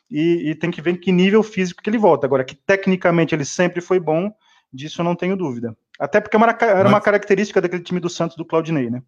e, 0.10 0.52
e 0.52 0.56
tem 0.56 0.72
que 0.72 0.82
ver 0.82 0.92
em 0.92 1.00
que 1.00 1.12
nível 1.12 1.44
físico 1.44 1.82
que 1.82 1.90
ele 1.90 1.98
volta. 1.98 2.26
Agora, 2.26 2.44
que 2.44 2.56
tecnicamente 2.56 3.34
ele 3.34 3.46
sempre 3.46 3.82
foi 3.82 4.00
bom, 4.00 4.32
disso 4.72 5.02
eu 5.02 5.06
não 5.06 5.16
tenho 5.16 5.36
dúvida. 5.36 5.76
Até 6.00 6.22
porque 6.22 6.38
era 6.38 6.88
uma 6.88 7.02
característica 7.02 7.60
daquele 7.60 7.84
time 7.84 8.00
do 8.00 8.10
Santos 8.10 8.38
do 8.38 8.46
Claudinei, 8.46 8.90
né? 8.90 9.02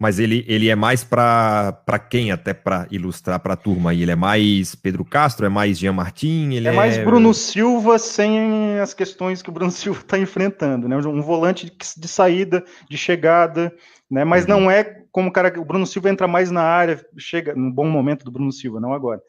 Mas 0.00 0.18
ele, 0.18 0.42
ele 0.48 0.70
é 0.70 0.74
mais 0.74 1.04
para 1.04 1.98
quem, 2.08 2.32
até 2.32 2.54
para 2.54 2.86
ilustrar 2.90 3.38
para 3.38 3.52
a 3.52 3.56
turma 3.56 3.90
aí? 3.90 4.00
Ele 4.00 4.10
é 4.10 4.16
mais 4.16 4.74
Pedro 4.74 5.04
Castro? 5.04 5.44
É 5.44 5.50
mais 5.50 5.78
Jean 5.78 5.92
Martin? 5.92 6.54
Ele 6.54 6.68
é, 6.68 6.70
é 6.70 6.74
mais 6.74 6.96
Bruno 6.96 7.34
Silva 7.34 7.98
sem 7.98 8.78
as 8.78 8.94
questões 8.94 9.42
que 9.42 9.50
o 9.50 9.52
Bruno 9.52 9.70
Silva 9.70 10.00
está 10.00 10.18
enfrentando, 10.18 10.88
né? 10.88 10.96
Um 10.96 11.20
volante 11.20 11.66
de, 11.66 11.72
de, 11.98 12.08
saída, 12.08 12.64
de 12.88 12.96
chegada, 12.96 13.76
né? 14.10 14.24
Mas 14.24 14.44
uhum. 14.44 14.60
não 14.60 14.70
é 14.70 15.02
como 15.12 15.28
o 15.28 15.32
cara. 15.32 15.60
O 15.60 15.66
Bruno 15.66 15.86
Silva 15.86 16.08
entra 16.08 16.26
mais 16.26 16.50
na 16.50 16.62
área, 16.62 17.04
chega 17.18 17.54
no 17.54 17.70
bom 17.70 17.86
momento 17.86 18.24
do 18.24 18.30
Bruno 18.30 18.50
Silva, 18.50 18.80
não 18.80 18.94
agora. 18.94 19.20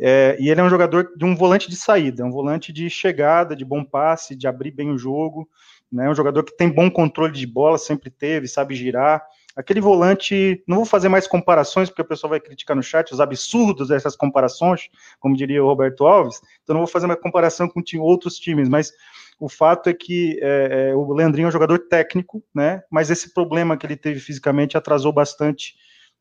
É, 0.00 0.34
e 0.40 0.48
ele 0.48 0.62
é 0.62 0.64
um 0.64 0.70
jogador 0.70 1.12
de 1.14 1.26
um 1.26 1.36
volante 1.36 1.68
de 1.68 1.76
saída, 1.76 2.24
um 2.24 2.30
volante 2.30 2.72
de 2.72 2.88
chegada, 2.88 3.54
de 3.54 3.66
bom 3.66 3.84
passe, 3.84 4.34
de 4.34 4.48
abrir 4.48 4.70
bem 4.70 4.90
o 4.90 4.96
jogo, 4.96 5.46
né? 5.92 6.08
Um 6.08 6.14
jogador 6.14 6.42
que 6.42 6.56
tem 6.56 6.70
bom 6.70 6.90
controle 6.90 7.34
de 7.34 7.46
bola, 7.46 7.76
sempre 7.76 8.08
teve, 8.08 8.48
sabe 8.48 8.74
girar. 8.74 9.22
Aquele 9.56 9.80
volante, 9.80 10.62
não 10.66 10.76
vou 10.76 10.84
fazer 10.84 11.08
mais 11.08 11.26
comparações, 11.26 11.88
porque 11.88 12.02
o 12.02 12.06
pessoal 12.06 12.30
vai 12.30 12.40
criticar 12.40 12.76
no 12.76 12.82
chat 12.82 13.10
os 13.12 13.20
absurdos 13.20 13.88
dessas 13.88 14.14
comparações, 14.14 14.88
como 15.18 15.34
diria 15.34 15.64
o 15.64 15.66
Roberto 15.66 16.06
Alves, 16.06 16.40
então 16.62 16.74
não 16.74 16.80
vou 16.82 16.88
fazer 16.88 17.06
uma 17.06 17.16
comparação 17.16 17.66
com 17.68 17.82
outros 17.98 18.38
times, 18.38 18.68
mas 18.68 18.92
o 19.38 19.48
fato 19.48 19.88
é 19.88 19.94
que 19.94 20.38
é, 20.42 20.90
é, 20.90 20.94
o 20.94 21.12
Leandrinho 21.12 21.46
é 21.46 21.48
um 21.48 21.52
jogador 21.52 21.78
técnico, 21.78 22.42
né? 22.54 22.82
Mas 22.90 23.10
esse 23.10 23.32
problema 23.32 23.76
que 23.76 23.86
ele 23.86 23.96
teve 23.96 24.20
fisicamente 24.20 24.76
atrasou 24.76 25.12
bastante 25.12 25.74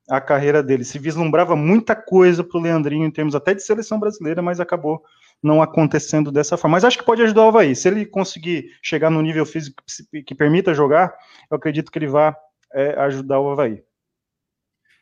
a 0.10 0.22
carreira 0.22 0.62
dele. 0.62 0.84
Se 0.84 1.00
vislumbrava 1.00 1.56
muita 1.56 1.96
coisa 1.96 2.44
para 2.44 2.58
o 2.58 2.62
Leandrinho 2.62 3.06
em 3.06 3.12
termos 3.12 3.36
até 3.36 3.54
de 3.54 3.64
seleção 3.64 4.00
brasileira, 4.00 4.42
mas 4.42 4.60
acabou 4.60 5.02
não 5.42 5.62
acontecendo 5.62 6.32
dessa 6.32 6.58
forma. 6.58 6.76
Mas 6.76 6.84
acho 6.84 6.98
que 6.98 7.06
pode 7.06 7.22
ajudar 7.22 7.44
o 7.44 7.48
Havaí. 7.48 7.76
Se 7.76 7.88
ele 7.88 8.06
conseguir 8.06 8.72
chegar 8.82 9.10
no 9.10 9.22
nível 9.22 9.46
físico 9.46 9.84
que 10.26 10.36
permita 10.36 10.74
jogar, 10.74 11.14
eu 11.50 11.58
acredito 11.58 11.92
que 11.92 11.98
ele 11.98 12.08
vá 12.08 12.36
é 12.76 13.00
ajudar 13.00 13.40
o 13.40 13.50
Havaí. 13.50 13.82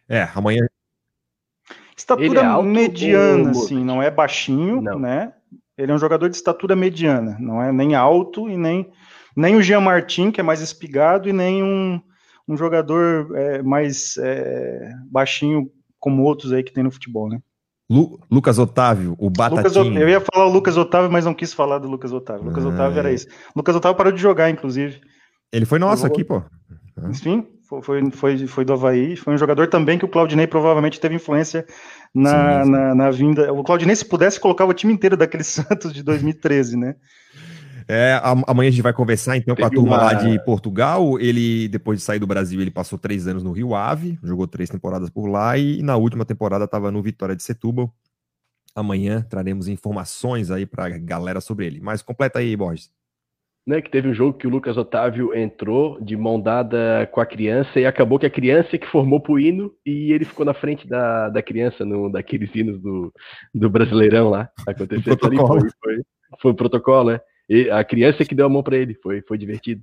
É, 0.08 0.30
amanhã. 0.36 0.68
Estatura 1.98 2.42
é 2.42 2.62
mediana, 2.62 3.52
assim, 3.52 3.84
não 3.84 4.02
é 4.02 4.12
baixinho, 4.12 4.82
não. 4.82 5.00
né? 5.00 5.34
Ele 5.78 5.92
é 5.92 5.96
um 5.96 6.00
jogador 6.00 6.30
de 6.30 6.36
estatura 6.36 6.76
mediana, 6.76 7.36
não 7.40 7.62
é 7.62 7.72
nem 7.72 7.96
alto 7.96 8.48
e 8.48 8.56
nem, 8.56 8.92
nem 9.36 9.56
o 9.56 9.62
Jean 9.62 9.82
Martin, 9.82 10.30
que 10.30 10.40
é 10.40 10.44
mais 10.44 10.62
espigado, 10.62 11.28
e 11.28 11.34
nem 11.34 11.64
um, 11.64 12.00
um 12.48 12.56
jogador 12.56 13.36
é, 13.36 13.64
mais 13.64 14.18
é, 14.18 14.92
baixinho 15.10 15.72
como 16.00 16.24
outros 16.24 16.52
aí 16.52 16.64
que 16.64 16.74
tem 16.74 16.84
no 16.84 16.92
futebol, 16.92 17.28
né? 17.28 17.40
Lu, 17.90 18.20
Lucas 18.30 18.60
Otávio, 18.60 19.16
o 19.18 19.30
Batatinha. 19.30 19.84
Lucas, 19.84 20.02
eu 20.02 20.10
ia 20.10 20.22
falar 20.22 20.46
o 20.46 20.52
Lucas 20.52 20.78
Otávio, 20.78 21.12
mas 21.12 21.26
não 21.26 21.34
quis 21.34 21.54
falar 21.54 21.80
do 21.80 21.88
Lucas 21.88 22.12
Otávio. 22.12 22.46
Lucas 22.46 22.66
ah, 22.66 22.70
Otávio 22.70 23.00
era 23.00 23.12
isso. 23.12 23.28
Lucas 23.56 23.76
Otávio 23.76 23.98
parou 23.98 24.12
de 24.12 24.22
jogar, 24.22 24.50
inclusive. 24.50 25.02
Ele 25.52 25.66
foi 25.66 25.80
nosso 25.80 26.06
aqui, 26.06 26.24
pô. 26.24 26.42
Enfim, 27.10 27.48
foi, 27.68 28.12
foi, 28.12 28.48
foi 28.48 28.66
do 28.66 28.74
Havaí, 28.74 29.16
foi 29.16 29.34
um 29.34 29.38
jogador 29.38 29.68
também 29.68 29.98
que 29.98 30.06
o 30.06 30.08
Claudinei 30.08 30.48
provavelmente 30.48 31.00
teve 31.00 31.16
influência 31.16 31.66
na, 32.14 32.66
na, 32.66 32.96
na, 32.96 33.12
vinda. 33.12 33.52
O 33.54 33.64
Claudinei, 33.64 33.96
se 33.96 34.06
pudesse, 34.06 34.40
colocava 34.40 34.72
o 34.72 34.74
time 34.74 34.94
inteiro 34.94 35.16
daquele 35.18 35.44
Santos 35.46 35.94
de 35.94 36.04
2013, 36.04 36.78
né? 36.78 36.96
É, 37.88 38.20
amanhã 38.48 38.70
a 38.70 38.72
gente 38.72 38.82
vai 38.82 38.94
conversar 38.94 39.36
então 39.36 39.56
com 39.56 39.66
a 39.66 39.70
turma 39.70 39.98
uma... 39.98 40.04
lá 40.04 40.14
de 40.14 40.44
Portugal. 40.46 41.20
Ele, 41.20 41.68
depois 41.68 42.00
de 42.00 42.06
sair 42.06 42.20
do 42.20 42.28
Brasil, 42.28 42.62
ele 42.62 42.72
passou 42.72 42.98
três 42.98 43.28
anos 43.28 43.44
no 43.44 43.52
Rio 43.52 43.76
Ave, 43.76 44.18
jogou 44.24 44.48
três 44.48 44.70
temporadas 44.70 45.10
por 45.10 45.28
lá 45.28 45.58
e 45.58 45.82
na 45.82 45.98
última 45.98 46.24
temporada 46.24 46.64
estava 46.64 46.92
no 46.92 47.02
Vitória 47.02 47.36
de 47.36 47.44
Setúbal. 47.44 47.94
Amanhã 48.74 49.22
traremos 49.30 49.68
informações 49.68 50.50
aí 50.50 50.66
para 50.66 50.86
a 50.86 50.90
galera 50.98 51.42
sobre 51.42 51.66
ele. 51.66 51.82
Mas 51.82 52.02
completa 52.02 52.40
aí, 52.40 52.56
Borges 52.56 52.90
né, 53.66 53.82
que 53.82 53.90
teve 53.90 54.10
um 54.10 54.14
jogo 54.14 54.38
que 54.38 54.46
o 54.46 54.50
Lucas 54.50 54.76
Otávio 54.76 55.34
entrou 55.34 56.00
de 56.02 56.18
mão 56.18 56.40
dada 56.40 57.08
com 57.12 57.22
a 57.22 57.26
criança 57.26 57.80
e 57.80 57.86
acabou 57.86 58.20
que 58.20 58.26
a 58.26 58.30
criança 58.30 58.78
que 58.78 58.88
formou 58.88 59.22
pro 59.22 59.40
hino 59.40 59.72
e 59.86 60.12
ele 60.12 60.26
ficou 60.26 60.46
na 60.46 60.54
frente 60.54 60.88
da, 60.88 61.30
da 61.30 61.42
criança 61.42 61.86
no 61.86 62.12
daqueles 62.12 62.54
hinos 62.54 62.82
do, 62.82 63.12
do 63.54 63.70
Brasileirão 63.70 64.30
lá. 64.30 64.50
Aconteceu 64.68 65.18
ali, 65.24 65.38
foi, 65.38 65.60
foi, 65.82 66.02
foi 66.42 66.52
o 66.52 66.56
protocolo, 66.56 67.12
né? 67.12 67.22
E 67.50 67.70
a 67.70 67.84
criança 67.84 68.26
que 68.26 68.36
deu 68.36 68.46
a 68.46 68.50
mão 68.50 68.64
para 68.64 68.78
ele, 68.78 68.96
foi, 68.96 69.22
foi 69.22 69.38
divertido. 69.38 69.82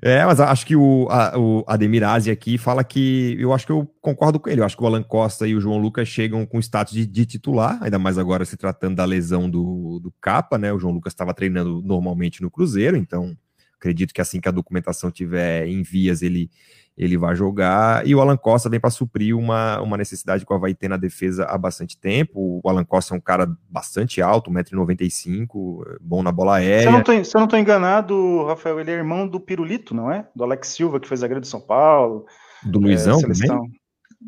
É, 0.00 0.24
mas 0.24 0.38
acho 0.38 0.64
que 0.64 0.76
o, 0.76 1.08
a, 1.10 1.38
o 1.38 1.64
Ademir 1.66 2.04
Azi 2.04 2.30
aqui 2.30 2.56
fala 2.56 2.84
que 2.84 3.36
eu 3.38 3.52
acho 3.52 3.66
que 3.66 3.72
eu 3.72 3.90
concordo 4.00 4.38
com 4.38 4.48
ele. 4.48 4.60
Eu 4.60 4.64
acho 4.64 4.76
que 4.76 4.82
o 4.82 4.86
Alan 4.86 5.02
Costa 5.02 5.46
e 5.46 5.54
o 5.54 5.60
João 5.60 5.78
Lucas 5.78 6.08
chegam 6.08 6.46
com 6.46 6.58
status 6.60 6.92
de, 6.92 7.06
de 7.06 7.26
titular, 7.26 7.78
ainda 7.82 7.98
mais 7.98 8.18
agora 8.18 8.44
se 8.44 8.56
tratando 8.56 8.96
da 8.96 9.04
lesão 9.04 9.50
do, 9.50 9.98
do 10.00 10.12
Capa, 10.20 10.56
né? 10.58 10.72
O 10.72 10.78
João 10.78 10.94
Lucas 10.94 11.12
estava 11.12 11.34
treinando 11.34 11.82
normalmente 11.82 12.42
no 12.42 12.50
Cruzeiro, 12.50 12.96
então 12.96 13.36
acredito 13.76 14.14
que 14.14 14.20
assim 14.20 14.40
que 14.40 14.48
a 14.48 14.52
documentação 14.52 15.10
tiver 15.10 15.66
em 15.66 15.82
vias, 15.82 16.22
ele 16.22 16.50
ele 16.96 17.18
vai 17.18 17.36
jogar, 17.36 18.06
e 18.06 18.14
o 18.14 18.20
Alan 18.20 18.36
Costa 18.36 18.70
vem 18.70 18.80
para 18.80 18.90
suprir 18.90 19.36
uma, 19.36 19.80
uma 19.82 19.96
necessidade 19.98 20.46
que 20.46 20.52
o 20.52 20.56
Havaí 20.56 20.74
tem 20.74 20.88
na 20.88 20.96
defesa 20.96 21.44
há 21.44 21.58
bastante 21.58 21.98
tempo. 21.98 22.60
O 22.64 22.68
Alan 22.68 22.84
Costa 22.84 23.14
é 23.14 23.18
um 23.18 23.20
cara 23.20 23.46
bastante 23.68 24.22
alto, 24.22 24.50
1,95m, 24.50 25.98
bom 26.00 26.22
na 26.22 26.32
bola 26.32 26.56
aérea. 26.56 26.82
Se 26.82 26.86
eu, 26.86 26.92
não 26.92 27.02
tô, 27.02 27.24
se 27.24 27.36
eu 27.36 27.38
não 27.38 27.44
estou 27.44 27.58
enganado, 27.58 28.44
Rafael, 28.44 28.80
ele 28.80 28.90
é 28.90 28.94
irmão 28.94 29.28
do 29.28 29.38
Pirulito, 29.38 29.94
não 29.94 30.10
é? 30.10 30.26
Do 30.34 30.44
Alex 30.44 30.68
Silva, 30.68 30.98
que 30.98 31.08
fez 31.08 31.22
a 31.22 31.28
grande 31.28 31.46
São 31.46 31.60
Paulo. 31.60 32.24
Do 32.62 32.78
Luizão 32.78 33.18
é, 33.18 33.22
também? 33.22 33.70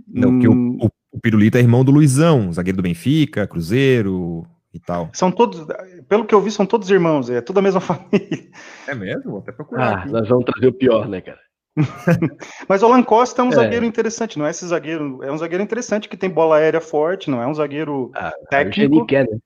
Não, 0.06 0.30
hum... 0.30 0.38
que 0.38 0.48
o, 0.48 0.86
o, 0.86 0.90
o 1.12 1.20
Pirulito 1.20 1.56
é 1.56 1.60
irmão 1.60 1.82
do 1.82 1.90
Luizão, 1.90 2.52
zagueiro 2.52 2.76
do 2.76 2.82
Benfica, 2.82 3.46
Cruzeiro, 3.46 4.46
e 4.72 4.78
tal. 4.78 5.10
São 5.12 5.30
todos, 5.30 5.66
pelo 6.08 6.24
que 6.24 6.34
eu 6.34 6.40
vi, 6.40 6.50
são 6.50 6.66
todos 6.66 6.90
irmãos, 6.90 7.30
é 7.30 7.40
tudo 7.40 7.58
a 7.58 7.62
mesma 7.62 7.80
família. 7.82 8.50
É 8.86 8.94
mesmo? 8.94 9.32
Vou 9.32 9.40
até 9.40 9.52
procurar. 9.52 10.02
Ah, 10.02 10.06
nós 10.06 10.28
vamos 10.28 10.44
trazer 10.44 10.68
o 10.68 10.72
pior, 10.72 11.08
né, 11.08 11.20
cara? 11.20 11.40
Mas 12.68 12.82
o 12.82 12.86
Alan 12.86 13.02
Costa 13.02 13.42
é 13.42 13.44
um 13.44 13.48
é. 13.48 13.54
zagueiro 13.54 13.84
interessante, 13.84 14.38
não 14.38 14.46
é 14.46 14.50
esse 14.50 14.66
zagueiro. 14.66 15.22
É 15.22 15.32
um 15.32 15.38
zagueiro 15.38 15.62
interessante 15.62 16.08
que 16.08 16.16
tem 16.16 16.28
bola 16.28 16.56
aérea 16.56 16.80
forte, 16.80 17.30
não 17.30 17.42
é 17.42 17.46
um 17.46 17.54
zagueiro 17.54 18.10
ah, 18.14 18.32
técnico. 18.50 19.06
Quer, 19.06 19.28
né? 19.28 19.38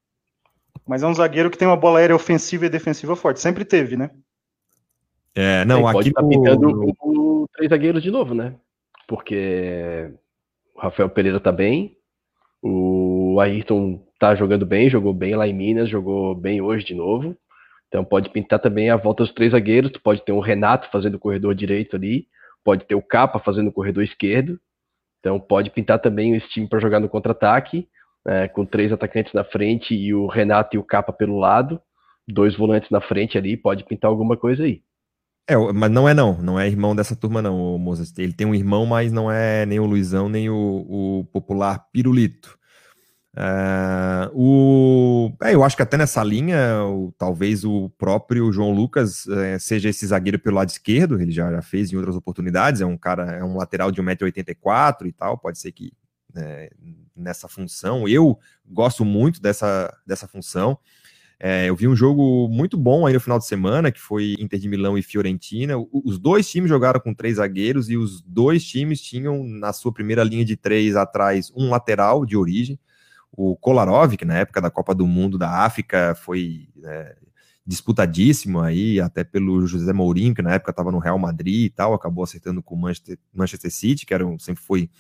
Mas 0.87 1.03
é 1.03 1.07
um 1.07 1.15
zagueiro 1.15 1.51
que 1.51 1.59
tem 1.59 1.69
uma 1.69 1.77
bola 1.77 1.99
aérea 1.99 2.17
ofensiva 2.17 2.67
e 2.67 2.71
defensiva 2.71 3.15
forte. 3.15 3.41
Sempre 3.41 3.65
teve, 3.65 3.97
né? 3.97 4.11
É, 5.35 5.65
não, 5.65 5.87
aqui 5.87 5.93
pode 5.93 6.13
tá 6.13 6.23
pintando 6.23 6.95
o, 7.01 7.49
três 7.55 7.71
zagueiros 7.71 8.03
de 8.03 8.11
novo, 8.11 8.35
né? 8.35 8.55
Porque 9.07 10.11
o 10.75 10.81
Rafael 10.81 11.09
Pereira 11.09 11.41
tá 11.41 11.53
bem, 11.53 11.97
o 12.61 13.39
Ayrton 13.41 14.03
tá 14.19 14.35
jogando 14.35 14.67
bem, 14.67 14.91
jogou 14.91 15.15
bem 15.15 15.35
lá 15.35 15.47
em 15.49 15.55
Minas, 15.55 15.89
jogou 15.89 16.35
bem 16.35 16.61
hoje 16.61 16.85
de 16.85 16.95
novo. 16.95 17.37
Então 17.93 18.03
pode 18.03 18.31
pintar 18.31 18.59
também 18.59 18.89
a 18.89 18.97
volta 18.97 19.23
dos 19.23 19.35
três 19.35 19.53
zagueiros, 19.53 19.93
tu 19.93 20.01
pode 20.01 20.25
ter 20.25 20.33
um 20.33 20.41
Renato 20.41 20.89
fazendo 20.91 21.17
o 21.17 21.19
corredor 21.19 21.55
direito 21.55 21.95
ali, 21.95 22.27
pode 22.65 22.87
ter 22.87 22.95
o 22.95 23.03
Capa 23.03 23.39
fazendo 23.39 23.69
o 23.69 23.73
corredor 23.73 24.03
esquerdo. 24.03 24.59
Então 25.21 25.39
pode 25.39 25.69
pintar 25.69 25.99
também 26.01 26.35
esse 26.35 26.49
time 26.49 26.67
para 26.67 26.81
jogar 26.81 27.01
no 27.01 27.09
contra-ataque, 27.09 27.87
né, 28.25 28.49
com 28.49 28.65
três 28.65 28.91
atacantes 28.91 29.35
na 29.35 29.45
frente 29.45 29.95
e 29.95 30.15
o 30.15 30.27
Renato 30.27 30.75
e 30.75 30.79
o 30.79 30.83
Capa 30.83 31.13
pelo 31.13 31.39
lado, 31.39 31.79
dois 32.27 32.57
volantes 32.57 32.89
na 32.89 33.03
frente 33.03 33.37
ali, 33.37 33.59
pode 33.59 33.85
pintar 33.85 34.11
alguma 34.11 34.39
coisa 34.39 34.65
aí. 34.65 34.81
É, 35.47 35.55
mas 35.55 35.91
não 35.91 36.09
é 36.09 36.15
não, 36.15 36.41
não 36.41 36.59
é 36.59 36.67
irmão 36.67 36.97
dessa 36.97 37.15
turma 37.15 37.43
não, 37.43 37.77
Mozart. 37.77 38.19
Ele 38.19 38.33
tem 38.33 38.47
um 38.47 38.55
irmão, 38.55 38.87
mas 38.87 39.13
não 39.13 39.31
é 39.31 39.67
nem 39.67 39.79
o 39.79 39.85
Luizão, 39.85 40.31
nem 40.31 40.49
o, 40.49 40.57
o 40.57 41.25
popular 41.31 41.91
Pirulito. 41.93 42.59
Uh, 43.35 44.29
o, 44.35 45.33
é, 45.43 45.55
eu 45.55 45.65
acho 45.65 45.75
que 45.75 45.83
até 45.83 45.97
nessa 45.97 46.23
linha, 46.23 46.85
o, 46.85 47.15
talvez 47.17 47.65
o 47.65 47.89
próprio 47.97 48.53
João 48.53 48.73
Lucas 48.73 49.27
é, 49.27 49.59
seja 49.59 49.89
esse 49.89 50.07
zagueiro 50.07 50.39
pelo 50.39 50.57
lado 50.57 50.69
esquerdo, 50.69 51.19
ele 51.19 51.33
já, 51.33 51.51
já, 51.51 51.63
fez 51.63 51.91
em 51.91 51.97
outras 51.97 52.15
oportunidades, 52.15 52.83
é 52.83 52.87
um 52.87 52.99
cara, 52.99 53.33
é 53.33 53.43
um 53.43 53.57
lateral 53.57 53.91
de 53.91 54.03
1,84m 54.03 55.07
e 55.07 55.13
tal, 55.13 55.39
pode 55.39 55.59
ser 55.59 55.73
que 55.73 55.93
é, 56.37 56.71
nessa 57.17 57.49
função, 57.49 58.07
eu 58.07 58.39
gosto 58.67 59.05
muito 59.05 59.41
dessa, 59.41 59.95
dessa 60.07 60.29
função. 60.29 60.79
É, 61.41 61.69
eu 61.69 61.75
vi 61.75 61.89
um 61.89 61.97
jogo 61.97 62.49
muito 62.49 62.77
bom 62.77 63.05
aí 63.05 63.15
no 63.15 63.21
final 63.21 63.39
de 63.39 63.47
semana, 63.47 63.91
que 63.91 63.99
foi 64.01 64.37
Inter 64.39 64.61
de 64.61 64.69
Milão 64.69 64.97
e 64.97 65.03
Fiorentina. 65.03 65.75
Os 65.91 66.17
dois 66.17 66.49
times 66.49 66.69
jogaram 66.69 67.01
com 67.01 67.13
três 67.13 67.37
zagueiros 67.37 67.91
e 67.91 67.97
os 67.97 68.23
dois 68.23 68.65
times 68.65 69.01
tinham 69.01 69.43
na 69.43 69.73
sua 69.73 69.93
primeira 69.93 70.23
linha 70.23 70.45
de 70.45 70.57
três 70.57 70.95
atrás 70.95 71.51
um 71.57 71.69
lateral 71.69 72.25
de 72.25 72.37
origem 72.37 72.79
o 73.33 73.57
Kolarov, 73.57 74.17
que 74.17 74.25
na 74.25 74.39
época 74.39 74.61
da 74.61 74.71
Copa 74.71 74.95
do 74.95 75.07
Mundo 75.07 75.39
da 75.39 75.65
África 75.65 76.15
foi 76.15 76.69
é, 76.85 77.17
disputadíssimo 77.67 78.61
aí, 78.61 79.01
até 79.01 79.25
pelo 79.25 79.67
José 79.67 79.93
Mourinho, 79.93 80.35
que 80.35 80.43
na 80.43 80.55
época 80.55 80.71
estava 80.71 80.93
no 80.93 80.99
Real 80.99 81.19
Madrid 81.19 81.67
e 81.67 81.71
tal, 81.71 81.95
acabou 81.95 82.25
acertando 82.25 82.63
com 82.63 82.75
o 82.75 82.79
Manchester, 82.79 83.19
Manchester 83.33 83.71
City, 83.73 84.05
que 84.05 84.13
era 84.13 84.27
um, 84.27 84.39
sempre 84.39 84.63
foi 84.63 84.91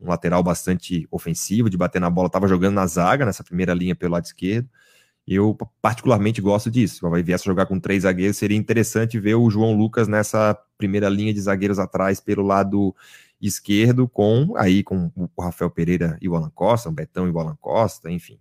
um 0.00 0.08
lateral 0.08 0.42
bastante 0.42 1.06
ofensivo, 1.10 1.68
de 1.68 1.76
bater 1.76 2.00
na 2.00 2.08
bola, 2.08 2.28
estava 2.28 2.48
jogando 2.48 2.74
na 2.74 2.86
zaga, 2.86 3.26
nessa 3.26 3.44
primeira 3.44 3.74
linha 3.74 3.94
pelo 3.94 4.12
lado 4.12 4.24
esquerdo. 4.24 4.68
Eu 5.26 5.56
particularmente 5.80 6.40
gosto 6.40 6.68
disso. 6.68 6.96
Se 6.96 7.02
vai 7.02 7.22
viesse 7.22 7.44
jogar 7.44 7.66
com 7.66 7.78
três 7.78 8.02
zagueiros, 8.02 8.36
seria 8.36 8.56
interessante 8.56 9.20
ver 9.20 9.36
o 9.36 9.48
João 9.48 9.72
Lucas 9.72 10.08
nessa 10.08 10.58
primeira 10.76 11.08
linha 11.08 11.32
de 11.32 11.40
zagueiros 11.40 11.78
atrás 11.78 12.20
pelo 12.20 12.42
lado 12.42 12.94
esquerdo, 13.46 14.08
com 14.08 14.54
aí 14.56 14.82
com 14.82 15.10
o 15.16 15.42
Rafael 15.42 15.70
Pereira 15.70 16.16
e 16.20 16.28
o 16.28 16.36
Alan 16.36 16.50
Costa, 16.54 16.88
o 16.88 16.92
Betão 16.92 17.26
e 17.26 17.30
o 17.30 17.38
Alan 17.38 17.56
Costa, 17.60 18.10
enfim. 18.10 18.38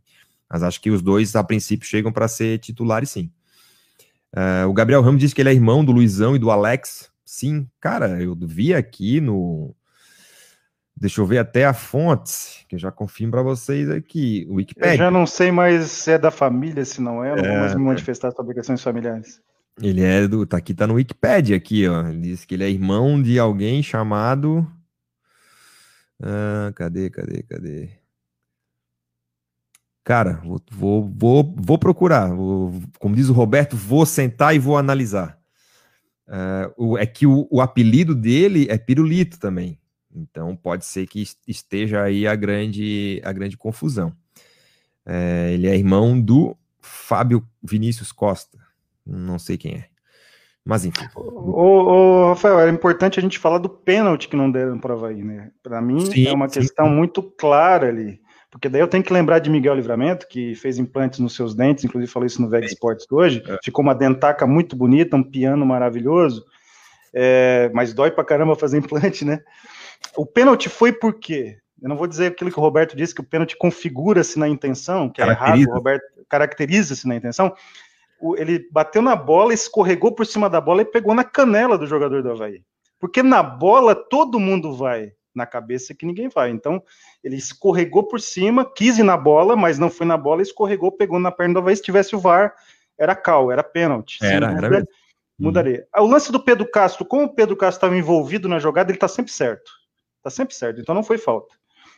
Mas 0.49 0.63
acho 0.63 0.81
que 0.81 0.91
os 0.91 1.01
dois, 1.01 1.35
a 1.35 1.43
princípio, 1.43 1.87
chegam 1.87 2.11
para 2.11 2.27
ser 2.27 2.59
titulares, 2.59 3.09
sim. 3.09 3.31
Uh, 4.33 4.67
o 4.67 4.73
Gabriel 4.73 5.01
Ramos 5.01 5.19
disse 5.19 5.35
que 5.35 5.41
ele 5.41 5.49
é 5.49 5.53
irmão 5.53 5.83
do 5.83 5.91
Luizão 5.91 6.35
e 6.35 6.39
do 6.39 6.51
Alex. 6.51 7.09
Sim, 7.25 7.67
cara, 7.79 8.21
eu 8.21 8.35
vi 8.35 8.73
aqui 8.73 9.21
no. 9.21 9.75
Deixa 10.95 11.19
eu 11.19 11.25
ver 11.25 11.39
até 11.39 11.65
a 11.65 11.73
fonte, 11.73 12.65
que 12.67 12.75
eu 12.75 12.79
já 12.79 12.91
confirmo 12.91 13.31
para 13.31 13.41
vocês 13.41 13.89
aqui. 13.89 14.45
O 14.49 14.55
Wikipedia. 14.55 14.93
Eu 14.93 14.97
já 14.97 15.11
não 15.11 15.25
sei 15.25 15.51
mais 15.51 15.89
se 15.89 16.11
é 16.11 16.17
da 16.17 16.29
família, 16.29 16.85
se 16.85 17.01
não 17.01 17.23
é, 17.23 17.35
não 17.35 17.43
é, 17.43 17.47
vou 17.47 17.57
mais 17.59 17.75
me 17.75 17.81
manifestar 17.81 18.31
sobre 18.31 18.53
questões 18.53 18.83
familiares. 18.83 19.41
Ele 19.81 20.03
é 20.03 20.27
do. 20.27 20.45
Tá 20.45 20.57
aqui, 20.57 20.73
tá 20.73 20.85
no 20.85 20.95
Wikipedia 20.95 21.55
aqui, 21.55 21.87
ó. 21.87 22.07
Ele 22.07 22.19
diz 22.19 22.45
que 22.45 22.55
ele 22.55 22.63
é 22.63 22.69
irmão 22.69 23.21
de 23.21 23.39
alguém 23.39 23.81
chamado. 23.81 24.67
Ah, 26.21 26.71
cadê, 26.75 27.09
cadê, 27.09 27.43
cadê? 27.43 27.89
Cara, 30.03 30.41
vou, 30.43 30.61
vou, 30.71 31.11
vou, 31.15 31.55
vou 31.57 31.77
procurar. 31.77 32.33
Vou, 32.33 32.81
como 32.99 33.15
diz 33.15 33.29
o 33.29 33.33
Roberto, 33.33 33.75
vou 33.75 34.05
sentar 34.05 34.55
e 34.55 34.59
vou 34.59 34.77
analisar. 34.77 35.39
Uh, 36.27 36.91
o, 36.91 36.97
é 36.97 37.05
que 37.05 37.27
o, 37.27 37.47
o, 37.51 37.61
apelido 37.61 38.15
dele 38.15 38.67
é 38.69 38.77
Pirulito 38.77 39.39
também. 39.39 39.79
Então 40.13 40.55
pode 40.55 40.85
ser 40.85 41.07
que 41.07 41.23
esteja 41.47 42.03
aí 42.03 42.27
a 42.27 42.35
grande, 42.35 43.21
a 43.23 43.31
grande 43.31 43.57
confusão. 43.57 44.15
É, 45.05 45.51
ele 45.53 45.67
é 45.67 45.75
irmão 45.75 46.19
do 46.19 46.55
Fábio 46.79 47.47
Vinícius 47.61 48.11
Costa. 48.11 48.57
Não 49.05 49.39
sei 49.39 49.57
quem 49.57 49.75
é. 49.75 49.90
Mas 50.65 50.85
enfim. 50.85 51.05
Ô, 51.15 51.63
ô, 51.63 52.29
Rafael, 52.29 52.59
é 52.59 52.69
importante 52.69 53.19
a 53.19 53.21
gente 53.21 53.39
falar 53.39 53.57
do 53.57 53.69
pênalti 53.69 54.27
que 54.27 54.35
não 54.35 54.51
deram 54.51 54.77
para 54.79 54.93
o 54.93 54.97
Havaí, 54.97 55.23
né? 55.23 55.51
Para 55.63 55.81
mim 55.81 55.99
sim, 56.05 56.27
é 56.27 56.33
uma 56.33 56.47
sim. 56.47 56.59
questão 56.59 56.87
muito 56.87 57.23
clara 57.23 57.87
ali. 57.87 58.19
Porque 58.51 58.67
daí 58.67 58.81
eu 58.81 58.87
tenho 58.87 59.03
que 59.03 59.13
lembrar 59.13 59.39
de 59.39 59.49
Miguel 59.49 59.75
Livramento, 59.75 60.27
que 60.27 60.53
fez 60.55 60.77
implantes 60.77 61.19
nos 61.19 61.33
seus 61.33 61.55
dentes, 61.55 61.85
inclusive 61.85 62.11
falou 62.11 62.27
isso 62.27 62.41
no 62.41 62.49
Veg 62.49 62.65
Sports 62.65 63.07
hoje. 63.09 63.41
É. 63.47 63.57
Ficou 63.63 63.81
uma 63.81 63.95
dentaca 63.95 64.45
muito 64.45 64.75
bonita, 64.75 65.15
um 65.15 65.23
piano 65.23 65.65
maravilhoso. 65.65 66.45
É, 67.13 67.71
mas 67.73 67.93
dói 67.93 68.11
pra 68.11 68.25
caramba 68.25 68.55
fazer 68.55 68.77
implante, 68.77 69.23
né? 69.25 69.39
O 70.17 70.25
pênalti 70.25 70.67
foi 70.67 70.91
por 70.91 71.13
quê? 71.13 71.57
Eu 71.81 71.89
não 71.89 71.95
vou 71.95 72.07
dizer 72.07 72.27
aquilo 72.27 72.51
que 72.51 72.59
o 72.59 72.61
Roberto 72.61 72.95
disse, 72.95 73.15
que 73.15 73.21
o 73.21 73.25
pênalti 73.25 73.57
configura-se 73.57 74.37
na 74.37 74.47
intenção, 74.47 75.09
que 75.09 75.21
é 75.21 75.27
errado, 75.27 75.63
o 75.67 75.73
Roberto 75.73 76.03
caracteriza-se 76.29 77.07
na 77.07 77.15
intenção. 77.15 77.53
Ele 78.37 78.67
bateu 78.71 79.01
na 79.01 79.15
bola, 79.15 79.53
escorregou 79.53 80.13
por 80.13 80.25
cima 80.25 80.49
da 80.49 80.61
bola 80.61 80.81
e 80.81 80.85
pegou 80.85 81.13
na 81.15 81.23
canela 81.23 81.77
do 81.77 81.87
jogador 81.87 82.21
do 82.21 82.31
Havaí. 82.31 82.63
Porque 82.99 83.23
na 83.23 83.41
bola 83.41 83.95
todo 83.95 84.39
mundo 84.39 84.73
vai 84.75 85.11
na 85.33 85.45
cabeça 85.45 85.95
que 85.95 86.05
ninguém 86.05 86.29
vai. 86.29 86.51
Então, 86.51 86.83
ele 87.23 87.35
escorregou 87.35 88.03
por 88.03 88.19
cima, 88.19 88.65
quis 88.65 88.97
ir 88.97 89.03
na 89.03 89.17
bola, 89.17 89.55
mas 89.55 89.79
não 89.79 89.89
foi 89.89 90.05
na 90.05 90.17
bola, 90.17 90.41
escorregou, 90.41 90.91
pegou 90.91 91.19
na 91.19 91.31
perna 91.31 91.55
do 91.55 91.59
Havaí. 91.59 91.75
Se 91.75 91.81
tivesse 91.81 92.15
o 92.15 92.19
VAR, 92.19 92.53
era 92.97 93.15
cal, 93.15 93.51
era 93.51 93.63
pênalti. 93.63 94.19
Era, 94.21 94.51
era 94.51 94.69
mesmo. 94.69 94.87
Mudaria. 95.39 95.87
Hum. 95.97 96.03
O 96.03 96.07
lance 96.07 96.31
do 96.31 96.39
Pedro 96.39 96.69
Castro, 96.69 97.03
como 97.03 97.23
o 97.23 97.33
Pedro 97.33 97.55
Castro 97.55 97.77
estava 97.77 97.97
envolvido 97.97 98.47
na 98.47 98.59
jogada, 98.59 98.91
ele 98.91 98.97
está 98.97 99.07
sempre 99.07 99.31
certo. 99.31 99.71
Está 100.17 100.29
sempre 100.29 100.53
certo, 100.53 100.79
então 100.79 100.93
não 100.93 101.03
foi 101.03 101.17
falta. 101.17 101.55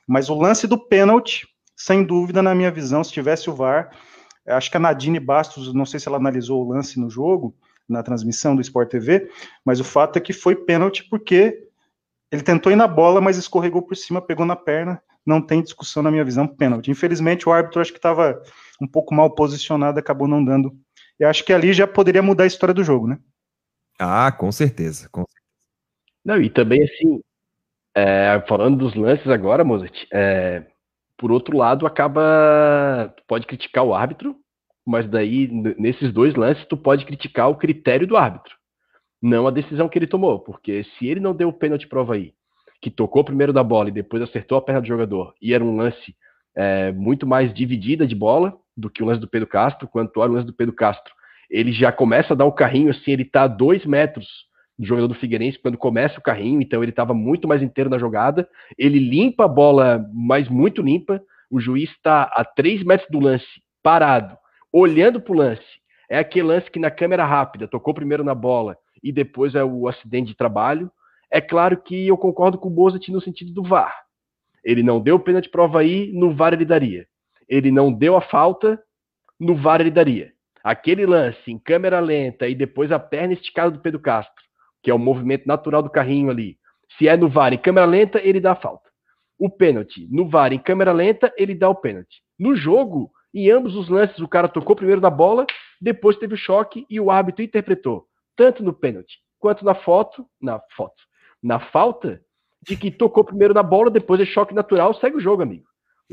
Mas 0.07 0.29
o 0.29 0.35
lance 0.35 0.65
do 0.65 0.77
pênalti, 0.77 1.45
sem 1.75 2.03
dúvida, 2.03 2.41
na 2.41 2.55
minha 2.55 2.71
visão, 2.71 3.03
se 3.03 3.11
tivesse 3.11 3.49
o 3.49 3.53
VAR, 3.53 3.91
acho 4.47 4.69
que 4.69 4.77
a 4.77 4.79
Nadine 4.79 5.19
Bastos, 5.19 5.73
não 5.73 5.85
sei 5.85 5.99
se 5.99 6.07
ela 6.07 6.17
analisou 6.17 6.65
o 6.65 6.69
lance 6.69 6.99
no 6.99 7.09
jogo, 7.09 7.55
na 7.87 8.03
transmissão 8.03 8.55
do 8.55 8.61
Sport 8.61 8.89
TV, 8.89 9.29
mas 9.65 9.79
o 9.79 9.83
fato 9.83 10.17
é 10.17 10.21
que 10.21 10.33
foi 10.33 10.55
pênalti 10.55 11.07
porque 11.09 11.67
ele 12.31 12.41
tentou 12.41 12.71
ir 12.71 12.75
na 12.75 12.87
bola, 12.87 13.21
mas 13.21 13.37
escorregou 13.37 13.81
por 13.81 13.95
cima, 13.95 14.21
pegou 14.21 14.45
na 14.45 14.55
perna. 14.55 15.01
Não 15.25 15.41
tem 15.41 15.61
discussão 15.61 16.01
na 16.01 16.09
minha 16.09 16.25
visão, 16.25 16.47
pênalti. 16.47 16.89
Infelizmente, 16.89 17.47
o 17.47 17.51
árbitro 17.51 17.79
acho 17.79 17.91
que 17.91 17.99
estava 17.99 18.41
um 18.81 18.87
pouco 18.87 19.13
mal 19.13 19.29
posicionado, 19.29 19.99
acabou 19.99 20.27
não 20.27 20.43
dando. 20.43 20.75
E 21.19 21.23
acho 21.23 21.45
que 21.45 21.53
ali 21.53 21.71
já 21.71 21.85
poderia 21.85 22.23
mudar 22.23 22.45
a 22.45 22.47
história 22.47 22.73
do 22.73 22.83
jogo, 22.83 23.07
né? 23.07 23.19
Ah, 23.99 24.31
com 24.31 24.51
certeza. 24.51 25.07
Com 25.09 25.21
certeza. 25.21 25.43
Não, 26.25 26.41
e 26.41 26.49
também 26.49 26.83
assim, 26.83 27.21
é, 27.95 28.43
falando 28.47 28.77
dos 28.77 28.95
lances 28.95 29.27
agora, 29.27 29.63
Mozart, 29.63 30.05
é, 30.11 30.65
por 31.17 31.31
outro 31.31 31.57
lado, 31.57 31.85
acaba. 31.85 33.13
Tu 33.15 33.23
pode 33.27 33.47
criticar 33.47 33.83
o 33.83 33.93
árbitro, 33.93 34.35
mas 34.85 35.09
daí, 35.09 35.47
nesses 35.77 36.11
dois 36.11 36.35
lances, 36.35 36.65
tu 36.65 36.77
pode 36.77 37.05
criticar 37.05 37.49
o 37.49 37.55
critério 37.55 38.07
do 38.07 38.17
árbitro 38.17 38.55
não 39.23 39.47
a 39.47 39.51
decisão 39.51 39.87
que 39.87 39.97
ele 39.97 40.05
tomou, 40.05 40.37
porque 40.37 40.83
se 40.83 41.07
ele 41.07 41.21
não 41.21 41.33
deu 41.33 41.47
o 41.47 41.53
pênalti 41.53 41.87
prova 41.87 42.15
aí, 42.15 42.33
que 42.81 42.91
tocou 42.91 43.23
primeiro 43.23 43.53
da 43.53 43.63
bola 43.63 43.87
e 43.87 43.93
depois 43.93 44.21
acertou 44.21 44.57
a 44.57 44.61
perna 44.61 44.81
do 44.81 44.87
jogador, 44.87 45.33
e 45.41 45.53
era 45.53 45.63
um 45.63 45.77
lance 45.77 46.13
é, 46.53 46.91
muito 46.91 47.25
mais 47.25 47.53
dividida 47.53 48.05
de 48.05 48.13
bola 48.13 48.53
do 48.75 48.89
que 48.89 49.01
o 49.01 49.05
lance 49.05 49.21
do 49.21 49.27
Pedro 49.27 49.47
Castro, 49.47 49.87
quanto 49.87 50.21
ao 50.21 50.27
lance 50.27 50.45
do 50.45 50.53
Pedro 50.53 50.75
Castro, 50.75 51.13
ele 51.49 51.71
já 51.71 51.89
começa 51.89 52.33
a 52.33 52.35
dar 52.35 52.43
o 52.43 52.51
carrinho 52.51 52.91
assim, 52.91 53.11
ele 53.11 53.23
tá 53.23 53.43
a 53.43 53.47
dois 53.47 53.85
metros 53.85 54.27
do 54.77 54.85
jogador 54.85 55.07
do 55.07 55.15
Figueirense 55.15 55.59
quando 55.59 55.77
começa 55.77 56.19
o 56.19 56.23
carrinho, 56.23 56.61
então 56.61 56.83
ele 56.83 56.91
estava 56.91 57.13
muito 57.13 57.47
mais 57.47 57.61
inteiro 57.61 57.89
na 57.89 57.97
jogada, 57.97 58.47
ele 58.77 58.99
limpa 58.99 59.45
a 59.45 59.47
bola, 59.47 60.05
mas 60.13 60.49
muito 60.49 60.81
limpa, 60.81 61.21
o 61.49 61.59
juiz 61.59 61.89
está 61.91 62.23
a 62.23 62.43
três 62.43 62.83
metros 62.83 63.09
do 63.09 63.19
lance, 63.19 63.45
parado, 63.83 64.35
olhando 64.71 65.21
para 65.21 65.33
o 65.33 65.37
lance, 65.37 65.83
é 66.09 66.17
aquele 66.17 66.47
lance 66.47 66.69
que 66.69 66.79
na 66.79 66.91
câmera 66.91 67.25
rápida 67.25 67.67
tocou 67.67 67.93
primeiro 67.93 68.23
na 68.23 68.35
bola, 68.35 68.77
e 69.03 69.11
depois 69.11 69.53
é 69.53 69.63
o 69.63 69.87
acidente 69.87 70.27
de 70.29 70.37
trabalho. 70.37 70.89
É 71.29 71.41
claro 71.41 71.77
que 71.77 72.07
eu 72.07 72.17
concordo 72.17 72.57
com 72.57 72.69
o 72.69 72.71
Bozat 72.71 73.11
no 73.11 73.19
sentido 73.19 73.51
do 73.51 73.63
VAR. 73.63 73.93
Ele 74.63 74.81
não 74.81 75.01
deu 75.01 75.19
pênalti 75.19 75.49
prova 75.49 75.79
aí, 75.79 76.11
no 76.13 76.33
VAR 76.33 76.53
ele 76.53 76.65
daria. 76.65 77.05
Ele 77.49 77.69
não 77.69 77.91
deu 77.91 78.15
a 78.15 78.21
falta, 78.21 78.81
no 79.37 79.55
VAR 79.55 79.81
ele 79.81 79.91
daria. 79.91 80.31
Aquele 80.63 81.05
lance 81.05 81.51
em 81.51 81.59
câmera 81.59 81.99
lenta 81.99 82.47
e 82.47 82.55
depois 82.55 82.91
a 82.91 82.99
perna 82.99 83.33
esticada 83.33 83.71
do 83.71 83.79
Pedro 83.79 83.99
Castro, 83.99 84.41
que 84.83 84.91
é 84.91 84.93
o 84.93 84.99
movimento 84.99 85.47
natural 85.47 85.81
do 85.81 85.89
carrinho 85.89 86.29
ali. 86.29 86.57
Se 86.97 87.07
é 87.07 87.17
no 87.17 87.29
VAR 87.29 87.53
em 87.53 87.57
câmera 87.57 87.87
lenta, 87.87 88.21
ele 88.21 88.39
dá 88.39 88.51
a 88.51 88.55
falta. 88.55 88.89
O 89.39 89.49
pênalti 89.49 90.07
no 90.11 90.29
VAR 90.29 90.53
em 90.53 90.59
câmera 90.59 90.91
lenta, 90.91 91.33
ele 91.35 91.55
dá 91.55 91.69
o 91.69 91.75
pênalti. 91.75 92.21
No 92.37 92.55
jogo, 92.55 93.09
em 93.33 93.49
ambos 93.49 93.75
os 93.75 93.89
lances, 93.89 94.19
o 94.19 94.27
cara 94.27 94.47
tocou 94.47 94.75
primeiro 94.75 95.01
na 95.01 95.09
bola, 95.09 95.47
depois 95.81 96.17
teve 96.17 96.35
o 96.35 96.37
choque 96.37 96.85
e 96.89 96.99
o 96.99 97.09
árbitro 97.09 97.43
interpretou 97.43 98.05
tanto 98.35 98.63
no 98.63 98.73
pênalti 98.73 99.19
quanto 99.39 99.65
na 99.65 99.75
foto, 99.75 100.25
na 100.41 100.59
foto, 100.75 101.03
na 101.41 101.59
falta 101.59 102.21
de 102.61 102.77
que 102.77 102.89
tocou 102.89 103.23
primeiro 103.23 103.53
na 103.53 103.63
bola, 103.63 103.89
depois 103.89 104.21
é 104.21 104.25
choque 104.25 104.53
natural, 104.53 104.93
segue 104.93 105.17
o 105.17 105.19
jogo, 105.19 105.43
amigo. 105.43 105.65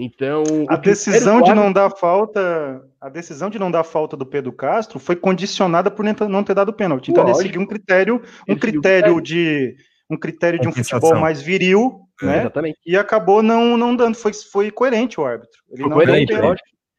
Então, 0.02 0.42
a 0.66 0.76
decisão 0.76 1.42
de 1.42 1.52
não 1.52 1.70
dar 1.70 1.90
falta, 1.90 2.82
a 2.98 3.10
decisão 3.10 3.50
de 3.50 3.58
não 3.58 3.70
dar 3.70 3.84
falta 3.84 4.16
do 4.16 4.24
Pedro 4.24 4.50
Castro 4.50 4.98
foi 4.98 5.14
condicionada 5.14 5.90
por 5.90 6.02
não 6.04 6.42
ter 6.42 6.54
dado 6.54 6.72
pênalti. 6.72 7.10
Então 7.10 7.22
Lógico. 7.22 7.40
ele 7.40 7.48
seguiu 7.48 7.60
um 7.60 7.66
critério, 7.66 8.22
um 8.48 8.56
critério 8.56 9.20
de 9.20 9.76
um 10.08 10.16
critério 10.16 10.58
de 10.58 10.66
um 10.66 10.72
futebol 10.72 11.16
mais 11.16 11.42
viril, 11.42 12.00
né? 12.22 12.40
Exatamente. 12.40 12.78
E 12.86 12.96
acabou 12.96 13.42
não 13.42 13.76
não 13.76 13.94
dando, 13.94 14.14
foi 14.14 14.32
foi 14.32 14.70
coerente 14.70 15.20
o 15.20 15.24
árbitro. 15.24 15.60
Ele 15.70 15.82
foi 15.82 15.90
não 15.90 15.96
coerente, 15.96 16.32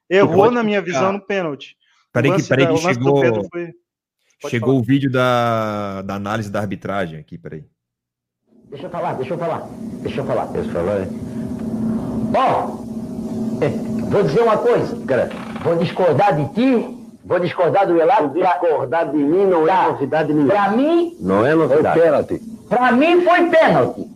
Errou 0.08 0.52
na 0.52 0.62
minha 0.62 0.82
visão 0.82 1.12
no 1.12 1.26
pênalti. 1.26 1.76
Peraí 2.14 2.36
que, 2.36 2.44
peraí 2.44 2.68
que 2.68 2.78
chegou. 2.78 3.50
Foi... 3.50 3.72
Chegou 4.48 4.70
falar. 4.70 4.80
o 4.80 4.84
vídeo 4.84 5.10
da, 5.10 6.04
da 6.04 6.16
análise 6.16 6.52
da 6.52 6.60
arbitragem 6.60 7.20
aqui, 7.20 7.38
peraí. 7.38 7.64
Deixa 8.70 8.86
eu 8.86 8.90
falar, 8.92 9.14
deixa 9.14 9.34
eu 9.34 9.38
falar. 9.38 9.70
Deixa 10.04 10.22
eu 10.22 10.26
falar. 10.26 10.46
Deixa 10.48 10.70
eu 10.70 10.74
falar. 10.74 11.08
Bom, 12.32 12.81
vou 14.10 14.24
dizer 14.24 14.42
uma 14.42 14.58
coisa. 14.58 15.06
Cara. 15.06 15.30
Vou 15.64 15.76
discordar 15.76 16.36
de 16.36 16.54
ti, 16.54 16.98
vou 17.24 17.40
discordar 17.40 17.88
do 17.88 18.00
Elato. 18.00 18.30
Discordar 18.30 19.12
de 19.12 19.18
mim 19.18 19.46
não 19.46 19.68
é 19.68 19.88
novidade 19.88 20.34
nenhuma. 20.34 20.54
Pra 20.54 20.72
mim... 20.72 21.18
Não 21.20 21.46
é 21.46 21.56
novidade. 21.56 22.00
Foi 22.00 22.02
pênalti. 22.02 22.42
Pra 22.70 22.92
mim 22.92 23.22
foi 23.22 23.50
pênalti. 23.50 24.08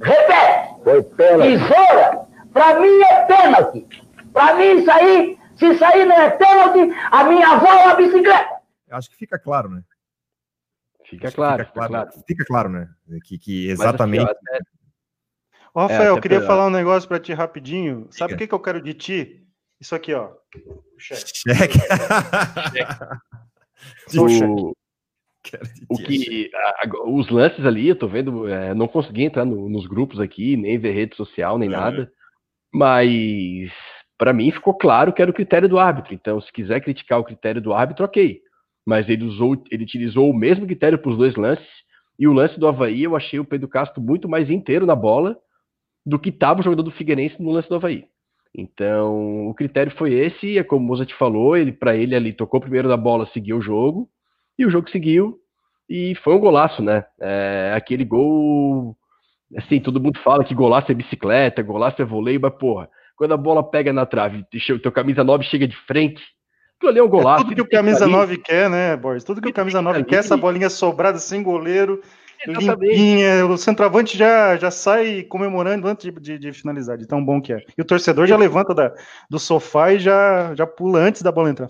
Repete. 0.00 0.82
Foi 0.84 1.02
pênalti. 1.02 1.58
Tesoura. 1.58 2.20
Pra 2.52 2.80
mim 2.80 3.00
é 3.10 3.24
pênalti. 3.24 3.86
Pra 4.32 4.54
mim 4.54 4.80
isso 4.80 4.90
aí, 4.90 5.38
se 5.56 5.66
isso 5.66 5.84
aí 5.84 6.04
não 6.04 6.16
é 6.16 6.30
pênalti, 6.30 6.94
a 7.10 7.24
minha 7.24 7.48
avó 7.48 7.66
é 7.66 7.84
uma 7.86 7.94
bicicleta 7.94 8.62
acho 8.92 9.10
que 9.10 9.16
fica 9.16 9.38
claro, 9.38 9.68
né? 9.68 9.82
Fica 11.04 11.30
claro, 11.30 11.64
fica, 11.66 11.88
claro, 11.88 12.10
fica 12.26 12.44
claro, 12.44 12.68
né? 12.70 12.88
Que, 13.24 13.38
que 13.38 13.68
exatamente. 13.68 14.24
Mas, 14.24 14.30
assim, 14.30 14.46
ó, 14.54 14.71
Rafael, 15.74 16.14
é, 16.14 16.16
eu 16.16 16.20
queria 16.20 16.40
falar 16.42 16.66
um 16.66 16.70
negócio 16.70 17.08
para 17.08 17.18
ti 17.18 17.32
rapidinho. 17.32 18.06
Sabe 18.10 18.34
o 18.34 18.36
que, 18.36 18.46
que 18.46 18.54
eu 18.54 18.60
quero 18.60 18.80
de 18.82 18.92
ti? 18.94 19.42
Isso 19.80 19.94
aqui, 19.94 20.12
ó. 20.14 20.28
O 20.28 21.00
cheque. 21.00 21.30
Cheque. 21.34 21.78
Só 24.08 24.24
o 24.24 24.28
cheque. 24.28 24.72
O, 25.88 25.98
que, 25.98 26.50
a- 26.54 26.86
a- 26.86 27.10
os 27.10 27.28
lances 27.30 27.64
ali, 27.66 27.88
eu 27.88 27.96
tô 27.96 28.06
vendo, 28.06 28.46
é, 28.46 28.72
não 28.74 28.86
consegui 28.86 29.24
entrar 29.24 29.44
no- 29.44 29.68
nos 29.68 29.86
grupos 29.86 30.20
aqui, 30.20 30.56
nem 30.56 30.78
ver 30.78 30.92
rede 30.92 31.16
social, 31.16 31.58
nem 31.58 31.68
Uhum. 31.68 31.74
nada, 31.74 32.12
mas 32.72 33.70
pra 34.16 34.32
mim 34.32 34.50
ficou 34.52 34.74
claro 34.74 35.12
que 35.12 35.20
era 35.20 35.30
o 35.30 35.34
critério 35.34 35.68
do 35.68 35.78
árbitro. 35.78 36.14
Então, 36.14 36.40
se 36.40 36.52
quiser 36.52 36.80
criticar 36.80 37.18
o 37.18 37.24
critério 37.24 37.60
do 37.60 37.72
árbitro, 37.72 38.04
ok. 38.04 38.40
Mas 38.86 39.08
ele 39.08 39.24
usou, 39.24 39.60
ele 39.70 39.82
utilizou 39.84 40.30
o 40.30 40.34
mesmo 40.36 40.66
critério 40.66 40.98
para 40.98 41.10
os 41.10 41.16
dois 41.18 41.34
lances. 41.34 41.66
E 42.18 42.28
o 42.28 42.32
lance 42.32 42.58
do 42.58 42.68
Havaí, 42.68 43.02
eu 43.02 43.16
achei 43.16 43.40
o 43.40 43.44
Pedro 43.44 43.68
Castro 43.68 44.00
muito 44.00 44.28
mais 44.28 44.48
inteiro 44.50 44.86
na 44.86 44.94
bola 44.94 45.36
do 46.04 46.18
que 46.18 46.30
estava 46.30 46.60
o 46.60 46.62
jogador 46.62 46.82
do 46.82 46.90
Figueirense 46.90 47.40
no 47.40 47.50
lance 47.52 47.68
do 47.68 47.76
Havaí. 47.76 48.04
Então, 48.54 49.48
o 49.48 49.54
critério 49.54 49.92
foi 49.96 50.12
esse, 50.12 50.46
e 50.46 50.58
é 50.58 50.62
como 50.64 50.84
o 50.84 50.86
Mozart 50.88 51.12
falou, 51.14 51.56
ele 51.56 51.72
para 51.72 51.96
ele 51.96 52.14
ali 52.14 52.32
tocou 52.32 52.60
primeiro 52.60 52.88
na 52.88 52.96
bola, 52.96 53.26
seguiu 53.32 53.56
o 53.58 53.62
jogo, 53.62 54.08
e 54.58 54.66
o 54.66 54.70
jogo 54.70 54.90
seguiu, 54.90 55.38
e 55.88 56.14
foi 56.16 56.34
um 56.34 56.38
golaço, 56.38 56.82
né? 56.82 57.04
É, 57.18 57.72
aquele 57.74 58.04
gol, 58.04 58.94
assim, 59.56 59.80
todo 59.80 60.00
mundo 60.00 60.18
fala 60.22 60.44
que 60.44 60.54
golaço 60.54 60.92
é 60.92 60.94
bicicleta, 60.94 61.62
golaço 61.62 62.02
é 62.02 62.04
voleio, 62.04 62.40
mas 62.40 62.52
porra, 62.54 62.90
quando 63.16 63.32
a 63.32 63.36
bola 63.38 63.62
pega 63.62 63.90
na 63.92 64.04
trave, 64.04 64.44
o 64.70 64.78
teu 64.78 64.92
camisa 64.92 65.24
9 65.24 65.44
chega 65.44 65.66
de 65.66 65.76
frente, 65.86 66.22
aquilo 66.76 66.90
ali 66.90 66.98
é 66.98 67.02
um 67.02 67.06
É 67.06 67.10
golaço. 67.10 67.44
tudo 67.44 67.54
que 67.54 67.62
o 67.62 67.68
camisa 67.68 68.04
ali- 68.04 68.12
9 68.12 68.36
quer, 68.36 68.68
né, 68.68 68.96
Boris? 68.96 69.24
Tudo 69.24 69.40
que 69.40 69.48
o 69.48 69.52
camisa 69.52 69.80
9 69.80 70.04
quer, 70.04 70.16
essa 70.16 70.36
bolinha 70.36 70.68
sobrada 70.68 71.16
sem 71.18 71.42
goleiro, 71.42 72.02
Exatamente. 72.48 72.90
limpinha. 72.92 73.46
O 73.46 73.56
centroavante 73.56 74.16
já, 74.18 74.56
já 74.56 74.70
sai 74.70 75.22
comemorando 75.22 75.86
antes 75.86 76.04
de, 76.04 76.20
de- 76.20 76.38
de 76.38 76.52
finalizar, 76.52 76.96
de 76.98 77.06
tão 77.06 77.24
bom 77.24 77.40
que 77.40 77.52
é. 77.52 77.58
E 77.76 77.82
o 77.82 77.84
torcedor 77.84 78.26
já 78.26 78.36
levanta 78.36 78.74
da- 78.74 78.92
do 79.30 79.38
sofá 79.38 79.92
e 79.92 79.98
já, 79.98 80.54
já 80.54 80.66
pula 80.66 80.98
antes 80.98 81.22
da 81.22 81.30
bola 81.32 81.50
entrar. 81.50 81.68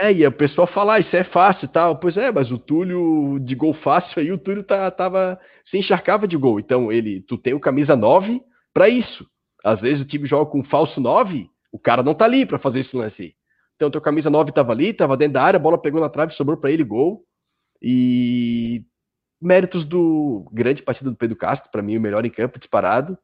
É, 0.00 0.10
e 0.12 0.26
o 0.26 0.32
pessoal 0.32 0.66
fala, 0.66 0.94
ah, 0.94 1.00
isso 1.00 1.14
é 1.14 1.22
fácil 1.24 1.66
e 1.66 1.68
tal. 1.68 1.98
Pois 1.98 2.16
é, 2.16 2.30
mas 2.32 2.50
o 2.50 2.58
Túlio 2.58 3.38
de 3.40 3.54
gol 3.54 3.74
fácil 3.74 4.20
aí, 4.20 4.32
o 4.32 4.38
Túlio 4.38 4.62
tá, 4.64 4.90
tava, 4.90 5.38
se 5.70 5.76
encharcava 5.76 6.26
de 6.26 6.36
gol. 6.36 6.58
Então, 6.58 6.90
ele, 6.90 7.20
tu 7.28 7.36
tem 7.36 7.52
o 7.52 7.60
camisa 7.60 7.94
9 7.94 8.40
pra 8.72 8.88
isso. 8.88 9.26
Às 9.62 9.80
vezes 9.80 10.00
o 10.00 10.06
time 10.06 10.26
joga 10.26 10.50
com 10.50 10.64
falso 10.64 10.98
9, 11.00 11.46
o 11.70 11.78
cara 11.78 12.02
não 12.02 12.14
tá 12.14 12.24
ali 12.24 12.46
pra 12.46 12.58
fazer 12.58 12.80
esse 12.80 12.96
lance 12.96 13.20
aí. 13.22 13.32
Então, 13.76 13.90
teu 13.90 14.00
camisa 14.00 14.30
9 14.30 14.50
tava 14.52 14.72
ali, 14.72 14.94
tava 14.94 15.16
dentro 15.16 15.34
da 15.34 15.42
área, 15.42 15.58
a 15.58 15.60
bola 15.62 15.76
pegou 15.80 16.00
na 16.00 16.08
trave, 16.08 16.32
sobrou 16.34 16.56
pra 16.56 16.70
ele 16.70 16.84
gol. 16.84 17.22
E 17.80 18.82
méritos 19.42 19.84
do 19.84 20.48
grande 20.52 20.82
partida 20.82 21.10
do 21.10 21.16
Pedro 21.16 21.36
Castro, 21.36 21.70
pra 21.70 21.82
mim 21.82 21.96
o 21.96 22.00
melhor 22.00 22.24
em 22.24 22.30
campo, 22.30 22.58
disparado. 22.58 23.18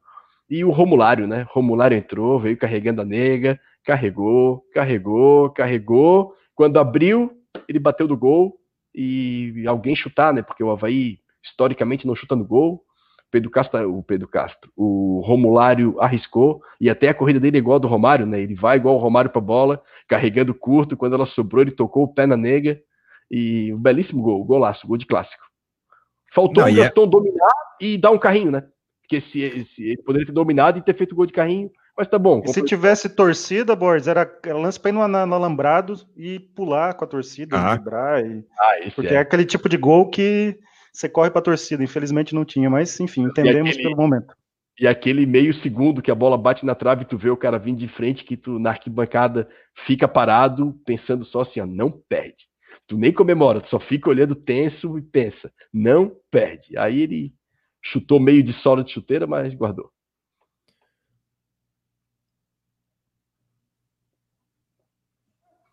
E 0.49 0.63
o 0.65 0.71
Romulário, 0.71 1.27
né? 1.27 1.45
Romulário 1.49 1.95
entrou, 1.95 2.39
veio 2.39 2.57
carregando 2.57 3.01
a 3.01 3.05
nega, 3.05 3.59
carregou, 3.85 4.63
carregou, 4.73 5.49
carregou. 5.51 6.33
Quando 6.55 6.79
abriu, 6.79 7.31
ele 7.67 7.79
bateu 7.79 8.07
do 8.07 8.17
gol 8.17 8.57
e 8.93 9.63
alguém 9.67 9.95
chutar, 9.95 10.33
né? 10.33 10.41
Porque 10.41 10.63
o 10.63 10.71
Havaí 10.71 11.19
historicamente 11.43 12.05
não 12.05 12.15
chuta 12.15 12.35
no 12.35 12.45
gol. 12.45 12.83
Pedro 13.31 13.51
Castro, 13.51 13.95
o 13.95 14.01
Pedro 14.01 14.27
Castro, 14.27 14.71
o 14.75 15.21
Romulário 15.23 15.95
arriscou 15.99 16.61
e 16.81 16.89
até 16.89 17.09
a 17.09 17.13
corrida 17.13 17.39
dele 17.39 17.57
é 17.57 17.59
igual 17.59 17.75
a 17.75 17.79
do 17.79 17.87
Romário, 17.87 18.25
né? 18.25 18.41
Ele 18.41 18.55
vai 18.55 18.77
igual 18.77 18.95
o 18.95 18.99
Romário 18.99 19.29
para 19.29 19.39
bola, 19.39 19.81
carregando 20.07 20.53
curto. 20.53 20.97
Quando 20.97 21.13
ela 21.13 21.27
sobrou, 21.27 21.61
ele 21.61 21.71
tocou 21.71 22.03
o 22.03 22.13
pé 22.13 22.25
na 22.25 22.35
nega 22.35 22.81
e 23.29 23.71
um 23.71 23.77
belíssimo 23.77 24.23
gol, 24.23 24.43
golaço, 24.43 24.87
gol 24.87 24.97
de 24.97 25.05
clássico. 25.05 25.48
Faltou 26.33 26.63
Não, 26.63 26.71
o 26.71 26.75
e 26.75 26.81
é- 26.81 26.89
dominar 26.89 27.53
e 27.81 27.97
dar 27.97 28.11
um 28.11 28.17
carrinho, 28.19 28.51
né? 28.51 28.63
Porque 29.01 29.21
se, 29.21 29.67
se 29.75 29.83
ele 29.83 30.03
poderia 30.03 30.25
ter 30.27 30.31
dominado 30.33 30.77
e 30.77 30.81
ter 30.81 30.95
feito 30.95 31.15
gol 31.15 31.25
de 31.25 31.33
carrinho, 31.33 31.71
mas 31.97 32.07
tá 32.07 32.19
bom. 32.19 32.41
E 32.45 32.49
se 32.49 32.61
tivesse 32.63 33.09
torcida, 33.09 33.75
Boris, 33.75 34.07
era, 34.07 34.21
era 34.45 34.57
lance 34.57 34.79
pra 34.79 34.89
ir 34.89 34.93
no, 34.93 35.07
na- 35.07 35.25
no 35.25 35.33
alambrado 35.35 35.95
e 36.15 36.39
pular 36.39 36.93
com 36.93 37.03
a 37.03 37.07
torcida, 37.07 37.57
Ah. 37.57 37.75
vibrar. 37.75 38.23
e- 38.25 38.45
Ah, 38.59 38.91
porque 38.95 39.09
é. 39.11 39.15
é 39.15 39.17
aquele 39.17 39.45
tipo 39.45 39.67
de 39.67 39.77
gol 39.77 40.09
que 40.09 40.57
você 40.93 41.09
corre 41.09 41.31
pra 41.31 41.41
torcida. 41.41 41.83
Infelizmente 41.83 42.35
não 42.35 42.45
tinha, 42.45 42.69
mas 42.69 42.99
enfim, 42.99 43.23
entendemos 43.23 43.71
aquele- 43.71 43.83
pelo 43.83 43.97
momento. 43.97 44.33
E 44.79 44.87
aquele 44.87 45.25
meio 45.25 45.53
segundo 45.55 46.01
que 46.01 46.09
a 46.11 46.15
bola 46.15 46.37
bate 46.37 46.65
na 46.65 46.73
trave 46.73 47.01
e 47.01 47.05
tu 47.05 47.17
vê 47.17 47.29
o 47.29 47.35
cara 47.35 47.57
vindo 47.59 47.79
de 47.79 47.87
frente, 47.89 48.23
que 48.23 48.37
tu 48.37 48.57
na 48.59 48.69
arquibancada 48.69 49.49
fica 49.85 50.07
parado, 50.07 50.73
pensando 50.85 51.25
só 51.25 51.41
assim, 51.41 51.59
ó, 51.59 51.65
não 51.65 51.91
perde. 51.91 52.47
Tu 52.89 52.97
nem 52.97 53.13
comemora, 53.13 53.61
tu 53.61 53.69
só 53.69 53.79
fica 53.79 54.09
olhando 54.09 54.33
tenso 54.35 54.97
e 54.97 55.01
pensa, 55.01 55.53
não 55.71 56.11
perde. 56.31 56.75
Aí 56.75 57.01
ele 57.01 57.33
chutou 57.83 58.19
meio 58.19 58.41
de 58.43 58.51
sola 58.61 58.83
de 58.83 58.91
chuteira, 58.91 59.27
mas 59.27 59.53
guardou. 59.53 59.91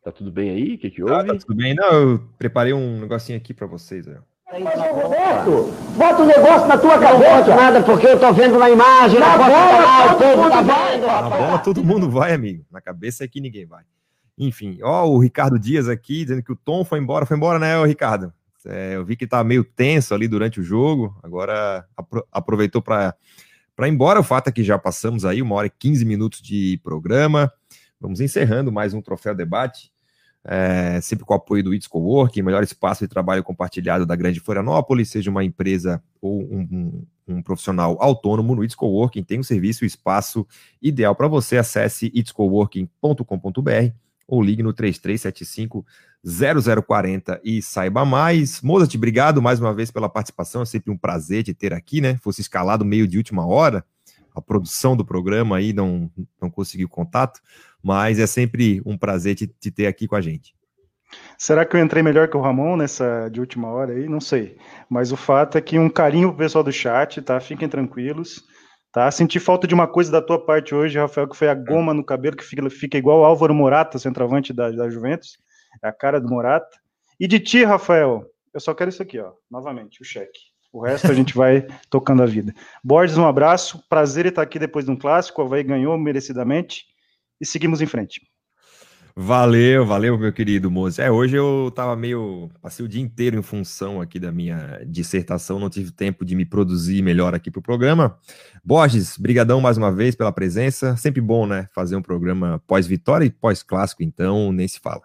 Tá 0.04 0.12
tudo 0.12 0.30
bem 0.30 0.50
aí? 0.50 0.74
O 0.74 0.78
que, 0.78 0.90
que 0.90 1.02
Ah, 1.02 1.16
houve? 1.16 1.26
tá 1.32 1.38
tudo 1.38 1.54
bem? 1.56 1.74
Não, 1.74 1.92
eu 1.92 2.28
preparei 2.38 2.72
um 2.72 3.00
negocinho 3.00 3.36
aqui 3.38 3.52
pra 3.52 3.66
vocês. 3.66 4.06
ó. 4.06 4.20
Roberto, 4.48 5.72
bota 5.96 6.22
o 6.22 6.26
negócio 6.26 6.68
na 6.68 6.78
tua 6.78 6.96
Não 6.96 7.02
cabeça. 7.02 7.56
nada 7.56 7.82
porque 7.82 8.06
eu 8.06 8.20
tô 8.20 8.32
vendo 8.32 8.56
na 8.58 8.70
imagem, 8.70 9.18
Na 9.18 9.36
bola, 9.36 10.06
o 10.06 10.08
todo 10.10 10.18
povo 10.18 10.36
mundo 10.42 10.50
tá 10.50 10.62
vai. 10.62 10.92
vendo, 10.92 11.06
Na 11.06 11.30
bola 11.30 11.58
todo 11.58 11.84
mundo 11.84 12.08
vai, 12.10 12.32
amigo. 12.32 12.64
Na 12.70 12.80
cabeça 12.80 13.24
é 13.24 13.28
que 13.28 13.40
ninguém 13.40 13.66
vai. 13.66 13.82
Enfim, 14.38 14.78
ó, 14.82 15.06
o 15.08 15.18
Ricardo 15.18 15.58
Dias 15.58 15.88
aqui 15.88 16.24
dizendo 16.24 16.42
que 16.42 16.52
o 16.52 16.56
Tom 16.56 16.84
foi 16.84 16.98
embora. 16.98 17.24
Foi 17.24 17.36
embora, 17.36 17.58
né, 17.58 17.82
Ricardo? 17.84 18.32
É, 18.66 18.96
eu 18.96 19.04
vi 19.04 19.16
que 19.16 19.26
tá 19.26 19.42
meio 19.44 19.62
tenso 19.64 20.12
ali 20.14 20.26
durante 20.28 20.60
o 20.60 20.62
jogo. 20.62 21.16
Agora 21.22 21.86
apro- 21.96 22.26
aproveitou 22.30 22.82
para 22.82 23.14
ir 23.80 23.88
embora. 23.88 24.20
O 24.20 24.24
fato 24.24 24.48
é 24.48 24.52
que 24.52 24.62
já 24.64 24.78
passamos 24.78 25.24
aí 25.24 25.40
uma 25.40 25.54
hora 25.54 25.68
e 25.68 25.70
15 25.70 26.04
minutos 26.04 26.42
de 26.42 26.78
programa. 26.82 27.50
Vamos 28.00 28.20
encerrando 28.20 28.70
mais 28.72 28.92
um 28.92 29.00
Troféu 29.00 29.34
Debate. 29.34 29.90
É, 30.44 31.00
sempre 31.00 31.24
com 31.24 31.32
o 31.32 31.36
apoio 31.36 31.64
do 31.64 31.74
It's 31.74 31.88
Coworking, 31.88 32.42
melhor 32.42 32.62
espaço 32.62 33.02
de 33.04 33.08
trabalho 33.08 33.42
compartilhado 33.42 34.06
da 34.06 34.14
Grande 34.14 34.38
Florianópolis, 34.38 35.08
seja 35.10 35.28
uma 35.28 35.42
empresa 35.42 36.00
ou 36.20 36.40
um, 36.42 36.60
um- 36.70 37.06
um 37.36 37.42
profissional 37.42 37.96
autônomo 38.00 38.54
no 38.54 38.62
It's 38.62 38.76
Coworking, 38.76 39.24
tem 39.24 39.40
um 39.40 39.42
serviço 39.42 39.82
e 39.84 39.88
espaço 39.88 40.46
ideal 40.80 41.16
para 41.16 41.26
você. 41.26 41.56
Acesse 41.56 42.12
itscoworking.com.br 42.14 43.92
ou 44.26 44.42
ligue 44.42 44.62
no 44.62 44.72
3375 44.72 45.84
0040 46.24 47.40
e 47.44 47.62
saiba 47.62 48.04
mais. 48.04 48.60
Mozart, 48.60 48.94
obrigado 48.94 49.40
mais 49.40 49.60
uma 49.60 49.72
vez 49.72 49.90
pela 49.90 50.08
participação. 50.08 50.62
É 50.62 50.64
sempre 50.64 50.90
um 50.90 50.96
prazer 50.96 51.44
te 51.44 51.54
ter 51.54 51.72
aqui, 51.72 52.00
né? 52.00 52.16
Fosse 52.16 52.40
escalado 52.40 52.84
meio 52.84 53.06
de 53.06 53.16
última 53.16 53.46
hora. 53.46 53.84
A 54.34 54.40
produção 54.40 54.96
do 54.96 55.04
programa 55.04 55.56
aí 55.56 55.72
não, 55.72 56.10
não 56.40 56.50
conseguiu 56.50 56.88
contato, 56.88 57.40
mas 57.82 58.18
é 58.18 58.26
sempre 58.26 58.82
um 58.84 58.98
prazer 58.98 59.34
te, 59.34 59.46
te 59.46 59.70
ter 59.70 59.86
aqui 59.86 60.06
com 60.06 60.16
a 60.16 60.20
gente. 60.20 60.54
Será 61.38 61.64
que 61.64 61.76
eu 61.76 61.80
entrei 61.80 62.02
melhor 62.02 62.28
que 62.28 62.36
o 62.36 62.40
Ramon 62.40 62.76
nessa 62.76 63.28
de 63.28 63.40
última 63.40 63.68
hora 63.68 63.92
aí? 63.92 64.08
Não 64.08 64.20
sei. 64.20 64.56
Mas 64.90 65.12
o 65.12 65.16
fato 65.16 65.56
é 65.56 65.60
que 65.60 65.78
um 65.78 65.88
carinho 65.88 66.28
pro 66.28 66.38
pessoal 66.38 66.64
do 66.64 66.72
chat, 66.72 67.22
tá? 67.22 67.38
Fiquem 67.40 67.68
tranquilos. 67.68 68.44
Tá? 68.92 69.10
Senti 69.10 69.38
falta 69.38 69.66
de 69.66 69.74
uma 69.74 69.86
coisa 69.86 70.10
da 70.10 70.22
tua 70.22 70.44
parte 70.44 70.74
hoje, 70.74 70.98
Rafael, 70.98 71.28
que 71.28 71.36
foi 71.36 71.48
a 71.48 71.54
goma 71.54 71.92
no 71.92 72.04
cabelo, 72.04 72.36
que 72.36 72.44
fica, 72.44 72.68
fica 72.70 72.98
igual 72.98 73.20
o 73.20 73.24
Álvaro 73.24 73.54
Morata, 73.54 73.98
centroavante 73.98 74.52
da, 74.52 74.70
da 74.70 74.88
Juventus. 74.88 75.38
É 75.82 75.88
a 75.88 75.92
cara 75.92 76.20
do 76.20 76.28
Morata. 76.28 76.78
E 77.20 77.26
de 77.26 77.38
ti, 77.40 77.64
Rafael, 77.64 78.24
eu 78.52 78.60
só 78.60 78.74
quero 78.74 78.88
isso 78.88 79.02
aqui, 79.02 79.18
ó. 79.18 79.32
Novamente, 79.50 80.00
o 80.00 80.04
cheque. 80.04 80.40
O 80.72 80.82
resto 80.82 81.10
a 81.10 81.14
gente 81.14 81.34
vai 81.34 81.66
tocando 81.90 82.22
a 82.22 82.26
vida. 82.26 82.54
Borges, 82.82 83.16
um 83.16 83.26
abraço. 83.26 83.82
Prazer 83.88 84.26
estar 84.26 84.42
aqui 84.42 84.58
depois 84.58 84.84
de 84.84 84.90
um 84.90 84.96
clássico. 84.96 85.40
O 85.40 85.44
Havaí 85.44 85.62
ganhou 85.62 85.96
merecidamente. 85.98 86.86
E 87.40 87.46
seguimos 87.46 87.80
em 87.80 87.86
frente. 87.86 88.20
Valeu, 89.18 89.86
valeu, 89.86 90.18
meu 90.18 90.30
querido 90.30 90.70
moço. 90.70 91.00
É, 91.00 91.10
hoje 91.10 91.36
eu 91.36 91.72
tava 91.74 91.96
meio. 91.96 92.50
Passei 92.60 92.84
o 92.84 92.88
dia 92.88 93.00
inteiro 93.00 93.38
em 93.38 93.42
função 93.42 93.98
aqui 94.00 94.20
da 94.20 94.30
minha 94.30 94.82
dissertação, 94.86 95.58
não 95.58 95.70
tive 95.70 95.90
tempo 95.90 96.22
de 96.22 96.36
me 96.36 96.44
produzir 96.44 97.00
melhor 97.00 97.34
aqui 97.34 97.50
pro 97.50 97.62
programa. 97.62 98.18
Borges, 98.62 99.16
brigadão 99.16 99.58
mais 99.58 99.78
uma 99.78 99.90
vez 99.90 100.14
pela 100.14 100.30
presença. 100.32 100.96
Sempre 100.98 101.22
bom, 101.22 101.46
né? 101.46 101.66
Fazer 101.74 101.96
um 101.96 102.02
programa 102.02 102.62
pós-vitória 102.66 103.24
e 103.24 103.30
pós-clássico, 103.30 104.02
então 104.02 104.52
nem 104.52 104.68
se 104.68 104.78
fala. 104.80 105.02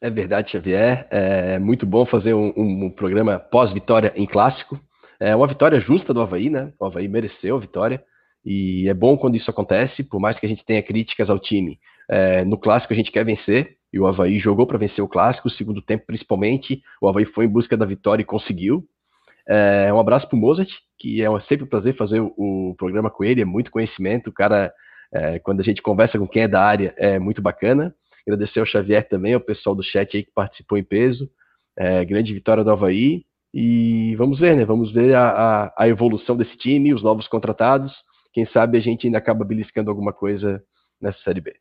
É 0.00 0.10
verdade, 0.10 0.50
Xavier. 0.52 1.06
É 1.10 1.58
muito 1.58 1.86
bom 1.86 2.04
fazer 2.04 2.34
um, 2.34 2.52
um- 2.56 2.84
um 2.86 2.90
programa 2.90 3.38
pós-vitória 3.38 4.12
em 4.14 4.26
clássico. 4.26 4.78
É 5.18 5.34
uma 5.34 5.46
vitória 5.46 5.80
justa 5.80 6.12
do 6.12 6.20
Havaí, 6.20 6.50
né? 6.50 6.70
O 6.78 6.84
Havaí 6.84 7.08
mereceu 7.08 7.56
a 7.56 7.60
vitória. 7.60 8.04
E 8.44 8.88
é 8.88 8.94
bom 8.94 9.16
quando 9.16 9.36
isso 9.36 9.50
acontece, 9.50 10.02
por 10.02 10.20
mais 10.20 10.38
que 10.38 10.46
a 10.46 10.48
gente 10.48 10.64
tenha 10.64 10.82
críticas 10.82 11.30
ao 11.30 11.38
time. 11.38 11.78
É, 12.10 12.44
no 12.44 12.58
clássico 12.58 12.92
a 12.92 12.96
gente 12.96 13.12
quer 13.12 13.24
vencer, 13.24 13.76
e 13.92 14.00
o 14.00 14.06
Havaí 14.06 14.38
jogou 14.38 14.66
para 14.66 14.78
vencer 14.78 15.04
o 15.04 15.08
clássico, 15.08 15.48
o 15.48 15.50
segundo 15.50 15.82
tempo 15.82 16.06
principalmente. 16.06 16.82
O 17.00 17.08
Havaí 17.08 17.26
foi 17.26 17.44
em 17.44 17.48
busca 17.48 17.76
da 17.76 17.84
vitória 17.84 18.22
e 18.22 18.26
conseguiu. 18.26 18.84
É, 19.46 19.92
um 19.92 19.98
abraço 19.98 20.28
para 20.28 20.36
o 20.36 20.38
Mozart, 20.38 20.70
que 20.98 21.22
é 21.22 21.40
sempre 21.48 21.64
um 21.64 21.68
prazer 21.68 21.96
fazer 21.96 22.20
o, 22.20 22.32
o 22.36 22.74
programa 22.76 23.10
com 23.10 23.24
ele, 23.24 23.42
é 23.42 23.44
muito 23.44 23.70
conhecimento. 23.70 24.30
O 24.30 24.32
cara, 24.32 24.72
é, 25.12 25.38
quando 25.40 25.60
a 25.60 25.64
gente 25.64 25.82
conversa 25.82 26.18
com 26.18 26.26
quem 26.26 26.42
é 26.42 26.48
da 26.48 26.62
área, 26.62 26.94
é 26.96 27.18
muito 27.18 27.42
bacana. 27.42 27.94
Agradecer 28.26 28.60
ao 28.60 28.66
Xavier 28.66 29.06
também, 29.08 29.34
ao 29.34 29.40
pessoal 29.40 29.74
do 29.74 29.82
chat 29.82 30.16
aí 30.16 30.22
que 30.22 30.32
participou 30.32 30.78
em 30.78 30.84
peso. 30.84 31.28
É, 31.76 32.04
grande 32.04 32.32
vitória 32.32 32.64
do 32.64 32.70
Havaí. 32.70 33.24
E 33.52 34.14
vamos 34.16 34.38
ver, 34.38 34.56
né? 34.56 34.64
Vamos 34.64 34.90
ver 34.92 35.14
a, 35.14 35.28
a, 35.28 35.74
a 35.76 35.88
evolução 35.88 36.36
desse 36.36 36.56
time, 36.56 36.94
os 36.94 37.02
novos 37.02 37.28
contratados. 37.28 37.92
Quem 38.32 38.46
sabe 38.46 38.78
a 38.78 38.80
gente 38.80 39.06
ainda 39.06 39.18
acaba 39.18 39.44
beliscando 39.44 39.90
alguma 39.90 40.12
coisa 40.12 40.62
nessa 41.00 41.18
Série 41.18 41.40
B. 41.40 41.54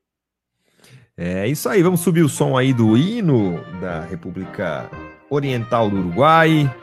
É 1.17 1.47
isso 1.47 1.67
aí, 1.67 1.83
vamos 1.83 1.99
subir 1.99 2.23
o 2.23 2.29
som 2.29 2.57
aí 2.57 2.73
do 2.73 2.97
hino 2.97 3.61
da 3.81 4.01
República 4.01 4.89
Oriental 5.29 5.89
do 5.89 5.97
Uruguai, 5.97 6.73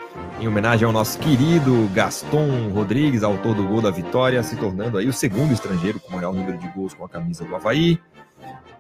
em 0.41 0.47
homenagem 0.47 0.87
ao 0.87 0.93
nosso 0.93 1.19
querido 1.19 1.89
Gaston 1.95 2.69
Rodrigues, 2.69 3.23
autor 3.23 3.55
do 3.55 3.67
gol 3.67 3.81
da 3.81 3.91
vitória, 3.91 4.43
se 4.43 4.57
tornando 4.57 4.99
aí 4.99 5.09
o 5.09 5.13
segundo 5.13 5.53
estrangeiro 5.53 5.99
com 5.99 6.13
o 6.13 6.17
maior 6.17 6.33
número 6.33 6.59
de 6.59 6.69
gols 6.69 6.95
com 6.95 7.05
a 7.05 7.09
camisa 7.09 7.45
do 7.45 7.57
Havaí. 7.57 7.99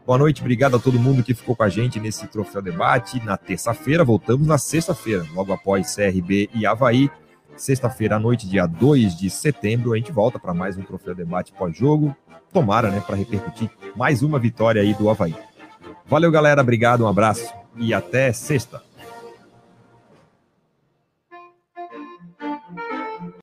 Boa 0.06 0.18
noite, 0.18 0.40
obrigado 0.40 0.76
a 0.76 0.78
todo 0.78 0.98
mundo 0.98 1.22
que 1.22 1.34
ficou 1.34 1.56
com 1.56 1.62
a 1.62 1.68
gente 1.68 1.98
nesse 1.98 2.26
Troféu 2.28 2.62
Debate. 2.62 3.22
Na 3.24 3.36
terça-feira, 3.36 4.04
voltamos 4.04 4.46
na 4.46 4.56
sexta-feira, 4.56 5.26
logo 5.34 5.52
após 5.52 5.94
CRB 5.94 6.48
e 6.54 6.66
Havaí. 6.66 7.10
Sexta-feira 7.58 8.16
à 8.16 8.18
noite, 8.20 8.48
dia 8.48 8.66
2 8.66 9.16
de 9.16 9.28
setembro, 9.28 9.92
a 9.92 9.96
gente 9.96 10.12
volta 10.12 10.38
para 10.38 10.54
mais 10.54 10.78
um 10.78 10.82
Troféu 10.82 11.12
Debate 11.12 11.52
pós-jogo. 11.52 12.16
Tomara, 12.52 12.88
né, 12.88 13.02
para 13.04 13.16
repercutir 13.16 13.68
mais 13.96 14.22
uma 14.22 14.38
vitória 14.38 14.80
aí 14.80 14.94
do 14.94 15.10
Havaí. 15.10 15.34
Valeu, 16.06 16.30
galera, 16.30 16.62
obrigado, 16.62 17.02
um 17.02 17.08
abraço 17.08 17.52
e 17.76 17.92
até 17.92 18.32
sexta. 18.32 18.80